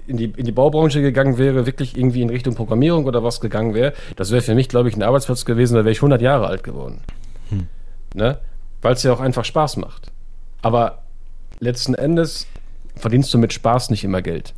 in 0.07 0.17
die, 0.17 0.25
in 0.25 0.45
die 0.45 0.51
Baubranche 0.51 1.01
gegangen 1.01 1.37
wäre, 1.37 1.65
wirklich 1.65 1.95
irgendwie 1.95 2.21
in 2.21 2.29
Richtung 2.29 2.55
Programmierung 2.55 3.05
oder 3.05 3.23
was 3.23 3.39
gegangen 3.39 3.73
wäre, 3.73 3.93
das 4.15 4.31
wäre 4.31 4.41
für 4.41 4.55
mich, 4.55 4.67
glaube 4.67 4.89
ich, 4.89 4.95
ein 4.95 5.03
Arbeitsplatz 5.03 5.45
gewesen, 5.45 5.75
da 5.75 5.81
wäre 5.81 5.91
ich 5.91 5.99
100 5.99 6.21
Jahre 6.21 6.47
alt 6.47 6.63
geworden. 6.63 7.01
Hm. 7.49 7.67
Ne? 8.13 8.39
Weil 8.81 8.93
es 8.93 9.03
ja 9.03 9.13
auch 9.13 9.19
einfach 9.21 9.45
Spaß 9.45 9.77
macht. 9.77 10.11
Aber 10.61 11.00
letzten 11.61 11.93
Endes 11.93 12.47
verdienst 12.95 13.33
du 13.33 13.37
mit 13.37 13.53
Spaß 13.53 13.89
nicht 13.91 14.03
immer 14.03 14.21
Geld. 14.21 14.53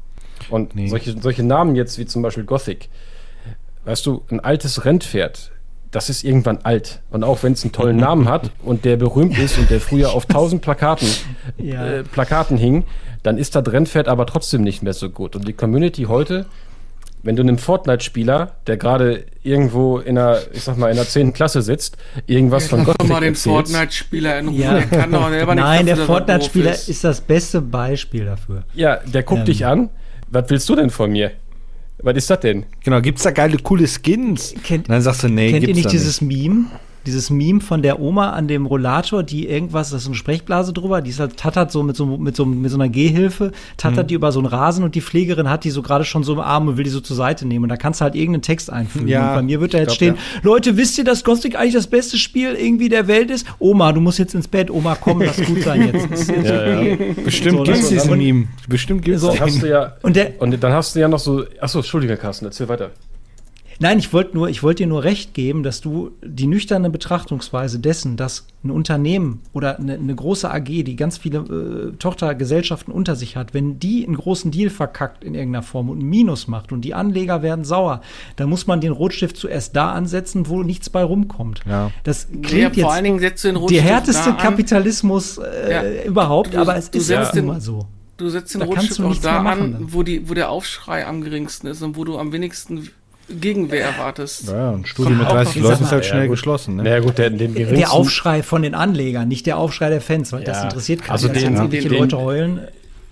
Und 0.49 0.75
nee. 0.75 0.87
solche, 0.87 1.19
solche 1.21 1.43
Namen 1.43 1.75
jetzt 1.75 1.97
wie 1.99 2.05
zum 2.05 2.21
Beispiel 2.21 2.45
Gothic, 2.45 2.89
weißt 3.85 4.05
du, 4.05 4.23
ein 4.31 4.39
altes 4.39 4.85
Rennpferd, 4.85 5.51
das 5.91 6.09
ist 6.09 6.23
irgendwann 6.23 6.59
alt. 6.63 7.01
Und 7.11 7.23
auch 7.23 7.43
wenn 7.43 7.53
es 7.53 7.63
einen 7.63 7.71
tollen 7.71 7.97
Namen 8.07 8.27
hat 8.27 8.49
und 8.63 8.85
der 8.85 8.97
berühmt 8.97 9.37
ist 9.37 9.57
und 9.57 9.69
der 9.69 9.79
früher 9.79 10.13
auf 10.13 10.25
tausend 10.27 10.61
Plakaten, 10.61 11.07
ja. 11.57 11.85
äh, 11.85 12.03
Plakaten 12.03 12.57
hing, 12.57 12.85
dann 13.21 13.37
ist 13.37 13.55
das 13.55 13.71
Rennpferd 13.71 14.07
aber 14.07 14.25
trotzdem 14.25 14.63
nicht 14.63 14.81
mehr 14.81 14.93
so 14.93 15.09
gut. 15.09 15.35
Und 15.35 15.47
die 15.47 15.53
Community 15.53 16.03
heute 16.03 16.45
wenn 17.23 17.37
du 17.37 17.41
einem 17.41 17.57
Fortnite-Spieler, 17.57 18.51
der 18.67 18.77
gerade 18.77 19.25
irgendwo 19.43 19.97
in 19.97 20.17
einer, 20.17 20.39
ich 20.53 20.63
sag 20.63 20.77
mal, 20.77 20.89
in 20.89 20.97
der 20.97 21.07
10. 21.07 21.33
Klasse 21.33 21.61
sitzt, 21.61 21.97
irgendwas 22.27 22.67
von 22.67 22.83
Gott 22.83 23.07
mal 23.07 23.21
den 23.21 23.35
Fortnite-Spieler 23.35 24.39
in 24.39 24.49
Ruhe. 24.49 24.57
Ja. 24.57 24.73
Der 24.73 24.85
kann 24.87 25.11
doch 25.11 25.29
selber 25.29 25.55
nicht 25.55 25.63
Nein, 25.63 25.85
der 25.85 25.97
Fortnite-Spieler 25.97 26.73
ist. 26.73 26.89
ist 26.89 27.03
das 27.03 27.21
beste 27.21 27.61
Beispiel 27.61 28.25
dafür. 28.25 28.63
Ja, 28.73 28.97
der 28.97 29.23
guckt 29.23 29.39
ähm. 29.39 29.45
dich 29.45 29.65
an. 29.65 29.89
Was 30.29 30.49
willst 30.49 30.67
du 30.67 30.75
denn 30.75 30.89
von 30.89 31.11
mir? 31.11 31.31
Was 31.99 32.15
ist 32.17 32.29
das 32.29 32.41
denn? 32.41 32.65
Genau, 32.83 32.99
gibt's 32.99 33.23
da 33.23 33.31
geile, 33.31 33.57
coole 33.57 33.87
Skins? 33.87 34.53
Kennt, 34.63 34.89
dann 34.89 35.01
sagst 35.01 35.23
du, 35.23 35.29
nee, 35.29 35.51
kennt 35.51 35.67
ihr 35.67 35.73
nicht 35.73 35.91
dieses 35.91 36.21
nicht. 36.21 36.43
Meme? 36.43 36.65
Dieses 37.05 37.29
Meme 37.29 37.61
von 37.61 37.81
der 37.81 37.99
Oma 37.99 38.31
an 38.31 38.47
dem 38.47 38.65
Rollator, 38.65 39.23
die 39.23 39.47
irgendwas, 39.47 39.89
das 39.89 40.03
ist 40.03 40.07
eine 40.07 40.15
Sprechblase 40.15 40.73
drüber, 40.73 41.01
die 41.01 41.09
ist 41.09 41.19
halt 41.19 41.37
tattert 41.37 41.71
so 41.71 41.83
mit 41.83 41.95
so, 41.95 42.05
mit 42.05 42.35
so, 42.35 42.45
mit 42.45 42.71
so 42.71 42.77
einer 42.77 42.89
Gehhilfe, 42.89 43.51
tattert 43.77 44.05
mhm. 44.05 44.07
die 44.07 44.13
über 44.15 44.31
so 44.31 44.39
einen 44.39 44.47
Rasen 44.47 44.83
und 44.83 44.95
die 44.95 45.01
Pflegerin 45.01 45.49
hat 45.49 45.63
die 45.63 45.71
so 45.71 45.81
gerade 45.81 46.05
schon 46.05 46.23
so 46.23 46.33
im 46.33 46.39
Arm 46.39 46.67
und 46.67 46.77
will 46.77 46.83
die 46.83 46.89
so 46.89 47.01
zur 47.01 47.15
Seite 47.15 47.47
nehmen. 47.47 47.63
Und 47.63 47.69
da 47.69 47.77
kannst 47.77 48.01
du 48.01 48.03
halt 48.03 48.15
irgendeinen 48.15 48.41
Text 48.41 48.71
einfügen. 48.71 49.07
Ja, 49.07 49.29
und 49.29 49.35
bei 49.35 49.41
mir 49.43 49.61
wird 49.61 49.73
da 49.73 49.79
jetzt 49.79 49.87
glaub, 49.87 49.95
stehen, 49.95 50.15
ja. 50.15 50.41
Leute, 50.43 50.77
wisst 50.77 50.97
ihr, 50.97 51.03
dass 51.03 51.23
Gothic 51.23 51.55
eigentlich 51.55 51.73
das 51.73 51.87
beste 51.87 52.17
Spiel 52.17 52.53
irgendwie 52.53 52.89
der 52.89 53.07
Welt 53.07 53.29
ist? 53.31 53.45
Oma, 53.59 53.91
du 53.91 54.01
musst 54.01 54.19
jetzt 54.19 54.35
ins 54.35 54.47
Bett. 54.47 54.71
Oma, 54.71 54.95
komm, 54.99 55.21
lass 55.21 55.37
gut 55.43 55.61
sein 55.61 55.93
jetzt. 55.93 56.09
jetzt 56.09 56.29
ja, 56.45 56.81
ja. 56.83 56.97
Bestimmt 57.23 57.57
so, 57.57 57.63
gibt's 57.63 57.89
diesen 57.89 58.17
Meme. 58.17 58.47
Bestimmt 58.67 59.03
gibt's 59.03 59.21
so. 59.21 59.37
Hast 59.39 59.61
du 59.61 59.69
ja, 59.69 59.93
und, 60.01 60.15
der, 60.15 60.41
und 60.41 60.61
dann 60.63 60.73
hast 60.73 60.95
du 60.95 60.99
ja 60.99 61.07
noch 61.07 61.19
so, 61.19 61.43
achso, 61.59 61.79
Entschuldige, 61.79 62.17
Carsten, 62.17 62.45
erzähl 62.45 62.67
weiter. 62.69 62.91
Nein, 63.79 63.99
ich 63.99 64.13
wollte 64.13 64.35
nur, 64.35 64.49
ich 64.49 64.63
wollte 64.63 64.83
dir 64.83 64.87
nur 64.87 65.03
recht 65.03 65.33
geben, 65.33 65.63
dass 65.63 65.81
du 65.81 66.11
die 66.23 66.47
nüchterne 66.47 66.89
Betrachtungsweise 66.89 67.79
dessen, 67.79 68.17
dass 68.17 68.45
ein 68.63 68.71
Unternehmen 68.71 69.41
oder 69.51 69.79
eine, 69.79 69.95
eine 69.95 70.15
große 70.15 70.49
AG, 70.49 70.65
die 70.65 70.95
ganz 70.95 71.17
viele 71.17 71.39
äh, 71.39 71.97
Tochtergesellschaften 71.97 72.93
unter 72.93 73.15
sich 73.15 73.35
hat, 73.35 73.53
wenn 73.53 73.79
die 73.79 74.05
einen 74.05 74.15
großen 74.15 74.51
Deal 74.51 74.69
verkackt 74.69 75.23
in 75.23 75.35
irgendeiner 75.35 75.63
Form 75.63 75.89
und 75.89 75.99
ein 75.99 76.05
Minus 76.05 76.47
macht 76.47 76.71
und 76.71 76.81
die 76.81 76.93
Anleger 76.93 77.41
werden 77.41 77.65
sauer, 77.65 78.01
dann 78.35 78.49
muss 78.49 78.67
man 78.67 78.81
den 78.81 78.91
Rotstift 78.91 79.37
zuerst 79.37 79.75
da 79.75 79.91
ansetzen, 79.91 80.47
wo 80.47 80.63
nichts 80.63 80.89
bei 80.89 81.03
rumkommt. 81.03 81.61
Ja. 81.67 81.91
Das 82.03 82.27
klingt 82.41 82.75
ja, 82.77 82.83
vor 82.83 82.93
allen 82.93 83.03
Dingen 83.03 83.19
setzt 83.19 83.43
du 83.43 83.49
den 83.49 83.57
Rotstift 83.57 83.83
der 83.83 83.91
härteste 83.91 84.33
Kapitalismus 84.33 85.37
äh, 85.37 85.71
ja. 85.71 86.03
überhaupt, 86.03 86.53
du, 86.53 86.59
aber 86.59 86.77
es 86.77 86.89
ist 86.89 87.09
ja 87.09 87.23
immer 87.29 87.59
so. 87.59 87.87
Du 88.17 88.29
setzt 88.29 88.53
den 88.53 88.61
da 88.61 88.67
Rotstift 88.67 89.01
auch 89.01 89.17
da 89.17 89.41
an, 89.41 89.77
wo, 89.79 90.03
die, 90.03 90.29
wo 90.29 90.33
der 90.33 90.49
Aufschrei 90.49 91.05
am 91.05 91.21
geringsten 91.21 91.67
ist 91.67 91.81
und 91.81 91.97
wo 91.97 92.05
du 92.05 92.17
am 92.17 92.31
wenigsten 92.31 92.89
Gegenwehr 93.29 93.85
erwartest. 93.85 94.49
Ja, 94.49 94.71
ein 94.71 94.85
Studio 94.85 95.15
mit 95.15 95.27
30 95.27 95.61
Leuten 95.61 95.83
ist 95.83 95.91
halt 95.91 96.05
schnell 96.05 96.23
ja, 96.23 96.27
geschlossen. 96.27 96.77
Ne? 96.77 96.89
Ja, 96.89 96.99
gut, 96.99 97.17
der, 97.17 97.29
den 97.29 97.53
der 97.55 97.91
Aufschrei 97.91 98.43
von 98.43 98.61
den 98.61 98.75
Anlegern, 98.75 99.27
nicht 99.27 99.45
der 99.45 99.57
Aufschrei 99.57 99.89
der 99.89 100.01
Fans, 100.01 100.31
weil 100.33 100.41
ja. 100.41 100.47
das 100.47 100.63
interessiert 100.63 101.01
keinen. 101.03 101.13
Also 101.13 101.27
den, 101.29 101.55
den, 101.55 101.69
den, 101.69 101.91
Leute 101.91 102.17
heulen. 102.17 102.61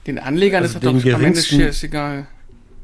Den 0.07 0.19
Anlegern 0.19 0.63
also 0.63 0.77
ist 0.77 0.83
das 0.83 1.03
doch 1.03 1.13
am 1.13 1.23
Ende 1.23 1.39
ist 1.39 1.83
egal. 1.83 2.27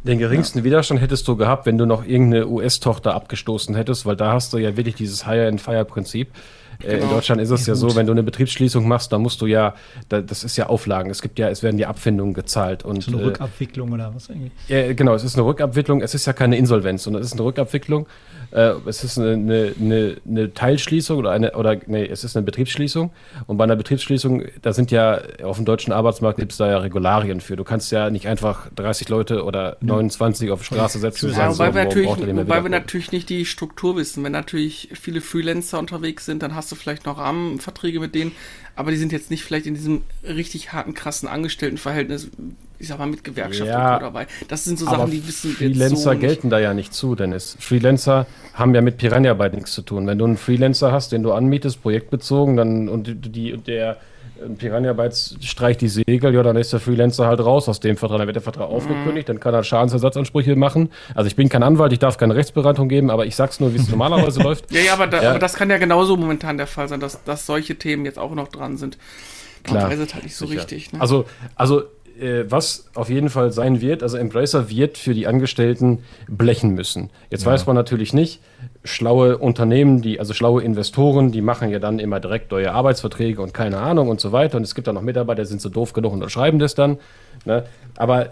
Den 0.04 0.20
geringsten 0.20 0.60
ja. 0.60 0.64
Widerstand 0.64 1.02
hättest 1.02 1.28
du 1.28 1.36
gehabt, 1.36 1.66
wenn 1.66 1.78
du 1.78 1.86
noch 1.86 2.06
irgendeine 2.06 2.48
US-Tochter 2.48 3.14
abgestoßen 3.14 3.76
hättest, 3.76 4.06
weil 4.06 4.16
da 4.16 4.32
hast 4.32 4.54
du 4.54 4.58
ja 4.58 4.78
wirklich 4.78 4.96
dieses 4.96 5.26
Hire-and-Fire-Prinzip. 5.26 6.30
Äh, 6.30 6.32
genau. 6.80 7.04
In 7.04 7.10
Deutschland 7.10 7.42
ist 7.42 7.50
es 7.50 7.66
ja, 7.66 7.74
ja 7.74 7.76
so, 7.76 7.96
wenn 7.96 8.06
du 8.06 8.12
eine 8.12 8.24
Betriebsschließung 8.24 8.88
machst, 8.88 9.12
dann 9.12 9.22
musst 9.22 9.42
du 9.42 9.46
ja, 9.46 9.76
das 10.10 10.44
ist 10.44 10.58
ja 10.58 10.68
Auflagen. 10.68 11.10
Es 11.10 11.22
gibt 11.22 11.40
ja, 11.40 11.50
es 11.50 11.64
werden 11.64 11.78
die 11.78 11.86
Abfindungen 11.86 12.34
gezahlt. 12.34 12.84
Und, 12.84 13.04
so 13.04 13.12
eine 13.12 13.22
äh, 13.22 13.26
Rückabwicklung 13.26 13.92
oder 13.92 14.14
was 14.14 14.30
eigentlich? 14.30 14.52
Ja, 14.68 14.94
genau, 14.94 15.14
es 15.14 15.24
ist 15.24 15.36
eine 15.36 15.46
Rückabwicklung. 15.46 16.02
Es 16.02 16.14
ist 16.14 16.26
ja 16.26 16.34
keine 16.34 16.58
Insolvenz, 16.58 17.04
sondern 17.04 17.22
es 17.22 17.28
ist 17.28 17.34
eine 17.34 17.44
Rückabwicklung. 17.44 18.08
Äh, 18.58 18.74
es 18.88 19.03
ist 19.03 19.20
eine, 19.20 19.76
eine, 19.80 20.18
eine, 20.28 20.51
Teilschließung 20.51 21.20
oder 21.20 21.30
eine, 21.30 21.51
oder 21.51 21.78
nee, 21.86 22.08
es 22.08 22.24
ist 22.24 22.36
eine 22.36 22.43
Betriebsschließung. 22.43 23.12
Und 23.45 23.58
bei 23.58 23.66
einer 23.66 23.76
Betriebsschließung, 23.76 24.45
da 24.64 24.74
sind 24.74 24.89
ja 24.89 25.22
auf 25.43 25.58
dem 25.58 25.66
deutschen 25.66 25.93
Arbeitsmarkt 25.93 26.39
gibt 26.39 26.53
es 26.53 26.58
da 26.58 26.68
ja 26.68 26.80
Regularien 26.80 27.39
für. 27.39 27.55
Du 27.55 27.64
kannst 27.64 27.91
ja 27.91 28.10
nicht 28.10 28.28
einfach 28.28 28.70
30 28.76 29.10
Leute 29.10 29.43
oder 29.43 29.78
29 29.82 30.49
auf 30.49 30.62
die 30.62 30.66
Straße 30.66 30.97
setzen. 30.97 31.32
Ja, 31.34 31.51
wobei, 31.51 31.68
so, 31.68 31.76
wir, 31.76 31.84
natürlich, 31.84 32.10
wobei 32.10 32.64
wir 32.64 32.70
natürlich 32.72 33.12
nicht 33.12 33.30
die 33.30 33.45
Struktur 33.45 33.95
wissen. 33.95 34.24
Wenn 34.24 34.32
natürlich 34.32 34.89
viele 34.99 35.22
Freelancer 35.22 35.78
unterwegs 35.78 36.26
sind, 36.26 36.41
dann 36.41 36.55
hast 36.55 36.72
du 36.72 36.76
vielleicht 36.76 37.05
noch 37.05 37.20
Rahmenverträge 37.20 37.99
mit 37.99 38.16
denen, 38.16 38.32
aber 38.76 38.89
die 38.89 38.97
sind 38.97 39.12
jetzt 39.12 39.30
nicht 39.30 39.43
vielleicht 39.43 39.68
in 39.68 39.76
diesem 39.76 40.01
richtig 40.24 40.74
harten, 40.74 40.95
krassen 40.95 41.30
Angestelltenverhältnis, 41.30 42.32
ich 42.80 42.88
sag 42.88 43.00
mal, 43.00 43.08
mit 43.08 43.24
Gewerkschaft 43.24 43.70
ja, 43.70 44.00
dabei. 44.00 44.28
Das 44.48 44.64
sind 44.64 44.78
so 44.78 44.86
Sachen, 44.86 45.12
die 45.12 45.28
wissen 45.28 45.52
wir 45.52 45.70
Freelancer 45.70 46.14
so 46.14 46.20
gelten 46.20 46.50
da 46.50 46.60
ja 46.60 46.74
nicht 46.74 46.94
zu, 46.94 47.16
Dennis. 47.16 47.58
Freelancer 47.60 48.28
haben 48.54 48.74
ja 48.76 48.82
mit 48.82 48.98
Piranha-Arbeit 48.98 49.54
nichts 49.54 49.72
zu 49.72 49.82
tun. 49.82 50.08
Wenn 50.08 50.18
du 50.18 50.26
einen 50.26 50.38
Freelancer 50.38 50.92
hast, 50.92 51.12
den 51.12 51.24
du 51.24 51.32
anmietest, 51.34 51.82
projektbezogen, 51.82 52.58
dann 52.58 52.90
und 52.90 53.36
die, 53.36 53.58
der 53.58 53.98
Piranha 54.58 54.94
Bytes 54.94 55.36
streicht 55.42 55.82
die 55.82 55.88
Segel, 55.88 56.34
ja, 56.34 56.44
dann 56.44 56.56
ist 56.56 56.74
der 56.74 56.80
Freelancer 56.80 57.28
halt 57.28 57.40
raus 57.40 57.68
aus 57.70 57.80
dem 57.80 57.98
Vertrag, 57.98 58.20
dann 58.20 58.28
wird 58.28 58.36
der 58.36 58.44
Vertrag 58.44 58.70
mhm. 58.70 58.76
aufgekündigt, 58.76 59.30
dann 59.30 59.40
kann 59.40 59.54
er 59.54 59.64
Schadensersatzansprüche 59.64 60.56
machen. 60.56 60.90
Also 61.16 61.28
ich 61.28 61.36
bin 61.36 61.50
kein 61.50 61.64
Anwalt, 61.64 61.92
ich 61.94 62.00
darf 62.00 62.18
keine 62.18 62.36
Rechtsberatung 62.36 62.90
geben, 62.90 63.10
aber 63.10 63.26
ich 63.26 63.36
sag's 63.36 63.60
nur, 63.60 63.74
wie 63.74 63.78
es 63.78 63.90
normalerweise 63.90 64.42
läuft. 64.42 64.72
Ja, 64.72 64.82
ja, 64.82 64.94
aber, 64.94 65.08
da, 65.08 65.22
ja. 65.22 65.30
aber 65.32 65.40
das 65.40 65.56
kann 65.56 65.70
ja 65.70 65.78
genauso 65.78 66.18
momentan 66.18 66.58
der 66.58 66.68
Fall 66.68 66.88
sein, 66.88 67.00
dass, 67.00 67.24
dass 67.24 67.46
solche 67.46 67.76
Themen 67.78 68.06
jetzt 68.06 68.20
auch 68.20 68.36
noch 68.36 68.48
dran 68.48 68.78
sind. 68.78 68.98
Klar. 69.64 69.84
Man 69.84 69.92
weiß 69.92 70.00
es 70.00 70.14
halt 70.14 70.24
nicht 70.24 70.36
so 70.36 70.46
sicher. 70.46 70.60
richtig. 70.60 70.94
Ne? 70.94 71.02
Also, 71.02 71.26
also 71.56 71.84
äh, 72.20 72.45
was 72.49 72.89
auf 72.95 73.09
jeden 73.09 73.30
Fall 73.30 73.51
sein 73.51 73.82
wird, 73.82 74.03
also 74.03 74.18
Embracer 74.18 74.70
wird 74.70 74.97
für 74.97 75.13
die 75.13 75.28
Angestellten 75.28 76.03
blechen 76.28 76.72
müssen. 76.72 77.09
Jetzt 77.30 77.45
ja. 77.45 77.51
weiß 77.51 77.65
man 77.65 77.76
natürlich 77.76 78.13
nicht, 78.13 78.41
schlaue 78.84 79.38
Unternehmen, 79.38 80.01
die, 80.01 80.20
also 80.20 80.34
schlaue 80.34 80.63
Investoren, 80.63 81.32
die 81.32 81.41
machen 81.41 81.70
ja 81.70 81.80
dann 81.80 81.99
immer 81.99 82.20
direkt 82.20 82.51
neue 82.51 82.72
Arbeitsverträge 82.72 83.41
und 83.41 83.53
keine 83.53 83.80
Ahnung 83.80 84.09
und 84.09 84.20
so 84.20 84.32
weiter. 84.32 84.57
Und 84.57 84.63
es 84.63 84.76
gibt 84.76 84.88
dann 84.88 84.95
noch 84.95 85.01
Mitarbeiter, 85.01 85.43
die 85.43 85.49
sind 85.49 85.61
so 85.61 85.70
doof 85.70 85.93
genug 85.93 86.13
und 86.13 86.20
unterschreiben 86.20 86.59
das 86.59 86.76
dann. 86.76 86.97
Ne? 87.45 87.63
Aber 87.95 88.32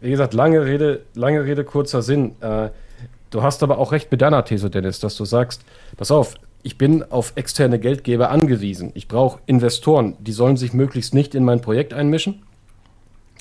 wie 0.00 0.10
gesagt, 0.10 0.34
lange 0.34 0.64
Rede, 0.64 1.02
lange 1.14 1.44
Rede, 1.44 1.64
kurzer 1.64 2.02
Sinn. 2.02 2.32
Äh, 2.40 2.68
du 3.30 3.42
hast 3.42 3.62
aber 3.62 3.78
auch 3.78 3.92
recht 3.92 4.10
mit 4.10 4.20
deiner 4.22 4.44
These, 4.44 4.70
Dennis, 4.70 5.00
dass 5.00 5.16
du 5.16 5.24
sagst, 5.24 5.62
pass 5.96 6.10
auf, 6.10 6.34
ich 6.62 6.76
bin 6.76 7.04
auf 7.04 7.32
externe 7.36 7.78
Geldgeber 7.78 8.30
angewiesen. 8.30 8.90
Ich 8.94 9.08
brauche 9.08 9.40
Investoren, 9.46 10.16
die 10.18 10.32
sollen 10.32 10.56
sich 10.56 10.72
möglichst 10.72 11.14
nicht 11.14 11.34
in 11.34 11.44
mein 11.44 11.60
Projekt 11.60 11.94
einmischen. 11.94 12.42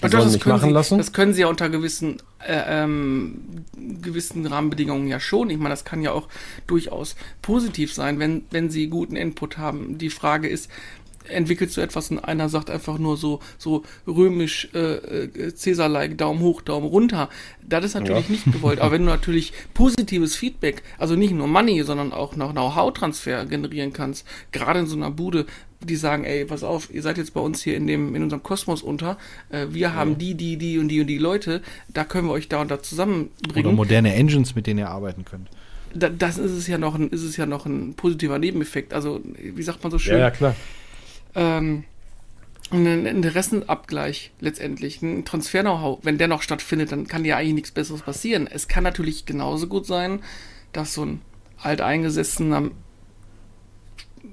Die 0.04 0.10
sollen 0.10 0.32
mich 0.32 0.46
machen 0.46 0.70
Sie, 0.70 0.74
lassen. 0.74 0.98
Das 0.98 1.12
können 1.12 1.34
sie 1.34 1.42
ja 1.42 1.48
unter 1.48 1.70
gewissen, 1.70 2.18
äh, 2.40 2.84
ähm, 2.84 3.66
gewissen 4.02 4.46
Rahmenbedingungen 4.46 5.08
ja 5.08 5.20
schon. 5.20 5.50
Ich 5.50 5.58
meine, 5.58 5.70
das 5.70 5.86
kann 5.86 6.02
ja 6.02 6.12
auch 6.12 6.28
durchaus 6.68 7.16
positiv 7.42 7.94
sein, 7.94 8.20
wenn, 8.20 8.44
wenn 8.52 8.70
sie 8.70 8.88
guten 8.88 9.16
Input 9.16 9.58
haben. 9.58 9.98
Die 9.98 10.10
Frage 10.10 10.48
ist, 10.48 10.70
entwickelst 11.30 11.78
du 11.78 11.82
etwas 11.82 12.12
und 12.12 12.20
einer 12.20 12.50
sagt 12.50 12.70
einfach 12.70 12.98
nur 12.98 13.18
so, 13.18 13.40
so 13.58 13.84
römisch 14.08 14.70
äh, 14.74 14.96
äh 14.96 15.54
Cäsar-like, 15.54 16.18
Daumen 16.18 16.42
hoch, 16.42 16.62
Daumen 16.62 16.88
runter. 16.88 17.30
Das 17.68 17.86
ist 17.86 17.96
natürlich 17.96 18.28
ja. 18.28 18.32
nicht 18.32 18.52
gewollt. 18.52 18.80
Aber 18.80 18.92
wenn 18.92 19.04
du 19.04 19.10
natürlich 19.10 19.54
positives 19.74 20.36
Feedback, 20.36 20.84
also 20.98 21.16
nicht 21.16 21.34
nur 21.34 21.48
Money, 21.48 21.84
sondern 21.84 22.14
auch 22.14 22.36
noch 22.36 22.52
Know-how-Transfer 22.52 23.46
generieren 23.46 23.94
kannst, 23.94 24.26
gerade 24.52 24.80
in 24.80 24.88
so 24.88 24.96
einer 24.96 25.12
Bude, 25.12 25.46
die 25.82 25.96
sagen, 25.96 26.24
ey, 26.24 26.46
pass 26.46 26.64
auf, 26.64 26.94
ihr 26.94 27.02
seid 27.02 27.18
jetzt 27.18 27.34
bei 27.34 27.42
uns 27.42 27.62
hier 27.62 27.78
in 27.78 27.88
dem, 27.88 28.16
in 28.16 28.24
unserem 28.24 28.44
Kosmos 28.44 28.82
unter, 28.82 29.18
äh, 29.50 29.68
wir 29.70 29.94
haben 29.94 30.12
ja. 30.12 30.18
die, 30.18 30.34
die, 30.36 30.58
die 30.58 30.80
und 30.80 30.88
die 30.88 31.02
und 31.02 31.08
die 31.08 31.18
Leute, 31.18 31.62
da 31.88 32.04
können 32.04 32.28
wir 32.28 32.34
euch 32.34 32.50
da 32.50 32.62
und 32.62 32.72
da 32.72 32.82
zusammenbringen. 32.82 33.68
Oder 33.68 33.76
moderne 33.76 34.14
Engines, 34.14 34.56
mit 34.56 34.68
denen 34.68 34.80
ihr 34.80 34.90
arbeiten 34.90 35.26
könnt. 35.26 35.50
Da, 35.94 36.10
das 36.10 36.38
ist 36.38 36.52
es 36.52 36.68
ja 36.68 36.78
noch 36.78 36.96
ein, 36.96 37.10
ist 37.10 37.24
es 37.24 37.38
ja 37.38 37.46
noch 37.46 37.66
ein 37.66 37.94
positiver 37.94 38.40
Nebeneffekt. 38.40 38.94
Also, 38.94 39.22
wie 39.38 39.64
sagt 39.64 39.84
man 39.84 39.92
so 39.92 40.00
schön? 40.00 40.16
Ja, 40.16 40.26
ja 40.26 40.32
klar 40.32 40.56
ähm, 41.38 41.84
ein 42.70 43.06
Interessenabgleich 43.06 44.32
letztendlich, 44.42 45.02
ein 45.02 45.24
Transfer-Know-how, 45.24 46.00
wenn 46.04 46.18
der 46.18 46.28
noch 46.28 46.42
stattfindet, 46.42 46.92
dann 46.92 47.08
kann 47.08 47.24
ja 47.24 47.38
eigentlich 47.38 47.54
nichts 47.54 47.72
Besseres 47.72 48.02
passieren. 48.02 48.48
Es 48.52 48.68
kann 48.68 48.84
natürlich 48.84 49.26
genauso 49.26 49.68
gut 49.68 49.86
sein, 49.86 50.20
dass 50.74 50.94
so 50.94 51.06
ein 51.06 51.22
alteingesessener 51.62 52.72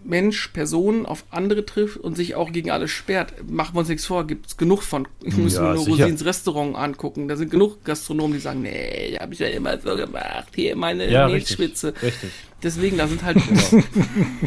Mensch, 0.05 0.49
Person 0.49 1.07
auf 1.07 1.24
andere 1.30 1.64
trifft 1.64 1.97
und 1.97 2.16
sich 2.16 2.34
auch 2.34 2.53
gegen 2.53 2.70
alles 2.70 2.90
sperrt. 2.90 3.34
Machen 3.49 3.74
wir 3.74 3.80
uns 3.80 3.88
nichts 3.88 4.07
vor, 4.07 4.26
gibt 4.26 4.47
es 4.47 4.57
genug 4.57 4.82
von. 4.82 5.07
Ich 5.22 5.36
muss 5.36 5.55
ja, 5.55 5.62
mir 5.62 5.74
nur 5.74 5.86
Rosins 5.86 6.24
Restaurant 6.24 6.76
angucken. 6.76 7.28
Da 7.28 7.36
sind 7.36 7.51
genug 7.51 7.84
Gastronomen, 7.84 8.34
die 8.34 8.40
sagen, 8.40 8.62
nee, 8.62 9.16
habe 9.20 9.32
ich 9.32 9.40
ja 9.40 9.49
immer 9.49 9.78
so 9.78 9.97
gemacht. 9.97 10.49
Hier 10.55 10.76
meine 10.76 11.11
ja, 11.11 11.28
Mehlschwitze. 11.28 11.88
Richtig, 11.88 12.03
richtig. 12.03 12.30
Deswegen, 12.62 12.97
da 12.97 13.07
sind 13.07 13.22
halt. 13.22 13.36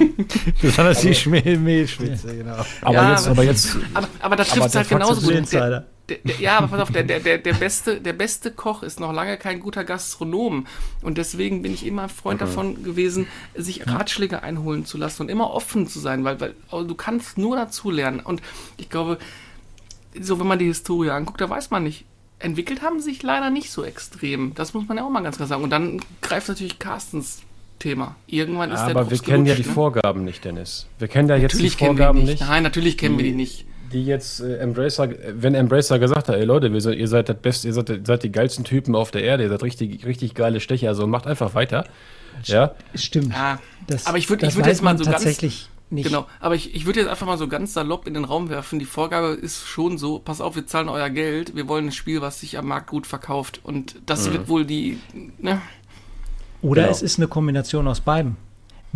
Besonders 0.61 1.01
die 1.01 1.29
Mehlschwitze, 1.29 2.35
genau. 2.35 2.65
Aber 2.81 2.93
ja, 2.93 3.11
jetzt, 3.11 3.27
aber 3.27 3.43
jetzt. 3.43 3.77
Aber, 3.93 4.07
aber 4.19 4.35
da 4.35 4.43
trifft 4.43 4.67
es 4.67 4.75
halt 4.75 4.89
genauso 4.89 5.21
gut. 5.21 5.47
Der, 6.09 6.17
der, 6.23 6.39
ja, 6.39 6.57
aber 6.57 6.67
pass 6.67 6.79
auf, 6.79 6.91
der, 6.91 7.03
der, 7.03 7.19
der, 7.19 7.37
der, 7.37 7.53
beste, 7.53 7.99
der 7.99 8.13
beste 8.13 8.51
Koch 8.51 8.81
ist 8.81 8.99
noch 8.99 9.11
lange 9.11 9.37
kein 9.37 9.59
guter 9.59 9.83
Gastronom. 9.83 10.65
Und 11.01 11.17
deswegen 11.17 11.61
bin 11.61 11.73
ich 11.73 11.85
immer 11.85 12.07
Freund 12.07 12.39
mhm. 12.39 12.45
davon 12.45 12.83
gewesen, 12.83 13.27
sich 13.55 13.87
Ratschläge 13.87 14.41
einholen 14.41 14.85
zu 14.85 14.97
lassen 14.97 15.23
und 15.23 15.29
immer 15.29 15.51
offen 15.51 15.87
zu 15.87 15.99
sein, 15.99 16.23
weil, 16.23 16.39
weil 16.39 16.53
du 16.87 16.95
kannst 16.95 17.37
nur 17.37 17.57
dazu 17.57 17.91
lernen. 17.91 18.21
Und 18.21 18.41
ich 18.77 18.89
glaube, 18.89 19.17
so 20.19 20.39
wenn 20.39 20.47
man 20.47 20.59
die 20.59 20.65
Historie 20.65 21.09
anguckt, 21.09 21.41
da 21.41 21.49
weiß 21.49 21.71
man 21.71 21.83
nicht, 21.83 22.05
entwickelt 22.39 22.81
haben 22.81 23.01
sich 23.01 23.21
leider 23.23 23.49
nicht 23.49 23.71
so 23.71 23.83
extrem. 23.83 24.53
Das 24.55 24.73
muss 24.73 24.87
man 24.87 24.97
ja 24.97 25.03
auch 25.03 25.09
mal 25.09 25.23
ganz 25.23 25.37
klar 25.37 25.47
sagen. 25.47 25.63
Und 25.63 25.71
dann 25.71 26.01
greift 26.21 26.47
natürlich 26.47 26.79
Carstens 26.79 27.41
Thema. 27.79 28.15
Irgendwann 28.25 28.71
ist 28.71 28.79
Aber 28.79 28.93
der 28.93 29.01
Aber 29.01 29.11
wir 29.11 29.19
kennen 29.19 29.45
ja 29.45 29.55
die 29.55 29.65
ne? 29.65 29.73
Vorgaben 29.73 30.23
nicht, 30.23 30.43
Dennis. 30.45 30.87
Wir 30.99 31.07
kennen 31.07 31.29
ja 31.29 31.35
jetzt 31.35 31.53
natürlich 31.53 31.77
die 31.77 31.85
Vorgaben 31.85 32.19
nicht. 32.19 32.39
nicht. 32.39 32.41
Nein, 32.41 32.63
natürlich 32.63 32.97
kennen 32.97 33.17
wir 33.17 33.25
die 33.25 33.33
nicht. 33.33 33.66
Die 33.93 34.05
jetzt 34.05 34.41
äh, 34.41 34.57
Embracer, 34.57 35.09
wenn 35.33 35.55
Embracer 35.55 35.99
gesagt 35.99 36.27
hat, 36.27 36.35
ey 36.35 36.43
Leute, 36.43 36.73
wir, 36.73 36.93
ihr 36.93 37.07
seid 37.07 37.29
das 37.29 37.37
Beste, 37.37 37.67
ihr 37.67 37.73
seid, 37.73 38.05
seid, 38.05 38.23
die 38.23 38.31
geilsten 38.31 38.65
Typen 38.65 38.95
auf 38.95 39.11
der 39.11 39.23
Erde, 39.23 39.43
ihr 39.43 39.49
seid 39.49 39.63
richtig, 39.63 40.05
richtig 40.05 40.33
geile 40.33 40.59
Stecher, 40.59 40.89
also 40.89 41.07
macht 41.07 41.27
einfach 41.27 41.55
weiter. 41.55 41.85
Ja. 42.43 42.75
Stimmt. 42.93 43.33
Ja, 43.33 43.59
das, 43.87 44.05
aber 44.05 44.17
ich 44.17 44.29
würde 44.29 44.45
ich 44.45 44.55
würd 44.55 44.67
jetzt 44.67 44.83
mal 44.83 44.97
so 44.97 45.03
tatsächlich 45.03 45.69
ganz, 45.69 45.91
nicht. 45.91 46.05
Genau, 46.07 46.27
aber 46.39 46.55
ich, 46.55 46.75
ich 46.75 46.85
würde 46.85 46.99
jetzt 46.99 47.09
einfach 47.09 47.25
mal 47.25 47.37
so 47.37 47.47
ganz 47.47 47.73
salopp 47.73 48.07
in 48.07 48.13
den 48.13 48.25
Raum 48.25 48.49
werfen. 48.49 48.79
Die 48.79 48.85
Vorgabe 48.85 49.27
ist 49.29 49.65
schon 49.65 49.97
so, 49.97 50.19
pass 50.19 50.41
auf, 50.41 50.55
wir 50.55 50.65
zahlen 50.67 50.89
euer 50.89 51.09
Geld, 51.09 51.55
wir 51.55 51.67
wollen 51.67 51.87
ein 51.87 51.91
Spiel, 51.91 52.21
was 52.21 52.41
sich 52.41 52.57
am 52.57 52.67
Markt 52.67 52.89
gut 52.89 53.07
verkauft. 53.07 53.61
Und 53.63 53.95
das 54.05 54.27
mhm. 54.27 54.33
wird 54.33 54.49
wohl 54.49 54.65
die, 54.65 54.99
ne? 55.39 55.61
Oder 56.61 56.83
genau. 56.83 56.93
es 56.93 57.01
ist 57.01 57.17
eine 57.19 57.27
Kombination 57.27 57.87
aus 57.87 58.01
beiden. 58.01 58.35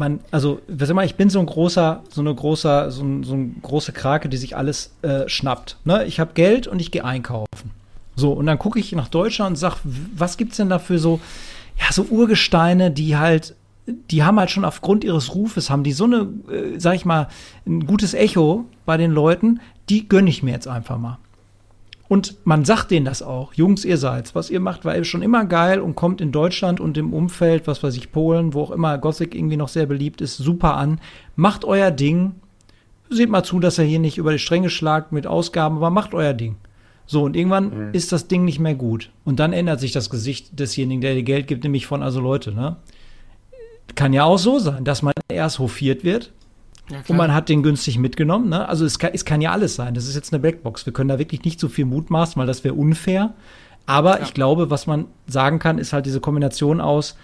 Man, 0.01 0.19
also, 0.31 0.61
was 0.67 0.89
immer, 0.89 1.03
ich 1.03 1.13
bin 1.13 1.29
so 1.29 1.39
ein 1.39 1.45
großer, 1.45 2.01
so 2.09 2.21
eine 2.21 2.33
großer, 2.33 2.89
so, 2.89 3.03
ein, 3.03 3.23
so 3.23 3.35
eine 3.35 3.51
große 3.61 3.91
Krake, 3.91 4.29
die 4.29 4.37
sich 4.37 4.57
alles 4.57 4.95
äh, 5.03 5.29
schnappt. 5.29 5.77
Ne? 5.83 6.05
Ich 6.05 6.19
habe 6.19 6.31
Geld 6.33 6.65
und 6.65 6.81
ich 6.81 6.89
gehe 6.89 7.05
einkaufen. 7.05 7.69
So, 8.15 8.33
und 8.33 8.47
dann 8.47 8.57
gucke 8.57 8.79
ich 8.79 8.91
nach 8.93 9.09
Deutschland 9.09 9.51
und 9.51 9.55
sage, 9.57 9.75
was 9.83 10.37
gibt's 10.37 10.57
denn 10.57 10.69
da 10.69 10.79
für 10.79 10.97
so, 10.97 11.19
ja, 11.77 11.91
so 11.91 12.01
Urgesteine, 12.09 12.89
die 12.89 13.15
halt, 13.15 13.53
die 13.85 14.23
haben 14.23 14.39
halt 14.39 14.49
schon 14.49 14.65
aufgrund 14.65 15.03
ihres 15.03 15.35
Rufes, 15.35 15.69
haben 15.69 15.83
die 15.83 15.93
so 15.93 16.05
eine, 16.05 16.27
äh, 16.51 16.79
sag 16.79 16.95
ich 16.95 17.05
mal, 17.05 17.27
ein 17.67 17.85
gutes 17.85 18.15
Echo 18.15 18.65
bei 18.87 18.97
den 18.97 19.11
Leuten, 19.11 19.59
die 19.87 20.09
gönne 20.09 20.31
ich 20.31 20.41
mir 20.41 20.51
jetzt 20.51 20.67
einfach 20.67 20.97
mal. 20.97 21.19
Und 22.11 22.35
man 22.43 22.65
sagt 22.65 22.91
denen 22.91 23.05
das 23.05 23.21
auch. 23.21 23.53
Jungs, 23.53 23.85
ihr 23.85 23.97
seid's. 23.97 24.35
Was 24.35 24.49
ihr 24.49 24.59
macht, 24.59 24.83
war 24.83 25.01
schon 25.05 25.21
immer 25.21 25.45
geil 25.45 25.79
und 25.79 25.95
kommt 25.95 26.19
in 26.19 26.33
Deutschland 26.33 26.81
und 26.81 26.97
im 26.97 27.13
Umfeld, 27.13 27.67
was 27.67 27.83
weiß 27.83 27.95
ich, 27.95 28.11
Polen, 28.11 28.53
wo 28.53 28.63
auch 28.63 28.71
immer 28.71 28.97
Gothic 28.97 29.33
irgendwie 29.33 29.55
noch 29.55 29.69
sehr 29.69 29.85
beliebt 29.85 30.19
ist, 30.19 30.35
super 30.35 30.75
an. 30.75 30.99
Macht 31.37 31.63
euer 31.63 31.89
Ding. 31.89 32.33
Seht 33.09 33.29
mal 33.29 33.43
zu, 33.43 33.61
dass 33.61 33.77
er 33.77 33.85
hier 33.85 33.99
nicht 33.99 34.17
über 34.17 34.33
die 34.33 34.39
Stränge 34.39 34.69
schlagt 34.69 35.13
mit 35.13 35.25
Ausgaben, 35.25 35.77
aber 35.77 35.89
macht 35.89 36.13
euer 36.13 36.33
Ding. 36.33 36.57
So, 37.05 37.23
und 37.23 37.37
irgendwann 37.37 37.87
mhm. 37.87 37.93
ist 37.93 38.11
das 38.11 38.27
Ding 38.27 38.43
nicht 38.43 38.59
mehr 38.59 38.75
gut. 38.75 39.09
Und 39.23 39.39
dann 39.39 39.53
ändert 39.53 39.79
sich 39.79 39.93
das 39.93 40.09
Gesicht 40.09 40.59
desjenigen, 40.59 40.99
der 40.99 41.15
dir 41.15 41.23
Geld 41.23 41.47
gibt, 41.47 41.63
nämlich 41.63 41.85
von 41.85 42.03
also 42.03 42.19
Leute, 42.19 42.51
ne? 42.51 42.75
Kann 43.95 44.11
ja 44.11 44.25
auch 44.25 44.37
so 44.37 44.59
sein, 44.59 44.83
dass 44.83 45.01
man 45.01 45.13
erst 45.29 45.59
hofiert 45.59 46.03
wird, 46.03 46.33
ja, 46.91 47.01
und 47.07 47.17
man 47.17 47.33
hat 47.33 47.49
den 47.49 47.63
günstig 47.63 47.97
mitgenommen. 47.97 48.49
Ne? 48.49 48.67
Also 48.67 48.85
es 48.85 48.99
kann, 48.99 49.11
es 49.13 49.25
kann 49.25 49.41
ja 49.41 49.51
alles 49.51 49.75
sein. 49.75 49.93
Das 49.93 50.07
ist 50.07 50.15
jetzt 50.15 50.33
eine 50.33 50.39
Blackbox. 50.39 50.85
Wir 50.85 50.93
können 50.93 51.09
da 51.09 51.19
wirklich 51.19 51.43
nicht 51.43 51.59
so 51.59 51.69
viel 51.69 51.85
mutmaßen, 51.85 52.39
weil 52.39 52.47
das 52.47 52.63
wäre 52.63 52.75
unfair. 52.75 53.33
Aber 53.85 54.19
ja. 54.19 54.25
ich 54.25 54.33
glaube, 54.33 54.69
was 54.69 54.87
man 54.87 55.05
sagen 55.27 55.59
kann, 55.59 55.77
ist 55.77 55.93
halt 55.93 56.05
diese 56.05 56.19
Kombination 56.19 56.81
aus 56.81 57.15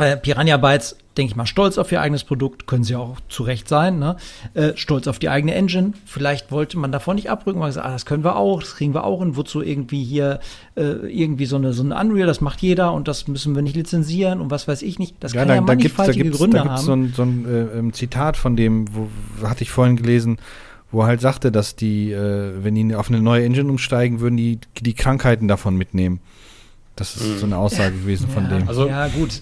äh, 0.00 0.16
Piranha 0.16 0.56
Bytes 0.56 0.96
denke 1.16 1.32
ich 1.32 1.36
mal, 1.36 1.46
stolz 1.46 1.76
auf 1.76 1.90
ihr 1.92 2.00
eigenes 2.00 2.24
Produkt, 2.24 2.66
können 2.66 2.84
sie 2.84 2.94
auch 2.96 3.18
zu 3.28 3.42
Recht 3.42 3.68
sein, 3.68 3.98
ne? 3.98 4.16
Äh, 4.54 4.72
stolz 4.76 5.08
auf 5.08 5.18
die 5.18 5.28
eigene 5.28 5.54
Engine. 5.54 5.92
Vielleicht 6.06 6.50
wollte 6.52 6.78
man 6.78 6.92
davon 6.92 7.16
nicht 7.16 7.30
abrücken, 7.30 7.60
weil 7.60 7.68
gesagt, 7.68 7.86
ah, 7.86 7.92
das 7.92 8.06
können 8.06 8.24
wir 8.24 8.36
auch, 8.36 8.60
das 8.60 8.76
kriegen 8.76 8.94
wir 8.94 9.04
auch 9.04 9.20
und 9.20 9.36
wozu 9.36 9.60
irgendwie 9.60 10.04
hier 10.04 10.40
äh, 10.76 10.82
irgendwie 10.82 11.46
so 11.46 11.56
eine, 11.56 11.72
so 11.72 11.82
eine 11.82 11.96
Unreal, 11.96 12.26
das 12.26 12.40
macht 12.40 12.62
jeder 12.62 12.92
und 12.92 13.08
das 13.08 13.26
müssen 13.28 13.54
wir 13.54 13.62
nicht 13.62 13.76
lizenzieren 13.76 14.40
und 14.40 14.50
was 14.50 14.68
weiß 14.68 14.82
ich 14.82 14.98
nicht. 14.98 15.16
Das 15.20 15.32
ja, 15.32 15.40
kann 15.40 15.48
da, 15.48 15.54
ja 15.56 15.60
mannigfaltige 15.60 16.30
da 16.30 16.36
Gründe 16.36 16.56
da 16.58 16.62
gibt's 16.62 16.78
haben. 16.78 16.86
so 16.86 16.92
ein, 16.92 17.12
so 17.14 17.22
ein 17.22 17.44
äh, 17.46 17.78
ähm, 17.78 17.92
Zitat 17.92 18.36
von 18.36 18.56
dem, 18.56 18.86
wo 18.94 19.08
hatte 19.46 19.62
ich 19.62 19.70
vorhin 19.70 19.96
gelesen, 19.96 20.38
wo 20.92 21.02
er 21.02 21.08
halt 21.08 21.20
sagte, 21.20 21.52
dass 21.52 21.76
die, 21.76 22.12
äh, 22.12 22.52
wenn 22.62 22.74
die 22.74 22.94
auf 22.94 23.08
eine 23.10 23.20
neue 23.20 23.44
Engine 23.44 23.68
umsteigen, 23.68 24.20
würden 24.20 24.36
die 24.36 24.58
die 24.80 24.94
Krankheiten 24.94 25.48
davon 25.48 25.76
mitnehmen. 25.76 26.20
Das 26.96 27.16
ist 27.16 27.26
mhm. 27.26 27.38
so 27.38 27.46
eine 27.46 27.58
Aussage 27.58 27.92
gewesen 27.92 28.28
ja, 28.28 28.34
von 28.34 28.48
dem. 28.48 28.68
Also, 28.68 28.88
ja, 28.88 29.08
gut. 29.08 29.40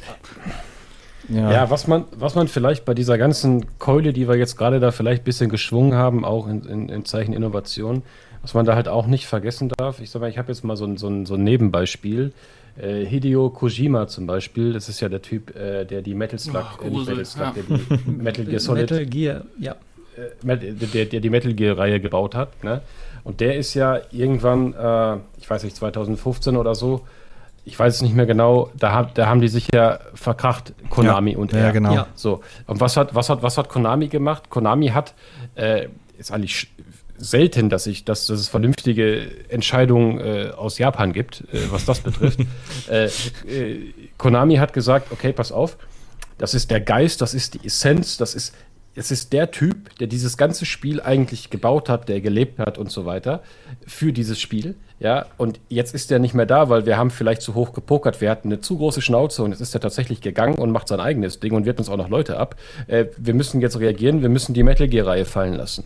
Ja. 1.28 1.52
ja, 1.52 1.70
was, 1.70 1.86
man, 1.86 2.04
was 2.16 2.34
man 2.34 2.48
vielleicht 2.48 2.84
bei 2.84 2.94
dieser 2.94 3.18
ganzen 3.18 3.78
Keule, 3.78 4.12
die 4.12 4.28
wir 4.28 4.36
jetzt 4.36 4.56
gerade 4.56 4.80
da 4.80 4.92
vielleicht 4.92 5.22
ein 5.22 5.24
bisschen 5.24 5.50
geschwungen 5.50 5.94
haben, 5.94 6.24
auch 6.24 6.46
in, 6.46 6.64
in, 6.64 6.88
in, 6.88 7.04
Zeichen 7.04 7.34
Innovation, 7.34 8.02
was 8.40 8.54
man 8.54 8.64
da 8.64 8.74
halt 8.74 8.88
auch 8.88 9.06
nicht 9.06 9.26
vergessen 9.26 9.70
darf. 9.76 10.00
Ich 10.00 10.10
sag 10.10 10.20
mal, 10.20 10.30
ich 10.30 10.38
habe 10.38 10.48
jetzt 10.48 10.64
mal 10.64 10.76
so 10.76 10.86
ein, 10.86 10.96
so 10.96 11.08
ein, 11.08 11.26
so 11.26 11.34
ein 11.34 11.44
Nebenbeispiel. 11.44 12.32
Äh, 12.78 13.04
Hideo 13.04 13.50
Kojima 13.50 14.06
zum 14.06 14.26
Beispiel, 14.26 14.72
das 14.72 14.88
ist 14.88 15.00
ja 15.00 15.08
der 15.08 15.20
Typ, 15.20 15.54
äh, 15.54 15.84
der 15.84 16.00
die 16.00 16.14
Metal 16.14 16.38
Slug, 16.38 16.78
oh, 16.80 16.86
äh, 16.86 16.90
Metal 16.90 17.24
Slug, 17.24 17.44
ja. 17.44 17.52
der 17.52 17.62
die 17.76 18.10
Metal 18.10 18.44
Gear 18.44 18.60
Solid, 18.60 18.90
Metal 18.90 19.06
Gear, 19.06 19.42
ja. 19.58 19.76
Äh, 20.16 20.56
der, 20.56 21.04
der 21.04 21.20
die 21.20 21.30
Metal 21.30 21.52
Gear-Reihe 21.52 22.00
gebaut 22.00 22.34
hat. 22.34 22.64
Ne? 22.64 22.80
Und 23.24 23.40
der 23.40 23.56
ist 23.56 23.74
ja 23.74 24.00
irgendwann, 24.10 24.72
äh, 24.72 25.16
ich 25.38 25.48
weiß 25.48 25.64
nicht, 25.64 25.76
2015 25.76 26.56
oder 26.56 26.74
so, 26.74 27.02
ich 27.68 27.78
weiß 27.78 27.96
es 27.96 28.02
nicht 28.02 28.14
mehr 28.14 28.26
genau, 28.26 28.70
da, 28.76 29.02
da 29.02 29.26
haben 29.26 29.40
die 29.40 29.48
sich 29.48 29.68
ja 29.72 30.00
verkracht, 30.14 30.72
Konami 30.88 31.32
ja, 31.32 31.38
und 31.38 31.52
er. 31.52 31.66
Ja, 31.66 31.70
genau. 31.70 31.94
Ja. 31.94 32.06
So. 32.14 32.40
Und 32.66 32.80
was 32.80 32.96
hat, 32.96 33.14
was 33.14 33.28
hat, 33.28 33.42
was 33.42 33.58
hat 33.58 33.68
Konami 33.68 34.08
gemacht? 34.08 34.48
Konami 34.48 34.88
hat, 34.88 35.14
äh, 35.54 35.88
ist 36.16 36.32
eigentlich 36.32 36.68
selten, 37.18 37.68
dass, 37.68 37.86
ich, 37.86 38.06
dass, 38.06 38.26
dass 38.26 38.40
es 38.40 38.48
vernünftige 38.48 39.28
Entscheidungen 39.50 40.18
äh, 40.18 40.50
aus 40.56 40.78
Japan 40.78 41.12
gibt, 41.12 41.44
äh, 41.52 41.70
was 41.70 41.84
das 41.84 42.00
betrifft. 42.00 42.40
Äh, 42.88 43.10
äh, 43.46 43.92
Konami 44.16 44.56
hat 44.56 44.72
gesagt, 44.72 45.12
okay, 45.12 45.34
pass 45.34 45.52
auf, 45.52 45.76
das 46.38 46.54
ist 46.54 46.70
der 46.70 46.80
Geist, 46.80 47.20
das 47.20 47.34
ist 47.34 47.54
die 47.54 47.66
Essenz, 47.66 48.16
das 48.16 48.34
ist 48.34 48.54
es 48.94 49.12
ist 49.12 49.32
der 49.32 49.52
Typ, 49.52 49.96
der 49.98 50.08
dieses 50.08 50.36
ganze 50.36 50.64
Spiel 50.66 51.00
eigentlich 51.00 51.50
gebaut 51.50 51.88
hat, 51.88 52.08
der 52.08 52.20
gelebt 52.20 52.58
hat 52.58 52.78
und 52.78 52.90
so 52.90 53.06
weiter 53.06 53.42
für 53.86 54.12
dieses 54.12 54.40
Spiel. 54.40 54.74
Ja, 55.00 55.26
und 55.36 55.60
jetzt 55.68 55.94
ist 55.94 56.10
er 56.10 56.18
nicht 56.18 56.34
mehr 56.34 56.46
da, 56.46 56.68
weil 56.70 56.84
wir 56.84 56.96
haben 56.96 57.10
vielleicht 57.10 57.42
zu 57.42 57.54
hoch 57.54 57.72
gepokert. 57.72 58.20
Wir 58.20 58.30
hatten 58.30 58.48
eine 58.48 58.60
zu 58.60 58.78
große 58.78 59.00
Schnauze 59.00 59.44
und 59.44 59.52
jetzt 59.52 59.60
ist 59.60 59.74
er 59.74 59.80
tatsächlich 59.80 60.20
gegangen 60.20 60.56
und 60.56 60.72
macht 60.72 60.88
sein 60.88 60.98
eigenes 60.98 61.38
Ding 61.38 61.52
und 61.54 61.66
wird 61.66 61.78
uns 61.78 61.88
auch 61.88 61.96
noch 61.96 62.08
Leute 62.08 62.38
ab. 62.38 62.56
Äh, 62.88 63.06
wir 63.16 63.34
müssen 63.34 63.60
jetzt 63.60 63.78
reagieren, 63.78 64.22
wir 64.22 64.28
müssen 64.28 64.54
die 64.54 64.64
Metal 64.64 64.88
Gear-Reihe 64.88 65.24
fallen 65.24 65.54
lassen. 65.54 65.84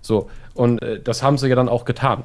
So, 0.00 0.30
und 0.54 0.80
äh, 0.82 1.00
das 1.00 1.22
haben 1.22 1.36
sie 1.36 1.48
ja 1.48 1.56
dann 1.56 1.68
auch 1.68 1.84
getan. 1.84 2.24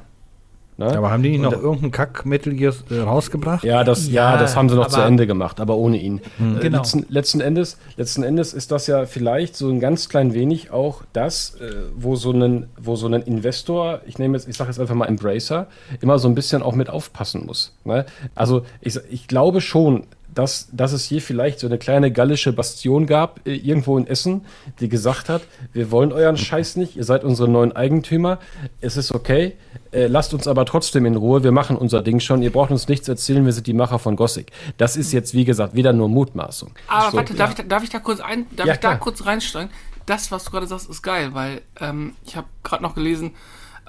Ne? 0.80 0.96
Aber 0.96 1.10
haben 1.10 1.24
die 1.24 1.32
nicht 1.32 1.42
noch 1.42 1.54
da- 1.54 1.58
irgendein 1.60 1.90
Kackmittel 1.92 2.54
hier 2.54 2.72
äh, 2.92 3.00
rausgebracht? 3.00 3.64
Ja, 3.64 3.84
das, 3.84 4.08
ja, 4.08 4.34
Ja, 4.34 4.38
das 4.38 4.56
haben 4.56 4.70
sie 4.70 4.76
noch 4.76 4.88
zu 4.90 5.02
Ende 5.02 5.26
gemacht, 5.26 5.60
aber 5.60 5.76
ohne 5.76 5.98
ihn. 5.98 6.20
Äh, 6.40 6.60
Genau. 6.62 6.78
Letzten, 6.78 7.06
letzten, 7.10 7.42
Endes, 7.42 7.78
letzten 7.96 8.22
Endes 8.24 8.54
ist 8.54 8.72
das 8.72 8.86
ja 8.88 9.06
vielleicht 9.08 9.56
so 9.56 9.70
ein 9.70 9.80
ganz 9.80 10.08
klein 10.08 10.34
wenig 10.36 10.70
auch 10.72 11.02
das, 11.14 11.56
äh, 11.62 11.72
wo 11.96 12.16
so 12.16 12.32
ein, 12.32 12.68
wo 12.80 12.96
so 12.96 13.08
ein 13.08 13.14
Investor, 13.24 14.02
ich 14.06 14.20
nehme 14.20 14.38
jetzt, 14.38 14.48
ich 14.48 14.56
sage 14.56 14.70
jetzt 14.70 14.80
einfach 14.80 14.94
mal 14.96 15.08
Embracer, 15.08 15.66
immer 16.02 16.20
so 16.20 16.28
ein 16.28 16.36
bisschen 16.36 16.62
auch 16.62 16.76
mit 16.76 16.90
aufpassen 16.90 17.46
muss. 17.48 17.74
Ne? 17.84 18.06
Also 18.36 18.62
ich, 18.82 19.00
ich 19.10 19.28
glaube 19.28 19.62
schon, 19.62 20.04
dass, 20.38 20.68
dass 20.72 20.92
es 20.92 21.06
hier 21.06 21.22
vielleicht 21.22 21.60
so 21.60 21.68
eine 21.68 21.78
kleine 21.78 22.12
gallische 22.12 22.54
Bastion 22.54 23.08
gab, 23.08 23.46
äh, 23.48 23.56
irgendwo 23.56 23.98
in 23.98 24.06
Essen, 24.06 24.46
die 24.80 24.90
gesagt 24.90 25.30
hat, 25.30 25.42
wir 25.74 25.90
wollen 25.92 26.12
euren 26.12 26.38
Scheiß 26.38 26.76
nicht, 26.76 26.96
ihr 26.96 27.04
seid 27.04 27.24
unsere 27.24 27.50
neuen 27.50 27.76
Eigentümer, 27.76 28.40
es 28.82 28.98
ist 28.98 29.12
okay, 29.14 29.54
äh, 29.92 30.08
lasst 30.08 30.34
uns 30.34 30.48
aber 30.48 30.66
trotzdem 30.66 31.06
in 31.06 31.16
Ruhe, 31.16 31.44
wir 31.44 31.52
machen 31.52 31.76
unser 31.78 32.02
Ding 32.04 32.20
schon, 32.20 32.42
ihr 32.42 32.52
braucht 32.52 32.72
uns 32.72 32.88
nichts 32.88 33.08
erzählen, 33.08 33.46
wir 33.46 33.54
sind 33.54 33.68
die 33.68 33.74
Macher 33.74 34.00
von 34.00 34.16
Gothic. 34.16 34.52
Das 34.78 34.96
ist 34.96 35.12
jetzt, 35.14 35.34
wie 35.34 35.46
gesagt, 35.46 35.74
wieder 35.76 35.94
nur 35.94 36.10
Mutmaßung. 36.10 36.72
Aber 36.88 37.12
So, 37.12 37.18
warte, 37.18 37.34
darf, 37.34 37.50
ich, 37.52 37.56
da- 37.58 37.64
darf 37.64 37.84
ich 37.84 37.90
da 37.90 38.00
kurz 38.00 38.20
ein, 38.20 38.46
darf 38.56 38.68
Ja, 38.68 38.74
ich 38.74 38.80
da 38.80 38.90
klar. 38.90 39.00
kurz 39.00 39.26
reinsteigen? 39.26 39.72
Das, 40.06 40.32
was 40.32 40.46
du 40.46 40.52
gerade 40.52 40.68
sagst, 40.68 40.90
ist 40.90 41.02
geil, 41.02 41.34
weil 41.34 41.62
ähm, 41.82 42.14
ich 42.26 42.36
habe 42.38 42.48
gerade 42.64 42.84
noch 42.84 42.96
gelesen, 42.96 43.32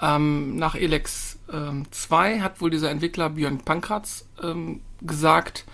ähm, 0.01 0.57
nach 0.57 0.75
Elex 0.75 1.39
ähm, 1.53 1.85
2 1.91 2.41
hat 2.41 2.61
wohl 2.61 2.71
dieser 2.71 2.91
Entwickler 2.91 3.31
Björn 3.31 3.59
Pankratz 3.59 4.25
ähm, 4.43 4.81
gesagt, 5.03 5.65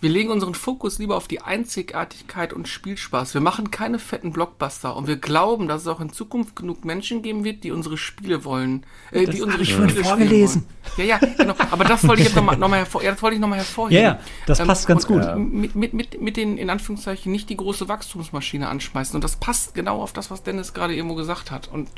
wir 0.00 0.10
legen 0.10 0.30
unseren 0.30 0.54
Fokus 0.54 0.98
lieber 0.98 1.16
auf 1.16 1.26
die 1.26 1.40
Einzigartigkeit 1.40 2.52
und 2.52 2.68
Spielspaß. 2.68 3.32
Wir 3.34 3.40
machen 3.40 3.70
keine 3.70 3.98
fetten 3.98 4.32
Blockbuster 4.32 4.94
und 4.94 5.06
wir 5.06 5.16
glauben, 5.16 5.68
dass 5.68 5.82
es 5.82 5.88
auch 5.88 6.00
in 6.00 6.12
Zukunft 6.12 6.54
genug 6.54 6.84
Menschen 6.84 7.22
geben 7.22 7.44
wird, 7.44 7.64
die 7.64 7.70
unsere 7.70 7.96
Spiele 7.96 8.44
wollen. 8.44 8.84
Äh, 9.10 9.26
die 9.26 9.42
unsere 9.42 9.62
ich 9.62 9.72
Spiele 9.72 9.88
spielen 9.88 10.04
vorgelesen. 10.04 10.64
wollen. 10.96 11.08
Ja, 11.08 11.18
ja, 11.18 11.28
genau. 11.36 11.54
Aber 11.70 11.84
das 11.84 12.06
wollte 12.06 12.22
ich 12.22 12.28
jetzt 12.28 12.36
nochmal 12.36 12.56
noch 12.56 12.68
mal 12.68 12.78
hervor, 12.78 13.02
ja, 13.02 13.12
das 13.12 13.22
wollte 13.22 13.36
ich 13.36 13.40
noch 13.40 13.48
mal 13.48 13.56
hervorheben. 13.56 14.02
Ja, 14.02 14.10
ja, 14.12 14.20
das 14.46 14.58
passt 14.58 14.86
ganz 14.86 15.04
und, 15.04 15.20
gut. 15.20 15.28
Und 15.28 15.54
mit, 15.54 15.74
mit, 15.74 15.94
mit, 15.94 16.20
mit 16.20 16.36
den, 16.36 16.58
in 16.58 16.68
Anführungszeichen, 16.68 17.32
nicht 17.32 17.48
die 17.48 17.56
große 17.56 17.88
Wachstumsmaschine 17.88 18.68
anschmeißen. 18.68 19.14
Und 19.14 19.24
das 19.24 19.36
passt 19.36 19.74
genau 19.74 20.02
auf 20.02 20.12
das, 20.12 20.30
was 20.30 20.42
Dennis 20.42 20.74
gerade 20.74 20.94
irgendwo 20.94 21.14
gesagt 21.14 21.50
hat. 21.50 21.68
Und, 21.68 21.88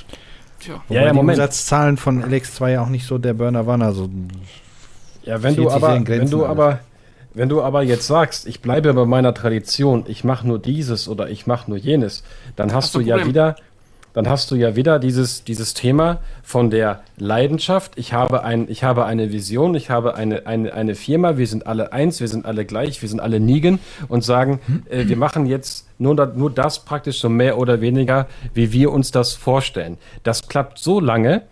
tja. 0.60 0.82
Ja, 0.88 1.02
ja, 1.02 1.10
die 1.10 1.16
Moment. 1.16 1.38
Umsatzzahlen 1.38 1.96
von 1.96 2.22
LX2 2.22 2.68
ja 2.70 2.82
auch 2.82 2.88
nicht 2.88 3.06
so 3.06 3.18
der 3.18 3.34
Burner 3.34 3.66
waren. 3.66 3.82
Also 3.82 4.08
Ja, 5.24 5.42
wenn 5.42 5.56
du 5.56 5.68
aber, 5.70 6.06
wenn 6.06 6.30
du 6.30 6.46
aber, 6.46 6.80
wenn 7.38 7.48
du 7.48 7.62
aber 7.62 7.84
jetzt 7.84 8.08
sagst, 8.08 8.48
ich 8.48 8.60
bleibe 8.60 8.92
bei 8.92 9.04
meiner 9.04 9.32
Tradition, 9.32 10.04
ich 10.08 10.24
mache 10.24 10.44
nur 10.46 10.58
dieses 10.58 11.08
oder 11.08 11.30
ich 11.30 11.46
mache 11.46 11.70
nur 11.70 11.78
jenes, 11.78 12.24
dann 12.56 12.72
hast 12.72 12.88
Hast 12.88 12.94
du 12.94 13.00
ja 13.00 13.26
wieder, 13.26 13.54
dann 14.14 14.28
hast 14.28 14.50
du 14.50 14.54
ja 14.56 14.74
wieder 14.74 14.98
dieses, 14.98 15.44
dieses 15.44 15.74
Thema 15.74 16.20
von 16.42 16.70
der 16.70 17.02
Leidenschaft. 17.18 17.92
Ich 17.96 18.14
habe 18.14 18.42
ein, 18.44 18.66
ich 18.70 18.82
habe 18.82 19.04
eine 19.04 19.30
Vision, 19.30 19.74
ich 19.74 19.90
habe 19.90 20.14
eine, 20.14 20.46
eine, 20.46 20.72
eine 20.72 20.94
Firma, 20.94 21.36
wir 21.36 21.46
sind 21.46 21.66
alle 21.66 21.92
eins, 21.92 22.18
wir 22.20 22.28
sind 22.28 22.46
alle 22.46 22.64
gleich, 22.64 23.02
wir 23.02 23.08
sind 23.10 23.20
alle 23.20 23.40
Nigen 23.40 23.78
und 24.08 24.24
sagen, 24.24 24.60
äh, 24.88 25.06
wir 25.06 25.16
machen 25.16 25.44
jetzt 25.44 25.86
nur, 25.98 26.14
nur 26.34 26.50
das 26.50 26.84
praktisch 26.84 27.20
so 27.20 27.28
mehr 27.28 27.58
oder 27.58 27.82
weniger, 27.82 28.26
wie 28.54 28.72
wir 28.72 28.90
uns 28.90 29.10
das 29.10 29.34
vorstellen. 29.34 29.98
Das 30.22 30.48
klappt 30.48 30.78
so 30.78 30.98
lange, 30.98 31.42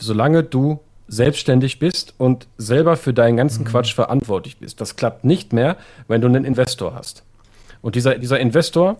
solange 0.00 0.44
du 0.44 0.78
selbstständig 1.08 1.78
bist 1.78 2.14
und 2.18 2.46
selber 2.56 2.96
für 2.96 3.12
deinen 3.12 3.36
ganzen 3.36 3.64
Quatsch 3.64 3.94
verantwortlich 3.94 4.58
bist. 4.58 4.80
Das 4.80 4.96
klappt 4.96 5.24
nicht 5.24 5.52
mehr, 5.52 5.76
wenn 6.08 6.20
du 6.20 6.28
einen 6.28 6.44
Investor 6.44 6.94
hast. 6.94 7.22
Und 7.82 7.94
dieser, 7.94 8.18
dieser 8.18 8.40
Investor, 8.40 8.96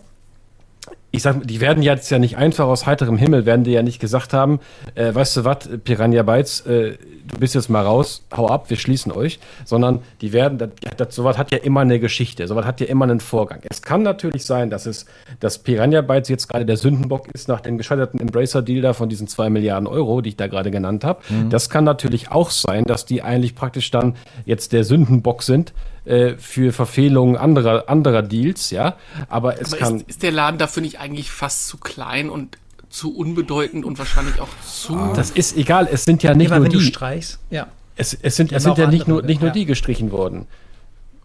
ich 1.11 1.21
sag, 1.21 1.37
mal, 1.37 1.45
die 1.45 1.61
werden 1.61 1.81
jetzt 1.81 2.09
ja 2.09 2.19
nicht 2.19 2.37
einfach 2.37 2.65
aus 2.65 2.85
heiterem 2.85 3.17
Himmel, 3.17 3.45
werden 3.45 3.63
die 3.63 3.71
ja 3.71 3.83
nicht 3.83 3.99
gesagt 3.99 4.33
haben, 4.33 4.59
äh, 4.95 5.15
weißt 5.15 5.37
du 5.37 5.43
was, 5.45 5.69
Piranha 5.83 6.23
Bytes, 6.23 6.61
äh, 6.61 6.97
du 7.27 7.39
bist 7.39 7.55
jetzt 7.55 7.69
mal 7.69 7.83
raus, 7.83 8.23
hau 8.35 8.47
ab, 8.47 8.69
wir 8.69 8.77
schließen 8.77 9.11
euch, 9.11 9.39
sondern 9.63 9.99
die 10.21 10.33
werden, 10.33 10.57
das, 10.57 10.69
das, 10.97 11.15
sowas 11.15 11.37
hat 11.37 11.51
ja 11.51 11.57
immer 11.57 11.81
eine 11.81 11.99
Geschichte, 11.99 12.45
sowas 12.47 12.65
hat 12.65 12.81
ja 12.81 12.87
immer 12.87 13.05
einen 13.05 13.21
Vorgang. 13.21 13.61
Es 13.69 13.81
kann 13.81 14.03
natürlich 14.03 14.45
sein, 14.45 14.69
dass 14.69 14.85
es, 14.85 15.05
dass 15.39 15.59
Piranha 15.59 16.01
Bytes 16.01 16.27
jetzt 16.27 16.47
gerade 16.49 16.65
der 16.65 16.77
Sündenbock 16.77 17.29
ist 17.33 17.47
nach 17.47 17.61
dem 17.61 17.77
gescheiterten 17.77 18.19
Embracer-Deal 18.19 18.81
da 18.81 18.93
von 18.93 19.07
diesen 19.07 19.27
zwei 19.27 19.49
Milliarden 19.49 19.87
Euro, 19.87 20.21
die 20.21 20.29
ich 20.29 20.37
da 20.37 20.47
gerade 20.47 20.69
genannt 20.69 21.05
habe. 21.05 21.21
Das 21.49 21.69
kann 21.69 21.83
natürlich 21.83 22.31
auch 22.31 22.49
sein, 22.49 22.83
dass 22.83 23.05
die 23.05 23.21
eigentlich 23.21 23.55
praktisch 23.55 23.89
dann 23.89 24.15
jetzt 24.45 24.73
der 24.73 24.83
Sündenbock 24.83 25.43
sind, 25.43 25.73
äh, 26.05 26.35
für 26.37 26.71
Verfehlungen 26.71 27.35
anderer, 27.37 27.89
anderer 27.89 28.21
Deals, 28.21 28.69
ja. 28.71 28.95
Aber 29.29 29.59
es 29.59 29.73
Aber 29.73 29.77
kann. 29.81 29.95
ist, 29.97 30.09
ist 30.09 30.23
der 30.23 30.31
Laden 30.31 30.57
dafür 30.57 30.81
nicht 30.81 30.99
eigentlich 30.99 31.31
fast 31.31 31.67
zu 31.67 31.77
klein 31.77 32.29
und 32.29 32.57
zu 32.89 33.15
unbedeutend 33.15 33.83
und 33.85 33.97
wahrscheinlich 33.99 34.39
auch 34.39 34.47
zu. 34.65 34.97
Das 35.15 35.31
ist 35.31 35.57
egal, 35.57 35.87
es 35.91 36.05
sind 36.05 36.23
ja 36.23 36.33
nicht 36.33 36.47
Immer 36.47 36.57
nur 36.57 36.65
wenn 36.65 36.71
du 36.71 36.79
die. 36.79 36.85
streichst, 36.85 37.39
ja. 37.49 37.67
Es, 37.97 38.13
es 38.13 38.35
sind, 38.35 38.51
es 38.51 38.63
sind 38.63 38.77
ja 38.77 38.87
nicht 38.87 39.07
nur, 39.07 39.21
nicht 39.21 39.41
nur 39.41 39.49
ja. 39.49 39.53
die 39.53 39.65
gestrichen 39.65 40.11
worden. 40.11 40.47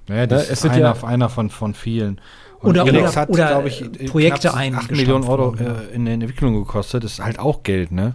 naja, 0.09 0.27
das 0.27 0.39
Ne, 0.43 0.45
es 0.47 0.51
ist 0.53 0.61
sind 0.63 0.71
einer, 0.73 0.81
ja- 0.83 0.91
auf 0.93 1.05
einer 1.05 1.29
von, 1.29 1.51
von 1.51 1.75
vielen. 1.75 2.21
Und 2.61 2.71
Oder- 2.71 2.85
oder- 2.85 3.15
hat, 3.15 3.29
oder, 3.31 3.49
glaube 3.49 3.69
ich, 3.69 3.81
Projekte 4.11 4.41
knapp 4.49 4.55
8 4.55 4.61
eingestampft 4.61 4.91
Millionen 4.97 5.25
Euro 5.25 5.45
worden, 5.59 5.67
ja. 5.67 5.73
äh, 5.93 5.95
in 5.95 6.05
der 6.05 6.15
Entwicklung 6.15 6.55
gekostet. 6.55 7.05
Das 7.05 7.13
ist 7.15 7.21
halt 7.25 7.39
auch 7.39 7.63
Geld, 7.63 7.91
ne? 7.91 8.15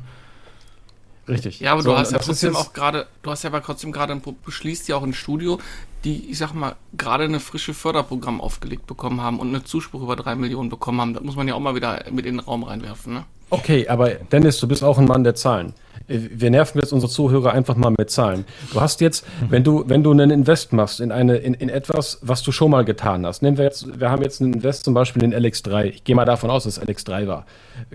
Richtig. 1.27 1.59
Ja, 1.59 1.71
aber 1.71 1.81
So, 1.81 1.91
du 1.91 1.97
hast 1.97 2.11
ja 2.11 2.19
trotzdem 2.19 2.55
auch 2.55 2.73
gerade, 2.73 3.07
du 3.23 3.31
hast 3.31 3.43
ja 3.43 3.49
aber 3.49 3.63
trotzdem 3.63 3.91
gerade, 3.91 4.19
beschließt 4.45 4.87
ja 4.87 4.95
auch 4.95 5.03
ein 5.03 5.13
Studio, 5.13 5.59
die, 6.03 6.29
ich 6.29 6.37
sag 6.37 6.53
mal, 6.53 6.75
gerade 6.93 7.23
eine 7.23 7.39
frische 7.39 7.73
Förderprogramm 7.73 8.39
aufgelegt 8.41 8.85
bekommen 8.85 9.21
haben 9.21 9.39
und 9.39 9.49
eine 9.49 9.63
Zuspruch 9.63 10.03
über 10.03 10.15
drei 10.15 10.35
Millionen 10.35 10.69
bekommen 10.69 11.01
haben. 11.01 11.13
Das 11.13 11.23
muss 11.23 11.35
man 11.35 11.47
ja 11.47 11.55
auch 11.55 11.59
mal 11.59 11.75
wieder 11.75 12.05
mit 12.11 12.25
in 12.25 12.35
den 12.37 12.39
Raum 12.39 12.63
reinwerfen, 12.63 13.13
ne? 13.13 13.25
Okay, 13.49 13.87
aber 13.87 14.09
Dennis, 14.31 14.59
du 14.59 14.67
bist 14.67 14.83
auch 14.83 14.97
ein 14.97 15.05
Mann 15.05 15.23
der 15.23 15.35
Zahlen. 15.35 15.73
Äh, 16.07 16.19
Wir 16.31 16.49
nerven 16.51 16.79
jetzt 16.79 16.91
unsere 16.91 17.11
Zuhörer 17.11 17.53
einfach 17.53 17.75
mal 17.75 17.93
mit 17.97 18.09
Zahlen. 18.09 18.45
Du 18.73 18.81
hast 18.81 19.01
jetzt, 19.01 19.25
wenn 19.49 19.63
du, 19.63 19.83
wenn 19.87 20.03
du 20.03 20.11
einen 20.11 20.31
Invest 20.31 20.73
machst 20.73 20.99
in 20.99 21.11
eine, 21.11 21.37
in, 21.37 21.53
in 21.53 21.69
etwas, 21.69 22.19
was 22.21 22.41
du 22.43 22.51
schon 22.51 22.71
mal 22.71 22.83
getan 22.85 23.25
hast. 23.25 23.41
Nehmen 23.41 23.57
wir 23.57 23.65
jetzt, 23.65 23.99
wir 23.99 24.09
haben 24.09 24.23
jetzt 24.23 24.41
einen 24.41 24.53
Invest 24.53 24.83
zum 24.85 24.93
Beispiel 24.93 25.23
in 25.23 25.33
LX3. 25.33 25.85
Ich 25.85 26.03
gehe 26.03 26.15
mal 26.15 26.25
davon 26.25 26.49
aus, 26.49 26.63
dass 26.65 26.77
es 26.77 26.83
LX3 26.83 27.27
war. 27.27 27.45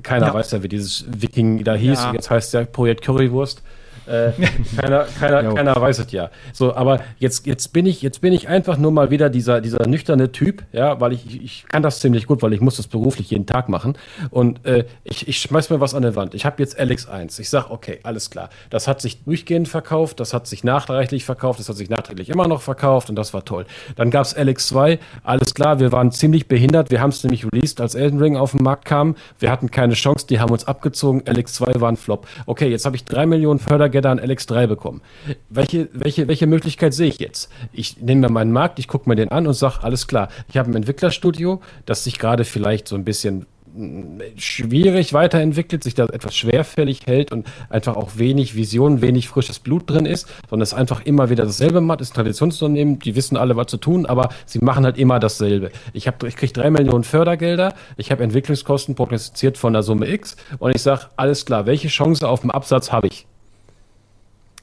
Keiner 0.03 0.29
Ja. 0.29 0.35
weiß 0.35 0.53
ja, 0.53 0.63
wie 0.63 0.69
dieses 0.69 1.05
Viking 1.09 1.65
da 1.65 1.75
hieß. 1.75 2.05
Ja. 2.05 2.13
Jetzt 2.13 2.31
heißt 2.31 2.55
der 2.55 2.65
Projekt 2.65 3.03
Currywurst. 3.05 3.63
Äh, 4.11 4.33
keiner, 4.77 5.07
keiner, 5.19 5.55
keiner 5.55 5.77
weiß 5.81 6.01
es 6.01 6.11
ja. 6.11 6.31
So, 6.53 6.75
aber 6.75 7.01
jetzt, 7.19 7.47
jetzt 7.47 7.73
bin 7.73 7.87
ich, 7.87 8.03
jetzt 8.03 8.21
bin 8.21 8.33
ich 8.33 8.49
einfach 8.49 8.77
nur 8.77 8.91
mal 8.91 9.11
wieder 9.11 9.31
dieser, 9.31 9.61
dieser 9.61 9.87
nüchterne 9.87 10.33
Typ, 10.33 10.65
ja, 10.73 11.01
weil 11.01 11.13
ich, 11.13 11.41
ich 11.41 11.65
kann 11.69 11.83
das 11.83 12.01
ziemlich 12.01 12.27
gut, 12.27 12.43
weil 12.43 12.53
ich 12.53 12.61
muss 12.61 12.77
das 12.77 12.89
beruflich 12.89 13.31
jeden 13.31 13.47
Tag 13.47 13.69
machen. 13.69 13.97
Und 14.31 14.67
äh, 14.67 14.85
ich, 15.05 15.29
ich 15.29 15.39
schmeiß 15.39 15.71
mir 15.71 15.81
was 15.81 15.95
an 15.95 16.03
der 16.03 16.17
Wand. 16.17 16.35
Ich 16.35 16.45
habe 16.45 16.57
jetzt 16.59 16.79
LX1. 16.79 17.39
Ich 17.41 17.51
sag, 17.51 17.71
okay, 17.71 18.01
alles 18.03 18.31
klar. 18.31 18.51
Das 18.69 18.89
hat 18.89 19.01
sich 19.01 19.23
durchgehend 19.23 19.69
verkauft, 19.69 20.19
das 20.19 20.35
hat 20.35 20.49
sich 20.49 20.65
nachträglich 20.65 21.25
verkauft, 21.25 21.61
das 21.61 21.69
hat 21.69 21.77
sich 21.77 21.89
nachträglich 21.89 22.31
immer 22.31 22.49
noch 22.49 22.63
verkauft 22.63 23.11
und 23.11 23.17
das 23.17 23.33
war 23.33 23.45
toll. 23.45 23.65
Dann 23.95 24.11
gab's 24.11 24.37
LX2, 24.37 24.99
alles 25.23 25.55
klar, 25.55 25.79
wir 25.79 25.93
waren 25.93 26.11
ziemlich 26.11 26.49
behindert. 26.49 26.91
Wir 26.91 27.01
haben 27.01 27.11
es 27.11 27.23
nämlich 27.23 27.47
released, 27.47 27.81
als 27.81 27.95
Elden 27.95 28.19
Ring 28.19 28.37
auf 28.37 28.53
den 28.53 28.65
Markt 28.65 28.87
kam. 28.87 29.15
Wir 29.39 29.53
hatten 29.53 29.71
keine 29.71 29.95
Chance, 29.95 30.27
die 30.27 30.41
haben 30.41 30.51
uns 30.51 30.67
abgezogen. 30.67 31.23
LX2 31.23 31.81
war 31.81 31.91
ein 31.91 31.97
Flop. 31.97 32.27
Okay, 32.47 32.69
jetzt 32.69 32.85
habe 32.87 32.97
ich 32.97 33.05
drei 33.05 33.27
Millionen 33.27 33.61
Fördergelder 33.61 34.00
an 34.09 34.21
LX3 34.21 34.67
bekommen. 34.67 35.03
Welche, 35.49 35.89
welche, 35.93 36.29
welche 36.29 36.47
Möglichkeit 36.47 36.95
sehe 36.95 37.09
ich 37.09 37.21
jetzt? 37.21 37.51
Ich 37.73 38.01
nehme 38.01 38.23
mir 38.23 38.31
meinen 38.31 38.53
Markt, 38.53 38.79
ich 38.79 38.89
gucke 38.89 39.09
mir 39.09 39.17
den 39.17 39.31
an 39.31 39.47
und 39.47 39.55
sage, 39.55 39.83
alles 39.83 40.07
klar, 40.07 40.29
ich 40.49 40.57
habe 40.57 40.71
ein 40.71 40.77
Entwicklerstudio, 40.77 41.61
das 41.87 42.05
sich 42.05 42.19
gerade 42.19 42.45
vielleicht 42.45 42.89
so 42.89 42.97
ein 42.97 43.05
bisschen 43.05 43.47
mh, 43.75 44.25
schwierig 44.37 45.13
weiterentwickelt, 45.13 45.85
sich 45.85 45.95
da 45.95 46.07
etwas 46.07 46.35
schwerfällig 46.35 47.07
hält 47.07 47.33
und 47.33 47.47
einfach 47.69 47.97
auch 47.97 48.17
wenig 48.17 48.55
Vision, 48.55 49.01
wenig 49.01 49.29
frisches 49.29 49.59
Blut 49.59 49.89
drin 49.89 50.07
ist, 50.07 50.29
sondern 50.49 50.63
es 50.63 50.75
einfach 50.75 51.05
immer 51.05 51.31
wieder 51.31 51.45
dasselbe 51.45 51.81
macht, 51.81 52.01
ist 52.01 52.13
ein 52.13 52.15
Traditionsunternehmen, 52.15 52.99
die 52.99 53.17
wissen 53.17 53.37
alle, 53.37 53.57
was 53.57 53.69
zu 53.69 53.77
tun, 53.77 54.07
aber 54.07 54.31
sie 54.47 54.59
machen 54.61 54.85
halt 54.85 54.99
immer 54.99 55.19
dasselbe. 55.19 55.71
Ich, 55.93 56.07
ich 56.07 56.37
kriege 56.37 56.53
drei 56.53 56.71
Millionen 56.71 57.05
Fördergelder, 57.05 57.75
ich 57.97 58.11
habe 58.11 58.23
Entwicklungskosten 58.23 58.95
prognostiziert 58.95 59.59
von 59.59 59.73
der 59.73 59.83
Summe 59.83 60.09
X 60.09 60.37
und 60.59 60.75
ich 60.75 60.83
sage, 60.83 61.07
alles 61.17 61.45
klar, 61.45 61.67
welche 61.67 61.89
Chance 61.89 62.29
auf 62.29 62.41
dem 62.41 62.51
Absatz 62.51 62.93
habe 62.93 63.09
ich? 63.09 63.27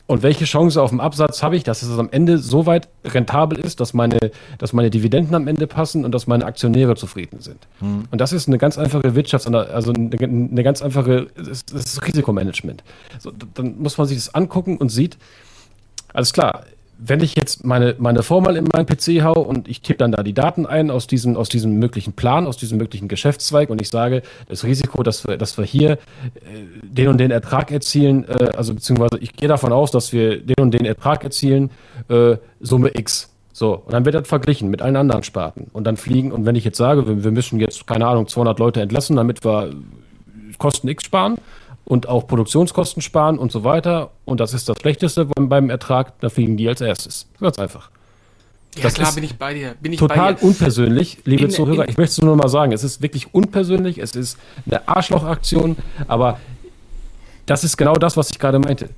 Und 0.08 0.24
welche 0.24 0.46
Chance 0.46 0.82
auf 0.82 0.90
dem 0.90 1.02
Absatz 1.02 1.44
habe 1.44 1.58
ich, 1.58 1.64
dass 1.64 1.82
es 1.82 2.00
am 2.00 2.10
Ende 2.10 2.38
so 2.38 2.66
weit 2.66 2.88
rentabel 3.04 3.60
ist, 3.60 3.82
dass 3.82 3.94
meine, 3.94 4.18
dass 4.58 4.72
meine 4.72 4.90
Dividenden 4.90 5.36
am 5.36 5.48
Ende 5.50 5.68
passen 5.68 6.06
und 6.06 6.14
dass 6.14 6.28
meine 6.28 6.46
Aktionäre 6.46 6.96
zufrieden 6.96 7.42
sind? 7.42 7.68
Und 8.10 8.22
das 8.22 8.32
ist 8.32 8.48
eine 8.48 8.58
ganz 8.58 8.78
einfache 8.78 9.16
Wirtschafts-, 9.16 9.54
also 9.54 9.92
eine, 9.92 10.18
eine 10.18 10.64
ganz 10.64 10.82
einfache, 10.82 11.28
das 11.36 11.64
ist, 11.74 12.08
Risikomanagement. 12.08 12.84
So, 13.20 13.32
dann 13.54 13.78
muss 13.80 13.98
man 13.98 14.08
sich 14.08 14.18
das 14.18 14.34
angucken 14.34 14.78
und 14.78 14.90
sieht, 14.90 15.18
alles 16.14 16.32
klar, 16.32 16.64
wenn 17.00 17.22
ich 17.22 17.36
jetzt 17.36 17.64
meine, 17.66 17.96
meine 18.00 18.24
Formel 18.24 18.56
in 18.56 18.68
meinen 18.74 18.86
PC 18.86 19.24
hau 19.24 19.40
und 19.40 19.68
ich 19.68 19.82
tippe 19.82 20.00
dann 20.00 20.12
da 20.12 20.24
die 20.24 20.34
Daten 20.34 20.66
ein 20.66 20.90
aus 20.90 21.08
diesem, 21.08 21.38
aus 21.38 21.50
diesem 21.50 21.78
möglichen 21.78 22.14
Plan, 22.14 22.48
aus 22.48 22.58
diesem 22.58 22.78
möglichen 22.78 23.08
Geschäftszweig 23.08 23.70
und 23.70 23.82
ich 23.82 23.90
sage, 23.90 24.24
das 24.48 24.64
Risiko, 24.64 25.04
dass 25.04 25.28
wir, 25.28 25.38
dass 25.38 25.58
wir 25.58 25.66
hier 25.66 25.92
äh, 25.92 25.98
den 26.82 27.10
und 27.10 27.20
den 27.20 27.32
Ertrag 27.32 27.72
erzielen, 27.72 28.28
äh, 28.28 28.50
also 28.56 28.74
beziehungsweise 28.74 29.20
ich 29.22 29.34
gehe 29.34 29.48
davon 29.48 29.72
aus, 29.72 29.92
dass 29.92 30.12
wir 30.12 30.40
den 30.42 30.56
und 30.60 30.74
den 30.74 30.86
Ertrag 30.86 31.24
erzielen, 31.24 31.70
äh, 32.10 32.38
Summe 32.60 32.92
X. 32.96 33.30
So, 33.54 33.74
und 33.74 33.94
dann 33.94 34.06
wird 34.06 34.16
das 34.16 34.28
verglichen 34.28 34.70
mit 34.70 34.82
allen 34.82 34.96
anderen 34.96 35.24
Sparten. 35.24 35.68
Und 35.74 35.86
dann 35.86 35.98
fliegen, 35.98 36.32
und 36.32 36.46
wenn 36.46 36.56
ich 36.56 36.64
jetzt 36.64 36.78
sage, 36.78 37.08
wir, 37.08 37.24
wir 37.24 37.32
müssen 37.32 37.60
jetzt, 37.60 37.88
keine 37.88 38.06
Ahnung, 38.08 38.28
200 38.28 38.60
Leute 38.60 38.82
entlassen, 38.82 39.16
damit 39.16 39.44
wir 39.44 39.72
Kosten 40.58 40.88
X 40.88 41.06
sparen, 41.06 41.38
und 41.88 42.10
auch 42.10 42.28
Produktionskosten 42.28 43.02
sparen 43.02 43.40
und 43.40 43.52
so 43.52 43.64
weiter. 43.64 44.12
Und 44.26 44.40
das 44.42 44.54
ist 44.54 44.68
das 44.68 44.78
Schlechteste 44.80 45.26
beim, 45.26 45.48
beim 45.48 45.70
Ertrag, 45.70 46.20
da 46.20 46.30
fliegen 46.30 46.58
die 46.58 46.68
als 46.68 46.82
erstes. 46.82 47.28
Ganz 47.40 47.58
einfach. 47.60 47.90
Ja, 48.76 48.84
Das 48.84 48.94
klar, 48.96 49.14
bin 49.16 49.24
ich 49.24 49.38
bei 49.38 49.54
dir. 49.54 49.76
Bin 49.80 49.94
ich 49.94 50.00
Total 50.00 50.34
bei 50.34 50.40
dir. 50.40 50.46
unpersönlich, 50.48 51.20
liebe 51.24 51.46
In- 51.46 51.50
Zuhörer. 51.50 51.86
in- 51.86 51.90
Ich 51.90 51.98
möchte 51.98 52.12
es 52.12 52.22
nur 52.22 52.36
noch 52.36 52.44
mal 52.44 52.50
sagen, 52.50 52.74
es 52.74 52.84
ist 52.84 53.02
wirklich 53.02 53.34
unpersönlich, 53.34 53.98
es 54.00 54.12
ist 54.16 54.38
eine 54.66 54.88
Arschlochaktion, 54.88 55.78
aber 56.08 56.40
das 57.46 57.64
ist 57.64 57.78
genau 57.78 57.94
das, 57.94 58.18
was 58.18 58.30
ich 58.32 58.38
gerade 58.38 58.60
meinte. 58.60 58.90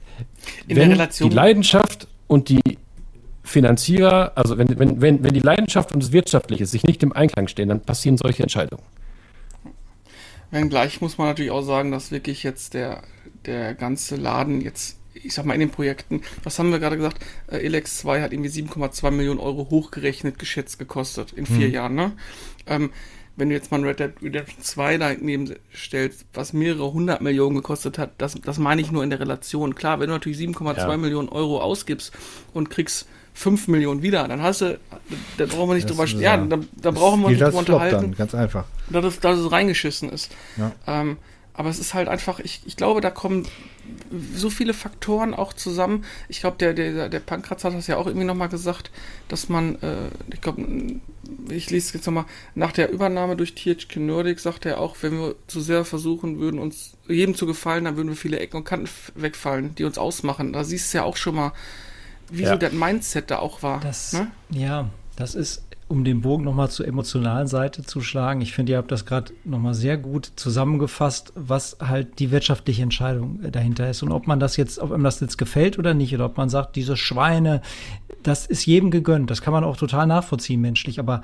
In 0.67 0.75
der 0.75 0.85
wenn 0.85 0.91
Relation- 0.93 1.29
die 1.29 1.35
Leidenschaft 1.35 2.07
und 2.27 2.49
die 2.49 2.59
Finanzierer, 3.43 4.31
also 4.35 4.57
wenn, 4.57 4.77
wenn, 4.79 4.99
wenn, 5.01 5.23
wenn 5.23 5.33
die 5.33 5.39
Leidenschaft 5.39 5.91
und 5.93 6.03
das 6.03 6.11
Wirtschaftliche 6.11 6.65
sich 6.65 6.83
nicht 6.83 7.01
im 7.03 7.13
Einklang 7.13 7.47
stehen, 7.47 7.69
dann 7.69 7.79
passieren 7.81 8.17
solche 8.17 8.43
Entscheidungen. 8.43 8.83
Wenngleich 10.51 11.01
muss 11.01 11.17
man 11.17 11.27
natürlich 11.27 11.51
auch 11.51 11.61
sagen, 11.61 11.91
dass 11.91 12.11
wirklich 12.11 12.43
jetzt 12.43 12.73
der, 12.73 13.03
der 13.45 13.75
ganze 13.75 14.15
Laden 14.15 14.61
jetzt, 14.61 14.97
ich 15.13 15.33
sag 15.33 15.45
mal, 15.45 15.53
in 15.53 15.59
den 15.59 15.69
Projekten, 15.69 16.21
was 16.43 16.57
haben 16.59 16.71
wir 16.71 16.79
gerade 16.79 16.97
gesagt? 16.97 17.23
Äh, 17.47 17.57
Elex 17.57 17.99
2 17.99 18.21
hat 18.21 18.33
irgendwie 18.33 18.49
7,2 18.49 19.11
Millionen 19.11 19.39
Euro 19.39 19.69
hochgerechnet, 19.69 20.39
geschätzt 20.39 20.79
gekostet 20.79 21.33
in 21.33 21.45
vier 21.45 21.69
Jahren, 21.69 21.95
ne? 21.95 22.13
Ähm, 22.67 22.91
wenn 23.35 23.49
du 23.49 23.55
jetzt 23.55 23.71
mal 23.71 23.81
Red 23.81 23.99
Dead 24.01 24.11
Redemption 24.21 24.61
2 24.61 24.97
daneben 24.97 25.55
stellst, 25.73 26.25
was 26.33 26.51
mehrere 26.51 26.91
hundert 26.91 27.21
Millionen 27.21 27.55
gekostet 27.55 27.97
hat, 27.97 28.11
das, 28.17 28.35
das 28.35 28.57
meine 28.57 28.81
ich 28.81 28.91
nur 28.91 29.03
in 29.03 29.09
der 29.09 29.21
Relation. 29.21 29.75
Klar, 29.75 29.99
wenn 29.99 30.07
du 30.07 30.13
natürlich 30.13 30.37
7,2 30.39 30.77
Ja. 30.77 30.97
Millionen 30.97 31.29
Euro 31.29 31.61
ausgibst 31.61 32.11
und 32.53 32.69
kriegst 32.69 33.07
5 33.33 33.69
Millionen 33.69 34.01
wieder, 34.01 34.27
dann 34.27 34.41
hast 34.41 34.59
du, 34.61 34.77
da 35.37 35.45
brauchen 35.45 35.69
wir 35.69 35.75
nicht 35.75 35.89
Das 35.89 35.95
drüber, 35.95 36.21
ja, 36.21 36.35
da, 36.35 36.59
da 36.81 36.91
brauchen 36.91 37.21
wir 37.21 37.29
nicht 37.29 37.41
drüber 37.41 37.59
unterhalten 37.59 38.01
dann, 38.01 38.15
ganz 38.15 38.35
einfach. 38.35 38.65
Dass 38.89 39.05
es, 39.05 39.19
dass 39.19 39.37
es 39.39 39.51
reingeschissen 39.51 40.09
ist. 40.09 40.31
Ja. 40.57 40.71
Ähm, 40.87 41.17
aber 41.53 41.69
es 41.69 41.79
ist 41.79 41.93
halt 41.93 42.07
einfach, 42.07 42.39
ich, 42.39 42.61
ich 42.65 42.77
glaube, 42.77 43.01
da 43.01 43.09
kommen 43.11 43.45
so 44.33 44.49
viele 44.49 44.73
Faktoren 44.73 45.33
auch 45.33 45.51
zusammen. 45.51 46.05
Ich 46.29 46.39
glaube, 46.39 46.55
der, 46.57 46.73
der, 46.73 47.09
der 47.09 47.19
Pankratz 47.19 47.63
hat 47.65 47.73
das 47.73 47.87
ja 47.87 47.97
auch 47.97 48.05
irgendwie 48.07 48.25
nochmal 48.25 48.47
gesagt, 48.49 48.91
dass 49.27 49.49
man, 49.49 49.75
äh, 49.81 50.09
ich 50.31 50.39
glaube, 50.39 50.61
ich 51.49 51.69
lese 51.69 51.87
es 51.87 51.93
jetzt 51.93 52.05
nochmal, 52.05 52.25
nach 52.55 52.71
der 52.71 52.91
Übernahme 52.91 53.35
durch 53.35 53.55
THQ 53.55 53.97
Nordic 53.97 54.39
sagt 54.39 54.65
er 54.65 54.79
auch, 54.79 54.95
wenn 55.01 55.19
wir 55.19 55.35
zu 55.47 55.59
sehr 55.59 55.83
versuchen 55.83 56.39
würden, 56.39 56.59
uns 56.59 56.93
jedem 57.09 57.35
zu 57.35 57.45
gefallen, 57.45 57.83
dann 57.85 57.97
würden 57.97 58.09
wir 58.09 58.15
viele 58.15 58.39
Ecken 58.39 58.57
und 58.57 58.63
Kanten 58.63 58.87
wegfallen, 59.15 59.75
die 59.75 59.83
uns 59.83 59.97
ausmachen. 59.97 60.53
Da 60.53 60.63
siehst 60.63 60.93
du 60.93 60.99
ja 60.99 61.03
auch 61.03 61.17
schon 61.17 61.35
mal, 61.35 61.51
wie 62.31 62.43
Ja. 62.43 62.51
so 62.51 62.57
das 62.57 62.71
Mindset 62.71 63.31
da 63.31 63.39
auch 63.39 63.63
war. 63.63 63.79
Das, 63.81 64.13
ne? 64.13 64.31
Ja, 64.49 64.89
das 65.17 65.35
ist, 65.35 65.63
um 65.89 66.05
den 66.05 66.21
Bogen 66.21 66.45
nochmal 66.45 66.69
zur 66.69 66.87
emotionalen 66.87 67.47
Seite 67.47 67.83
zu 67.83 67.99
schlagen. 67.99 68.39
Ich 68.41 68.53
finde, 68.53 68.71
ihr 68.71 68.77
habt 68.77 68.91
das 68.91 69.05
gerade 69.05 69.33
nochmal 69.43 69.73
sehr 69.73 69.97
gut 69.97 70.31
zusammengefasst, 70.37 71.33
was 71.35 71.77
halt 71.81 72.19
die 72.19 72.31
wirtschaftliche 72.31 72.83
Entscheidung 72.83 73.43
äh, 73.43 73.51
dahinter 73.51 73.89
ist. 73.89 74.01
Und 74.03 74.11
ob 74.11 74.27
man 74.27 74.39
das 74.39 74.55
jetzt, 74.55 74.79
ob 74.79 74.91
einem 74.91 75.03
das 75.03 75.19
jetzt 75.19 75.37
gefällt 75.37 75.77
oder 75.77 75.93
nicht, 75.93 76.13
oder 76.15 76.25
ob 76.25 76.37
man 76.37 76.47
sagt, 76.47 76.75
diese 76.77 76.95
Schweine, 76.95 77.61
das 78.23 78.45
ist 78.45 78.65
jedem 78.65 78.91
gegönnt. 78.91 79.29
Das 79.29 79.41
kann 79.41 79.51
man 79.51 79.63
auch 79.63 79.75
total 79.77 80.07
nachvollziehen 80.07 80.61
menschlich. 80.61 80.99
Aber 80.99 81.23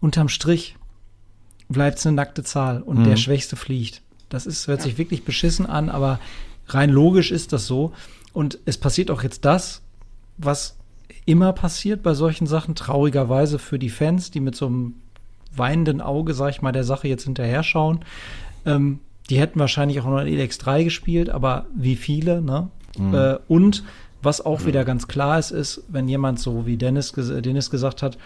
unterm 0.00 0.28
Strich 0.28 0.76
bleibt 1.68 1.98
es 1.98 2.06
eine 2.06 2.16
nackte 2.16 2.44
Zahl 2.44 2.82
und 2.82 3.00
Mhm. 3.00 3.04
der 3.04 3.16
Schwächste 3.16 3.56
fliegt. 3.56 4.00
Das 4.28 4.46
ist, 4.46 4.66
hört 4.68 4.80
sich 4.82 4.96
wirklich 4.96 5.24
beschissen 5.24 5.66
an, 5.66 5.88
aber 5.90 6.20
rein 6.68 6.90
logisch 6.90 7.30
ist 7.30 7.52
das 7.52 7.66
so. 7.66 7.92
Und 8.32 8.58
es 8.64 8.78
passiert 8.78 9.10
auch 9.10 9.22
jetzt 9.22 9.44
das, 9.44 9.82
was 10.38 10.76
immer 11.26 11.52
passiert 11.52 12.02
bei 12.02 12.14
solchen 12.14 12.46
Sachen, 12.46 12.74
traurigerweise 12.74 13.58
für 13.58 13.78
die 13.78 13.90
Fans, 13.90 14.30
die 14.30 14.40
mit 14.40 14.54
so 14.56 14.66
einem 14.66 14.94
weinenden 15.56 16.00
Auge, 16.00 16.34
sag 16.34 16.50
ich 16.50 16.62
mal, 16.62 16.72
der 16.72 16.84
Sache 16.84 17.08
jetzt 17.08 17.24
hinterher 17.24 17.62
schauen. 17.62 18.00
Ähm, 18.66 18.98
die 19.30 19.38
hätten 19.38 19.58
wahrscheinlich 19.58 20.00
auch 20.00 20.04
noch 20.06 20.20
in 20.20 20.26
Elex 20.26 20.58
3 20.58 20.84
gespielt, 20.84 21.30
aber 21.30 21.66
wie 21.74 21.96
viele, 21.96 22.42
ne? 22.42 22.68
Äh, 23.14 23.38
und 23.48 23.84
was 24.22 24.44
auch 24.44 24.64
wieder 24.66 24.84
ganz 24.84 25.08
klar 25.08 25.38
ist, 25.38 25.50
ist, 25.50 25.82
wenn 25.88 26.08
jemand 26.08 26.38
so 26.40 26.64
wie 26.66 26.76
Dennis, 26.76 27.12
ges- 27.14 27.40
Dennis 27.40 27.70
gesagt 27.70 28.02
hat, 28.02 28.16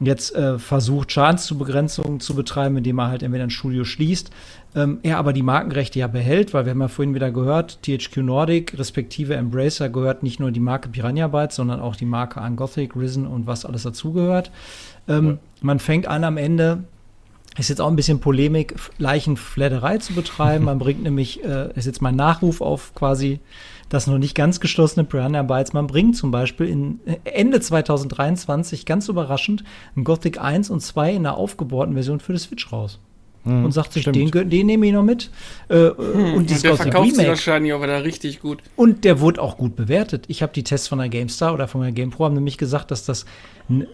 jetzt 0.00 0.34
äh, 0.34 0.58
versucht, 0.58 1.12
Schadenszubegrenzung 1.12 2.20
zu 2.20 2.34
betreiben, 2.34 2.76
indem 2.76 2.98
er 2.98 3.08
halt 3.08 3.22
entweder 3.22 3.44
ein 3.44 3.50
Studio 3.50 3.84
schließt, 3.84 4.30
ähm, 4.74 4.98
er 5.02 5.18
aber 5.18 5.32
die 5.32 5.42
Markenrechte 5.42 5.98
ja 5.98 6.06
behält, 6.06 6.52
weil 6.52 6.66
wir 6.66 6.70
haben 6.70 6.80
ja 6.80 6.88
vorhin 6.88 7.14
wieder 7.14 7.30
gehört, 7.30 7.80
THQ 7.82 8.18
Nordic 8.18 8.78
respektive 8.78 9.34
Embracer 9.34 9.88
gehört 9.88 10.22
nicht 10.22 10.40
nur 10.40 10.50
die 10.50 10.60
Marke 10.60 10.88
Piranha 10.88 11.28
Bytes, 11.28 11.56
sondern 11.56 11.80
auch 11.80 11.96
die 11.96 12.04
Marke 12.04 12.40
Angothic, 12.40 12.94
Risen 12.96 13.26
und 13.26 13.46
was 13.46 13.64
alles 13.64 13.84
dazugehört. 13.84 14.50
Ähm, 15.08 15.38
Man 15.62 15.78
fängt 15.78 16.06
an 16.06 16.24
am 16.24 16.36
Ende, 16.36 16.84
ist 17.58 17.70
jetzt 17.70 17.80
auch 17.80 17.88
ein 17.88 17.96
bisschen 17.96 18.20
Polemik, 18.20 18.74
Leichenfledderei 18.98 19.98
zu 19.98 20.12
betreiben. 20.12 20.64
Man 20.66 20.78
bringt 20.78 21.02
nämlich, 21.02 21.42
äh, 21.42 21.72
ist 21.74 21.86
jetzt 21.86 22.02
mein 22.02 22.16
Nachruf 22.16 22.60
auf 22.60 22.94
quasi 22.94 23.40
das 23.88 24.06
noch 24.06 24.18
nicht 24.18 24.34
ganz 24.34 24.60
geschlossene 24.60 25.04
Piranha 25.04 25.42
Bytes. 25.42 25.72
Man 25.72 25.86
bringt 25.86 26.16
zum 26.16 26.30
Beispiel 26.30 26.66
in 26.66 27.00
äh, 27.06 27.16
Ende 27.24 27.60
2023 27.60 28.84
ganz 28.84 29.08
überraschend 29.08 29.64
ein 29.96 30.04
Gothic 30.04 30.40
1 30.40 30.70
und 30.70 30.80
2 30.80 31.12
in 31.12 31.26
einer 31.26 31.36
aufgebohrten 31.36 31.94
Version 31.94 32.20
für 32.20 32.32
die 32.32 32.38
Switch 32.38 32.72
raus. 32.72 32.98
Und 33.46 33.72
sagt 33.72 33.92
sich, 33.92 34.02
stimmt. 34.02 34.34
den, 34.34 34.50
den 34.50 34.66
nehme 34.66 34.86
ich 34.86 34.92
noch 34.92 35.02
mit. 35.04 35.30
Äh, 35.68 35.88
und 35.90 36.50
dieses 36.50 36.62
der 36.62 36.76
verkauft 36.76 37.14
sich 37.16 37.26
wahrscheinlich 37.28 37.72
auch 37.72 37.82
wieder 37.82 38.02
richtig 38.04 38.40
gut. 38.40 38.58
Und 38.76 39.04
der 39.04 39.20
wurde 39.20 39.40
auch 39.40 39.56
gut 39.56 39.76
bewertet. 39.76 40.24
Ich 40.28 40.42
habe 40.42 40.52
die 40.52 40.64
Tests 40.64 40.88
von 40.88 40.98
der 40.98 41.08
GameStar 41.08 41.54
oder 41.54 41.68
von 41.68 41.80
der 41.82 41.92
GamePro 41.92 42.24
haben 42.24 42.34
nämlich 42.34 42.58
gesagt, 42.58 42.90
dass 42.90 43.04
das 43.04 43.24
eine 43.68 43.86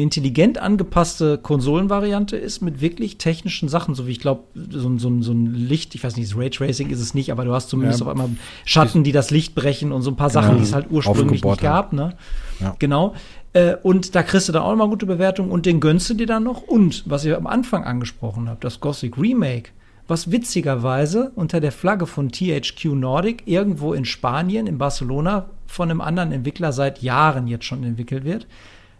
intelligent 0.00 0.58
angepasste 0.58 1.36
Konsolenvariante 1.38 2.36
ist 2.36 2.60
mit 2.62 2.80
wirklich 2.80 3.18
technischen 3.18 3.68
Sachen, 3.68 3.94
so 3.96 4.06
wie 4.06 4.12
ich 4.12 4.20
glaube, 4.20 4.44
so, 4.70 4.88
ein- 4.88 4.98
so, 5.00 5.08
ein- 5.08 5.22
so 5.22 5.32
ein 5.32 5.52
Licht, 5.52 5.94
ich 5.96 6.04
weiß 6.04 6.16
nicht, 6.16 6.36
Raytracing 6.36 6.90
ist 6.90 7.00
es 7.00 7.12
nicht, 7.14 7.32
aber 7.32 7.44
du 7.44 7.52
hast 7.52 7.68
zumindest 7.68 8.00
Ja. 8.00 8.06
auf 8.06 8.12
einmal 8.12 8.28
Schatten, 8.64 9.02
die 9.02 9.12
das 9.12 9.30
Licht 9.30 9.54
brechen 9.56 9.90
und 9.92 10.02
so 10.02 10.10
ein 10.10 10.16
paar 10.16 10.30
Sachen, 10.30 10.50
Genau. 10.50 10.58
die 10.60 10.64
es 10.64 10.72
halt 10.74 10.86
ursprünglich 10.90 11.42
nicht 11.42 11.60
gab, 11.60 11.92
ne? 11.92 12.14
Ja. 12.60 12.76
Genau. 12.78 13.14
Äh, 13.52 13.76
und 13.82 14.14
da 14.14 14.22
kriegst 14.22 14.48
du 14.48 14.52
dann 14.52 14.62
auch 14.62 14.70
nochmal 14.70 14.88
gute 14.88 15.06
Bewertungen 15.06 15.50
und 15.50 15.66
den 15.66 15.80
gönnst 15.80 16.08
du 16.10 16.14
dir 16.14 16.26
dann 16.26 16.44
noch. 16.44 16.62
Und 16.62 17.04
was 17.06 17.24
ihr 17.24 17.36
am 17.36 17.46
Anfang 17.46 17.84
angesprochen 17.84 18.48
habt, 18.48 18.64
das 18.64 18.80
Gothic 18.80 19.18
Remake, 19.18 19.70
was 20.06 20.30
witzigerweise 20.30 21.32
unter 21.34 21.60
der 21.60 21.72
Flagge 21.72 22.06
von 22.06 22.30
THQ 22.30 22.86
Nordic 22.94 23.42
irgendwo 23.46 23.92
in 23.92 24.04
Spanien, 24.04 24.66
in 24.66 24.78
Barcelona, 24.78 25.50
von 25.66 25.90
einem 25.90 26.00
anderen 26.00 26.32
Entwickler 26.32 26.72
seit 26.72 27.02
Jahren 27.02 27.46
jetzt 27.46 27.64
schon 27.64 27.84
entwickelt 27.84 28.24
wird. 28.24 28.46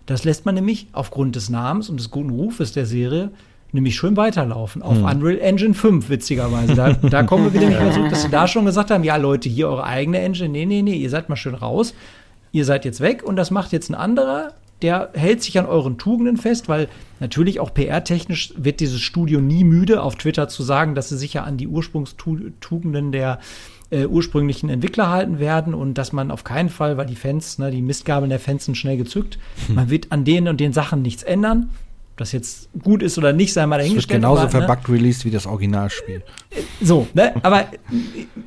Das 0.06 0.24
lässt 0.24 0.46
man 0.46 0.54
nämlich 0.54 0.88
aufgrund 0.92 1.36
des 1.36 1.50
Namens 1.50 1.88
und 1.88 1.98
des 1.98 2.10
guten 2.10 2.30
Rufes 2.30 2.72
der 2.72 2.86
Serie 2.86 3.30
nämlich 3.72 3.96
schön 3.96 4.16
weiterlaufen. 4.16 4.82
Auf 4.82 4.98
Unreal 4.98 5.38
Engine 5.38 5.74
5, 5.74 6.08
witzigerweise. 6.08 6.74
Da, 6.74 6.92
da 6.92 7.22
kommen 7.22 7.44
wir 7.44 7.54
wieder 7.54 7.68
nicht 7.68 7.80
mehr 7.80 7.92
zurück, 7.92 8.10
dass 8.10 8.22
sie 8.22 8.30
da 8.30 8.48
schon 8.48 8.64
gesagt 8.64 8.90
haben, 8.90 9.04
ja 9.04 9.16
Leute, 9.16 9.48
hier 9.48 9.68
eure 9.68 9.84
eigene 9.84 10.18
Engine. 10.18 10.48
Nee, 10.48 10.66
nee, 10.66 10.82
nee, 10.82 10.96
ihr 10.96 11.10
seid 11.10 11.28
mal 11.28 11.36
schön 11.36 11.54
raus. 11.54 11.94
Ihr 12.52 12.64
seid 12.64 12.84
jetzt 12.84 13.00
weg 13.00 13.22
und 13.22 13.36
das 13.36 13.50
macht 13.50 13.72
jetzt 13.72 13.90
ein 13.90 13.94
anderer, 13.94 14.54
der 14.82 15.10
hält 15.12 15.42
sich 15.42 15.58
an 15.58 15.66
euren 15.66 15.98
Tugenden 15.98 16.36
fest, 16.36 16.68
weil 16.68 16.88
natürlich 17.20 17.60
auch 17.60 17.74
PR-technisch 17.74 18.54
wird 18.56 18.80
dieses 18.80 19.00
Studio 19.00 19.40
nie 19.40 19.64
müde, 19.64 20.02
auf 20.02 20.16
Twitter 20.16 20.48
zu 20.48 20.62
sagen, 20.62 20.94
dass 20.94 21.10
sie 21.10 21.18
sich 21.18 21.34
ja 21.34 21.44
an 21.44 21.58
die 21.58 21.68
Ursprungstugenden 21.68 23.12
der 23.12 23.40
äh, 23.90 24.06
ursprünglichen 24.06 24.70
Entwickler 24.70 25.10
halten 25.10 25.38
werden 25.38 25.74
und 25.74 25.94
dass 25.94 26.12
man 26.12 26.30
auf 26.30 26.44
keinen 26.44 26.70
Fall, 26.70 26.96
weil 26.96 27.06
die 27.06 27.16
Fans, 27.16 27.58
ne, 27.58 27.70
die 27.70 27.82
Mistgabeln 27.82 28.30
der 28.30 28.40
Fans 28.40 28.64
sind 28.64 28.76
schnell 28.76 28.96
gezückt, 28.96 29.38
man 29.68 29.90
wird 29.90 30.12
an 30.12 30.24
denen 30.24 30.48
und 30.48 30.60
den 30.60 30.72
Sachen 30.72 31.02
nichts 31.02 31.22
ändern. 31.22 31.70
Ob 32.20 32.24
das 32.24 32.32
jetzt 32.32 32.68
gut 32.82 33.02
ist 33.02 33.16
oder 33.16 33.32
nicht, 33.32 33.54
sei 33.54 33.64
mal 33.64 33.76
Es 33.76 33.84
wird 33.84 33.86
dahingestellt. 33.86 34.20
genauso 34.20 34.42
aber, 34.42 34.52
ne, 34.52 34.66
verbuggt 34.66 34.90
released 34.90 35.24
wie 35.24 35.30
das 35.30 35.46
Originalspiel. 35.46 36.22
so, 36.82 37.06
ne? 37.14 37.32
Aber 37.42 37.64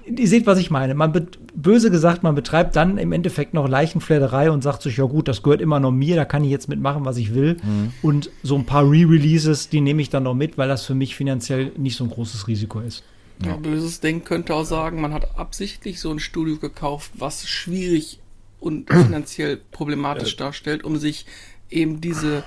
ihr 0.05 0.27
seht, 0.27 0.45
was 0.45 0.59
ich 0.59 0.69
meine. 0.69 0.93
Man 0.93 1.27
böse 1.55 1.89
gesagt, 1.89 2.21
man 2.21 2.35
betreibt 2.35 2.75
dann 2.75 2.99
im 2.99 3.11
Endeffekt 3.11 3.55
noch 3.55 3.67
Leichenfledderei 3.67 4.51
und 4.51 4.61
sagt 4.61 4.83
sich, 4.83 4.97
ja 4.97 5.05
gut, 5.05 5.27
das 5.27 5.41
gehört 5.41 5.59
immer 5.59 5.79
noch 5.79 5.89
mir, 5.89 6.15
da 6.15 6.23
kann 6.23 6.43
ich 6.43 6.51
jetzt 6.51 6.69
mitmachen, 6.69 7.03
was 7.03 7.17
ich 7.17 7.33
will. 7.33 7.57
Und 8.03 8.29
so 8.43 8.55
ein 8.57 8.67
paar 8.67 8.83
Re-Releases, 8.83 9.69
die 9.69 9.81
nehme 9.81 10.03
ich 10.03 10.11
dann 10.11 10.21
noch 10.21 10.35
mit, 10.35 10.55
weil 10.59 10.67
das 10.67 10.85
für 10.85 10.93
mich 10.93 11.15
finanziell 11.15 11.71
nicht 11.75 11.97
so 11.97 12.03
ein 12.03 12.11
großes 12.11 12.47
Risiko 12.47 12.79
ist. 12.79 13.03
Ja. 13.43 13.55
Böses 13.55 14.01
Denken 14.01 14.23
könnte 14.23 14.53
auch 14.53 14.65
sagen, 14.65 15.01
man 15.01 15.13
hat 15.15 15.39
absichtlich 15.39 15.99
so 15.99 16.11
ein 16.11 16.19
Studio 16.19 16.57
gekauft, 16.57 17.09
was 17.17 17.47
schwierig 17.47 18.19
und 18.59 18.87
finanziell 18.91 19.59
problematisch 19.71 20.37
darstellt, 20.37 20.83
um 20.83 20.97
sich 20.97 21.25
eben 21.71 22.01
diese, 22.01 22.43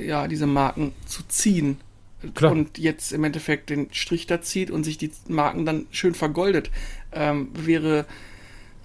ja, 0.00 0.28
diese 0.28 0.46
Marken 0.46 0.92
zu 1.06 1.22
ziehen. 1.28 1.78
Klar. 2.34 2.50
Und 2.52 2.78
jetzt 2.78 3.12
im 3.12 3.22
Endeffekt 3.22 3.70
den 3.70 3.88
Strich 3.92 4.26
da 4.26 4.40
zieht 4.40 4.70
und 4.70 4.82
sich 4.82 4.98
die 4.98 5.12
Marken 5.28 5.64
dann 5.64 5.86
schön 5.92 6.14
vergoldet. 6.14 6.70
Ähm, 7.12 7.50
wäre 7.54 8.06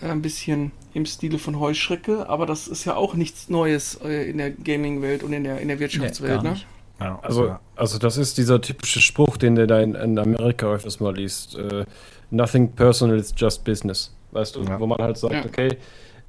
äh, 0.01 0.07
ein 0.09 0.21
bisschen 0.21 0.71
im 0.93 1.05
Stile 1.07 1.39
von 1.39 1.59
Heuschrecke, 1.59 2.29
aber 2.29 2.45
das 2.45 2.67
ist 2.67 2.85
ja 2.85 2.95
auch 2.95 3.15
nichts 3.15 3.49
Neues 3.49 3.99
äh, 4.03 4.29
in 4.29 4.37
der 4.37 4.51
Gaming-Welt 4.51 5.23
und 5.23 5.33
in 5.33 5.43
der, 5.43 5.59
in 5.59 5.67
der 5.67 5.79
Wirtschaftswelt, 5.79 6.35
gar 6.35 6.43
ne? 6.43 6.49
nicht. 6.51 6.67
Also, 6.99 7.57
also 7.75 7.97
das 7.97 8.17
ist 8.17 8.37
dieser 8.37 8.61
typische 8.61 9.01
Spruch, 9.01 9.35
den 9.35 9.55
du 9.55 9.67
da 9.67 9.81
in, 9.81 9.95
in 9.95 10.17
Amerika 10.17 10.71
öfters 10.71 10.99
mal 10.99 11.13
liest. 11.15 11.57
Äh, 11.57 11.85
Nothing 12.29 12.71
personal, 12.71 13.17
it's 13.17 13.33
just 13.35 13.63
business. 13.63 14.15
Weißt 14.31 14.55
du, 14.55 14.63
Ja. 14.63 14.79
wo 14.79 14.87
man 14.87 14.99
halt 14.99 15.17
sagt, 15.17 15.33
Ja. 15.33 15.45
okay, 15.45 15.77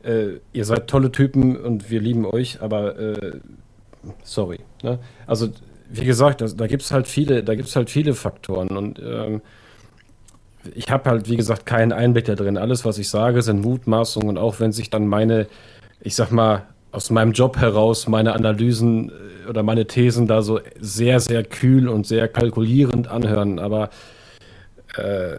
äh, 0.02 0.38
ihr 0.52 0.64
seid 0.64 0.88
tolle 0.88 1.12
Typen 1.12 1.56
und 1.56 1.90
wir 1.90 2.00
lieben 2.00 2.26
euch, 2.26 2.60
aber 2.60 2.98
äh, 2.98 3.38
sorry. 4.22 4.60
Ne? 4.82 4.98
Also, 5.26 5.48
wie 5.90 6.04
gesagt, 6.04 6.40
das, 6.40 6.56
da 6.56 6.66
gibt 6.66 6.82
es 6.82 6.92
halt 6.92 7.06
viele, 7.06 7.42
da 7.42 7.54
gibt's 7.54 7.76
halt 7.76 7.90
viele 7.90 8.14
Faktoren 8.14 8.76
und 8.76 8.98
ähm, 8.98 9.42
ich 10.74 10.90
habe 10.90 11.10
halt, 11.10 11.28
wie 11.28 11.36
gesagt, 11.36 11.66
keinen 11.66 11.92
Einblick 11.92 12.24
da 12.24 12.34
drin. 12.34 12.56
Alles, 12.56 12.84
was 12.84 12.98
ich 12.98 13.08
sage, 13.08 13.42
sind 13.42 13.60
Mutmaßungen, 13.60 14.38
auch 14.38 14.60
wenn 14.60 14.72
sich 14.72 14.90
dann 14.90 15.06
meine, 15.06 15.46
ich 16.00 16.14
sag 16.14 16.30
mal, 16.30 16.62
aus 16.90 17.10
meinem 17.10 17.32
Job 17.32 17.56
heraus 17.58 18.06
meine 18.08 18.34
Analysen 18.34 19.10
äh, 19.10 19.48
oder 19.48 19.62
meine 19.62 19.86
Thesen 19.86 20.26
da 20.26 20.42
so 20.42 20.60
sehr, 20.80 21.20
sehr 21.20 21.44
kühl 21.44 21.88
und 21.88 22.06
sehr 22.06 22.28
kalkulierend 22.28 23.08
anhören. 23.08 23.58
Aber 23.58 23.90
äh, 24.96 25.36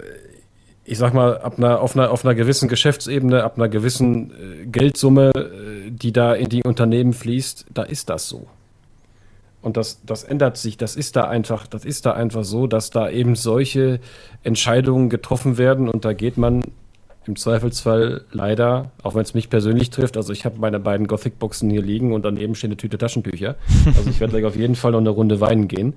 ich 0.84 0.98
sag 0.98 1.14
mal, 1.14 1.40
ab 1.40 1.58
einer, 1.58 1.82
auf, 1.82 1.96
einer, 1.96 2.12
auf 2.12 2.24
einer 2.24 2.36
gewissen 2.36 2.70
Geschäftsebene, 2.70 3.44
ab 3.44 3.58
einer 3.58 3.70
gewissen 3.70 4.32
äh, 4.32 4.66
Geldsumme, 4.66 5.32
äh, 5.36 5.92
die 5.92 6.12
da 6.12 6.34
in 6.34 6.50
die 6.50 6.64
Unternehmen 6.64 7.14
fließt, 7.14 7.66
da 7.74 7.84
ist 7.84 8.10
das 8.10 8.30
so. 8.30 8.48
Und 9.66 9.78
das, 9.78 10.00
das 10.06 10.24
ändert 10.24 10.58
sich, 10.58 10.78
das 10.78 10.96
ist 10.96 11.16
da 11.16 11.24
einfach, 11.24 11.66
das 11.66 11.86
ist 11.86 12.06
da 12.06 12.12
einfach 12.12 12.44
so, 12.44 12.68
dass 12.68 12.92
da 12.92 13.10
eben 13.10 13.34
solche 13.34 14.00
Entscheidungen 14.44 15.10
getroffen 15.10 15.58
werden 15.58 15.90
und 15.90 16.06
da 16.06 16.14
geht 16.14 16.38
man 16.38 16.62
im 17.28 17.36
Zweifelsfall 17.36 18.26
leider, 18.32 18.92
auch 19.04 19.16
wenn 19.16 19.22
es 19.22 19.34
mich 19.34 19.50
persönlich 19.50 19.90
trifft, 19.90 20.18
also 20.18 20.34
ich 20.34 20.46
habe 20.46 20.60
meine 20.60 20.80
beiden 20.80 21.08
Gothic-Boxen 21.08 21.70
hier 21.70 21.82
liegen 21.82 22.14
und 22.14 22.24
daneben 22.24 22.56
steht 22.56 22.70
eine 22.70 22.78
Tüte 22.78 22.98
Taschentücher. 22.98 23.56
Also 23.98 24.10
ich 24.10 24.20
werde 24.20 24.32
gleich 24.32 24.46
auf 24.46 24.56
jeden 24.56 24.76
Fall 24.76 24.92
noch 24.92 25.00
eine 25.00 25.10
Runde 25.10 25.40
weinen 25.40 25.68
gehen. 25.68 25.94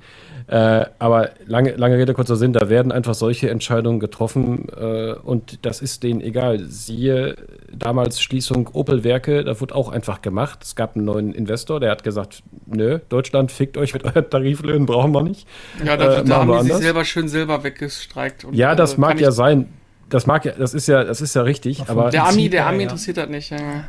Äh, 0.47 0.87
aber 0.99 1.31
lange, 1.47 1.73
lange 1.73 1.99
Rede, 1.99 2.15
kurzer 2.15 2.37
Sinn, 2.37 2.55
da 2.55 2.71
werden 2.71 2.91
einfach 2.91 3.15
solche 3.15 3.51
Entscheidungen 3.51 4.01
getroffen 4.01 4.67
äh, 4.75 5.13
und 5.13 5.67
das 5.67 5.83
ist 5.83 6.03
denen 6.03 6.23
egal. 6.23 6.61
Siehe 6.61 7.37
damals 7.71 8.21
Schließung 8.21 8.69
Opel-Werke, 8.73 9.45
da 9.45 9.61
wurde 9.61 9.75
auch 9.75 9.91
einfach 9.91 10.23
gemacht. 10.23 10.61
Es 10.63 10.75
gab 10.75 10.97
einen 10.97 11.05
neuen 11.05 11.35
Investor, 11.35 11.81
der 11.81 11.91
hat 11.91 12.03
gesagt, 12.03 12.43
nö, 12.67 12.99
Deutschland 13.11 13.53
fickt 13.53 13.77
euch 13.77 13.93
mit 13.93 14.05
euren 14.05 14.31
Tariflöhnen, 14.31 14.87
brauchen 14.87 15.13
wir 15.13 15.23
nicht. 15.23 15.47
Ja, 15.85 15.99
da, 15.99 16.19
äh, 16.19 16.25
da 16.25 16.37
haben 16.37 16.53
die 16.53 16.73
sich 16.73 16.77
selber 16.77 17.05
schön 17.05 17.29
selber 17.29 17.63
weggestreikt. 17.63 18.45
Und, 18.45 18.55
ja, 18.55 18.75
das 18.75 18.95
äh, 18.95 19.01
mag 19.01 19.21
ja 19.21 19.33
sein 19.33 19.67
das 20.09 20.27
mag 20.27 20.45
ja, 20.45 20.53
das 20.53 20.75
ist 20.75 20.89
ja, 20.89 21.05
das 21.05 21.21
ist 21.21 21.35
ja 21.35 21.43
richtig, 21.43 21.83
Ach, 21.85 21.91
aber. 21.91 22.11
Der 22.11 22.27
Ami, 22.27 22.49
der 22.49 22.67
Ami 22.67 22.85
interessiert 22.85 23.17
das 23.17 23.29
nicht, 23.29 23.51
ja. 23.51 23.85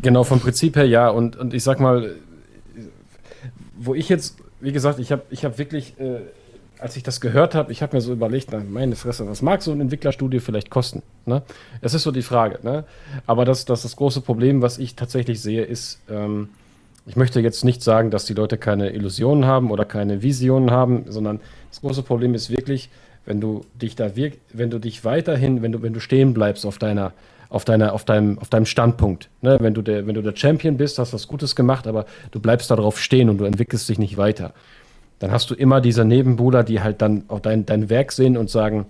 Genau, 0.00 0.24
vom 0.24 0.40
Prinzip 0.40 0.76
her 0.76 0.86
ja. 0.86 1.08
Und, 1.08 1.36
und 1.36 1.54
ich 1.54 1.62
sag 1.62 1.80
mal, 1.80 2.14
wo 3.76 3.94
ich 3.94 4.08
jetzt, 4.08 4.38
wie 4.60 4.72
gesagt, 4.72 4.98
ich 4.98 5.12
habe 5.12 5.22
ich 5.30 5.44
hab 5.44 5.58
wirklich, 5.58 5.98
äh, 5.98 6.20
als 6.78 6.96
ich 6.96 7.02
das 7.02 7.20
gehört 7.20 7.54
habe, 7.54 7.72
ich 7.72 7.82
habe 7.82 7.96
mir 7.96 8.00
so 8.00 8.12
überlegt, 8.12 8.50
na, 8.52 8.60
meine 8.68 8.96
Fresse, 8.96 9.28
was 9.28 9.42
mag 9.42 9.62
so 9.62 9.72
ein 9.72 9.80
Entwicklerstudio 9.80 10.40
vielleicht 10.40 10.70
kosten? 10.70 11.02
Ne? 11.26 11.42
Das 11.82 11.94
ist 11.94 12.04
so 12.04 12.12
die 12.12 12.22
Frage. 12.22 12.60
Ne? 12.62 12.84
Aber 13.26 13.44
das, 13.44 13.64
das, 13.64 13.82
das 13.82 13.96
große 13.96 14.20
Problem, 14.20 14.62
was 14.62 14.78
ich 14.78 14.94
tatsächlich 14.94 15.40
sehe, 15.40 15.64
ist, 15.64 16.00
ähm, 16.08 16.50
ich 17.06 17.16
möchte 17.16 17.40
jetzt 17.40 17.64
nicht 17.64 17.82
sagen, 17.82 18.10
dass 18.10 18.26
die 18.26 18.34
Leute 18.34 18.58
keine 18.58 18.90
Illusionen 18.90 19.46
haben 19.46 19.70
oder 19.70 19.84
keine 19.84 20.22
Visionen 20.22 20.70
haben, 20.70 21.04
sondern 21.08 21.40
das 21.70 21.80
große 21.80 22.02
Problem 22.02 22.34
ist 22.34 22.50
wirklich, 22.50 22.90
wenn 23.28 23.42
du 23.42 23.66
dich 23.80 23.94
da 23.94 24.16
wirk 24.16 24.38
wenn 24.52 24.70
du 24.70 24.78
dich 24.78 25.04
weiterhin, 25.04 25.60
wenn 25.62 25.70
du, 25.70 25.82
wenn 25.82 25.92
du 25.92 26.00
stehen 26.00 26.32
bleibst 26.32 26.64
auf 26.64 26.78
deiner, 26.78 27.12
auf 27.50 27.66
deiner, 27.66 27.92
auf 27.92 28.04
deinem, 28.04 28.38
auf 28.38 28.48
deinem 28.48 28.64
Standpunkt. 28.64 29.28
Ne? 29.42 29.58
Wenn 29.60 29.74
du 29.74 29.82
der, 29.82 30.06
wenn 30.06 30.14
du 30.14 30.22
der 30.22 30.34
Champion 30.34 30.78
bist, 30.78 30.98
hast 30.98 31.12
was 31.12 31.28
Gutes 31.28 31.54
gemacht, 31.54 31.86
aber 31.86 32.06
du 32.30 32.40
bleibst 32.40 32.70
darauf 32.70 32.98
stehen 32.98 33.28
und 33.28 33.38
du 33.38 33.44
entwickelst 33.44 33.88
dich 33.88 33.98
nicht 33.98 34.16
weiter. 34.16 34.54
Dann 35.18 35.30
hast 35.30 35.50
du 35.50 35.54
immer 35.54 35.82
diese 35.82 36.06
Nebenbuhler, 36.06 36.64
die 36.64 36.80
halt 36.80 37.02
dann 37.02 37.24
auch 37.28 37.40
dein, 37.40 37.66
dein 37.66 37.90
Werk 37.90 38.12
sehen 38.12 38.38
und 38.38 38.48
sagen, 38.48 38.86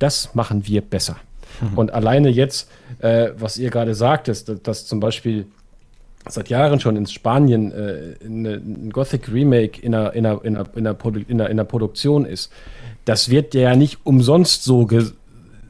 das 0.00 0.34
machen 0.34 0.66
wir 0.66 0.80
besser. 0.80 1.16
Mhm. 1.60 1.78
Und 1.78 1.94
alleine 1.94 2.28
jetzt, 2.28 2.68
äh, 2.98 3.30
was 3.36 3.56
ihr 3.56 3.70
gerade 3.70 3.94
sagt, 3.94 4.26
ist, 4.26 4.48
dass, 4.48 4.62
dass 4.62 4.86
zum 4.86 4.98
Beispiel 4.98 5.46
seit 6.28 6.48
Jahren 6.48 6.80
schon 6.80 6.96
in 6.96 7.06
Spanien 7.06 7.72
äh, 7.72 8.14
ein 8.24 8.90
Gothic 8.90 9.32
Remake 9.32 9.80
in 9.80 9.94
einer, 9.94 10.12
in, 10.12 10.26
einer, 10.26 10.44
in, 10.44 10.56
einer, 10.56 10.68
in, 10.74 10.86
einer 10.86 10.94
Produ 10.94 11.20
in, 11.20 11.40
einer, 11.40 11.50
in 11.50 11.58
einer 11.58 11.64
Produktion 11.64 12.24
ist 12.24 12.52
das 13.04 13.30
wird 13.30 13.54
ja 13.54 13.76
nicht 13.76 13.98
umsonst 14.04 14.64
so, 14.64 14.88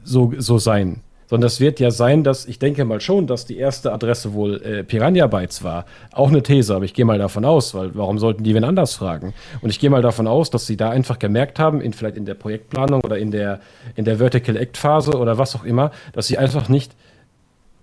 so, 0.03 0.33
so 0.37 0.57
sein. 0.57 1.01
Sondern 1.31 1.45
das 1.45 1.61
wird 1.61 1.79
ja 1.79 1.91
sein, 1.91 2.25
dass 2.25 2.45
ich 2.45 2.59
denke 2.59 2.83
mal 2.83 2.99
schon, 2.99 3.25
dass 3.25 3.45
die 3.45 3.57
erste 3.57 3.93
Adresse 3.93 4.33
wohl 4.33 4.61
äh, 4.63 4.83
Piranha 4.83 5.27
Bytes 5.27 5.63
war. 5.63 5.85
Auch 6.11 6.27
eine 6.27 6.43
These, 6.43 6.75
aber 6.75 6.83
ich 6.83 6.93
gehe 6.93 7.05
mal 7.05 7.19
davon 7.19 7.45
aus, 7.45 7.73
weil 7.73 7.95
warum 7.95 8.19
sollten 8.19 8.43
die 8.43 8.53
wen 8.53 8.65
anders 8.65 8.95
fragen? 8.95 9.33
Und 9.61 9.69
ich 9.69 9.79
gehe 9.79 9.89
mal 9.89 10.01
davon 10.01 10.27
aus, 10.27 10.49
dass 10.49 10.67
sie 10.67 10.75
da 10.75 10.89
einfach 10.89 11.19
gemerkt 11.19 11.57
haben, 11.57 11.79
in, 11.79 11.93
vielleicht 11.93 12.17
in 12.17 12.25
der 12.25 12.33
Projektplanung 12.33 12.99
oder 12.99 13.17
in 13.17 13.31
der, 13.31 13.61
in 13.95 14.03
der 14.03 14.17
Vertical 14.17 14.57
Act 14.57 14.75
Phase 14.75 15.17
oder 15.17 15.37
was 15.37 15.55
auch 15.55 15.63
immer, 15.63 15.91
dass 16.11 16.27
sie 16.27 16.37
einfach 16.37 16.67
nicht 16.67 16.93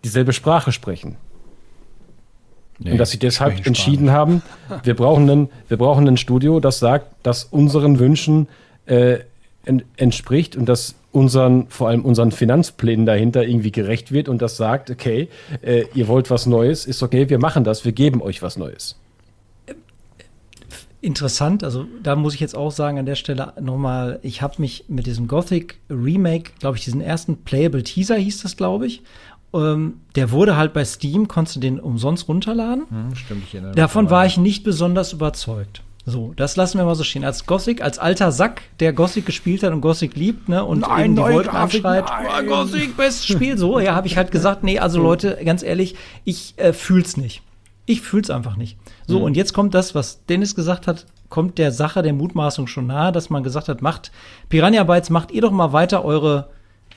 dieselbe 0.05 0.35
Sprache 0.35 0.71
sprechen. 0.71 1.17
Nee, 2.79 2.93
und 2.93 2.99
dass 2.99 3.11
sie 3.11 3.19
deshalb 3.19 3.67
entschieden 3.67 4.11
haben, 4.11 4.43
wir 4.83 4.95
brauchen, 4.95 5.29
ein, 5.31 5.49
wir 5.69 5.79
brauchen 5.79 6.07
ein 6.07 6.19
Studio, 6.19 6.61
das 6.61 6.79
sagt, 6.79 7.07
dass 7.23 7.45
unseren 7.45 7.99
Wünschen 7.99 8.47
äh, 8.87 9.21
entspricht 9.97 10.57
und 10.57 10.67
das 10.67 10.95
unseren, 11.13 11.69
vor 11.69 11.89
allem 11.89 12.05
unseren 12.05 12.33
Finanzplänen 12.33 13.07
dahinter 13.07 13.47
irgendwie 13.47 13.73
gerecht 13.73 14.13
wird 14.13 14.29
und 14.29 14.43
das 14.43 14.57
sagt, 14.57 14.91
okay, 14.91 15.29
äh, 15.63 15.85
ihr 15.95 16.09
wollt 16.09 16.31
was 16.31 16.47
Neues, 16.47 16.87
ist 16.87 17.03
okay, 17.03 17.29
wir 17.29 17.39
machen 17.39 17.65
das, 17.65 17.85
wir 17.85 17.93
geben 17.93 18.23
euch 18.23 18.43
was 18.43 18.57
Neues. 18.57 18.97
Interessant, 21.01 21.63
also 21.63 21.87
da 22.03 22.17
muss 22.17 22.35
ich 22.35 22.41
jetzt 22.41 22.57
auch 22.57 22.73
sagen 22.73 22.99
an 22.99 23.07
der 23.07 23.15
Stelle 23.15 23.53
nochmal, 23.61 24.19
ich 24.23 24.43
habe 24.43 24.55
mich 24.59 24.85
mit 24.89 25.07
diesem 25.07 25.29
Gothic 25.29 25.79
Remake, 25.89 26.51
glaube 26.59 26.77
ich, 26.77 26.85
diesen 26.85 27.01
ersten 27.01 27.37
Playable 27.45 27.85
Teaser 27.85 28.17
hieß 28.17 28.43
das, 28.43 28.57
glaube 28.57 28.87
ich, 28.87 29.03
ähm, 29.55 30.01
der 30.17 30.31
wurde 30.33 30.57
halt 30.57 30.73
bei 30.73 30.85
Steam, 30.85 31.29
konntest 31.29 31.57
du 31.57 31.61
den 31.61 31.81
umsonst 31.81 32.29
runterladen. 32.29 32.85
Hm, 32.91 33.15
stimmt, 33.15 33.45
ich 33.51 33.61
Davon 33.75 34.11
war 34.11 34.27
ich 34.27 34.37
nicht 34.37 34.65
besonders 34.65 35.13
überzeugt. 35.13 35.83
So, 36.09 36.33
das 36.35 36.57
lassen 36.57 36.79
wir 36.79 36.85
mal 36.85 36.95
so 36.95 37.05
stehen. 37.05 37.25
Als 37.25 37.45
Gothic, 37.45 37.83
als 37.83 37.99
alter 37.99 38.33
Sack, 38.33 38.63
der 38.81 38.93
Gothic 38.93 39.27
gespielt 39.27 39.63
hat 39.63 39.73
und 39.73 39.83
Gothic 39.83 40.17
liebt, 40.17 40.49
ne, 40.49 40.65
und 40.65 40.81
nein, 40.81 41.05
eben 41.05 41.17
die 41.17 41.23
Wolken 41.23 41.55
abschreit, 41.55 42.05
oh, 42.09 42.43
Gothic, 42.47 42.97
bestes 42.97 43.27
Spiel, 43.27 43.59
so, 43.59 43.79
ja, 43.79 43.95
habe 43.95 44.07
ich 44.07 44.17
halt 44.17 44.31
gesagt, 44.31 44.65
nee, 44.65 44.79
also 44.79 45.03
Leute, 45.03 45.39
ganz 45.45 45.63
ehrlich, 45.63 45.97
ich 46.25 46.55
äh, 46.57 46.73
fühl's 46.73 47.17
nicht. 47.17 47.43
Ich 47.85 48.01
fühl's 48.01 48.31
einfach 48.31 48.57
nicht. 48.57 48.77
So, 49.07 49.19
mhm. 49.19 49.25
und 49.25 49.37
jetzt 49.37 49.53
kommt 49.53 49.75
das, 49.75 49.95
was 49.95 50.25
Dennis 50.27 50.55
gesagt 50.55 50.87
hat, 50.87 51.07
kommt 51.29 51.59
der 51.59 51.73
Sache 51.73 52.03
der 52.03 52.13
Mutmaßung 52.13 52.67
schon 52.67 52.87
nahe, 52.87 53.13
dass 53.13 53.31
man 53.31 53.43
gesagt 53.43 53.69
hat, 53.69 53.83
macht 53.83 54.11
Piranha 54.49 54.85
Bytes, 54.85 55.11
macht 55.11 55.31
ihr 55.31 55.43
doch 55.43 55.53
mal 55.53 55.73
weiter 55.73 56.05
eure 56.05 56.49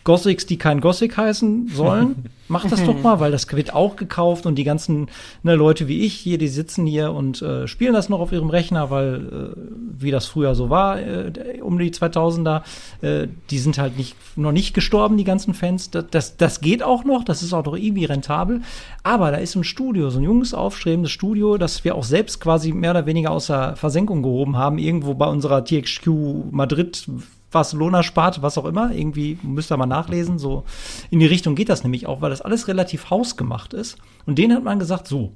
Gothics, 0.03 0.45
die 0.45 0.57
kein 0.57 0.81
Gothic 0.81 1.17
heißen 1.17 1.69
sollen. 1.69 2.25
Macht 2.51 2.69
das 2.69 2.83
doch 2.83 3.01
mal, 3.01 3.21
weil 3.21 3.31
das 3.31 3.49
wird 3.53 3.73
auch 3.73 3.95
gekauft 3.95 4.45
und 4.45 4.55
die 4.55 4.65
ganzen 4.65 5.07
ne, 5.41 5.55
Leute 5.55 5.87
wie 5.87 6.01
ich 6.01 6.15
hier, 6.15 6.37
die 6.37 6.49
sitzen 6.49 6.85
hier 6.85 7.13
und 7.13 7.41
äh, 7.41 7.65
spielen 7.65 7.93
das 7.93 8.09
noch 8.09 8.19
auf 8.19 8.33
ihrem 8.33 8.49
Rechner, 8.49 8.89
weil 8.89 9.53
äh, 9.55 9.61
wie 9.97 10.11
das 10.11 10.25
früher 10.25 10.53
so 10.53 10.69
war, 10.69 10.99
äh, 10.99 11.61
um 11.61 11.79
die 11.79 11.91
2000er, 11.91 12.63
äh, 13.01 13.29
die 13.49 13.57
sind 13.57 13.77
halt 13.77 13.97
nicht, 13.97 14.17
noch 14.35 14.51
nicht 14.51 14.73
gestorben, 14.73 15.15
die 15.15 15.23
ganzen 15.23 15.53
Fans. 15.53 15.91
Das, 15.91 16.05
das, 16.11 16.35
das 16.35 16.59
geht 16.59 16.83
auch 16.83 17.05
noch, 17.05 17.23
das 17.23 17.41
ist 17.41 17.53
auch 17.53 17.63
noch 17.63 17.77
irgendwie 17.77 18.03
rentabel. 18.03 18.63
Aber 19.01 19.31
da 19.31 19.37
ist 19.37 19.55
ein 19.55 19.63
Studio, 19.63 20.09
so 20.09 20.19
ein 20.19 20.23
junges, 20.23 20.53
aufstrebendes 20.53 21.11
Studio, 21.11 21.57
das 21.57 21.85
wir 21.85 21.95
auch 21.95 22.03
selbst 22.03 22.41
quasi 22.41 22.73
mehr 22.73 22.91
oder 22.91 23.05
weniger 23.05 23.31
aus 23.31 23.47
der 23.47 23.77
Versenkung 23.77 24.23
gehoben 24.23 24.57
haben, 24.57 24.77
irgendwo 24.77 25.13
bei 25.13 25.27
unserer 25.27 25.63
THQ 25.63 26.51
Madrid 26.51 27.07
Barcelona 27.51 28.01
spart, 28.03 28.41
was 28.41 28.57
auch 28.57 28.65
immer. 28.65 28.91
Irgendwie 28.91 29.37
müsst 29.43 29.71
ihr 29.71 29.77
mal 29.77 29.85
nachlesen. 29.85 30.39
So 30.39 30.63
in 31.09 31.19
die 31.19 31.25
Richtung 31.25 31.55
geht 31.55 31.69
das 31.69 31.83
nämlich 31.83 32.07
auch, 32.07 32.21
weil 32.21 32.29
das 32.29 32.41
alles 32.41 32.67
relativ 32.67 33.09
hausgemacht 33.09 33.73
ist. 33.73 33.97
Und 34.25 34.37
denen 34.37 34.55
hat 34.55 34.63
man 34.63 34.79
gesagt, 34.79 35.07
so, 35.07 35.33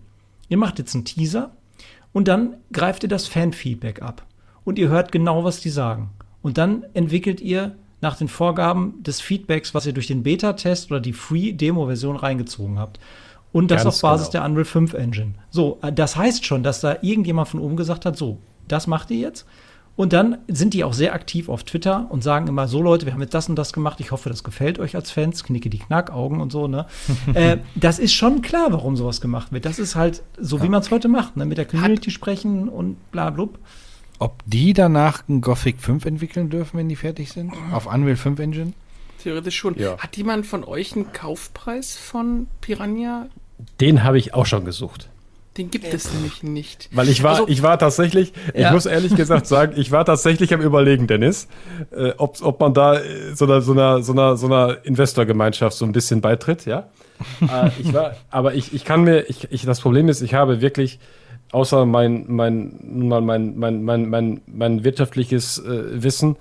ihr 0.50 0.58
macht 0.58 0.80
jetzt 0.80 0.96
einen 0.96 1.06
Teaser 1.06 1.52
und 2.14 2.28
dann 2.28 2.56
greift 2.72 3.04
ihr 3.04 3.10
das 3.10 3.28
Fanfeedback 3.28 4.02
ab. 4.02 4.26
Und 4.64 4.80
ihr 4.80 4.90
hört 4.90 5.12
genau, 5.12 5.44
was 5.44 5.60
die 5.60 5.70
sagen. 5.70 6.10
Und 6.42 6.58
dann 6.58 6.86
entwickelt 6.94 7.42
ihr 7.42 7.76
nach 8.02 8.18
den 8.18 8.28
Vorgaben 8.28 9.02
des 9.04 9.22
Feedbacks, 9.22 9.74
was 9.74 9.86
ihr 9.86 9.94
durch 9.94 10.08
den 10.08 10.24
Beta-Test 10.24 10.92
oder 10.92 11.00
die 11.00 11.14
Free-Demo-Version 11.14 12.16
reingezogen 12.16 12.80
habt. 12.80 13.00
Und 13.52 13.72
das 13.72 13.84
Ganz 13.84 13.96
auf 13.96 14.02
Basis 14.02 14.30
genau. 14.30 14.44
der 14.44 14.50
Unreal 14.50 14.66
5 14.66 14.94
Engine. 14.94 15.34
So, 15.50 15.80
äh, 15.82 15.92
das 15.92 16.16
heißt 16.16 16.46
schon, 16.46 16.62
dass 16.62 16.82
da 16.82 16.98
irgendjemand 17.02 17.48
von 17.48 17.60
oben 17.60 17.78
gesagt 17.78 18.06
hat, 18.06 18.18
so, 18.18 18.38
das 18.68 18.88
macht 18.88 19.12
ihr 19.12 19.18
jetzt. 19.18 19.46
Und 19.96 20.12
dann 20.12 20.40
sind 20.50 20.74
die 20.74 20.84
auch 20.84 20.94
sehr 20.94 21.14
aktiv 21.14 21.48
auf 21.48 21.64
Twitter 21.64 22.08
und 22.10 22.22
sagen 22.22 22.48
immer 22.48 22.68
so, 22.68 22.82
Leute, 22.82 23.06
wir 23.06 23.14
haben 23.14 23.22
jetzt 23.22 23.34
das 23.34 23.48
und 23.48 23.56
das 23.56 23.72
gemacht. 23.72 24.00
Ich 24.02 24.12
hoffe, 24.12 24.28
das 24.28 24.44
gefällt 24.44 24.78
euch 24.78 24.96
als 24.96 25.10
Fans. 25.10 25.44
Knicke 25.44 25.70
die 25.70 25.80
Knackaugen 25.80 26.42
und 26.42 26.52
so, 26.52 26.68
ne? 26.68 26.86
äh, 27.34 27.58
das 27.76 28.00
ist 28.00 28.14
schon 28.14 28.42
klar, 28.42 28.68
warum 28.72 28.98
sowas 28.98 29.22
gemacht 29.22 29.54
wird. 29.54 29.66
Das 29.66 29.80
ist 29.80 29.96
halt 29.96 30.22
so, 30.38 30.62
wie 30.62 30.70
man 30.70 30.82
es 30.82 30.92
heute 30.92 31.08
macht, 31.08 31.38
ne? 31.38 31.46
Mit 31.46 31.58
der 31.58 31.66
Community 31.66 32.10
Hat 32.10 32.14
sprechen 32.14 32.68
und 32.68 32.98
bla 33.12 33.30
blub. 33.30 33.58
Ob 34.20 34.44
die 34.46 34.74
danach 34.74 35.24
ein 35.28 35.42
Gothic 35.42 35.80
5 35.80 36.06
entwickeln 36.06 36.50
dürfen, 36.50 36.78
wenn 36.78 36.90
die 36.90 36.96
fertig 36.96 37.32
sind? 37.32 37.54
Auf 37.72 37.86
Unreal 37.86 38.16
5 38.16 38.40
Engine? 38.40 38.74
Theoretisch 39.22 39.58
schon. 39.58 39.78
Ja. 39.78 39.98
Hat 39.98 40.16
jemand 40.18 40.46
von 40.46 40.64
euch 40.64 40.94
einen 40.94 41.12
Kaufpreis 41.12 41.98
von 41.98 42.48
Piranha? 42.62 43.28
Den 43.80 44.04
habe 44.04 44.18
ich 44.18 44.34
auch 44.34 44.46
schon 44.46 44.66
gesucht. 44.66 45.10
Den 45.58 45.72
gibt 45.72 45.94
es 45.94 46.14
nämlich 46.14 46.44
nicht. 46.44 46.90
Weil 46.92 47.08
ich 47.08 47.24
war, 47.24 47.32
also, 47.32 47.48
ich 47.48 47.64
war 47.64 47.80
tatsächlich, 47.80 48.34
ja. 48.54 48.68
ich 48.68 48.74
muss 48.74 48.86
ehrlich 48.86 49.16
gesagt 49.16 49.48
sagen, 49.48 49.74
ich 49.78 49.90
war 49.90 50.04
tatsächlich 50.04 50.54
am 50.54 50.60
überlegen, 50.60 51.08
Dennis, 51.08 51.48
äh, 51.92 52.12
ob, 52.18 52.42
ob 52.42 52.60
man 52.60 52.74
da 52.74 53.00
äh, 53.00 53.34
so 53.34 53.46
einer, 53.46 53.62
so 53.62 53.72
einer, 53.72 54.04
so 54.04 54.12
einer, 54.12 54.36
so 54.36 54.48
einer 54.48 54.78
Investorgemeinschaft 54.84 55.78
so 55.78 55.86
ein 55.86 55.94
bisschen 55.94 56.20
beitritt, 56.20 56.66
ja. 56.66 56.90
äh, 57.42 57.70
ich 57.80 57.94
war, 57.94 58.18
aber 58.32 58.54
ich, 58.54 58.74
ich 58.74 58.84
kann 58.84 59.06
mir, 59.06 59.30
ich, 59.30 59.50
ich, 59.50 59.66
das 59.66 59.80
Problem 59.80 60.10
ist, 60.10 60.22
ich 60.22 60.34
habe 60.34 60.60
wirklich, 60.60 61.00
außer 61.54 61.86
mein, 61.86 62.26
mein, 62.28 62.78
mein, 62.84 63.26
mein, 63.26 63.58
mein, 63.58 63.84
mein, 63.84 64.10
mein, 64.10 64.42
mein 64.48 64.84
wirtschaftliches 64.84 65.60
äh, 65.60 66.04
Wissen, 66.04 66.36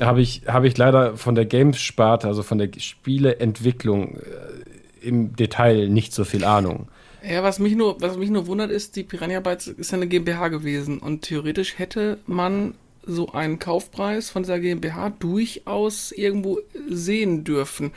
habe 0.00 0.20
ich, 0.20 0.42
hab 0.48 0.64
ich 0.64 0.76
leider 0.76 1.16
von 1.16 1.36
der 1.36 1.46
Games-Sparte, 1.46 2.26
also 2.26 2.42
von 2.42 2.58
der 2.58 2.68
Spieleentwicklung 2.76 4.16
äh, 4.16 5.06
im 5.06 5.36
Detail 5.36 5.88
nicht 5.88 6.12
so 6.12 6.24
viel 6.24 6.44
Ahnung. 6.44 6.88
Ja, 7.28 7.42
was 7.42 7.58
mich 7.58 7.74
nur, 7.74 8.00
was 8.00 8.16
mich 8.16 8.30
nur 8.30 8.46
wundert, 8.46 8.70
ist, 8.70 8.94
die 8.96 9.02
Piranha 9.02 9.40
Bytes 9.40 9.66
ist 9.66 9.90
ja 9.90 9.96
eine 9.96 10.06
GmbH 10.06 10.48
gewesen 10.48 10.98
und 10.98 11.22
theoretisch 11.22 11.78
hätte 11.78 12.18
man 12.26 12.74
so 13.04 13.32
einen 13.32 13.58
Kaufpreis 13.58 14.30
von 14.30 14.42
dieser 14.42 14.58
GmbH 14.60 15.10
durchaus 15.10 16.12
irgendwo 16.12 16.58
sehen 16.88 17.44
dürfen. 17.44 17.92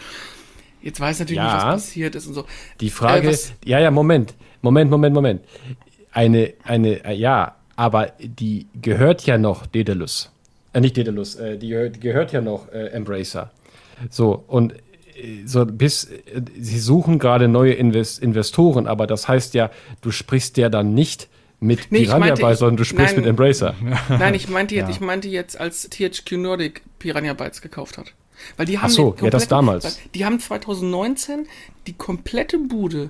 Jetzt 0.81 0.99
weiß 0.99 1.17
ich 1.17 1.19
natürlich 1.21 1.37
Ja. 1.37 1.43
nicht, 1.45 1.55
was 1.55 1.83
passiert 1.83 2.15
ist 2.15 2.27
und 2.27 2.33
so. 2.33 2.45
Die 2.79 2.89
Frage, 2.89 3.29
Äh, 3.29 3.37
ja, 3.65 3.79
ja, 3.79 3.91
Moment, 3.91 4.33
Moment, 4.61 4.89
Moment, 4.89 5.13
Moment. 5.13 5.41
Eine, 6.11 6.53
eine, 6.63 7.03
äh, 7.05 7.13
ja, 7.13 7.55
aber 7.75 8.13
die 8.19 8.67
gehört 8.81 9.25
ja 9.25 9.37
noch 9.37 9.65
Daedalus. 9.67 10.31
Äh, 10.73 10.81
nicht 10.81 10.97
Daedalus, 10.97 11.35
äh, 11.35 11.57
die, 11.57 11.69
gehört- 11.69 11.95
die 11.97 11.99
gehört 11.99 12.31
ja 12.31 12.41
noch 12.41 12.71
äh, 12.71 12.87
Embracer. 12.87 13.51
So, 14.09 14.43
und 14.47 14.73
äh, 14.73 14.77
so 15.45 15.65
bis, 15.65 16.07
sie 16.59 16.79
suchen 16.79 17.19
gerade 17.19 17.47
neue 17.47 17.73
Invest 17.73 18.19
Investoren, 18.21 18.87
aber 18.87 19.07
das 19.07 19.27
heißt 19.27 19.53
ja, 19.53 19.71
du 20.01 20.11
sprichst 20.11 20.57
ja 20.57 20.69
dann 20.69 20.93
nicht 20.93 21.27
mit 21.59 21.91
Nee, 21.91 21.99
Piranha 22.03 22.19
meinte- 22.27 22.41
Bytes, 22.41 22.59
sondern 22.59 22.77
du 22.77 22.85
sprichst 22.85 23.15
nein. 23.15 23.23
mit 23.23 23.29
Embracer. 23.29 23.75
Nein, 24.09 24.33
ich 24.33 24.47
meinte 24.47 24.75
jetzt, 24.75 24.87
Ja. 24.87 24.91
ich 24.95 25.01
meinte 25.01 25.27
jetzt, 25.27 25.59
als 25.59 25.89
THQ 25.89 26.31
Nordic 26.37 26.81
Piranha 26.99 27.33
Bytes 27.33 27.61
gekauft 27.61 27.97
hat. 27.97 28.13
Weil 28.55 28.65
die 28.65 28.77
Ach 28.77 28.83
haben 28.83 28.91
so, 28.91 29.11
den 29.11 29.25
ja, 29.25 29.29
das 29.31 29.49
damals. 29.49 29.99
Die 30.15 30.23
haben 30.23 30.39
2019 30.39 31.47
die 31.87 31.93
komplette 31.93 32.57
Bude 32.57 33.09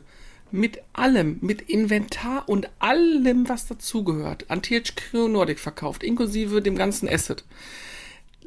mit 0.51 0.79
allem, 0.93 1.37
mit 1.41 1.61
Inventar 1.69 2.49
und 2.49 2.67
allem, 2.79 3.47
was 3.47 3.67
dazugehört, 3.67 4.45
an 4.49 4.63
THQ 4.63 5.27
Nordic 5.29 5.59
verkauft, 5.59 6.03
inklusive 6.03 6.63
dem 6.63 6.75
ganzen 6.75 7.07
Asset. 7.07 7.43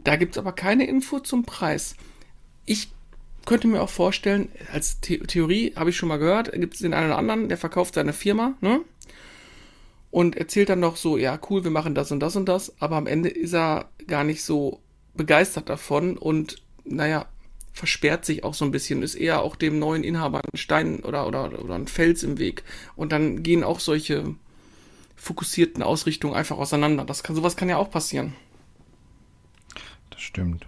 Da 0.03 0.17
gibt's 0.17 0.37
aber 0.37 0.51
keine 0.51 0.89
Info 0.89 1.21
zum 1.21 1.45
Preis. 1.45 1.95
Ich 2.67 2.91
könnte 3.47 3.69
mir 3.69 3.83
auch 3.83 3.91
vorstellen, 3.91 4.51
als 4.73 4.99
The 5.05 5.19
Theorie 5.19 5.73
habe 5.77 5.91
ich 5.91 5.97
schon 5.97 6.09
mal 6.09 6.19
gehört, 6.19 6.53
gibt 6.53 6.75
es 6.75 6.81
den 6.81 6.95
einen 6.95 7.07
oder 7.07 7.19
anderen, 7.19 7.49
der 7.49 7.59
verkauft 7.59 7.95
seine 7.95 8.13
Firma, 8.13 8.55
ne? 8.61 8.81
Und 10.11 10.37
erzählt 10.37 10.69
dann 10.69 10.81
noch 10.81 10.97
so, 10.97 11.17
ja, 11.17 11.41
cool, 11.49 11.65
wir 11.65 11.71
machen 11.71 11.95
das 11.95 12.13
und 12.13 12.21
das 12.21 12.37
und 12.37 12.47
das, 12.47 12.75
aber 12.81 12.97
am 12.97 13.07
Ende 13.07 13.31
ist 13.31 13.55
er 13.55 13.89
gar 14.07 14.25
nicht 14.25 14.45
so 14.45 14.81
begeistert 15.15 15.71
davon 15.71 16.19
und, 16.19 16.63
naja, 16.85 17.27
versperrt 17.73 18.25
sich 18.27 18.45
auch 18.45 18.55
so 18.55 18.65
ein 18.67 18.71
bisschen, 18.71 19.03
ist 19.03 19.15
eher 19.15 19.41
auch 19.43 19.57
dem 19.57 19.79
neuen 19.79 20.05
Inhaber 20.05 20.41
ein 20.41 20.59
Stein 20.59 21.01
oder, 21.01 21.27
oder, 21.27 21.63
oder 21.63 21.75
ein 21.75 21.87
Fels 21.87 22.23
im 22.23 22.39
Weg. 22.39 22.63
Und 22.97 23.13
dann 23.13 23.43
gehen 23.43 23.65
auch 23.65 23.81
solche 23.81 24.35
fokussierten 25.17 25.83
Ausrichtungen 25.83 26.35
einfach 26.35 26.59
auseinander. 26.59 27.05
Das 27.05 27.23
kann, 27.23 27.35
sowas 27.35 27.57
kann 27.57 27.71
ja 27.71 27.79
auch 27.79 27.91
passieren. 27.91 28.35
Das 30.11 30.21
stimmt. 30.21 30.67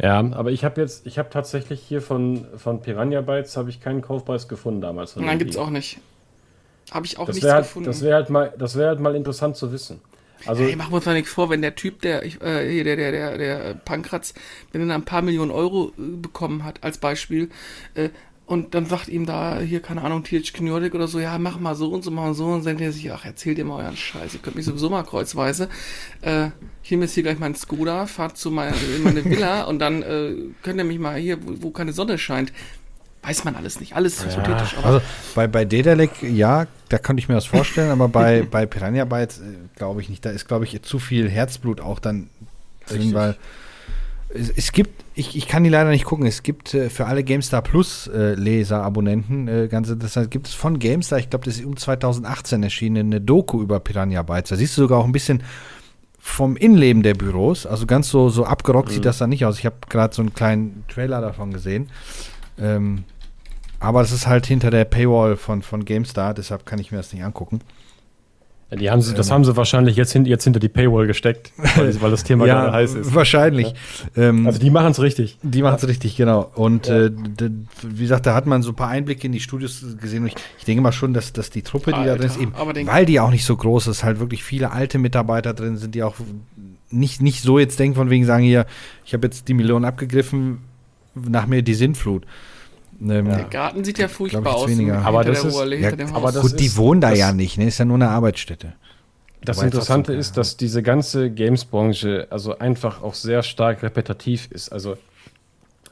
Ja, 0.00 0.18
aber 0.32 0.50
ich 0.52 0.64
habe 0.64 0.80
jetzt, 0.80 1.06
ich 1.06 1.18
habe 1.18 1.28
tatsächlich 1.30 1.80
hier 1.82 2.00
von, 2.00 2.46
von 2.56 2.80
Piranha 2.82 3.20
Bytes 3.20 3.56
habe 3.56 3.68
ich 3.70 3.80
keinen 3.80 4.00
Kaufpreis 4.00 4.46
gefunden 4.46 4.80
damals. 4.80 5.12
von 5.12 5.24
Nein, 5.24 5.38
gibt's 5.38 5.56
Deal. 5.56 5.66
auch 5.66 5.70
nicht. 5.70 5.98
Habe 6.92 7.04
ich 7.06 7.18
auch 7.18 7.26
Das 7.26 7.34
nichts 7.34 7.44
wäre 7.46 7.54
halt, 7.56 7.64
gefunden. 7.64 7.86
das 7.86 8.02
wär 8.02 8.14
halt 8.14 8.30
mal, 8.30 8.52
das 8.56 8.76
wäre 8.76 8.88
halt 8.88 9.00
mal 9.00 9.14
interessant 9.16 9.56
zu 9.56 9.72
wissen. 9.72 10.00
Also 10.46 10.62
Ey, 10.62 10.76
machen 10.76 10.92
wir 10.92 10.96
uns 10.96 11.04
doch 11.04 11.12
nichts 11.12 11.32
vor, 11.32 11.50
wenn 11.50 11.62
der 11.62 11.74
Typ, 11.74 12.00
der, 12.00 12.22
ich- 12.22 12.40
äh, 12.40 12.70
hier, 12.70 12.84
der, 12.84 12.94
der, 12.96 13.10
der, 13.10 13.38
der 13.38 13.74
Pankratz, 13.74 14.34
wenn 14.70 14.88
er 14.88 14.94
ein 14.94 15.04
paar 15.04 15.20
Millionen 15.20 15.50
Euro 15.50 15.88
äh, 15.98 16.16
bekommen 16.16 16.62
hat, 16.64 16.84
als 16.84 16.98
Beispiel, 16.98 17.50
äh, 17.94 18.10
und 18.48 18.74
dann 18.74 18.86
sagt 18.86 19.08
ihm 19.08 19.26
da, 19.26 19.60
hier, 19.60 19.80
keine 19.80 20.00
Ahnung, 20.00 20.24
THQ 20.24 20.62
Nordic 20.62 20.94
oder 20.94 21.06
so, 21.06 21.20
ja, 21.20 21.38
mach 21.38 21.60
mal 21.60 21.74
so 21.74 21.90
und 21.90 22.02
so, 22.02 22.10
mach 22.10 22.22
mal 22.22 22.34
so, 22.34 22.46
und 22.46 22.64
dann 22.64 22.64
denkt 22.64 22.80
er 22.80 22.92
sich, 22.92 23.12
ach, 23.12 23.26
erzählt 23.26 23.58
ihr 23.58 23.64
mal 23.66 23.84
euren 23.84 23.96
Scheiß, 23.96 24.32
ihr 24.32 24.40
könnt 24.40 24.56
mich 24.56 24.64
sowieso 24.64 24.88
mal 24.88 25.02
kreuzweise, 25.02 25.68
äh, 26.22 26.48
hier 26.80 27.02
ist 27.02 27.12
hier 27.12 27.24
gleich 27.24 27.38
mein 27.38 27.54
Skoda, 27.54 28.06
fahrt 28.06 28.38
zu 28.38 28.50
meiner, 28.50 28.74
in 28.96 29.02
meine 29.02 29.22
Villa, 29.22 29.64
und 29.68 29.80
dann, 29.80 30.02
äh, 30.02 30.32
könnt 30.62 30.78
ihr 30.78 30.84
mich 30.84 30.98
mal 30.98 31.18
hier, 31.18 31.46
wo, 31.46 31.62
wo 31.62 31.70
keine 31.70 31.92
Sonne 31.92 32.16
scheint. 32.16 32.54
Weiß 33.22 33.44
man 33.44 33.54
alles 33.54 33.80
nicht, 33.80 33.94
alles 33.94 34.24
hypothetisch, 34.24 34.78
aber 34.78 34.86
Also 34.86 35.00
bei, 35.34 35.46
bei 35.46 35.66
Dedalek, 35.66 36.22
ja, 36.22 36.66
da 36.88 36.96
könnte 36.96 37.20
ich 37.20 37.28
mir 37.28 37.34
das 37.34 37.44
vorstellen, 37.44 37.90
aber 37.90 38.08
bei, 38.08 38.42
bei 38.50 38.64
Piranha 38.64 39.04
Bytes 39.04 39.40
äh, 39.40 39.42
glaube 39.76 40.00
ich 40.00 40.08
nicht. 40.08 40.24
Da 40.24 40.30
ist, 40.30 40.48
glaube 40.48 40.64
ich, 40.64 40.80
zu 40.82 40.98
viel 40.98 41.28
Herzblut 41.28 41.82
auch 41.82 41.98
dann 41.98 42.30
drin, 42.86 43.12
weil 43.12 43.36
es, 44.34 44.72
gibt, 44.72 45.04
ich, 45.14 45.36
ich 45.36 45.48
kann 45.48 45.64
die 45.64 45.70
leider 45.70 45.90
nicht 45.90 46.04
gucken, 46.04 46.26
es 46.26 46.42
gibt 46.42 46.74
äh, 46.74 46.90
für 46.90 47.06
alle 47.06 47.24
GameStar 47.24 47.62
Plus 47.62 48.08
äh, 48.08 48.34
Leser, 48.34 48.82
Abonnenten, 48.82 49.48
äh, 49.48 49.68
ganze, 49.68 49.96
das 49.96 50.16
heißt, 50.16 50.30
gibt 50.30 50.48
es 50.48 50.54
von 50.54 50.78
GameStar, 50.78 51.18
ich 51.18 51.30
glaube, 51.30 51.46
das 51.46 51.56
ist 51.58 51.64
um 51.64 51.76
2018 51.76 52.62
erschienen, 52.62 53.06
eine 53.06 53.20
Doku 53.20 53.62
über 53.62 53.80
Piranha 53.80 54.22
Bytes. 54.22 54.50
Da 54.50 54.56
siehst 54.56 54.76
du 54.76 54.82
sogar 54.82 54.98
auch 54.98 55.06
ein 55.06 55.12
bisschen 55.12 55.42
vom 56.18 56.56
Innenleben 56.56 57.02
der 57.02 57.14
Büros, 57.14 57.64
also 57.64 57.86
ganz 57.86 58.10
so, 58.10 58.28
so 58.28 58.44
abgerockt 58.44 58.90
sieht 58.90 59.04
das 59.04 59.18
da 59.18 59.26
nicht 59.26 59.46
aus. 59.46 59.58
Ich 59.58 59.64
habe 59.64 59.76
gerade 59.88 60.14
so 60.14 60.20
einen 60.20 60.34
kleinen 60.34 60.84
Trailer 60.88 61.22
davon 61.22 61.52
gesehen. 61.52 61.88
Ähm, 62.58 63.04
aber 63.80 64.02
es 64.02 64.12
ist 64.12 64.26
halt 64.26 64.44
hinter 64.44 64.70
der 64.70 64.84
Paywall 64.84 65.36
von, 65.36 65.62
von 65.62 65.84
GameStar, 65.84 66.34
deshalb 66.34 66.66
kann 66.66 66.80
ich 66.80 66.90
mir 66.90 66.98
das 66.98 67.12
nicht 67.12 67.22
angucken. 67.22 67.60
Die 68.76 68.90
haben 68.90 69.00
sie, 69.00 69.14
das 69.14 69.28
ähm, 69.28 69.32
haben 69.34 69.44
sie 69.44 69.56
wahrscheinlich 69.56 69.96
jetzt, 69.96 70.12
hin, 70.12 70.26
jetzt 70.26 70.44
hinter 70.44 70.60
die 70.60 70.68
Paywall 70.68 71.06
gesteckt, 71.06 71.52
weil, 71.76 72.00
weil 72.02 72.10
das 72.10 72.22
Thema 72.24 72.44
gerade 72.46 72.70
heiß 72.72 72.94
ist. 72.94 73.14
wahrscheinlich. 73.14 73.72
Ähm, 74.16 74.46
Also 74.46 74.58
die 74.58 74.68
machen 74.70 74.90
es 74.90 75.00
richtig. 75.00 75.38
die 75.42 75.62
machen 75.62 75.76
es 75.76 75.88
richtig, 75.88 76.16
genau. 76.16 76.50
Und 76.54 76.86
Ja. 76.86 77.06
äh, 77.06 77.10
wie 77.82 78.02
gesagt, 78.02 78.26
da 78.26 78.34
hat 78.34 78.46
man 78.46 78.62
so 78.62 78.70
ein 78.72 78.74
paar 78.76 78.88
Einblicke 78.88 79.26
in 79.26 79.32
die 79.32 79.40
Studios 79.40 79.82
gesehen. 80.00 80.22
Und 80.24 80.28
ich, 80.28 80.34
ich 80.58 80.64
denke 80.64 80.82
mal 80.82 80.92
schon, 80.92 81.14
dass, 81.14 81.32
dass 81.32 81.48
die 81.50 81.62
Truppe, 81.62 81.92
die 81.92 82.04
da 82.04 82.14
drin 82.16 82.26
ist, 82.26 82.38
Alter, 82.38 82.76
eben, 82.78 82.86
weil 82.88 83.06
die 83.06 83.20
auch 83.20 83.30
nicht 83.30 83.44
so 83.46 83.56
groß 83.56 83.86
ist, 83.86 84.04
halt 84.04 84.20
wirklich 84.20 84.44
viele 84.44 84.70
alte 84.70 84.98
Mitarbeiter 84.98 85.54
drin 85.54 85.76
sind, 85.78 85.94
die 85.94 86.02
auch 86.02 86.16
nicht, 86.90 87.22
nicht 87.22 87.42
so 87.42 87.58
jetzt 87.58 87.78
denken, 87.78 87.96
von 87.96 88.10
wegen 88.10 88.24
sagen, 88.26 88.44
hier, 88.44 88.66
ich 89.04 89.14
habe 89.14 89.26
jetzt 89.26 89.48
die 89.48 89.54
Millionen 89.54 89.84
abgegriffen, 89.86 90.58
nach 91.14 91.46
mir 91.46 91.62
die 91.62 91.74
Sintflut. 91.74 92.24
Ähm, 93.00 93.26
der 93.26 93.44
Garten 93.44 93.84
sieht 93.84 93.98
ja 93.98 94.08
furchtbar 94.08 94.54
aus. 94.56 94.68
weniger. 94.68 94.94
hinter 94.94 95.06
Aber 95.08 95.22
der 95.24 95.34
das 95.34 95.44
ist- 95.44 95.54
Urle, 95.54 95.76
ja, 95.76 95.92
aber 96.12 96.22
Haus. 96.28 96.34
das 96.34 96.42
Gut, 96.42 96.58
die 96.60 96.76
wohnen 96.76 97.00
da 97.00 97.10
das- 97.10 97.18
ja 97.18 97.32
nicht, 97.32 97.56
ne? 97.58 97.66
Ist 97.68 97.78
ja 97.78 97.84
nur 97.84 97.96
eine 97.96 98.08
Arbeitsstätte. 98.08 98.72
Das 99.44 99.58
Aber 99.58 99.66
jetzt 99.66 99.74
Interessante 99.74 100.12
ist, 100.14 100.36
dass 100.36 100.56
diese 100.56 100.82
ganze 100.82 101.30
Games-Branche 101.30 102.26
also 102.30 102.58
einfach 102.58 103.02
auch 103.02 103.14
sehr 103.14 103.44
stark 103.44 103.82
repetitiv 103.84 104.48
ist. 104.50 104.70
Also 104.72 104.96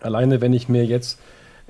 alleine, 0.00 0.40
wenn 0.40 0.52
ich 0.52 0.68
mir 0.68 0.84
jetzt 0.84 1.20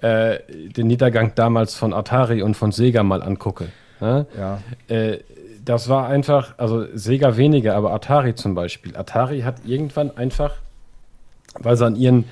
äh, 0.03 0.39
den 0.49 0.87
Niedergang 0.89 1.33
damals 1.37 1.75
von 1.75 1.93
Atari 1.95 2.43
und 2.43 2.55
von 2.55 2.71
Sega 2.73 3.03
mal 3.03 3.23
angucke. 3.23 3.69
Ne? 4.01 4.27
Ja. 4.39 4.61
Äh, 4.89 5.19
das 5.65 5.89
war 5.89 6.07
einfach, 6.09 6.55
also 6.59 6.87
Sega 6.95 7.37
weniger, 7.39 7.75
aber 7.77 7.93
Atari 7.95 8.35
zum 8.35 8.55
Beispiel. 8.55 8.95
Atari 8.97 9.41
hat 9.41 9.57
irgendwann 9.65 10.15
einfach, 10.17 10.55
weil 11.59 11.77
sie 11.77 11.87
an 11.87 11.97
ihren 11.97 12.25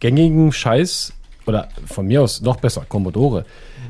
gängigen 0.00 0.52
Scheiß, 0.52 1.12
oder 1.46 1.68
von 1.86 2.06
mir 2.06 2.22
aus 2.22 2.40
noch 2.40 2.56
besser, 2.56 2.84
Commodore, 2.88 3.44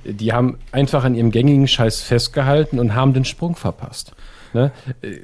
die 0.04 0.32
haben 0.32 0.58
einfach 0.72 1.04
an 1.04 1.14
ihrem 1.14 1.30
gängigen 1.30 1.68
Scheiß 1.68 2.02
festgehalten 2.02 2.78
und 2.78 2.94
haben 2.94 3.12
den 3.14 3.24
Sprung 3.24 3.56
verpasst. 3.56 4.12
Ne? 4.52 4.70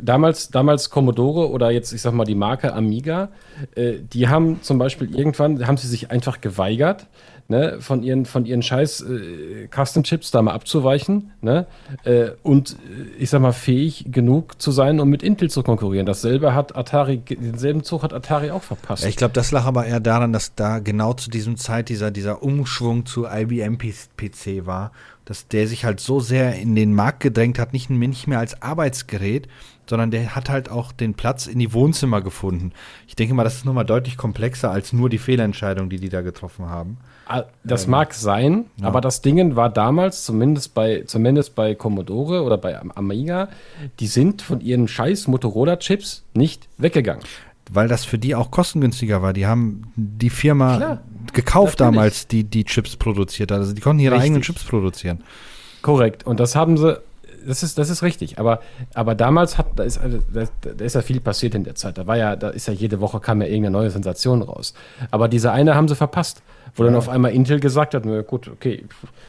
Damals, 0.00 0.50
damals 0.50 0.90
Commodore 0.90 1.50
oder 1.50 1.70
jetzt, 1.70 1.92
ich 1.92 2.00
sag 2.00 2.14
mal, 2.14 2.24
die 2.24 2.34
Marke 2.34 2.72
Amiga, 2.72 3.28
äh, 3.74 3.94
die 4.12 4.28
haben 4.28 4.62
zum 4.62 4.78
Beispiel 4.78 5.14
irgendwann, 5.14 5.66
haben 5.66 5.76
sie 5.76 5.88
sich 5.88 6.10
einfach 6.10 6.40
geweigert, 6.40 7.06
ne, 7.48 7.78
von 7.80 8.02
ihren, 8.02 8.26
von 8.26 8.44
ihren 8.44 8.62
scheiß 8.62 9.00
äh, 9.00 9.68
Custom-Chips 9.74 10.30
da 10.30 10.42
mal 10.42 10.52
abzuweichen 10.52 11.32
ne, 11.40 11.66
äh, 12.04 12.30
und 12.42 12.72
äh, 12.72 13.18
ich 13.18 13.30
sag 13.30 13.40
mal, 13.40 13.52
fähig 13.52 14.06
genug 14.10 14.60
zu 14.60 14.70
sein, 14.70 15.00
um 15.00 15.08
mit 15.08 15.22
Intel 15.22 15.50
zu 15.50 15.62
konkurrieren. 15.62 16.06
Dasselbe 16.06 16.54
hat 16.54 16.76
Atari, 16.76 17.18
denselben 17.18 17.82
Zug 17.82 18.02
hat 18.02 18.12
Atari 18.12 18.50
auch 18.50 18.62
verpasst. 18.62 19.04
Ich 19.06 19.16
glaube, 19.16 19.32
das 19.32 19.50
lag 19.50 19.64
aber 19.64 19.86
eher 19.86 20.00
daran, 20.00 20.32
dass 20.32 20.54
da 20.54 20.78
genau 20.78 21.14
zu 21.14 21.30
diesem 21.30 21.56
Zeit 21.56 21.88
dieser, 21.88 22.10
dieser 22.10 22.42
Umschwung 22.42 23.06
zu 23.06 23.26
IBM-PC 23.26 24.66
war, 24.66 24.92
dass 25.24 25.48
der 25.48 25.66
sich 25.66 25.84
halt 25.84 26.00
so 26.00 26.20
sehr 26.20 26.54
in 26.56 26.74
den 26.74 26.94
Markt 26.94 27.20
gedrängt 27.20 27.58
hat, 27.58 27.72
nicht, 27.72 27.88
nicht 27.90 28.28
mehr 28.28 28.38
als 28.38 28.60
Arbeitsgerät, 28.62 29.48
sondern 29.88 30.10
der 30.10 30.34
hat 30.34 30.50
halt 30.50 30.70
auch 30.70 30.92
den 30.92 31.14
Platz 31.14 31.46
in 31.46 31.58
die 31.58 31.72
Wohnzimmer 31.72 32.20
gefunden. 32.20 32.72
Ich 33.06 33.16
denke 33.16 33.34
mal, 33.34 33.44
das 33.44 33.56
ist 33.56 33.64
nochmal 33.64 33.86
deutlich 33.86 34.18
komplexer 34.18 34.70
als 34.70 34.92
nur 34.92 35.08
die 35.08 35.18
Fehlentscheidung, 35.18 35.88
die 35.88 35.98
die 35.98 36.10
da 36.10 36.20
getroffen 36.20 36.66
haben. 36.66 36.98
Ah, 37.30 37.44
Das 37.62 37.86
mag 37.86 38.14
sein, 38.14 38.64
aber 38.80 39.00
das 39.02 39.20
Ding 39.20 39.54
war 39.54 39.68
damals, 39.68 40.24
zumindest 40.24 40.72
bei, 40.74 41.02
zumindest 41.06 41.54
bei 41.54 41.74
Commodore 41.74 42.42
oder 42.42 42.56
bei 42.56 42.80
Am- 42.80 42.90
Amiga, 42.92 43.48
die 44.00 44.06
sind 44.06 44.40
von 44.40 44.60
ihren 44.62 44.88
scheiß 44.88 45.28
Motorola-Chips 45.28 46.24
nicht 46.34 46.68
weggegangen. 46.78 47.22
Weil 47.70 47.86
das 47.86 48.06
für 48.06 48.16
die 48.18 48.34
auch 48.34 48.50
kostengünstiger 48.50 49.20
war. 49.20 49.34
Die 49.34 49.46
haben 49.46 49.92
die 49.96 50.30
Firma 50.30 50.76
Klar, 50.78 51.02
gekauft 51.34 51.80
natürlich. 51.80 51.96
damals, 51.96 52.26
die 52.28 52.44
die 52.44 52.64
Chips 52.64 52.96
produziert 52.96 53.50
hat. 53.50 53.58
Also 53.58 53.74
die 53.74 53.82
konnten 53.82 54.00
ihre 54.00 54.14
Richtig. 54.14 54.24
eigenen 54.26 54.42
Chips 54.42 54.64
produzieren. 54.64 55.22
Korrekt. 55.82 56.26
Und 56.26 56.40
das 56.40 56.56
haben 56.56 56.78
sie, 56.78 56.98
das 57.46 57.62
ist, 57.62 57.78
das 57.78 57.90
ist 57.90 58.02
richtig. 58.02 58.38
Aber, 58.38 58.60
aber 58.94 59.14
damals 59.14 59.58
hat, 59.58 59.66
da 59.76 59.84
ist, 59.84 60.00
da, 60.32 60.44
da 60.62 60.84
ist 60.84 60.94
ja 60.94 61.02
viel 61.02 61.20
passiert 61.20 61.54
in 61.54 61.64
der 61.64 61.74
Zeit. 61.74 61.98
Da 61.98 62.06
war 62.06 62.16
ja, 62.16 62.36
da 62.36 62.50
ist 62.50 62.68
ja 62.68 62.74
jede 62.74 63.00
Woche 63.00 63.20
kam 63.20 63.40
ja 63.40 63.46
irgendeine 63.46 63.76
neue 63.76 63.90
Sensation 63.90 64.42
raus. 64.42 64.74
Aber 65.10 65.28
diese 65.28 65.52
eine 65.52 65.74
haben 65.74 65.88
sie 65.88 65.96
verpasst, 65.96 66.42
wo 66.74 66.84
dann 66.84 66.94
auf 66.94 67.08
einmal 67.08 67.32
Intel 67.32 67.60
gesagt 67.60 67.94
hat, 67.94 68.04
na 68.04 68.22
gut, 68.22 68.48
okay, 68.48 68.84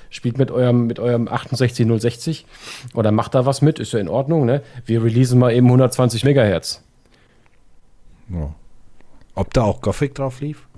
spielt 0.10 0.38
mit 0.38 0.52
eurem, 0.52 0.88
mit 0.88 1.00
eurem 1.00 1.28
68060 1.28 2.46
oder 2.94 3.12
macht 3.12 3.36
da 3.36 3.46
was 3.46 3.62
mit, 3.62 3.80
ist 3.80 3.94
ja 3.94 4.00
in 4.00 4.10
Ordnung, 4.10 4.46
ne? 4.46 4.62
Wir 4.86 5.04
releasen 5.04 5.40
mal 5.40 5.54
eben 5.54 5.68
120 5.68 6.24
Megahertz. 6.24 6.84
Ja. 8.30 8.54
Ob 9.36 9.54
da 9.54 9.64
auch 9.64 9.82
Gothic 9.82 10.16
drauf 10.16 10.42
lief? 10.42 10.69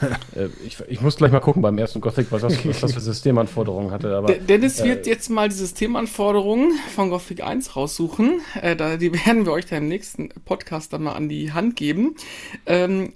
Äh, 0.36 0.48
ich, 0.64 0.78
ich 0.88 1.00
muss 1.00 1.16
gleich 1.16 1.32
mal 1.32 1.40
gucken 1.40 1.60
beim 1.62 1.76
ersten 1.76 2.00
Gothic, 2.00 2.30
was 2.30 2.42
das, 2.42 2.64
was 2.64 2.80
das 2.80 2.94
für 2.94 3.00
Systemanforderungen 3.00 3.90
hatte. 3.90 4.14
Aber 4.16 4.28
De- 4.28 4.38
Dennis 4.38 4.82
wird 4.82 5.06
jetzt 5.06 5.28
mal 5.28 5.48
die 5.48 5.54
Systemanforderungen 5.54 6.72
von 6.94 7.10
Gothic 7.10 7.42
1 7.42 7.74
raussuchen. 7.76 8.40
Äh, 8.60 8.76
da, 8.76 8.96
die 8.96 9.12
werden 9.26 9.44
wir 9.46 9.52
euch 9.52 9.66
dann 9.66 9.82
im 9.84 9.88
nächsten 9.88 10.28
Podcast 10.44 10.92
dann 10.92 11.02
mal 11.02 11.14
an 11.14 11.28
die 11.28 11.52
Hand 11.52 11.76
geben. 11.76 12.14
Ähm, 12.66 13.12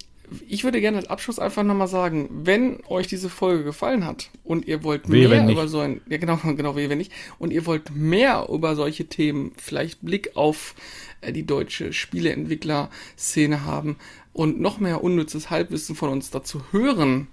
ich 0.48 0.64
würde 0.64 0.80
gerne 0.80 0.96
als 0.96 1.08
Abschluss 1.08 1.38
einfach 1.38 1.62
nochmal 1.62 1.88
sagen, 1.88 2.28
wenn 2.30 2.82
euch 2.88 3.06
diese 3.06 3.28
Folge 3.28 3.62
gefallen 3.64 4.06
hat 4.06 4.30
und 4.42 4.66
ihr 4.66 4.82
wollt 4.82 5.10
Wehe, 5.10 5.28
mehr 5.28 5.48
über 5.48 5.68
so 5.68 5.80
ein, 5.80 6.00
ja 6.08 6.16
genau, 6.16 6.38
genau, 6.56 6.76
wehe, 6.76 6.88
wenn 6.88 6.98
nicht, 6.98 7.12
und 7.38 7.52
ihr 7.52 7.66
wollt 7.66 7.94
mehr 7.94 8.48
über 8.50 8.74
solche 8.74 9.06
Themen, 9.06 9.52
vielleicht 9.56 10.02
Blick 10.02 10.30
auf 10.34 10.74
äh, 11.20 11.32
die 11.32 11.46
deutsche 11.46 11.92
Spieleentwickler-Szene 11.92 13.64
haben 13.64 13.96
und 14.34 14.60
noch 14.60 14.78
mehr 14.78 15.02
unnützes 15.02 15.48
Halbwissen 15.48 15.96
von 15.96 16.10
uns 16.10 16.30
dazu 16.30 16.60
hören, 16.72 17.28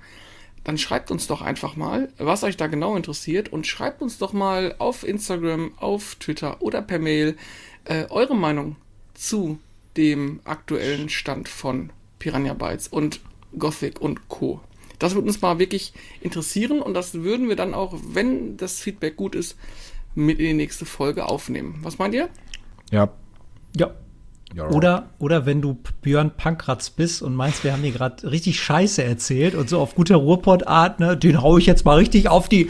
dann 0.63 0.77
schreibt 0.77 1.11
uns 1.11 1.27
doch 1.27 1.41
einfach 1.41 1.75
mal, 1.75 2.09
was 2.17 2.43
euch 2.43 2.55
da 2.55 2.67
genau 2.67 2.95
interessiert 2.95 3.49
und 3.49 3.67
schreibt 3.67 4.01
uns 4.01 4.19
doch 4.19 4.31
mal 4.31 4.75
auf 4.77 5.03
Instagram, 5.03 5.73
auf 5.77 6.15
Twitter 6.15 6.61
oder 6.61 6.81
per 6.81 6.99
Mail 6.99 7.35
äh, 7.85 8.05
eure 8.09 8.35
Meinung 8.35 8.75
zu 9.15 9.59
dem 9.97 10.39
aktuellen 10.45 11.09
Stand 11.09 11.49
von 11.49 11.89
Piranha 12.19 12.53
Bytes 12.53 12.87
und 12.87 13.19
Gothic 13.57 13.99
und 13.99 14.29
Co. 14.29 14.61
Das 14.99 15.15
würde 15.15 15.27
uns 15.27 15.41
mal 15.41 15.57
wirklich 15.57 15.93
interessieren 16.21 16.79
und 16.79 16.93
das 16.93 17.15
würden 17.15 17.49
wir 17.49 17.55
dann 17.55 17.73
auch, 17.73 17.95
wenn 18.13 18.55
das 18.57 18.79
Feedback 18.79 19.15
gut 19.15 19.33
ist, 19.33 19.57
mit 20.13 20.39
in 20.39 20.45
die 20.45 20.53
nächste 20.53 20.85
Folge 20.85 21.25
aufnehmen. 21.25 21.79
Was 21.81 21.97
meint 21.97 22.13
ihr? 22.13 22.29
Ja. 22.91 23.11
Ja. 23.75 23.95
Ja. 24.55 24.67
Oder, 24.69 25.09
oder 25.19 25.45
wenn 25.45 25.61
du 25.61 25.77
Björn 26.01 26.31
Pankratz 26.35 26.89
bist 26.89 27.21
und 27.21 27.35
meinst, 27.35 27.63
wir 27.63 27.73
haben 27.73 27.81
hier 27.83 27.91
gerade 27.91 28.29
richtig 28.31 28.59
Scheiße 28.59 29.03
erzählt 29.03 29.55
und 29.55 29.69
so 29.69 29.79
auf 29.79 29.95
guter 29.95 30.15
Ruhrpott-Art, 30.17 30.99
ne, 30.99 31.15
den 31.17 31.41
hau 31.41 31.57
ich 31.57 31.65
jetzt 31.65 31.85
mal 31.85 31.97
richtig 31.97 32.27
auf 32.29 32.49
die. 32.49 32.69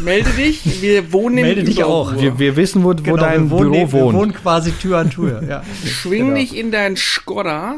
Melde 0.00 0.30
dich, 0.30 0.82
wir 0.82 1.12
wohnen 1.12 1.38
in 1.38 1.44
Melde 1.46 1.64
dich 1.64 1.78
Überruhr. 1.78 1.94
auch. 2.12 2.20
wir, 2.20 2.38
wir 2.38 2.56
wissen, 2.56 2.84
wo, 2.84 2.88
wo 2.90 2.94
Genau, 2.94 3.16
dein 3.16 3.44
wir 3.44 3.50
wohnen, 3.50 3.70
Büro 3.70 3.74
wir 3.74 3.92
wohnt. 3.92 4.16
wohnen 4.18 4.34
quasi 4.34 4.70
Tür 4.72 4.98
an 4.98 5.10
Tür. 5.10 5.42
Ja. 5.48 5.62
Schwing 5.86 6.26
Genau. 6.26 6.36
dich 6.36 6.54
in 6.56 6.70
dein 6.70 6.96
Skoda, 6.96 7.76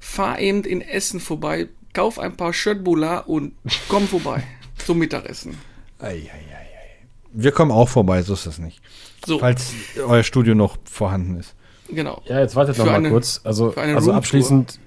fahr 0.00 0.38
eben 0.40 0.64
in 0.64 0.80
Essen 0.80 1.20
vorbei, 1.20 1.68
kauf 1.92 2.18
ein 2.18 2.36
paar 2.36 2.52
Schöttbula 2.52 3.18
und 3.20 3.52
komm 3.88 4.08
vorbei 4.08 4.42
zum 4.84 4.98
Mittagessen. 4.98 5.56
Ei, 6.00 6.08
ei, 6.08 6.12
ei, 6.12 6.20
ei. 6.20 7.06
Wir 7.32 7.52
kommen 7.52 7.70
auch 7.70 7.88
vorbei, 7.88 8.22
so 8.22 8.34
ist 8.34 8.46
das 8.46 8.58
nicht. 8.58 8.80
So, 9.26 9.38
Falls 9.38 9.72
euer 10.06 10.22
Studio 10.24 10.54
noch 10.54 10.76
vorhanden 10.90 11.36
ist. 11.38 11.53
Genau. 11.90 12.20
Ja, 12.26 12.40
jetzt 12.40 12.56
wartet 12.56 12.78
noch 12.78 12.86
mal 12.86 12.94
eine- 12.94 13.10
kurz. 13.10 13.40
Also, 13.44 13.74
also 13.74 14.12
abschließend, 14.12 14.78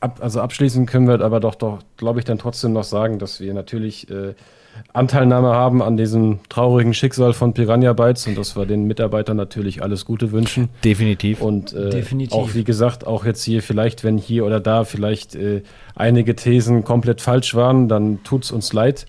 ab, 0.00 0.18
also 0.20 0.40
abschließend 0.40 0.88
können 0.88 1.06
wir 1.08 1.20
aber 1.20 1.40
doch, 1.40 1.54
doch 1.54 1.78
glaube 1.96 2.18
ich, 2.18 2.24
dann 2.24 2.38
trotzdem 2.38 2.72
noch 2.72 2.84
sagen, 2.84 3.18
dass 3.18 3.40
wir 3.40 3.54
natürlich 3.54 4.10
äh, 4.10 4.34
Anteilnahme 4.92 5.48
haben 5.48 5.82
an 5.82 5.96
diesem 5.96 6.40
traurigen 6.48 6.94
Schicksal 6.94 7.32
von 7.32 7.54
Piranha 7.54 7.92
Bytes 7.92 8.26
und 8.26 8.36
dass 8.36 8.56
wir 8.56 8.66
den 8.66 8.86
Mitarbeitern 8.86 9.36
natürlich 9.36 9.82
alles 9.82 10.04
Gute 10.04 10.32
wünschen. 10.32 10.68
Definitiv. 10.84 11.40
Und 11.40 11.72
äh, 11.72 11.90
Definitiv. 11.90 12.36
auch 12.36 12.54
wie 12.54 12.64
gesagt, 12.64 13.06
auch 13.06 13.24
jetzt 13.24 13.44
hier 13.44 13.62
vielleicht, 13.62 14.02
wenn 14.02 14.18
hier 14.18 14.44
oder 14.44 14.58
da 14.60 14.84
vielleicht 14.84 15.36
äh, 15.36 15.62
einige 15.94 16.34
Thesen 16.34 16.82
komplett 16.82 17.20
falsch 17.20 17.54
waren, 17.54 17.88
dann 17.88 18.24
tut's 18.24 18.50
uns 18.50 18.72
leid. 18.72 19.06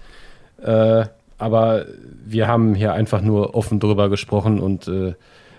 Äh, 0.62 1.06
aber 1.38 1.86
wir 2.26 2.48
haben 2.48 2.76
hier 2.76 2.94
einfach 2.94 3.22
nur 3.22 3.56
offen 3.56 3.80
drüber 3.80 4.10
gesprochen 4.10 4.60
und 4.60 4.88
äh, 4.88 5.16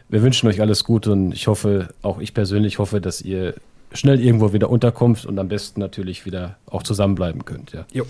wir 0.09 0.23
wünschen 0.23 0.49
euch 0.49 0.61
alles 0.61 0.85
Gute 0.85 1.13
und 1.13 1.33
ich 1.33 1.47
hoffe, 1.47 1.89
auch 2.03 2.19
ich 2.19 2.35
persönlich 2.35 2.79
hoffe, 2.79 3.01
dass 3.01 3.21
ihr 3.21 3.55
schnell 3.93 4.21
irgendwo 4.21 4.53
wieder 4.53 4.71
unterkommt 4.71 5.25
und 5.25 5.39
am 5.39 5.49
besten 5.49 5.81
natürlich 5.81 6.27
wieder 6.27 6.57
auch 6.67 6.83
zusammenbleiben 6.83 7.45
könnt. 7.45 7.73
Ja. 7.73 8.05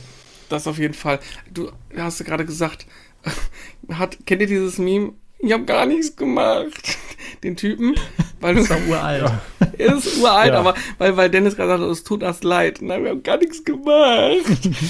Das 0.48 0.66
auf 0.66 0.78
jeden 0.78 0.94
Fall. 0.94 1.18
Du 1.52 1.70
hast 1.96 2.24
gerade 2.24 2.44
gesagt, 2.44 2.86
hat, 3.90 4.18
kennt 4.26 4.42
ihr 4.42 4.46
dieses 4.46 4.78
Meme? 4.78 5.12
Ich 5.38 5.52
habe 5.52 5.64
gar 5.64 5.86
nichts 5.86 6.16
gemacht. 6.16 6.98
Den 7.42 7.56
Typen, 7.56 7.94
weil 8.40 8.54
Das 8.54 8.70
war 8.70 8.78
uralt. 8.88 9.30
er 9.78 9.96
ist 9.96 10.16
uralt, 10.18 10.52
Ja. 10.52 10.60
aber 10.60 10.74
weil, 10.98 11.16
weil 11.16 11.30
Dennis 11.30 11.56
gerade 11.56 11.68
gesagt 11.72 11.82
hat, 11.84 11.90
es 11.90 12.04
tut 12.04 12.22
uns 12.22 12.42
leid. 12.42 12.78
Nein, 12.80 13.02
wir 13.04 13.10
haben 13.10 13.22
gar 13.22 13.36
nichts 13.36 13.64
gemacht. 13.64 14.46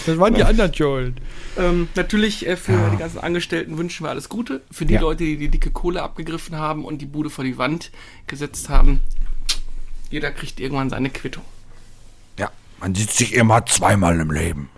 Das 0.06 0.18
waren 0.18 0.35
die 0.35 0.44
anderen 0.44 0.73
schuld. 0.73 1.14
Ähm, 1.59 1.89
natürlich 1.94 2.47
äh, 2.47 2.56
für 2.56 2.90
die 2.93 2.97
ganzen 2.98 3.18
Angestellten 3.18 3.77
wünschen 3.78 4.05
wir 4.05 4.10
alles 4.10 4.28
Gute. 4.28 4.60
Für 4.70 4.85
die 4.86 4.94
Ja. 4.94 5.01
Leute, 5.01 5.24
die 5.24 5.36
die 5.36 5.48
dicke 5.48 5.70
Kohle 5.70 6.02
abgegriffen 6.02 6.56
haben 6.56 6.85
und 6.85 6.98
die 6.98 7.06
Bude 7.06 7.31
vor 7.31 7.44
die 7.44 7.59
Wand 7.59 7.90
gesetzt 8.27 8.68
haben. 8.68 9.01
Jeder 10.10 10.31
kriegt 10.31 10.60
irgendwann 10.60 10.90
seine 10.90 11.10
Quittung. 11.10 11.43
Ja, 12.39 12.51
man 12.81 12.94
sieht 12.94 13.10
sich 13.10 13.35
immer 13.35 13.64
zweimal 13.66 14.18
im 14.20 14.31
Leben. 14.31 14.68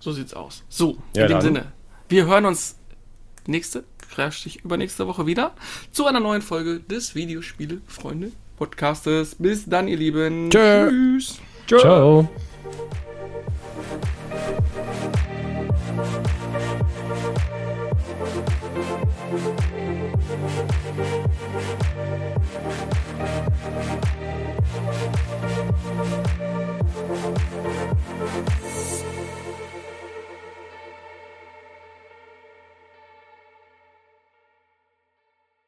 So 0.00 0.12
sieht's 0.12 0.34
aus. 0.34 0.62
So, 0.68 0.98
Ja, 1.14 1.22
in 1.22 1.28
dem 1.28 1.32
dann. 1.32 1.40
Sinne. 1.42 1.72
Wir 2.08 2.26
hören 2.26 2.44
uns 2.44 2.76
nächste, 3.46 3.84
dich 4.18 4.64
übernächste 4.64 5.06
Woche 5.06 5.26
wieder 5.26 5.54
zu 5.92 6.06
einer 6.06 6.20
neuen 6.20 6.42
Folge 6.42 6.80
des 6.80 7.14
Videospiele 7.14 7.80
Freunde 7.86 8.32
Podcastes. 8.56 9.36
Bis 9.38 9.66
dann, 9.66 9.88
ihr 9.88 9.96
Lieben. 9.96 10.50
Tschö. 10.50 10.88
Tschüss. 10.88 11.40
Ciao. 11.66 12.28